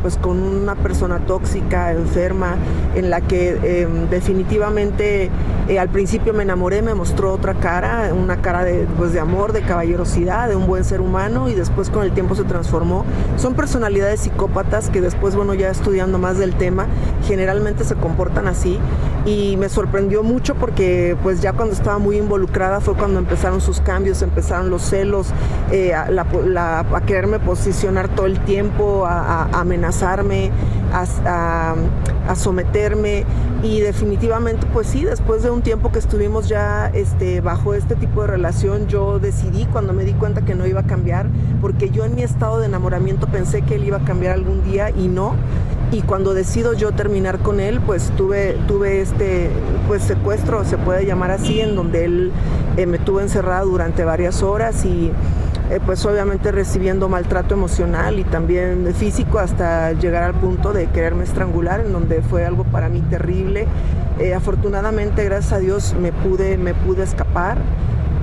pues 0.02 0.18
con 0.18 0.42
una 0.42 0.76
persona 0.76 1.20
tóxica, 1.26 1.92
enferma, 1.92 2.56
en 2.96 3.10
la 3.10 3.22
que 3.22 3.82
em, 3.82 4.10
definitivamente 4.10 5.30
al 5.80 5.90
principio 5.90 6.34
me 6.34 6.44
enamoré, 6.44 6.82
me 6.82 6.94
mostró 6.94 7.34
otra 7.34 7.56
cara, 7.56 8.14
una 8.14 8.42
cara 8.42 8.64
de, 8.64 8.88
pues, 8.98 9.14
de 9.14 9.20
amor, 9.20 9.52
de 9.52 9.62
caballerosidad, 9.62 10.48
de 10.48 10.56
un 10.56 10.68
buen 10.68 10.84
ser 10.84 11.02
humano 11.02 11.50
y 11.50 11.56
después 11.56 11.90
con 11.90 12.04
el 12.04 12.12
tiempo 12.12 12.35
se 12.36 12.44
transformó. 12.44 13.06
Son 13.38 13.54
personalidades 13.54 14.22
psicópatas 14.22 14.90
que 14.90 15.02
después, 15.02 15.36
bueno, 15.36 15.54
ya 15.54 15.70
estudiando 15.70 16.18
más 16.18 16.38
del 16.38 16.56
tema, 16.56 16.88
generalmente 17.28 17.84
se 17.84 17.96
comportan 17.96 18.48
así 18.48 18.80
y 19.26 19.58
me 19.58 19.70
sorprendió 19.70 20.22
mucho 20.24 20.56
porque 20.56 21.18
pues 21.24 21.42
ya 21.42 21.54
cuando 21.54 21.74
estaba 21.74 21.98
muy 21.98 22.18
involucrada 22.18 22.80
fue 22.80 22.94
cuando 22.96 23.20
empezaron 23.20 23.60
sus 23.60 23.82
cambios, 23.82 24.22
empezaron 24.22 24.70
los 24.70 24.84
celos, 24.84 25.28
eh, 25.72 25.94
a, 25.96 27.02
quererme 27.06 27.40
posicionar 27.40 28.08
todo 28.10 28.28
el 28.28 28.40
tiempo, 28.42 29.06
a, 29.06 29.46
amenazarme, 29.60 30.52
a, 30.96 31.76
someterme 32.36 33.24
y 33.64 33.80
definitivamente 33.80 34.66
pues 34.74 34.88
sí, 34.88 35.04
después 35.04 35.44
de 35.44 35.50
un 35.50 35.62
tiempo 35.62 35.92
que 35.92 36.00
estuvimos 36.00 36.48
ya 36.48 36.88
este, 36.94 37.42
bajo 37.42 37.74
este 37.74 37.96
tipo 37.96 38.22
de 38.22 38.28
relación, 38.28 38.88
yo 38.88 39.20
decidí 39.20 39.66
cuando 39.66 39.94
me 39.94 40.04
di 40.04 40.14
cuenta 40.14 40.42
que 40.42 40.56
no 40.56 40.66
iba 40.66 40.82
a 40.82 40.86
cambiar, 40.86 41.28
porque 41.62 41.90
yo 41.90 42.04
en 42.06 42.16
mi 42.16 42.24
estado 42.24 42.60
de 42.60 42.66
enamoramiento 42.66 43.28
pensé 43.28 43.62
que 43.62 43.76
él 43.76 43.86
iba 43.86 43.98
a 43.98 44.06
cambiar 44.06 44.34
algún 44.34 44.64
día 44.64 44.90
y 44.90 45.08
no. 45.08 45.36
Y 45.92 46.02
cuando 46.02 46.34
decido 46.34 46.74
yo 46.74 46.92
terminar 46.92 47.40
con 47.40 47.60
él, 47.60 47.80
pues 47.80 48.12
tuve, 48.18 48.58
tuve 48.68 49.02
este 49.02 49.50
pues 49.88 50.02
secuestro, 50.04 50.66
se 50.66 50.78
puede 50.78 51.06
llamar 51.06 51.32
así, 51.32 51.62
en 51.62 51.76
donde 51.76 52.06
él 52.06 52.32
eh, 52.76 52.86
me 52.86 52.98
tuvo 52.98 53.22
encerrada 53.22 53.62
durante 53.62 54.04
varias 54.04 54.42
horas 54.42 54.84
y 54.84 55.12
eh, 55.72 55.80
pues 55.84 56.06
obviamente 56.06 56.52
recibiendo 56.52 57.10
maltrato 57.10 57.56
emocional 57.56 58.20
y 58.20 58.24
también 58.24 58.94
físico 58.94 59.40
hasta 59.40 59.94
llegar 59.94 60.22
al 60.24 60.36
punto 60.36 60.74
de 60.74 60.88
quererme 60.88 61.24
estrangular, 61.24 61.80
en 61.80 61.92
donde 61.92 62.22
fue 62.22 62.46
algo 62.46 62.64
para 62.66 62.88
mí 62.88 63.02
terrible. 63.02 63.66
Eh, 64.20 64.36
afortunadamente, 64.36 65.24
gracias 65.24 65.54
a 65.54 65.60
Dios, 65.60 65.96
me 66.00 66.12
pude, 66.12 66.58
me 66.58 66.76
pude 66.76 67.04
escapar 67.04 67.58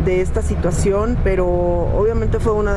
de 0.05 0.21
esta 0.21 0.43
situación, 0.43 1.19
pero 1.25 1.47
obviamente 1.47 2.39
fue 2.39 2.53
un, 2.53 2.69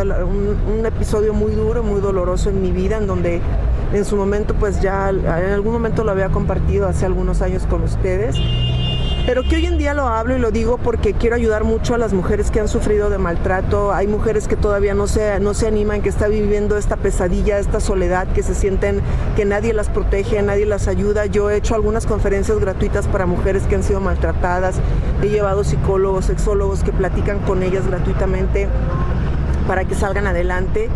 episodio 0.86 1.34
muy 1.34 1.54
duro, 1.54 1.84
muy 1.84 2.02
doloroso 2.02 2.50
en 2.50 2.62
mi 2.62 2.72
vida, 2.72 2.98
en 2.98 3.08
donde 3.08 3.42
en 3.94 4.06
su 4.06 4.16
momento 4.16 4.54
pues 4.56 4.82
ya 4.82 5.10
en 5.10 5.28
algún 5.28 5.74
momento 5.74 6.04
lo 6.04 6.12
había 6.12 6.30
compartido 6.30 6.88
hace 6.88 7.06
algunos 7.06 7.42
años 7.42 7.66
con 7.68 7.84
ustedes 7.84 8.36
pero 9.26 9.42
que 9.44 9.56
hoy 9.56 9.66
en 9.66 9.80
día 9.80 9.96
lo 9.96 10.08
hablo 10.08 10.36
y 10.36 10.40
lo 10.40 10.52
digo 10.52 10.78
porque 10.78 11.14
quiero 11.14 11.36
ayudar 11.36 11.64
mucho 11.64 11.96
a 11.96 11.98
las 11.98 12.14
mujeres 12.14 12.52
que 12.52 12.60
han 12.60 12.68
sufrido 12.68 13.10
de 13.10 13.18
maltrato. 13.18 13.92
Hay 13.92 14.06
mujeres 14.06 14.48
que 14.48 14.56
todavía 14.56 14.94
no 14.94 15.08
se, 15.08 15.40
no 15.40 15.56
se 15.56 15.68
animan, 15.68 16.04
que 16.04 16.10
están 16.10 16.30
viviendo 16.30 16.78
esta 16.78 16.96
pesadilla, 16.96 17.58
esta 17.58 17.80
soledad, 17.80 18.28
que 18.34 18.44
se 18.44 18.54
sienten 18.54 19.02
que 19.36 19.44
nadie 19.46 19.74
las 19.74 19.90
protege, 19.90 20.42
nadie 20.44 20.68
las 20.68 20.88
ayuda. 20.88 21.26
Yo 21.26 21.50
he 21.50 21.58
hecho 21.58 21.74
algunas 21.74 22.06
conferencias 22.06 22.60
gratuitas 22.60 23.08
para 23.08 23.26
mujeres 23.26 23.64
que 23.64 23.76
han 23.76 23.84
sido 23.84 24.00
maltratadas. 24.00 24.76
He 25.24 25.30
llevado 25.30 25.64
psicólogos, 25.64 26.26
sexólogos 26.26 26.84
que 26.84 26.92
platican 26.92 27.40
con 27.40 27.64
ellas 27.64 27.88
gratuitamente 27.88 28.68
para 29.68 29.86
que 29.86 29.96
salgan 29.96 30.28
adelante 30.28 30.90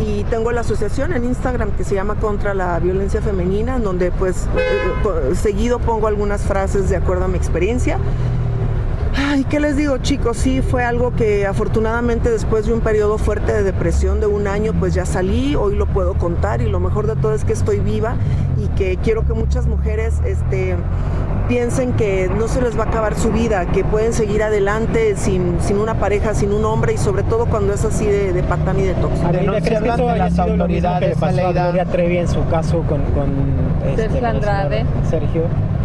y 0.00 0.24
tengo 0.24 0.52
la 0.52 0.62
asociación 0.62 1.12
en 1.12 1.24
Instagram 1.24 1.72
que 1.72 1.84
se 1.84 1.94
llama 1.94 2.16
Contra 2.16 2.54
la 2.54 2.78
Violencia 2.78 3.20
Femenina, 3.20 3.76
en 3.76 3.84
donde 3.84 4.10
pues 4.10 4.46
eh, 4.56 5.34
seguido 5.34 5.78
pongo 5.78 6.06
algunas 6.06 6.42
frases 6.42 6.88
de 6.88 6.96
acuerdo 6.96 7.24
a 7.24 7.28
mi 7.28 7.36
experiencia. 7.36 7.98
Ay, 9.16 9.44
¿qué 9.44 9.60
les 9.60 9.76
digo 9.76 9.98
chicos? 9.98 10.36
Sí, 10.36 10.60
fue 10.60 10.84
algo 10.84 11.14
que 11.14 11.46
afortunadamente 11.46 12.30
después 12.30 12.66
de 12.66 12.72
un 12.72 12.80
periodo 12.80 13.16
fuerte 13.16 13.52
de 13.52 13.62
depresión 13.62 14.18
de 14.20 14.26
un 14.26 14.48
año, 14.48 14.72
pues 14.78 14.92
ya 14.94 15.06
salí, 15.06 15.54
hoy 15.54 15.76
lo 15.76 15.86
puedo 15.86 16.14
contar 16.14 16.60
y 16.60 16.68
lo 16.68 16.80
mejor 16.80 17.06
de 17.06 17.14
todo 17.14 17.32
es 17.32 17.44
que 17.44 17.52
estoy 17.52 17.78
viva 17.78 18.16
y 18.56 18.66
que 18.76 18.96
quiero 18.96 19.24
que 19.24 19.32
muchas 19.32 19.66
mujeres 19.66 20.14
este, 20.24 20.76
piensen 21.48 21.92
que 21.92 22.30
no 22.36 22.48
se 22.48 22.60
les 22.60 22.78
va 22.78 22.84
a 22.84 22.86
acabar 22.86 23.14
su 23.14 23.30
vida, 23.30 23.66
que 23.66 23.84
pueden 23.84 24.12
seguir 24.12 24.42
adelante 24.42 25.16
sin, 25.16 25.60
sin 25.60 25.78
una 25.78 25.94
pareja, 25.94 26.34
sin 26.34 26.52
un 26.52 26.64
hombre 26.64 26.94
y 26.94 26.98
sobre 26.98 27.22
todo 27.22 27.46
cuando 27.46 27.72
es 27.72 27.84
así 27.84 28.06
de, 28.06 28.32
de 28.32 28.42
patán 28.42 28.78
y 28.78 28.82
de 28.82 28.94
tóxico. 28.94 29.28
¿Crees 29.30 29.62
que 29.62 29.88
eso 29.88 30.14
las 30.14 30.38
autoridades 30.38 31.00
que 31.00 31.14
le 31.14 31.16
pasó 31.16 31.46
a 31.46 31.52
Gloria 31.52 31.84
Trevi 31.84 32.18
en 32.18 32.28
su 32.28 32.44
caso 32.48 32.82
con, 32.88 33.02
con 33.12 33.30
este, 33.86 34.08
Sergio 34.08 34.28
Andrade? 34.28 34.84
Sergio. 35.08 35.42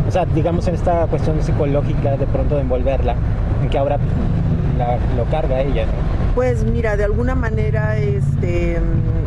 O 0.08 0.12
sea, 0.12 0.26
digamos 0.26 0.68
en 0.68 0.76
esta 0.76 1.06
cuestión 1.08 1.42
psicológica 1.44 2.18
de 2.18 2.26
pronto 2.26 2.56
de 2.56 2.62
envolverla, 2.62 3.16
en 3.62 3.70
que 3.70 3.78
ahora 3.78 3.98
la, 4.78 4.98
lo 5.16 5.26
carga 5.30 5.62
ella, 5.62 5.86
¿no? 5.86 6.19
Pues 6.40 6.64
mira, 6.64 6.96
de 6.96 7.04
alguna 7.04 7.36
manera, 7.36 7.98
este, 7.98 8.80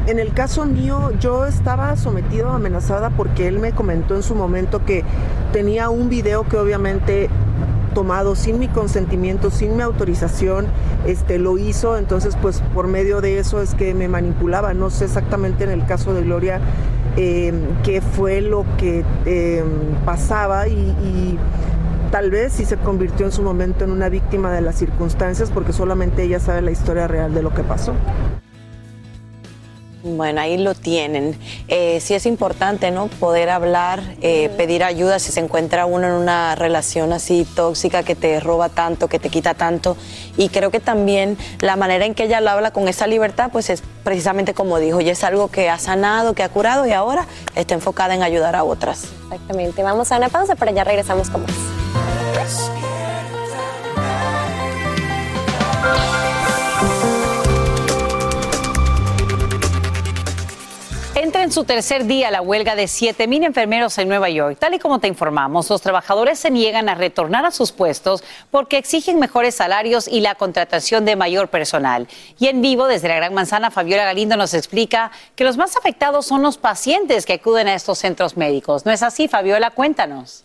en 0.06 0.18
el 0.18 0.32
caso 0.32 0.64
mío, 0.64 1.12
yo 1.20 1.44
estaba 1.44 1.94
sometido, 1.96 2.48
amenazada 2.48 3.10
porque 3.10 3.48
él 3.48 3.58
me 3.58 3.72
comentó 3.72 4.16
en 4.16 4.22
su 4.22 4.34
momento 4.34 4.86
que 4.86 5.04
tenía 5.52 5.90
un 5.90 6.08
video 6.08 6.48
que 6.48 6.56
obviamente 6.56 7.28
tomado 7.94 8.34
sin 8.34 8.58
mi 8.58 8.66
consentimiento, 8.68 9.50
sin 9.50 9.76
mi 9.76 9.82
autorización, 9.82 10.68
este, 11.06 11.38
lo 11.38 11.58
hizo, 11.58 11.98
entonces 11.98 12.34
pues 12.40 12.62
por 12.72 12.86
medio 12.86 13.20
de 13.20 13.38
eso 13.38 13.60
es 13.60 13.74
que 13.74 13.92
me 13.92 14.08
manipulaba, 14.08 14.72
no 14.72 14.88
sé 14.88 15.04
exactamente 15.04 15.64
en 15.64 15.70
el 15.70 15.84
caso 15.84 16.14
de 16.14 16.22
Gloria 16.22 16.62
eh, 17.18 17.52
qué 17.82 18.00
fue 18.00 18.40
lo 18.40 18.64
que 18.78 19.04
eh, 19.26 19.62
pasaba 20.06 20.66
y 20.66 21.36
tal 22.12 22.30
vez 22.30 22.52
sí 22.52 22.66
se 22.66 22.76
convirtió 22.76 23.24
en 23.24 23.32
su 23.32 23.42
momento 23.42 23.84
en 23.84 23.90
una 23.90 24.10
víctima 24.10 24.52
de 24.52 24.60
las 24.60 24.76
circunstancias 24.76 25.50
porque 25.50 25.72
solamente 25.72 26.22
ella 26.22 26.38
sabe 26.38 26.60
la 26.60 26.70
historia 26.70 27.08
real 27.08 27.32
de 27.34 27.42
lo 27.42 27.54
que 27.54 27.64
pasó. 27.64 27.94
Bueno, 30.04 30.40
ahí 30.40 30.58
lo 30.58 30.74
tienen. 30.74 31.38
Eh, 31.68 32.00
sí 32.00 32.12
es 32.12 32.26
importante, 32.26 32.90
¿no? 32.90 33.06
Poder 33.06 33.48
hablar, 33.48 34.02
eh, 34.20 34.50
pedir 34.56 34.82
ayuda 34.82 35.20
si 35.20 35.30
se 35.32 35.40
encuentra 35.40 35.86
uno 35.86 36.08
en 36.08 36.12
una 36.14 36.54
relación 36.54 37.12
así 37.12 37.46
tóxica 37.54 38.02
que 38.02 38.16
te 38.16 38.40
roba 38.40 38.68
tanto, 38.68 39.08
que 39.08 39.18
te 39.18 39.30
quita 39.30 39.54
tanto. 39.54 39.96
Y 40.36 40.48
creo 40.48 40.70
que 40.70 40.80
también 40.80 41.38
la 41.60 41.76
manera 41.76 42.04
en 42.04 42.14
que 42.14 42.24
ella 42.24 42.40
lo 42.40 42.50
habla 42.50 42.72
con 42.72 42.88
esa 42.88 43.06
libertad, 43.06 43.50
pues 43.52 43.70
es 43.70 43.82
precisamente 44.02 44.54
como 44.54 44.78
dijo, 44.80 45.00
y 45.00 45.08
es 45.08 45.22
algo 45.24 45.48
que 45.48 45.70
ha 45.70 45.78
sanado, 45.78 46.34
que 46.34 46.42
ha 46.42 46.48
curado 46.48 46.84
y 46.84 46.92
ahora 46.92 47.26
está 47.54 47.74
enfocada 47.74 48.14
en 48.14 48.22
ayudar 48.22 48.56
a 48.56 48.64
otras. 48.64 49.04
Exactamente. 49.30 49.82
Vamos 49.82 50.10
a 50.10 50.18
una 50.18 50.28
pausa, 50.28 50.56
pero 50.56 50.74
ya 50.74 50.82
regresamos 50.82 51.30
con 51.30 51.42
más. 51.42 51.81
En 61.42 61.50
su 61.50 61.64
tercer 61.64 62.06
día 62.06 62.30
la 62.30 62.40
huelga 62.40 62.76
de 62.76 62.84
7.000 62.84 63.44
enfermeros 63.44 63.98
en 63.98 64.06
Nueva 64.06 64.30
York. 64.30 64.58
Tal 64.60 64.74
y 64.74 64.78
como 64.78 65.00
te 65.00 65.08
informamos, 65.08 65.68
los 65.68 65.82
trabajadores 65.82 66.38
se 66.38 66.52
niegan 66.52 66.88
a 66.88 66.94
retornar 66.94 67.44
a 67.44 67.50
sus 67.50 67.72
puestos 67.72 68.22
porque 68.52 68.78
exigen 68.78 69.18
mejores 69.18 69.56
salarios 69.56 70.06
y 70.06 70.20
la 70.20 70.36
contratación 70.36 71.04
de 71.04 71.16
mayor 71.16 71.48
personal. 71.48 72.06
Y 72.38 72.46
en 72.46 72.62
vivo, 72.62 72.86
desde 72.86 73.08
la 73.08 73.16
Gran 73.16 73.34
Manzana, 73.34 73.72
Fabiola 73.72 74.04
Galindo 74.04 74.36
nos 74.36 74.54
explica 74.54 75.10
que 75.34 75.42
los 75.42 75.56
más 75.56 75.76
afectados 75.76 76.26
son 76.26 76.42
los 76.42 76.58
pacientes 76.58 77.26
que 77.26 77.34
acuden 77.34 77.66
a 77.66 77.74
estos 77.74 77.98
centros 77.98 78.36
médicos. 78.36 78.86
¿No 78.86 78.92
es 78.92 79.02
así, 79.02 79.26
Fabiola? 79.26 79.72
Cuéntanos. 79.72 80.44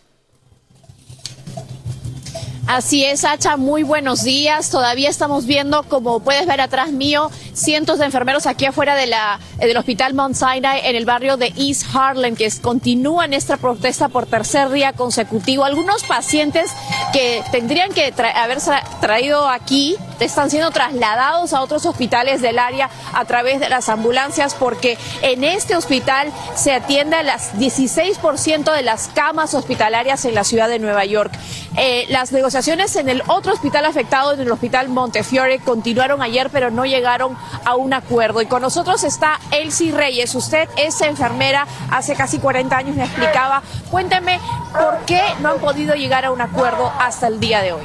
Así 2.68 3.02
es, 3.02 3.24
Hacha, 3.24 3.56
muy 3.56 3.82
buenos 3.82 4.24
días. 4.24 4.68
Todavía 4.68 5.08
estamos 5.08 5.46
viendo, 5.46 5.84
como 5.84 6.20
puedes 6.20 6.46
ver 6.46 6.60
atrás 6.60 6.92
mío, 6.92 7.30
cientos 7.54 7.98
de 7.98 8.04
enfermeros 8.04 8.44
aquí 8.46 8.66
afuera 8.66 8.94
de 8.94 9.06
la, 9.06 9.40
del 9.56 9.74
Hospital 9.74 10.12
Mount 10.12 10.34
Sinai 10.36 10.82
en 10.84 10.94
el 10.94 11.06
barrio 11.06 11.38
de 11.38 11.50
East 11.56 11.86
Harlem, 11.94 12.36
que 12.36 12.46
continúan 12.60 13.32
esta 13.32 13.56
protesta 13.56 14.08
por 14.08 14.26
tercer 14.26 14.68
día 14.68 14.92
consecutivo. 14.92 15.64
Algunos 15.64 16.04
pacientes 16.04 16.70
que 17.14 17.42
tendrían 17.52 17.90
que 17.90 18.12
haberse 18.34 18.72
traído 19.00 19.48
aquí 19.48 19.96
están 20.20 20.50
siendo 20.50 20.70
trasladados 20.70 21.52
a 21.52 21.60
otros 21.60 21.86
hospitales 21.86 22.40
del 22.40 22.58
área 22.58 22.90
a 23.12 23.24
través 23.24 23.60
de 23.60 23.68
las 23.68 23.88
ambulancias 23.88 24.54
porque 24.54 24.98
en 25.22 25.44
este 25.44 25.76
hospital 25.76 26.32
se 26.54 26.72
atiende 26.72 27.16
a 27.16 27.22
las 27.22 27.54
16% 27.54 28.72
de 28.72 28.82
las 28.82 29.08
camas 29.08 29.54
hospitalarias 29.54 30.24
en 30.24 30.34
la 30.34 30.44
ciudad 30.44 30.68
de 30.68 30.78
Nueva 30.78 31.04
York. 31.04 31.32
Eh, 31.76 32.06
las 32.08 32.32
negociaciones 32.32 32.96
en 32.96 33.08
el 33.08 33.22
otro 33.28 33.52
hospital 33.52 33.84
afectado, 33.84 34.32
en 34.32 34.40
el 34.40 34.50
hospital 34.50 34.88
Montefiore, 34.88 35.60
continuaron 35.60 36.22
ayer, 36.22 36.50
pero 36.50 36.70
no 36.70 36.84
llegaron 36.84 37.36
a 37.64 37.76
un 37.76 37.92
acuerdo. 37.92 38.42
Y 38.42 38.46
con 38.46 38.62
nosotros 38.62 39.04
está 39.04 39.38
Elsie 39.52 39.92
Reyes. 39.92 40.34
Usted 40.34 40.68
es 40.76 41.00
enfermera, 41.00 41.66
hace 41.90 42.14
casi 42.14 42.38
40 42.38 42.76
años 42.76 42.96
me 42.96 43.04
explicaba. 43.04 43.62
Cuénteme 43.90 44.40
por 44.72 44.98
qué 45.06 45.22
no 45.40 45.50
han 45.50 45.58
podido 45.58 45.94
llegar 45.94 46.24
a 46.24 46.30
un 46.30 46.40
acuerdo 46.40 46.92
hasta 46.98 47.28
el 47.28 47.38
día 47.38 47.62
de 47.62 47.72
hoy. 47.72 47.84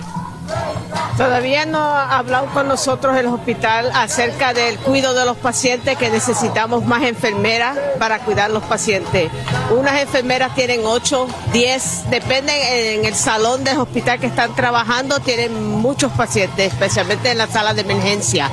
Todavía 1.18 1.66
no 1.66 1.80
ha 1.80 2.18
hablado 2.18 2.48
con 2.48 2.68
nosotros 2.68 3.16
el 3.18 3.28
hospital 3.28 3.92
acerca 3.94 4.54
del 4.54 4.78
cuidado 4.80 5.14
de 5.14 5.26
los 5.26 5.38
pacientes, 5.38 5.98
que 5.98 6.10
necesitamos 6.10 6.86
más 6.86 7.04
enfermeras 7.04 7.78
para 8.00 8.20
cuidar 8.20 8.50
los 8.50 8.64
pacientes. 8.64 9.30
Unas 9.72 10.02
enfermeras 10.02 10.56
tienen 10.56 10.82
8, 10.84 11.28
10, 11.54 12.10
dependen 12.10 12.56
en 12.56 13.06
el 13.06 13.16
salón 13.16 13.64
del 13.64 13.78
hospital 13.78 14.20
que 14.20 14.28
están 14.28 14.56
trabajando, 14.56 15.20
tienen 15.20 15.64
muchos 15.64 16.12
pacientes, 16.14 16.74
especialmente 16.74 17.30
en 17.30 17.38
la 17.38 17.48
sala 17.48 17.74
de 17.74 17.82
emergencia. 17.82 18.50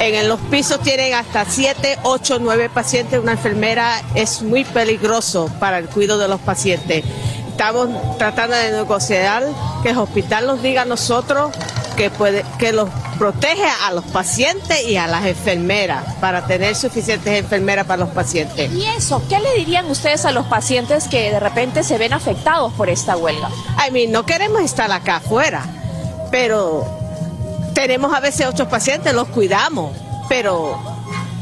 En 0.00 0.28
los 0.28 0.40
pisos 0.40 0.80
tienen 0.80 1.12
hasta 1.12 1.44
7, 1.44 1.98
8, 2.04 2.38
9 2.40 2.70
pacientes. 2.70 3.20
Una 3.20 3.32
enfermera 3.32 4.00
es 4.14 4.40
muy 4.40 4.64
peligroso 4.64 5.50
para 5.60 5.76
el 5.76 5.88
cuidado 5.88 6.18
de 6.20 6.28
los 6.28 6.40
pacientes. 6.40 7.04
Estamos 7.50 7.88
tratando 8.16 8.56
de 8.56 8.72
negociar 8.72 9.44
que 9.82 9.90
el 9.90 9.98
hospital 9.98 10.46
nos 10.46 10.62
diga 10.62 10.82
a 10.82 10.84
nosotros 10.84 11.50
que, 11.96 12.08
puede, 12.10 12.44
que 12.58 12.72
los 12.72 12.88
protege 13.18 13.68
a 13.86 13.92
los 13.92 14.04
pacientes 14.06 14.82
y 14.84 14.96
a 14.96 15.06
las 15.06 15.26
enfermeras 15.26 16.14
para 16.20 16.46
tener 16.46 16.74
suficientes 16.74 17.38
enfermeras 17.38 17.86
para 17.86 18.04
los 18.04 18.08
pacientes. 18.10 18.72
Y 18.72 18.86
eso, 18.86 19.22
¿qué 19.28 19.38
le 19.40 19.54
dirían 19.56 19.90
ustedes 19.90 20.24
a 20.24 20.32
los 20.32 20.46
pacientes 20.46 21.06
que 21.08 21.30
de 21.30 21.38
repente 21.40 21.82
se 21.82 21.98
ven 21.98 22.14
afectados 22.14 22.72
por 22.72 22.88
esta 22.88 23.16
huelga? 23.16 23.50
I 23.86 23.90
mean, 23.90 24.10
no 24.12 24.24
queremos 24.24 24.62
estar 24.62 24.90
acá 24.90 25.16
afuera, 25.16 25.64
pero 26.30 26.86
tenemos 27.74 28.14
a 28.14 28.20
veces 28.20 28.46
ocho 28.46 28.68
pacientes, 28.68 29.12
los 29.12 29.28
cuidamos, 29.28 29.94
pero 30.28 30.89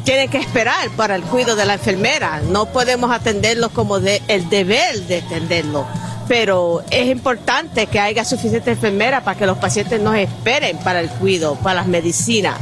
tienen 0.08 0.30
que 0.30 0.38
esperar 0.38 0.88
para 0.96 1.16
el 1.16 1.22
cuidado 1.22 1.54
de 1.54 1.66
la 1.66 1.74
enfermera. 1.74 2.40
No 2.40 2.64
podemos 2.64 3.10
atenderlos 3.10 3.72
como 3.72 4.00
de, 4.00 4.22
el 4.28 4.48
deber 4.48 5.00
de 5.02 5.18
atenderlos. 5.18 5.84
Pero 6.26 6.82
es 6.90 7.08
importante 7.08 7.88
que 7.88 8.00
haya 8.00 8.24
suficiente 8.24 8.70
enfermera 8.70 9.22
para 9.22 9.38
que 9.38 9.44
los 9.44 9.58
pacientes 9.58 10.00
nos 10.00 10.16
esperen 10.16 10.78
para 10.78 11.00
el 11.00 11.10
cuidado, 11.10 11.56
para 11.56 11.74
las 11.74 11.88
medicinas 11.88 12.54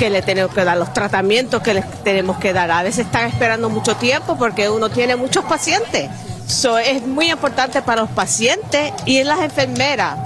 que 0.00 0.10
le 0.10 0.20
tenemos 0.20 0.52
que 0.52 0.64
dar, 0.64 0.76
los 0.78 0.92
tratamientos 0.92 1.62
que 1.62 1.74
les 1.74 1.88
tenemos 2.02 2.38
que 2.38 2.52
dar. 2.52 2.72
A 2.72 2.82
veces 2.82 3.06
están 3.06 3.28
esperando 3.28 3.70
mucho 3.70 3.94
tiempo 3.94 4.36
porque 4.36 4.68
uno 4.68 4.90
tiene 4.90 5.14
muchos 5.14 5.44
pacientes. 5.44 6.10
So, 6.48 6.76
es 6.76 7.06
muy 7.06 7.30
importante 7.30 7.82
para 7.82 8.00
los 8.00 8.10
pacientes 8.10 8.92
y 9.06 9.22
las 9.22 9.38
enfermeras. 9.42 10.18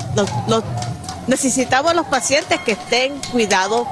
Necesitamos 1.27 1.95
los 1.95 2.07
pacientes 2.07 2.59
que 2.61 2.73
estén 2.73 3.19
cuidados 3.33 3.87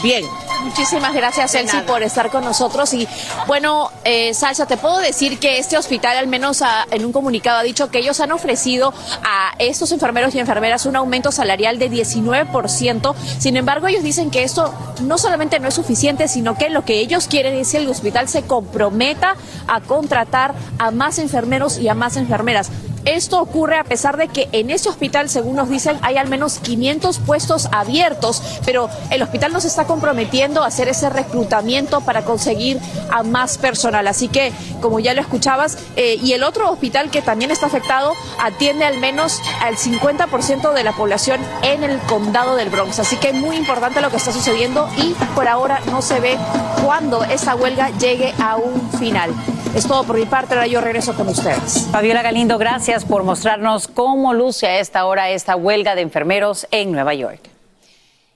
bien. 0.00 0.22
Muchísimas 0.62 1.14
gracias, 1.14 1.54
Elsie, 1.54 1.82
por 1.82 2.02
estar 2.02 2.30
con 2.30 2.44
nosotros. 2.44 2.92
Y 2.92 3.06
bueno, 3.46 3.90
eh, 4.04 4.34
Salsa, 4.34 4.66
te 4.66 4.76
puedo 4.76 4.98
decir 4.98 5.38
que 5.38 5.58
este 5.58 5.78
hospital, 5.78 6.16
al 6.16 6.26
menos 6.26 6.62
a, 6.62 6.86
en 6.90 7.04
un 7.04 7.12
comunicado, 7.12 7.58
ha 7.58 7.62
dicho 7.62 7.90
que 7.90 7.98
ellos 7.98 8.20
han 8.20 8.32
ofrecido 8.32 8.92
a 9.22 9.52
estos 9.58 9.92
enfermeros 9.92 10.34
y 10.34 10.40
enfermeras 10.40 10.86
un 10.86 10.96
aumento 10.96 11.30
salarial 11.32 11.78
de 11.78 11.90
19%. 11.90 13.14
Sin 13.38 13.56
embargo, 13.56 13.86
ellos 13.86 14.02
dicen 14.02 14.30
que 14.30 14.42
esto 14.42 14.74
no 15.02 15.16
solamente 15.16 15.60
no 15.60 15.68
es 15.68 15.74
suficiente, 15.74 16.28
sino 16.28 16.56
que 16.56 16.70
lo 16.70 16.84
que 16.84 17.00
ellos 17.00 17.28
quieren 17.28 17.54
es 17.54 17.72
que 17.72 17.78
el 17.78 17.88
hospital 17.88 18.28
se 18.28 18.42
comprometa 18.42 19.36
a 19.68 19.80
contratar 19.80 20.54
a 20.78 20.90
más 20.90 21.18
enfermeros 21.18 21.78
y 21.78 21.88
a 21.88 21.94
más 21.94 22.16
enfermeras. 22.16 22.70
Esto 23.08 23.40
ocurre 23.40 23.78
a 23.78 23.84
pesar 23.84 24.18
de 24.18 24.28
que 24.28 24.50
en 24.52 24.68
ese 24.68 24.90
hospital, 24.90 25.30
según 25.30 25.56
nos 25.56 25.70
dicen, 25.70 25.98
hay 26.02 26.18
al 26.18 26.28
menos 26.28 26.58
500 26.58 27.20
puestos 27.20 27.66
abiertos, 27.72 28.42
pero 28.66 28.90
el 29.10 29.22
hospital 29.22 29.50
no 29.50 29.62
se 29.62 29.68
está 29.68 29.86
comprometiendo 29.86 30.62
a 30.62 30.66
hacer 30.66 30.88
ese 30.88 31.08
reclutamiento 31.08 32.02
para 32.02 32.26
conseguir 32.26 32.78
a 33.10 33.22
más 33.22 33.56
personal. 33.56 34.06
Así 34.08 34.28
que, 34.28 34.52
como 34.82 35.00
ya 35.00 35.14
lo 35.14 35.22
escuchabas, 35.22 35.78
eh, 35.96 36.18
y 36.22 36.34
el 36.34 36.42
otro 36.42 36.70
hospital 36.70 37.10
que 37.10 37.22
también 37.22 37.50
está 37.50 37.64
afectado 37.64 38.12
atiende 38.42 38.84
al 38.84 38.98
menos 38.98 39.40
al 39.62 39.76
50% 39.76 40.74
de 40.74 40.84
la 40.84 40.92
población 40.92 41.40
en 41.62 41.84
el 41.84 41.98
condado 42.00 42.56
del 42.56 42.68
Bronx. 42.68 42.98
Así 42.98 43.16
que 43.16 43.28
es 43.28 43.34
muy 43.34 43.56
importante 43.56 44.02
lo 44.02 44.10
que 44.10 44.18
está 44.18 44.32
sucediendo 44.32 44.86
y 44.98 45.14
por 45.34 45.48
ahora 45.48 45.80
no 45.90 46.02
se 46.02 46.20
ve 46.20 46.36
cuándo 46.84 47.24
esa 47.24 47.54
huelga 47.54 47.88
llegue 47.98 48.34
a 48.38 48.56
un 48.56 48.90
final. 48.98 49.30
Es 49.74 49.86
todo 49.86 50.04
por 50.04 50.18
mi 50.18 50.26
parte, 50.26 50.54
ahora 50.54 50.66
yo 50.66 50.80
regreso 50.80 51.14
con 51.14 51.28
ustedes. 51.28 51.86
Fabiola 51.92 52.22
Galindo, 52.22 52.58
gracias 52.58 52.97
por 53.04 53.22
mostrarnos 53.22 53.88
cómo 53.88 54.34
luce 54.34 54.66
a 54.66 54.78
esta 54.80 55.04
hora 55.06 55.30
esta 55.30 55.56
huelga 55.56 55.94
de 55.94 56.02
enfermeros 56.02 56.66
en 56.70 56.92
Nueva 56.92 57.14
York. 57.14 57.57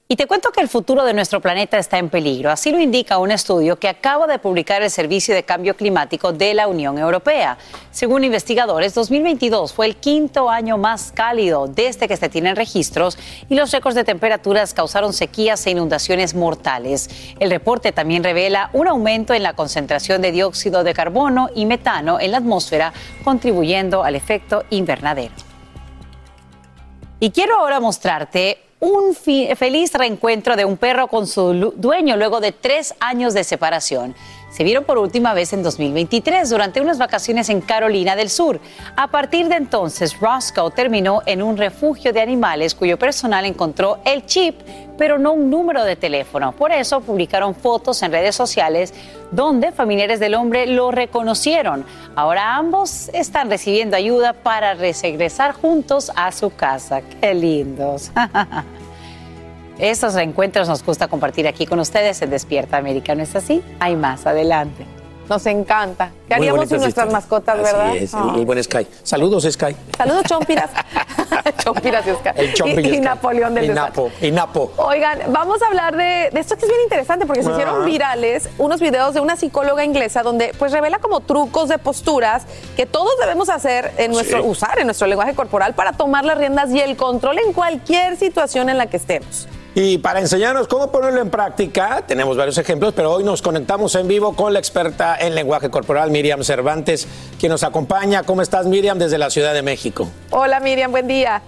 Y 0.09 0.16
te 0.16 0.27
cuento 0.27 0.53
que 0.53 0.61
el 0.61 0.69
futuro 0.69 1.05
de 1.05 1.15
nuestro 1.15 1.41
planeta 1.41 1.79
está 1.79 1.97
en 1.97 2.11
peligro. 2.11 2.51
Así 2.51 2.70
lo 2.70 2.79
indica 2.79 3.16
un 3.16 3.31
estudio 3.31 3.79
que 3.79 3.89
acaba 3.89 4.27
de 4.27 4.39
publicar 4.39 4.83
el 4.83 4.91
Servicio 4.91 5.35
de 5.35 5.45
Cambio 5.45 5.74
Climático 5.74 6.35
de 6.35 6.53
la 6.53 6.69
Unión 6.69 6.99
Europea. 6.99 7.57
Según 7.93 8.23
investigadores, 8.23 8.93
2022 8.93 9.73
fue 9.73 9.87
el 9.87 9.97
quinto 9.97 10.51
año 10.51 10.77
más 10.77 11.12
cálido 11.12 11.66
desde 11.66 12.09
que 12.09 12.19
se 12.19 12.29
tienen 12.29 12.57
registros 12.57 13.16
y 13.49 13.55
los 13.55 13.70
récords 13.70 13.95
de 13.95 14.05
temperaturas 14.05 14.74
causaron 14.74 15.15
sequías 15.15 15.66
e 15.66 15.70
inundaciones 15.70 16.35
mortales. 16.35 17.09
El 17.41 17.51
reporte 17.51 17.93
también 17.93 18.23
revela 18.23 18.69
un 18.74 18.89
aumento 18.89 19.33
en 19.33 19.43
la 19.43 19.55
concentración 19.55 20.20
de 20.20 20.33
dióxido 20.33 20.85
de 20.85 20.93
carbono 20.93 21.49
y 21.55 21.65
metano 21.65 22.20
en 22.20 22.33
la 22.33 22.39
atmósfera, 22.39 22.93
contribuyendo 23.24 24.05
al 24.05 24.16
efecto 24.16 24.65
invernadero. 24.69 25.33
Y 27.19 27.31
quiero 27.31 27.57
ahora 27.57 27.81
mostrarte 27.81 28.72
un 28.82 29.14
feliz 29.14 29.94
reencuentro 29.94 30.56
de 30.56 30.64
un 30.64 30.76
perro 30.76 31.06
con 31.06 31.28
su 31.28 31.72
dueño 31.76 32.16
luego 32.16 32.40
de 32.40 32.50
tres 32.50 32.94
años 32.98 33.32
de 33.32 33.44
separación. 33.44 34.16
Se 34.53 34.65
vieron 34.65 34.85
por 34.85 34.99
última 34.99 35.33
vez 35.33 35.55
en 35.55 35.62
2023 35.62 36.51
durante 36.51 36.83
unas 36.83 36.99
vacaciones 36.99 37.49
en 37.49 37.62
Carolina 37.62 38.15
del 38.16 38.29
Sur. 38.29 38.61
A 38.97 39.09
partir 39.09 39.49
de 39.49 39.57
entonces, 39.57 40.20
Roscoe 40.20 40.70
terminó 40.70 41.23
en 41.24 41.43
un 41.43 41.57
refugio 41.57 42.12
de 42.12 42.20
animales 42.20 42.74
cuyo 42.74 42.99
personal 42.99 43.47
encontró 43.47 44.01
el 44.05 44.27
chip, 44.27 44.61
pero 44.99 45.19
no 45.19 45.33
un 45.33 45.49
número 45.49 45.85
de 45.85 45.97
teléfono. 45.97 46.53
Por 46.53 46.70
eso 46.70 47.01
publicaron 47.01 47.55
fotos 47.55 48.03
en 48.03 48.12
redes 48.12 48.37
sociales 48.37 48.93
donde 49.31 49.73
familiares 49.73 50.20
del 50.20 50.35
hombre 50.35 50.66
lo 50.66 50.91
reconocieron. 50.91 51.87
Ahora 52.15 52.57
ambos 52.57 53.09
están 53.15 53.49
recibiendo 53.49 53.97
ayuda 53.97 54.35
para 54.35 54.74
regresar 54.74 55.55
juntos 55.55 56.12
a 56.15 56.31
su 56.31 56.55
casa. 56.55 57.01
¡Qué 57.01 57.33
lindos! 57.33 58.12
Estos 59.78 60.15
reencuentros 60.15 60.69
nos 60.69 60.85
gusta 60.85 61.09
compartir 61.09 61.49
aquí 61.49 61.66
con 61.66 61.78
ustedes 61.81 62.20
en 62.23 62.31
Despierta 62.31 62.77
América, 62.77 63.15
¿no 63.15 63.23
es 63.23 63.35
así? 63.35 63.62
Hay 63.81 63.97
más, 63.97 64.27
adelante. 64.27 64.86
Nos 65.28 65.47
encanta. 65.47 66.11
¿Qué 66.28 66.35
haríamos 66.35 66.69
sin 66.69 66.78
nuestras 66.81 67.11
mascotas, 67.11 67.57
verdad? 67.57 67.90
Así 67.90 68.05
es, 68.05 68.15
muy 68.15 68.44
buen 68.44 68.62
Sky. 68.62 68.86
Saludos, 69.03 69.44
Sky. 69.51 69.74
Saludos, 69.97 70.24
Chompiras. 70.24 70.70
Chompiras 71.65 72.07
y 72.07 72.11
Sky. 72.11 72.31
El 72.36 72.53
Chompi 72.55 72.81
y, 72.82 72.94
y, 72.97 73.01
Napoleón 73.01 73.55
del 73.55 73.65
y 73.66 73.69
Napo, 73.69 74.11
y 74.20 74.31
Napo. 74.31 74.73
Oigan, 74.77 75.20
vamos 75.32 75.62
a 75.62 75.66
hablar 75.69 75.97
de, 75.97 76.28
de, 76.32 76.40
esto 76.40 76.57
que 76.57 76.65
es 76.66 76.69
bien 76.69 76.82
interesante 76.82 77.24
porque 77.24 77.43
se 77.43 77.49
Ah. 77.49 77.53
hicieron 77.53 77.85
virales 77.86 78.49
unos 78.59 78.81
videos 78.81 79.15
de 79.15 79.20
una 79.20 79.36
psicóloga 79.36 79.85
inglesa 79.85 80.23
donde 80.23 80.53
pues 80.59 80.73
revela 80.73 80.99
como 80.99 81.20
trucos 81.20 81.69
de 81.69 81.78
posturas 81.78 82.44
que 82.77 82.85
todos 82.85 83.12
debemos 83.20 83.49
hacer 83.49 83.93
en 83.97 84.12
nuestro, 84.12 84.43
Sí. 84.43 84.49
usar 84.49 84.78
en 84.81 84.86
nuestro 84.86 85.07
lenguaje 85.07 85.35
corporal 85.35 85.74
para 85.74 85.93
tomar 85.93 86.24
las 86.24 86.36
riendas 86.36 86.70
y 86.70 86.81
el 86.81 86.97
control 86.97 87.39
en 87.39 87.53
cualquier 87.53 88.16
situación 88.16 88.69
en 88.69 88.77
la 88.77 88.86
que 88.86 88.99
estemos. 88.99 89.49
Y 89.74 89.97
para 89.99 90.20
enseñarnos 90.20 90.69
cómo 90.69 90.93
ponerlo 90.93 91.23
en 91.23 91.31
práctica, 91.31 92.05
tenemos 92.07 92.36
varios 92.36 92.59
ejemplos, 92.59 92.93
pero 92.94 93.11
hoy 93.11 93.24
nos 93.24 93.40
conectamos 93.40 93.94
en 93.94 94.07
vivo 94.07 94.36
con 94.36 94.53
la 94.53 94.59
experta 94.59 95.16
en 95.19 95.35
lenguaje 95.35 95.70
corporal, 95.70 96.11
Miriam 96.11 96.44
Cervantes, 96.44 97.09
quien 97.40 97.51
nos 97.51 97.62
acompaña. 97.62 98.23
¿Cómo 98.23 98.43
estás, 98.43 98.66
Miriam, 98.66 98.99
desde 98.99 99.16
la 99.16 99.31
Ciudad 99.31 99.55
de 99.55 99.62
México? 99.62 100.09
Hola 100.31 100.61
Miriam, 100.61 100.90
buen 100.90 101.09
día. 101.09 101.40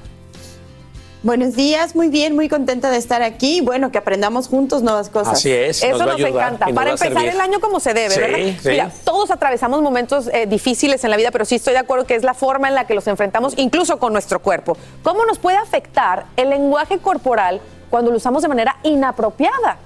Buenos 1.23 1.55
días, 1.55 1.95
muy 1.97 2.09
bien, 2.09 2.35
muy 2.35 2.49
contenta 2.51 2.91
de 2.91 2.97
estar 2.99 3.23
aquí. 3.23 3.61
Bueno, 3.63 3.91
que 3.91 3.97
aprendamos 3.99 4.47
juntos 4.49 4.83
nuevas 4.83 5.09
cosas. 5.11 5.35
Así 5.35 5.51
es, 5.51 5.83
Eso 5.83 5.93
nos 5.93 6.01
va 6.01 6.05
a 6.05 6.07
nos, 6.07 6.17
ayudar 6.17 6.31
encanta. 6.47 6.67
nos 6.67 6.75
Para 6.75 6.91
empezar 6.93 7.13
servir. 7.15 7.31
el 7.31 7.41
año 7.41 7.61
como 7.61 7.81
se 7.81 7.95
debe, 7.95 8.11
Sí, 8.15 8.21
¿verdad? 8.21 8.39
sí. 8.63 8.69
Mira, 8.69 8.91
todos 9.05 9.31
atravesamos 9.31 9.81
momentos 9.83 10.29
eh, 10.33 10.47
difíciles 10.47 11.03
en 11.05 11.11
la 11.11 11.17
vida, 11.19 11.31
pero 11.31 11.45
sí 11.47 11.55
estoy 11.57 11.73
de 11.75 11.79
acuerdo 11.81 12.07
que 12.07 12.15
es 12.15 12.25
la 12.25 12.35
forma 12.35 12.69
en 12.69 12.75
la 12.75 12.87
que 12.87 12.95
los 12.95 13.07
enfrentamos, 13.07 13.55
incluso 13.57 13.99
con 13.99 14.13
nuestro 14.13 14.41
cuerpo. 14.41 14.77
¿Cómo 15.03 15.25
nos 15.25 15.39
puede 15.39 15.57
afectar 15.57 16.27
el 16.37 16.51
lenguaje 16.51 16.99
corporal 16.99 17.63
cuando 17.95 18.11
lo 18.11 18.17
usamos 18.17 18.43
de 18.43 18.49
manera 18.49 18.77
inapropiada? 18.83 19.79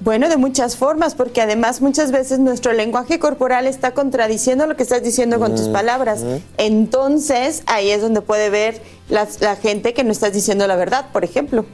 Bueno, 0.00 0.30
de 0.30 0.38
muchas 0.38 0.74
formas, 0.74 1.14
porque 1.14 1.42
además 1.42 1.82
muchas 1.82 2.12
veces 2.12 2.38
nuestro 2.38 2.72
lenguaje 2.72 3.18
corporal 3.18 3.66
está 3.66 3.92
contradiciendo 3.92 4.66
lo 4.66 4.74
que 4.74 4.84
estás 4.84 5.02
diciendo 5.02 5.38
con 5.38 5.54
tus 5.54 5.68
palabras. 5.68 6.24
Entonces, 6.56 7.62
ahí 7.66 7.90
es 7.90 8.00
donde 8.00 8.22
puede 8.22 8.48
ver 8.48 8.80
la, 9.10 9.28
la 9.40 9.56
gente 9.56 9.92
que 9.92 10.02
no 10.02 10.12
estás 10.12 10.32
diciendo 10.32 10.66
la 10.66 10.76
verdad, 10.76 11.04
por 11.12 11.24
ejemplo. 11.24 11.66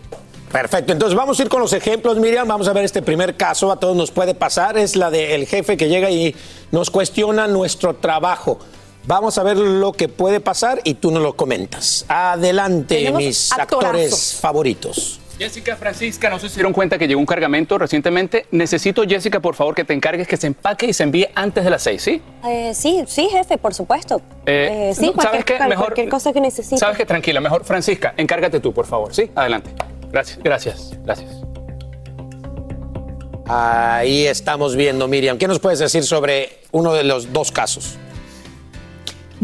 Perfecto, 0.51 0.93
entonces 0.93 1.17
vamos 1.17 1.39
a 1.39 1.43
ir 1.45 1.49
con 1.49 1.61
los 1.61 1.73
ejemplos, 1.73 2.19
Miriam. 2.19 2.49
Vamos 2.49 2.67
a 2.67 2.73
ver 2.73 2.85
este 2.85 3.03
primer 3.03 3.37
caso, 3.37 3.71
a 3.71 3.79
todos 3.79 3.95
nos 3.95 4.11
puede 4.11 4.35
pasar. 4.35 4.77
Es 4.77 4.97
la 4.97 5.11
del 5.11 5.47
jefe 5.47 5.77
que 5.77 5.89
llega 5.89 6.11
y 6.11 6.35
nos 6.73 6.91
cuestiona 6.91 7.47
nuestro 7.47 7.95
trabajo. 7.95 8.59
Vamos 9.07 9.37
a 9.37 9.43
ver 9.43 9.57
lo 9.59 9.93
que 9.93 10.09
puede 10.09 10.41
pasar 10.41 10.81
y 10.85 10.95
tú 10.95 11.11
nos 11.11 11.23
lo 11.23 11.35
comentas. 11.37 12.07
Adelante, 12.09 12.97
Tenemos 12.97 13.19
mis 13.23 13.53
actorazos. 13.53 13.85
actores 13.85 14.39
favoritos. 14.41 15.21
Jessica, 15.39 15.75
Francisca, 15.77 16.31
no 16.31 16.39
sé 16.39 16.47
si 16.49 16.55
se 16.55 16.61
dieron 16.61 16.73
cuenta 16.73 16.97
que 16.97 17.09
llegó 17.09 17.19
un 17.19 17.27
cargamento 17.27 17.77
recientemente. 17.77 18.47
Necesito, 18.53 19.03
Jessica, 19.03 19.41
por 19.41 19.57
favor, 19.57 19.75
que 19.75 19.85
te 19.85 19.93
encargues 19.93 20.29
que 20.29 20.37
se 20.37 20.47
empaque 20.47 20.87
y 20.87 20.93
se 20.93 21.03
envíe 21.03 21.27
antes 21.35 21.65
de 21.65 21.71
las 21.71 21.83
seis, 21.83 22.03
¿sí? 22.03 22.23
Eh, 22.47 22.73
sí, 22.73 23.03
sí, 23.09 23.29
jefe, 23.31 23.59
por 23.59 23.75
supuesto. 23.75 24.23
Eh, 24.47 24.91
Eh, 24.91 24.95
sí, 24.95 25.07
no, 25.07 25.13
cualquier, 25.15 25.33
¿sabes 25.33 25.45
qué? 25.45 25.69
Mejor- 25.69 25.87
cualquier 25.87 26.09
cosa 26.09 26.33
que 26.33 26.41
necesite. 26.41 26.79
Sabes 26.79 26.97
que 26.97 27.05
tranquila, 27.05 27.41
mejor 27.41 27.65
Francisca, 27.65 28.15
encárgate 28.17 28.61
tú, 28.61 28.73
por 28.73 28.87
favor, 28.87 29.13
¿sí? 29.13 29.29
Adelante. 29.35 29.71
Gracias, 30.13 30.39
gracias, 30.43 30.91
gracias. 31.03 31.31
Ahí 33.47 34.27
estamos 34.29 34.77
viendo, 34.77 35.09
Miriam. 35.09 35.37
¿Qué 35.37 35.49
nos 35.49 35.59
puedes 35.59 35.81
decir 35.81 36.05
sobre 36.05 36.61
uno 36.71 36.95
de 36.95 37.03
los 37.05 37.33
dos 37.33 37.51
casos? 37.51 37.97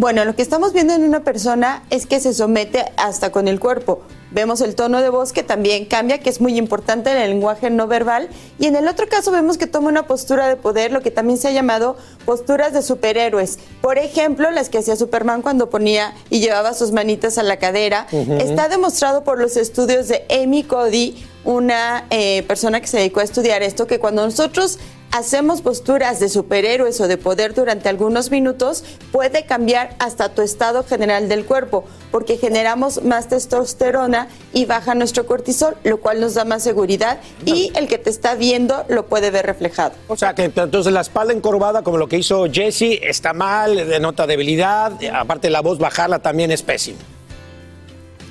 Bueno, 0.00 0.24
lo 0.24 0.34
que 0.34 0.40
estamos 0.40 0.72
viendo 0.72 0.94
en 0.94 1.04
una 1.04 1.24
persona 1.24 1.82
es 1.90 2.06
que 2.06 2.20
se 2.20 2.32
somete 2.32 2.86
hasta 2.96 3.30
con 3.30 3.48
el 3.48 3.60
cuerpo. 3.60 4.00
Vemos 4.30 4.62
el 4.62 4.74
tono 4.74 5.02
de 5.02 5.10
voz 5.10 5.34
que 5.34 5.42
también 5.42 5.84
cambia, 5.84 6.20
que 6.20 6.30
es 6.30 6.40
muy 6.40 6.56
importante 6.56 7.10
en 7.10 7.18
el 7.18 7.28
lenguaje 7.28 7.68
no 7.68 7.86
verbal. 7.86 8.30
Y 8.58 8.64
en 8.64 8.76
el 8.76 8.88
otro 8.88 9.08
caso 9.08 9.30
vemos 9.30 9.58
que 9.58 9.66
toma 9.66 9.88
una 9.88 10.06
postura 10.06 10.48
de 10.48 10.56
poder, 10.56 10.90
lo 10.90 11.02
que 11.02 11.10
también 11.10 11.38
se 11.38 11.48
ha 11.48 11.50
llamado 11.50 11.98
posturas 12.24 12.72
de 12.72 12.80
superhéroes. 12.80 13.58
Por 13.82 13.98
ejemplo, 13.98 14.50
las 14.50 14.70
que 14.70 14.78
hacía 14.78 14.96
Superman 14.96 15.42
cuando 15.42 15.68
ponía 15.68 16.14
y 16.30 16.40
llevaba 16.40 16.72
sus 16.72 16.92
manitas 16.92 17.36
a 17.36 17.42
la 17.42 17.58
cadera. 17.58 18.06
Está 18.10 18.70
demostrado 18.70 19.22
por 19.22 19.38
los 19.38 19.58
estudios 19.58 20.08
de 20.08 20.24
Amy 20.30 20.62
Cody, 20.62 21.22
una 21.44 22.06
eh, 22.08 22.42
persona 22.44 22.80
que 22.80 22.86
se 22.86 22.96
dedicó 22.96 23.20
a 23.20 23.24
estudiar 23.24 23.62
esto, 23.62 23.86
que 23.86 23.98
cuando 23.98 24.24
nosotros 24.24 24.78
hacemos 25.12 25.62
posturas 25.62 26.20
de 26.20 26.28
superhéroes 26.28 27.00
o 27.00 27.08
de 27.08 27.16
poder 27.16 27.54
durante 27.54 27.88
algunos 27.88 28.30
minutos, 28.30 28.84
puede 29.12 29.44
cambiar 29.44 29.94
hasta 29.98 30.30
tu 30.30 30.42
estado 30.42 30.84
general 30.84 31.28
del 31.28 31.44
cuerpo, 31.44 31.84
porque 32.10 32.36
generamos 32.36 33.02
más 33.02 33.28
testosterona 33.28 34.28
y 34.52 34.66
baja 34.66 34.94
nuestro 34.94 35.26
cortisol, 35.26 35.76
lo 35.84 36.00
cual 36.00 36.20
nos 36.20 36.34
da 36.34 36.44
más 36.44 36.62
seguridad 36.62 37.18
y 37.44 37.72
el 37.76 37.88
que 37.88 37.98
te 37.98 38.10
está 38.10 38.34
viendo 38.34 38.84
lo 38.88 39.06
puede 39.06 39.30
ver 39.30 39.46
reflejado. 39.46 39.92
O 40.08 40.16
sea, 40.16 40.34
que 40.34 40.44
entonces 40.44 40.92
la 40.92 41.00
espalda 41.00 41.32
encorvada, 41.32 41.82
como 41.82 41.98
lo 41.98 42.08
que 42.08 42.18
hizo 42.18 42.46
Jesse, 42.50 43.00
está 43.02 43.32
mal, 43.32 43.76
denota 43.88 44.26
debilidad. 44.26 44.92
Aparte, 45.12 45.50
la 45.50 45.60
voz 45.60 45.78
bajarla 45.78 46.20
también 46.20 46.50
es 46.50 46.62
pésimo. 46.62 46.98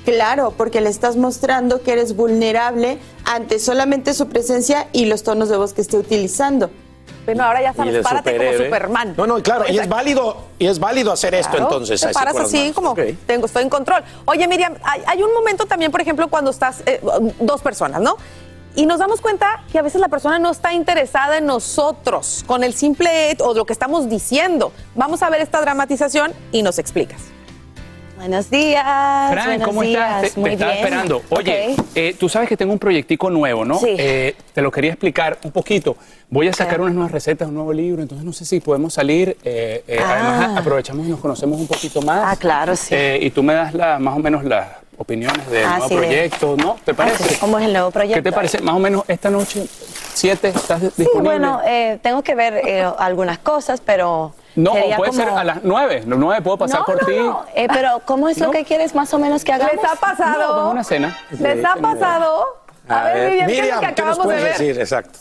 Claro, 0.10 0.54
porque 0.56 0.82
le 0.82 0.90
estás 0.90 1.16
mostrando 1.16 1.82
que 1.82 1.94
eres 1.94 2.16
vulnerable 2.16 2.98
ante 3.26 3.60
solamente 3.60 4.14
su 4.14 4.28
presencia 4.28 4.88
y 4.92 5.06
los 5.06 5.24
tonos 5.24 5.50
de 5.50 5.58
voz 5.58 5.74
que 5.74 5.82
esté 5.82 5.98
utilizando. 5.98 6.70
Bueno, 7.26 7.44
ahora 7.44 7.62
ya 7.62 7.74
sabes, 7.74 8.04
párate 8.04 8.32
como 8.32 8.44
superhéroe. 8.44 8.66
Superman. 8.66 9.14
No, 9.16 9.28
no, 9.28 9.44
claro, 9.44 9.66
y 9.70 9.78
es 9.78 9.88
válido, 9.88 10.38
y 10.58 10.66
es 10.66 10.80
válido 10.80 11.12
hacer 11.12 11.36
esto 11.36 11.58
entonces. 11.58 12.02
Te 12.02 12.08
así 12.08 12.14
paras 12.14 12.36
así 12.36 12.58
manos. 12.58 12.76
como 12.76 12.96
tengo, 13.28 13.46
estoy 13.46 13.64
en 13.64 13.70
control. 13.70 14.04
Oye, 14.26 14.48
Miriam, 14.48 14.76
hay, 14.84 15.04
hay 15.06 15.22
un 15.22 15.34
momento 15.34 15.66
también, 15.66 15.92
por 15.92 16.02
ejemplo, 16.02 16.28
cuando 16.28 16.50
estás 16.50 16.82
eh, 16.86 17.02
dos 17.40 17.62
personas, 17.62 18.02
¿no? 18.02 18.18
Y 18.76 18.86
nos 18.86 19.00
damos 19.00 19.22
cuenta 19.22 19.64
que 19.72 19.78
a 19.78 19.82
veces 19.82 20.00
la 20.00 20.08
persona 20.08 20.40
no 20.40 20.52
está 20.52 20.74
interesada 20.74 21.38
en 21.38 21.46
nosotros, 21.46 22.44
con 22.48 22.64
el 22.64 22.74
simple 22.74 23.36
o 23.40 23.54
lo 23.54 23.66
que 23.66 23.74
estamos 23.74 24.10
diciendo. 24.10 24.72
Vamos 24.96 25.22
a 25.22 25.30
ver 25.30 25.42
esta 25.42 25.60
dramatización 25.62 26.34
y 26.52 26.64
nos 26.64 26.80
explicas. 26.80 27.22
Buenos 28.20 28.50
días. 28.50 28.84
Fran, 29.32 29.46
buenos 29.46 29.66
¿cómo 29.66 29.82
días. 29.82 30.02
estás? 30.18 30.22
Te, 30.24 30.30
te 30.36 30.40
Muy 30.42 30.50
estaba 30.52 30.72
bien. 30.74 30.84
esperando. 30.84 31.22
Oye, 31.30 31.76
eh, 31.96 32.16
tú 32.20 32.28
sabes 32.28 32.50
que 32.50 32.58
tengo 32.58 32.74
un 32.74 32.78
proyectico 32.80 33.30
nuevo, 33.30 33.64
¿no? 33.64 33.80
Sí. 33.80 33.96
Eh, 33.98 34.36
te 34.54 34.62
lo 34.62 34.72
quería 34.72 34.92
explicar 34.92 35.38
un 35.42 35.52
poquito. 35.52 35.96
Voy 36.30 36.50
a 36.50 36.54
sacar 36.54 36.82
unas 36.82 36.94
nuevas 36.94 37.14
recetas, 37.14 37.48
un 37.48 37.54
nuevo 37.56 37.72
libro, 37.72 38.02
entonces 38.02 38.26
no 38.26 38.34
sé 38.34 38.44
si 38.44 38.60
podemos 38.60 38.94
salir. 38.94 39.38
eh, 39.46 39.86
eh, 39.88 40.00
Además, 40.06 40.50
Ah. 40.50 40.60
aprovechamos 40.60 41.08
y 41.08 41.10
nos 41.12 41.22
conocemos 41.22 41.62
un 41.62 41.68
poquito 41.68 42.02
más. 42.02 42.34
Ah, 42.34 42.36
claro, 42.38 42.76
sí. 42.76 42.94
Eh, 42.94 43.20
y 43.22 43.30
tú 43.30 43.42
me 43.42 43.54
das 43.54 43.74
la- 43.74 44.00
más 44.00 44.18
o 44.18 44.20
menos 44.20 44.44
las 44.44 44.68
opiniones 44.98 45.50
del 45.50 45.64
Ah, 45.66 45.78
nuevo 45.78 45.88
sí, 45.88 45.96
de- 45.96 46.02
proyecto, 46.02 46.58
¿no? 46.58 46.76
¿Te 46.84 46.94
parece? 46.94 47.24
Ah, 47.24 47.28
sí. 47.30 47.36
¿Cómo 47.40 47.58
es 47.58 47.66
el 47.68 47.72
nuevo 47.72 47.90
proyecto? 47.90 48.16
¿Qué 48.16 48.22
te 48.22 48.36
parece? 48.36 48.60
Más 48.60 48.76
o 48.76 48.80
menos 48.80 49.04
esta 49.08 49.30
noche, 49.30 49.66
siete, 50.14 50.50
¿estás 50.50 50.82
Sí, 50.82 50.88
disponible? 50.98 51.22
bueno, 51.40 51.62
eh, 51.66 52.00
tengo 52.04 52.22
que 52.22 52.36
ver 52.36 52.62
algunas 52.98 53.38
cosas, 53.38 53.82
pero. 53.84 54.34
No, 54.64 54.74
sería 54.74 54.98
puede 54.98 55.12
como- 55.12 55.24
ser 55.24 55.30
a 55.34 55.44
las 55.44 55.64
nueve. 55.64 56.04
Nueve 56.06 56.42
puedo 56.42 56.58
pasar 56.58 56.80
no, 56.80 56.86
por 56.86 57.02
no, 57.02 57.08
ti. 57.08 57.16
no. 57.18 57.46
Eh, 57.56 57.68
pero, 57.72 58.02
¿cómo 58.06 58.30
es 58.30 58.38
lo 58.40 58.48
¿No? 58.48 58.52
que 58.52 58.64
quieres 58.66 58.94
más 58.96 59.14
o 59.14 59.20
menos 59.20 59.44
que 59.44 59.54
hagamos? 59.54 59.76
¿Les 59.76 59.84
ha 59.86 59.96
pasado? 59.96 60.64
No, 60.66 60.72
una 60.72 60.84
cena. 60.84 61.18
¿Les 61.40 61.64
ha 61.66 61.76
pasado? 61.76 62.46
A, 62.88 63.04
ver, 63.04 63.32
Miriam, 63.32 63.48
¿qué 63.48 63.60
es 63.60 63.76
lo 63.76 63.80
que 63.82 63.94
¿qué 63.94 64.02
nos 64.04 64.18
acabamos 64.18 64.18
de 64.18 64.24
puedes 64.24 64.44
ver? 64.44 64.52
decir? 64.58 64.80
Exacto. 64.80 65.20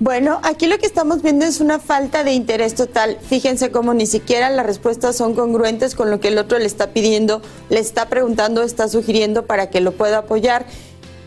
Bueno, 0.00 0.40
aquí 0.42 0.66
lo 0.66 0.78
que 0.78 0.86
estamos 0.86 1.22
viendo 1.22 1.44
es 1.44 1.60
una 1.60 1.78
falta 1.78 2.24
de 2.24 2.32
interés 2.32 2.74
total. 2.74 3.18
Fíjense 3.22 3.70
cómo 3.70 3.94
ni 3.94 4.06
siquiera 4.06 4.50
las 4.50 4.66
respuestas 4.66 5.16
son 5.16 5.34
congruentes 5.36 5.94
con 5.94 6.10
lo 6.10 6.18
que 6.18 6.28
el 6.28 6.38
otro 6.38 6.58
le 6.58 6.66
está 6.66 6.88
pidiendo, 6.88 7.40
le 7.68 7.78
está 7.78 8.06
preguntando, 8.08 8.64
está 8.64 8.88
sugiriendo 8.88 9.46
para 9.46 9.70
que 9.70 9.80
lo 9.80 9.92
pueda 9.92 10.18
apoyar. 10.18 10.66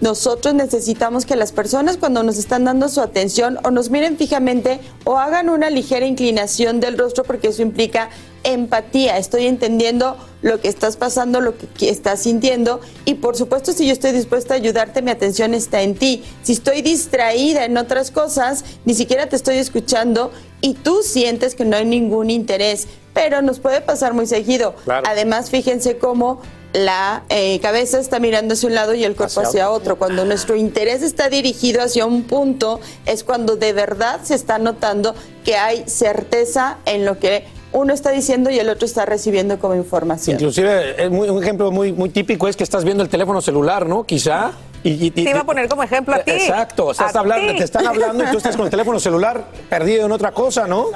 Nosotros 0.01 0.53
necesitamos 0.53 1.25
que 1.25 1.35
las 1.35 1.51
personas 1.51 1.97
cuando 1.97 2.21
nos 2.21 2.37
están 2.37 2.65
dando 2.65 2.89
su 2.89 3.01
atención 3.01 3.59
o 3.63 3.71
nos 3.71 3.89
miren 3.89 4.17
fijamente 4.17 4.79
o 5.05 5.17
hagan 5.17 5.49
una 5.49 5.69
ligera 5.69 6.05
inclinación 6.05 6.79
del 6.79 6.97
rostro 6.97 7.23
porque 7.23 7.47
eso 7.47 7.61
implica 7.61 8.09
empatía. 8.43 9.17
Estoy 9.17 9.47
entendiendo 9.47 10.17
lo 10.41 10.59
que 10.59 10.67
estás 10.67 10.97
pasando, 10.97 11.39
lo 11.39 11.55
que 11.57 11.89
estás 11.89 12.23
sintiendo 12.23 12.81
y 13.05 13.15
por 13.15 13.37
supuesto 13.37 13.71
si 13.71 13.87
yo 13.87 13.93
estoy 13.93 14.11
dispuesta 14.11 14.53
a 14.53 14.57
ayudarte, 14.57 15.01
mi 15.01 15.11
atención 15.11 15.53
está 15.53 15.81
en 15.81 15.95
ti. 15.95 16.23
Si 16.43 16.53
estoy 16.53 16.81
distraída 16.81 17.65
en 17.65 17.77
otras 17.77 18.11
cosas, 18.11 18.65
ni 18.83 18.93
siquiera 18.93 19.27
te 19.27 19.37
estoy 19.37 19.57
escuchando 19.57 20.31
y 20.61 20.73
tú 20.73 21.03
sientes 21.03 21.55
que 21.55 21.63
no 21.63 21.77
hay 21.77 21.85
ningún 21.85 22.29
interés, 22.29 22.87
pero 23.13 23.41
nos 23.41 23.59
puede 23.59 23.81
pasar 23.81 24.13
muy 24.13 24.27
seguido. 24.27 24.75
Claro. 24.83 25.03
Además, 25.07 25.49
fíjense 25.49 25.97
cómo 25.97 26.41
la 26.75 27.23
eh, 27.29 27.59
cabeza 27.61 27.99
está 27.99 28.19
mirando 28.19 28.53
hacia 28.53 28.67
un 28.67 28.75
lado 28.75 28.93
y 28.93 29.03
el 29.03 29.15
cuerpo 29.15 29.39
Hacia 29.39 29.47
hacia 29.47 29.69
otro. 29.71 29.95
Cuando 29.97 30.25
nuestro 30.25 30.55
interés 30.55 31.01
está 31.01 31.29
dirigido 31.29 31.81
hacia 31.81 32.05
un 32.05 32.23
punto, 32.23 32.79
es 33.05 33.23
cuando 33.23 33.55
de 33.55 33.73
verdad 33.73 34.19
se 34.23 34.35
está 34.35 34.57
notando 34.57 35.15
que 35.43 35.55
hay 35.55 35.83
certeza 35.87 36.77
en 36.85 37.05
lo 37.05 37.17
que 37.17 37.45
uno 37.71 37.93
está 37.93 38.11
diciendo 38.11 38.49
y 38.49 38.59
el 38.59 38.69
otro 38.69 38.85
está 38.85 39.05
recibiendo 39.05 39.59
como 39.59 39.75
información. 39.75 40.35
Inclusive, 40.35 41.03
es 41.03 41.09
muy- 41.09 41.29
un 41.29 41.41
ejemplo 41.41 41.71
muy, 41.71 41.91
muy 41.93 42.09
típico 42.09 42.47
es 42.47 42.55
que 42.55 42.63
estás 42.63 42.83
viendo 42.83 43.03
el 43.03 43.09
teléfono 43.09 43.41
celular, 43.41 43.85
¿no? 43.87 44.03
Quizá. 44.03 44.51
Y, 44.83 45.09
Te 45.09 45.21
iba 45.21 45.39
a 45.39 45.43
poner 45.45 45.67
como 45.67 45.81
ejemplo 45.81 46.13
a 46.13 46.19
ti. 46.19 46.29
Exacto, 46.31 46.91
estás 46.91 47.15
hablando, 47.15 47.55
te 47.55 47.63
están 47.63 47.87
hablando 47.87 48.23
y 48.23 48.27
tú 48.27 48.37
estás 48.37 48.55
con 48.55 48.65
el 48.65 48.71
teléfono 48.71 48.99
celular 48.99 49.45
perdido 49.67 50.05
en 50.05 50.11
otra 50.11 50.31
cosa, 50.31 50.67
¿no? 50.67 50.89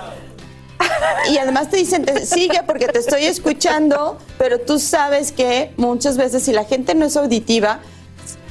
Y 1.30 1.38
además 1.38 1.69
te 1.69 1.77
dicen, 1.77 2.06
te- 2.06 2.26
sigue 2.26 2.61
porque 2.65 2.88
te 2.88 2.99
estoy 2.99 3.26
escuchando, 3.26 4.18
pero 4.38 4.60
tú 4.60 4.80
sabes 4.80 5.31
que 5.31 5.72
muchas 5.77 6.18
veces 6.18 6.43
si 6.43 6.51
la 6.53 6.64
gente 6.65 6.95
no 6.95 7.06
es 7.06 7.18
auditiva, 7.18 7.80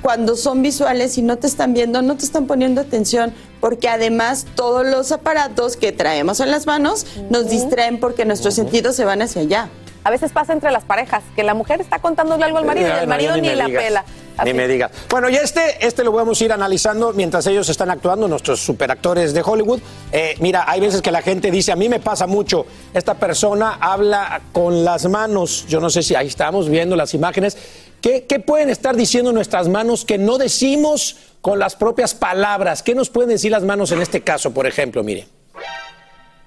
cuando 0.02 0.36
son 0.36 0.62
visuales 0.62 1.18
y 1.18 1.22
no 1.22 1.38
te 1.38 1.46
están 1.46 1.74
viendo, 1.74 2.02
no 2.02 2.16
te 2.16 2.24
están 2.24 2.46
poniendo 2.46 2.80
atención, 2.80 3.32
porque 3.60 3.88
además 3.88 4.46
todos 4.54 4.86
los 4.86 5.10
aparatos 5.10 5.76
que 5.76 5.90
traemos 5.90 6.38
en 6.40 6.50
las 6.50 6.66
manos 6.66 7.04
nos 7.30 7.48
distraen 7.50 7.98
porque 7.98 8.24
nuestros 8.24 8.54
sentidos 8.54 8.94
se 8.94 9.04
van 9.04 9.22
hacia 9.22 9.42
allá. 9.42 9.68
A 10.08 10.10
veces 10.10 10.32
pasa 10.32 10.54
entre 10.54 10.70
las 10.70 10.84
parejas, 10.84 11.22
que 11.36 11.42
la 11.42 11.52
mujer 11.52 11.82
está 11.82 11.98
contándole 11.98 12.42
algo 12.42 12.56
al 12.56 12.64
marido 12.64 12.88
y 12.88 12.98
el 12.98 13.06
marido 13.06 13.36
ni, 13.36 13.54
la 13.54 13.66
pela. 13.66 14.06
Ni 14.42 14.54
me 14.54 14.66
digas. 14.66 14.90
Bueno, 15.10 15.28
y 15.28 15.36
este, 15.36 15.86
este 15.86 16.02
lo 16.02 16.12
vamos 16.12 16.40
a 16.40 16.44
ir 16.46 16.52
analizando 16.54 17.12
mientras 17.12 17.46
ellos 17.46 17.68
están 17.68 17.90
actuando, 17.90 18.26
nuestros 18.26 18.58
superactores 18.58 19.34
de 19.34 19.42
Hollywood. 19.44 19.80
Eh, 20.10 20.34
mira, 20.40 20.64
hay 20.66 20.80
veces 20.80 21.02
que 21.02 21.10
la 21.10 21.20
gente 21.20 21.50
dice, 21.50 21.72
a 21.72 21.76
mí 21.76 21.90
me 21.90 22.00
pasa 22.00 22.26
mucho, 22.26 22.64
esta 22.94 23.16
persona 23.16 23.76
habla 23.82 24.40
con 24.50 24.82
las 24.82 25.06
manos, 25.10 25.66
yo 25.68 25.78
no 25.78 25.90
sé 25.90 26.02
si 26.02 26.14
ahí 26.14 26.28
estamos 26.28 26.70
viendo 26.70 26.96
las 26.96 27.12
imágenes, 27.12 27.58
¿qué, 28.00 28.24
qué 28.24 28.40
pueden 28.40 28.70
estar 28.70 28.96
diciendo 28.96 29.30
nuestras 29.30 29.68
manos 29.68 30.06
que 30.06 30.16
no 30.16 30.38
decimos 30.38 31.16
con 31.42 31.58
las 31.58 31.76
propias 31.76 32.14
palabras? 32.14 32.82
¿Qué 32.82 32.94
nos 32.94 33.10
pueden 33.10 33.28
decir 33.28 33.52
las 33.52 33.62
manos 33.62 33.92
en 33.92 34.00
este 34.00 34.22
caso, 34.22 34.54
por 34.54 34.66
ejemplo? 34.66 35.04
Mire. 35.04 35.26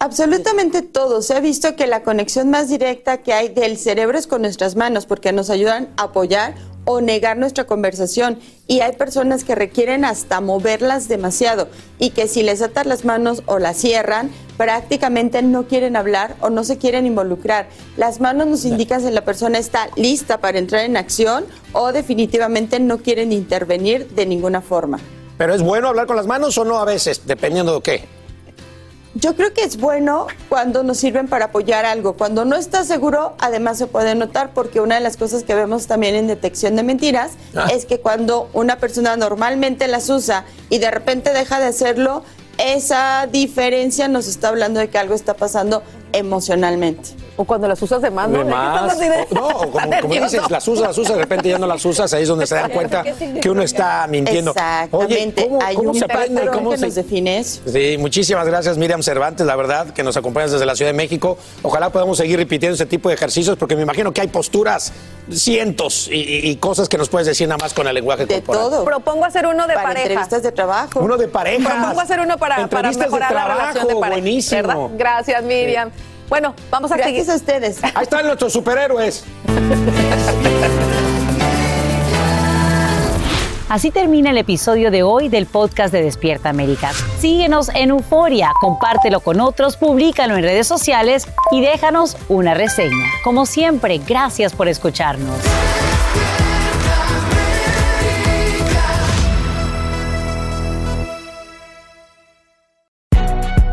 Absolutamente 0.02 0.82
todo. 0.82 1.22
Se 1.22 1.36
ha 1.36 1.40
visto 1.40 1.76
que 1.76 1.86
la 1.86 2.02
conexión 2.02 2.50
más 2.50 2.70
directa 2.70 3.18
que 3.18 3.34
hay 3.34 3.50
del 3.50 3.78
cerebro 3.78 4.18
es 4.18 4.26
con 4.26 4.42
nuestras 4.42 4.76
manos 4.76 5.06
porque 5.06 5.32
nos 5.32 5.52
ayudan 5.52 5.90
a 5.96 6.06
apoyar 6.06 6.56
o 6.86 7.02
negar 7.02 7.38
nuestra 7.38 7.66
conversación. 7.66 8.40
Y 8.66 8.80
hay 8.80 8.94
personas 8.94 9.44
que 9.44 9.54
requieren 9.54 10.04
hasta 10.04 10.42
moverlas 10.42 11.08
demasiado 11.08 11.68
y 12.00 12.10
que 12.10 12.28
si 12.28 12.42
les 12.42 12.64
atas 12.64 12.88
las 12.88 13.06
manos 13.06 13.44
o 13.46 13.60
las 13.60 13.78
cierran, 13.78 14.32
prácticamente 14.58 15.44
no 15.44 15.68
quieren 15.68 15.96
hablar 15.96 16.36
o 16.42 16.50
no 16.50 16.64
se 16.64 16.80
quieren 16.80 17.06
involucrar. 17.06 17.70
Las 17.96 18.20
manos 18.20 18.48
nos 18.48 18.66
indican 18.66 19.04
si 19.04 19.12
la 19.12 19.24
persona 19.24 19.60
está 19.60 19.88
lista 19.98 20.40
para 20.40 20.58
entrar 20.58 20.84
en 20.84 20.98
acción 20.98 21.46
o 21.74 21.92
definitivamente 21.92 22.80
no 22.80 22.98
quieren 22.98 23.32
intervenir 23.32 24.08
de 24.08 24.26
ninguna 24.26 24.62
forma. 24.62 25.00
¿Pero 25.38 25.54
es 25.54 25.62
bueno 25.62 25.90
hablar 25.90 26.08
con 26.08 26.16
las 26.16 26.26
manos 26.26 26.58
o 26.58 26.66
no 26.66 26.80
a 26.80 26.86
veces, 26.86 27.22
dependiendo 27.28 27.76
de 27.76 27.82
qué? 27.82 28.21
Yo 29.14 29.36
creo 29.36 29.54
que 29.54 29.64
es 29.64 29.76
bueno 29.78 30.28
cuando 30.48 30.84
nos 30.84 30.98
sirven 30.98 31.28
para 31.28 31.46
apoyar 31.46 31.86
algo. 31.86 32.14
Cuando 32.14 32.46
no 32.46 32.56
estás 32.56 32.88
seguro, 32.88 33.34
además 33.40 33.78
se 33.78 33.88
puede 33.88 34.16
notar 34.16 34.54
porque 34.54 34.80
una 34.80 34.96
de 34.96 35.02
las 35.02 35.18
cosas 35.18 35.44
que 35.44 35.54
vemos 35.54 35.88
también 35.88 36.16
en 36.16 36.28
detección 36.28 36.78
de 36.78 36.84
mentiras 36.84 37.32
Ah. 37.54 37.68
es 37.74 37.86
que 37.86 38.00
cuando 38.00 38.50
una 38.54 38.78
persona 38.78 39.18
normalmente 39.18 39.88
las 39.88 40.10
usa 40.10 40.46
y 40.70 40.78
de 40.78 40.90
repente 40.92 41.34
deja 41.34 41.60
de 41.60 41.66
hacerlo, 41.66 42.24
esa 42.58 43.28
diferencia 43.30 44.08
nos 44.08 44.28
está 44.28 44.48
hablando 44.48 44.80
de 44.80 44.90
que 44.90 44.98
algo 44.98 45.14
está 45.14 45.34
pasando 45.34 45.84
emocionalmente. 46.14 47.10
O 47.38 47.46
cuando 47.46 47.68
las 47.68 47.82
usas 47.82 48.02
de 48.02 48.12
más, 48.12 48.30
¿no? 48.30 48.40
De 48.40 48.46
más. 48.52 48.94
O- 49.32 49.34
no, 49.36 49.48
o 49.48 49.72
como, 49.72 50.14
dices, 50.14 50.42
las 50.50 50.68
usas, 50.68 50.88
las 50.88 50.98
usas, 50.98 51.16
de 51.16 51.22
repente 51.22 51.50
ya 51.50 51.58
no 51.58 51.66
las 51.66 51.84
usas, 51.86 52.14
ahí 52.14 52.24
es 52.24 52.30
donde 52.30 52.46
se 52.46 52.56
dan 52.56 52.70
cuenta 52.74 53.04
que 53.42 53.50
uno 53.50 53.62
está 53.64 54.06
mintiendo. 54.08 54.52
Oye, 54.92 55.24
Exactamente. 55.24 55.44
¿cómo, 55.48 55.60
Hay 55.64 55.76
cómo 55.76 55.90
un 55.92 55.96
se 55.98 56.06
aprende? 56.06 56.48
¿Cómo 56.48 56.72
que 56.72 56.78
se- 56.78 56.86
nos 56.88 56.96
define 56.96 57.40
eso. 57.40 57.62
Sí, 57.66 57.98
muchísimas 57.98 58.46
gracias 58.46 58.78
Miriam 58.78 59.02
Cervantes, 59.02 59.46
la 59.48 59.56
verdad, 59.56 59.88
que 59.92 60.04
nos 60.04 60.18
acompañas 60.18 60.52
desde 60.52 60.66
la 60.66 60.76
Ciudad 60.76 60.90
de 60.92 60.98
México. 60.98 61.38
Ojalá 61.64 61.90
podamos 61.90 62.18
seguir 62.18 62.38
repitiendo 62.38 62.76
ese 62.76 62.86
tipo 62.86 63.10
de 63.10 63.16
ejercicios 63.16 63.58
porque 63.58 63.76
me 63.76 63.84
imagino 63.84 64.12
que 64.12 64.22
hay 64.22 64.28
posturas, 64.28 64.92
cientos 65.32 66.10
y, 66.12 66.56
cosas 66.58 66.90
que 66.90 66.98
nos 66.98 67.10
puedes 67.10 67.28
decir 67.28 67.48
nada 67.48 67.58
más 67.60 67.74
con 67.74 67.88
el 67.88 67.94
lenguaje 67.96 68.26
De 68.26 68.36
corporal. 68.36 68.62
todo. 68.70 68.84
Propongo 68.86 69.26
hacer 69.26 69.48
uno 69.48 69.66
de 69.68 69.74
Para 69.74 69.88
pareja. 69.90 70.08
entrevistas 70.08 70.44
de 70.44 70.52
trabajo. 70.52 71.00
Uno 71.00 71.18
de 71.18 71.28
pareja. 71.28 71.70
Propongo 71.70 72.02
hacer 72.02 72.20
uno 72.20 72.38
para, 72.38 72.56
para 72.56 72.64
Entrevistas 72.64 73.06
de 73.12 73.18
mejorar 73.20 73.34
la 73.34 73.44
relación 73.56 73.74
de 73.74 73.80
trabajo, 73.80 74.00
pareja. 74.02 74.22
buenísimo. 74.22 74.62
¿verdad? 74.68 74.88
Gracias, 74.98 75.44
Miriam. 75.44 75.92
Bueno, 76.32 76.56
vamos 76.70 76.90
a 76.94 76.96
Gracias 76.96 77.26
seguir. 77.26 77.32
a 77.34 77.36
ustedes. 77.36 77.84
Ahí 77.84 78.04
están 78.04 78.26
nuestros 78.26 78.54
superhéroes. 78.54 79.26
Así 83.68 83.92
termina 83.92 84.30
el 84.30 84.38
episodio 84.38 84.92
de 84.92 85.04
hoy 85.04 85.28
del 85.28 85.46
podcast 85.46 85.92
de 85.92 86.02
Despierta 86.02 86.48
América. 86.48 86.94
Síguenos 87.20 87.68
en 87.76 87.90
Euforia, 87.90 88.54
compártelo 88.62 89.20
con 89.20 89.42
otros, 89.42 89.76
públicalo 89.76 90.38
en 90.38 90.44
redes 90.44 90.68
sociales 90.68 91.28
y 91.52 91.60
déjanos 91.60 92.16
una 92.30 92.54
reseña. 92.54 93.08
Como 93.26 93.46
siempre, 93.46 93.98
gracias 93.98 94.54
por 94.54 94.70
escucharnos. 94.70 95.36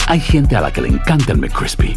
Hay 0.08 0.18
gente 0.18 0.56
a 0.56 0.60
la 0.60 0.72
que 0.72 0.80
le 0.80 0.88
encanta 0.88 1.30
el 1.30 1.38
McCrispy 1.38 1.96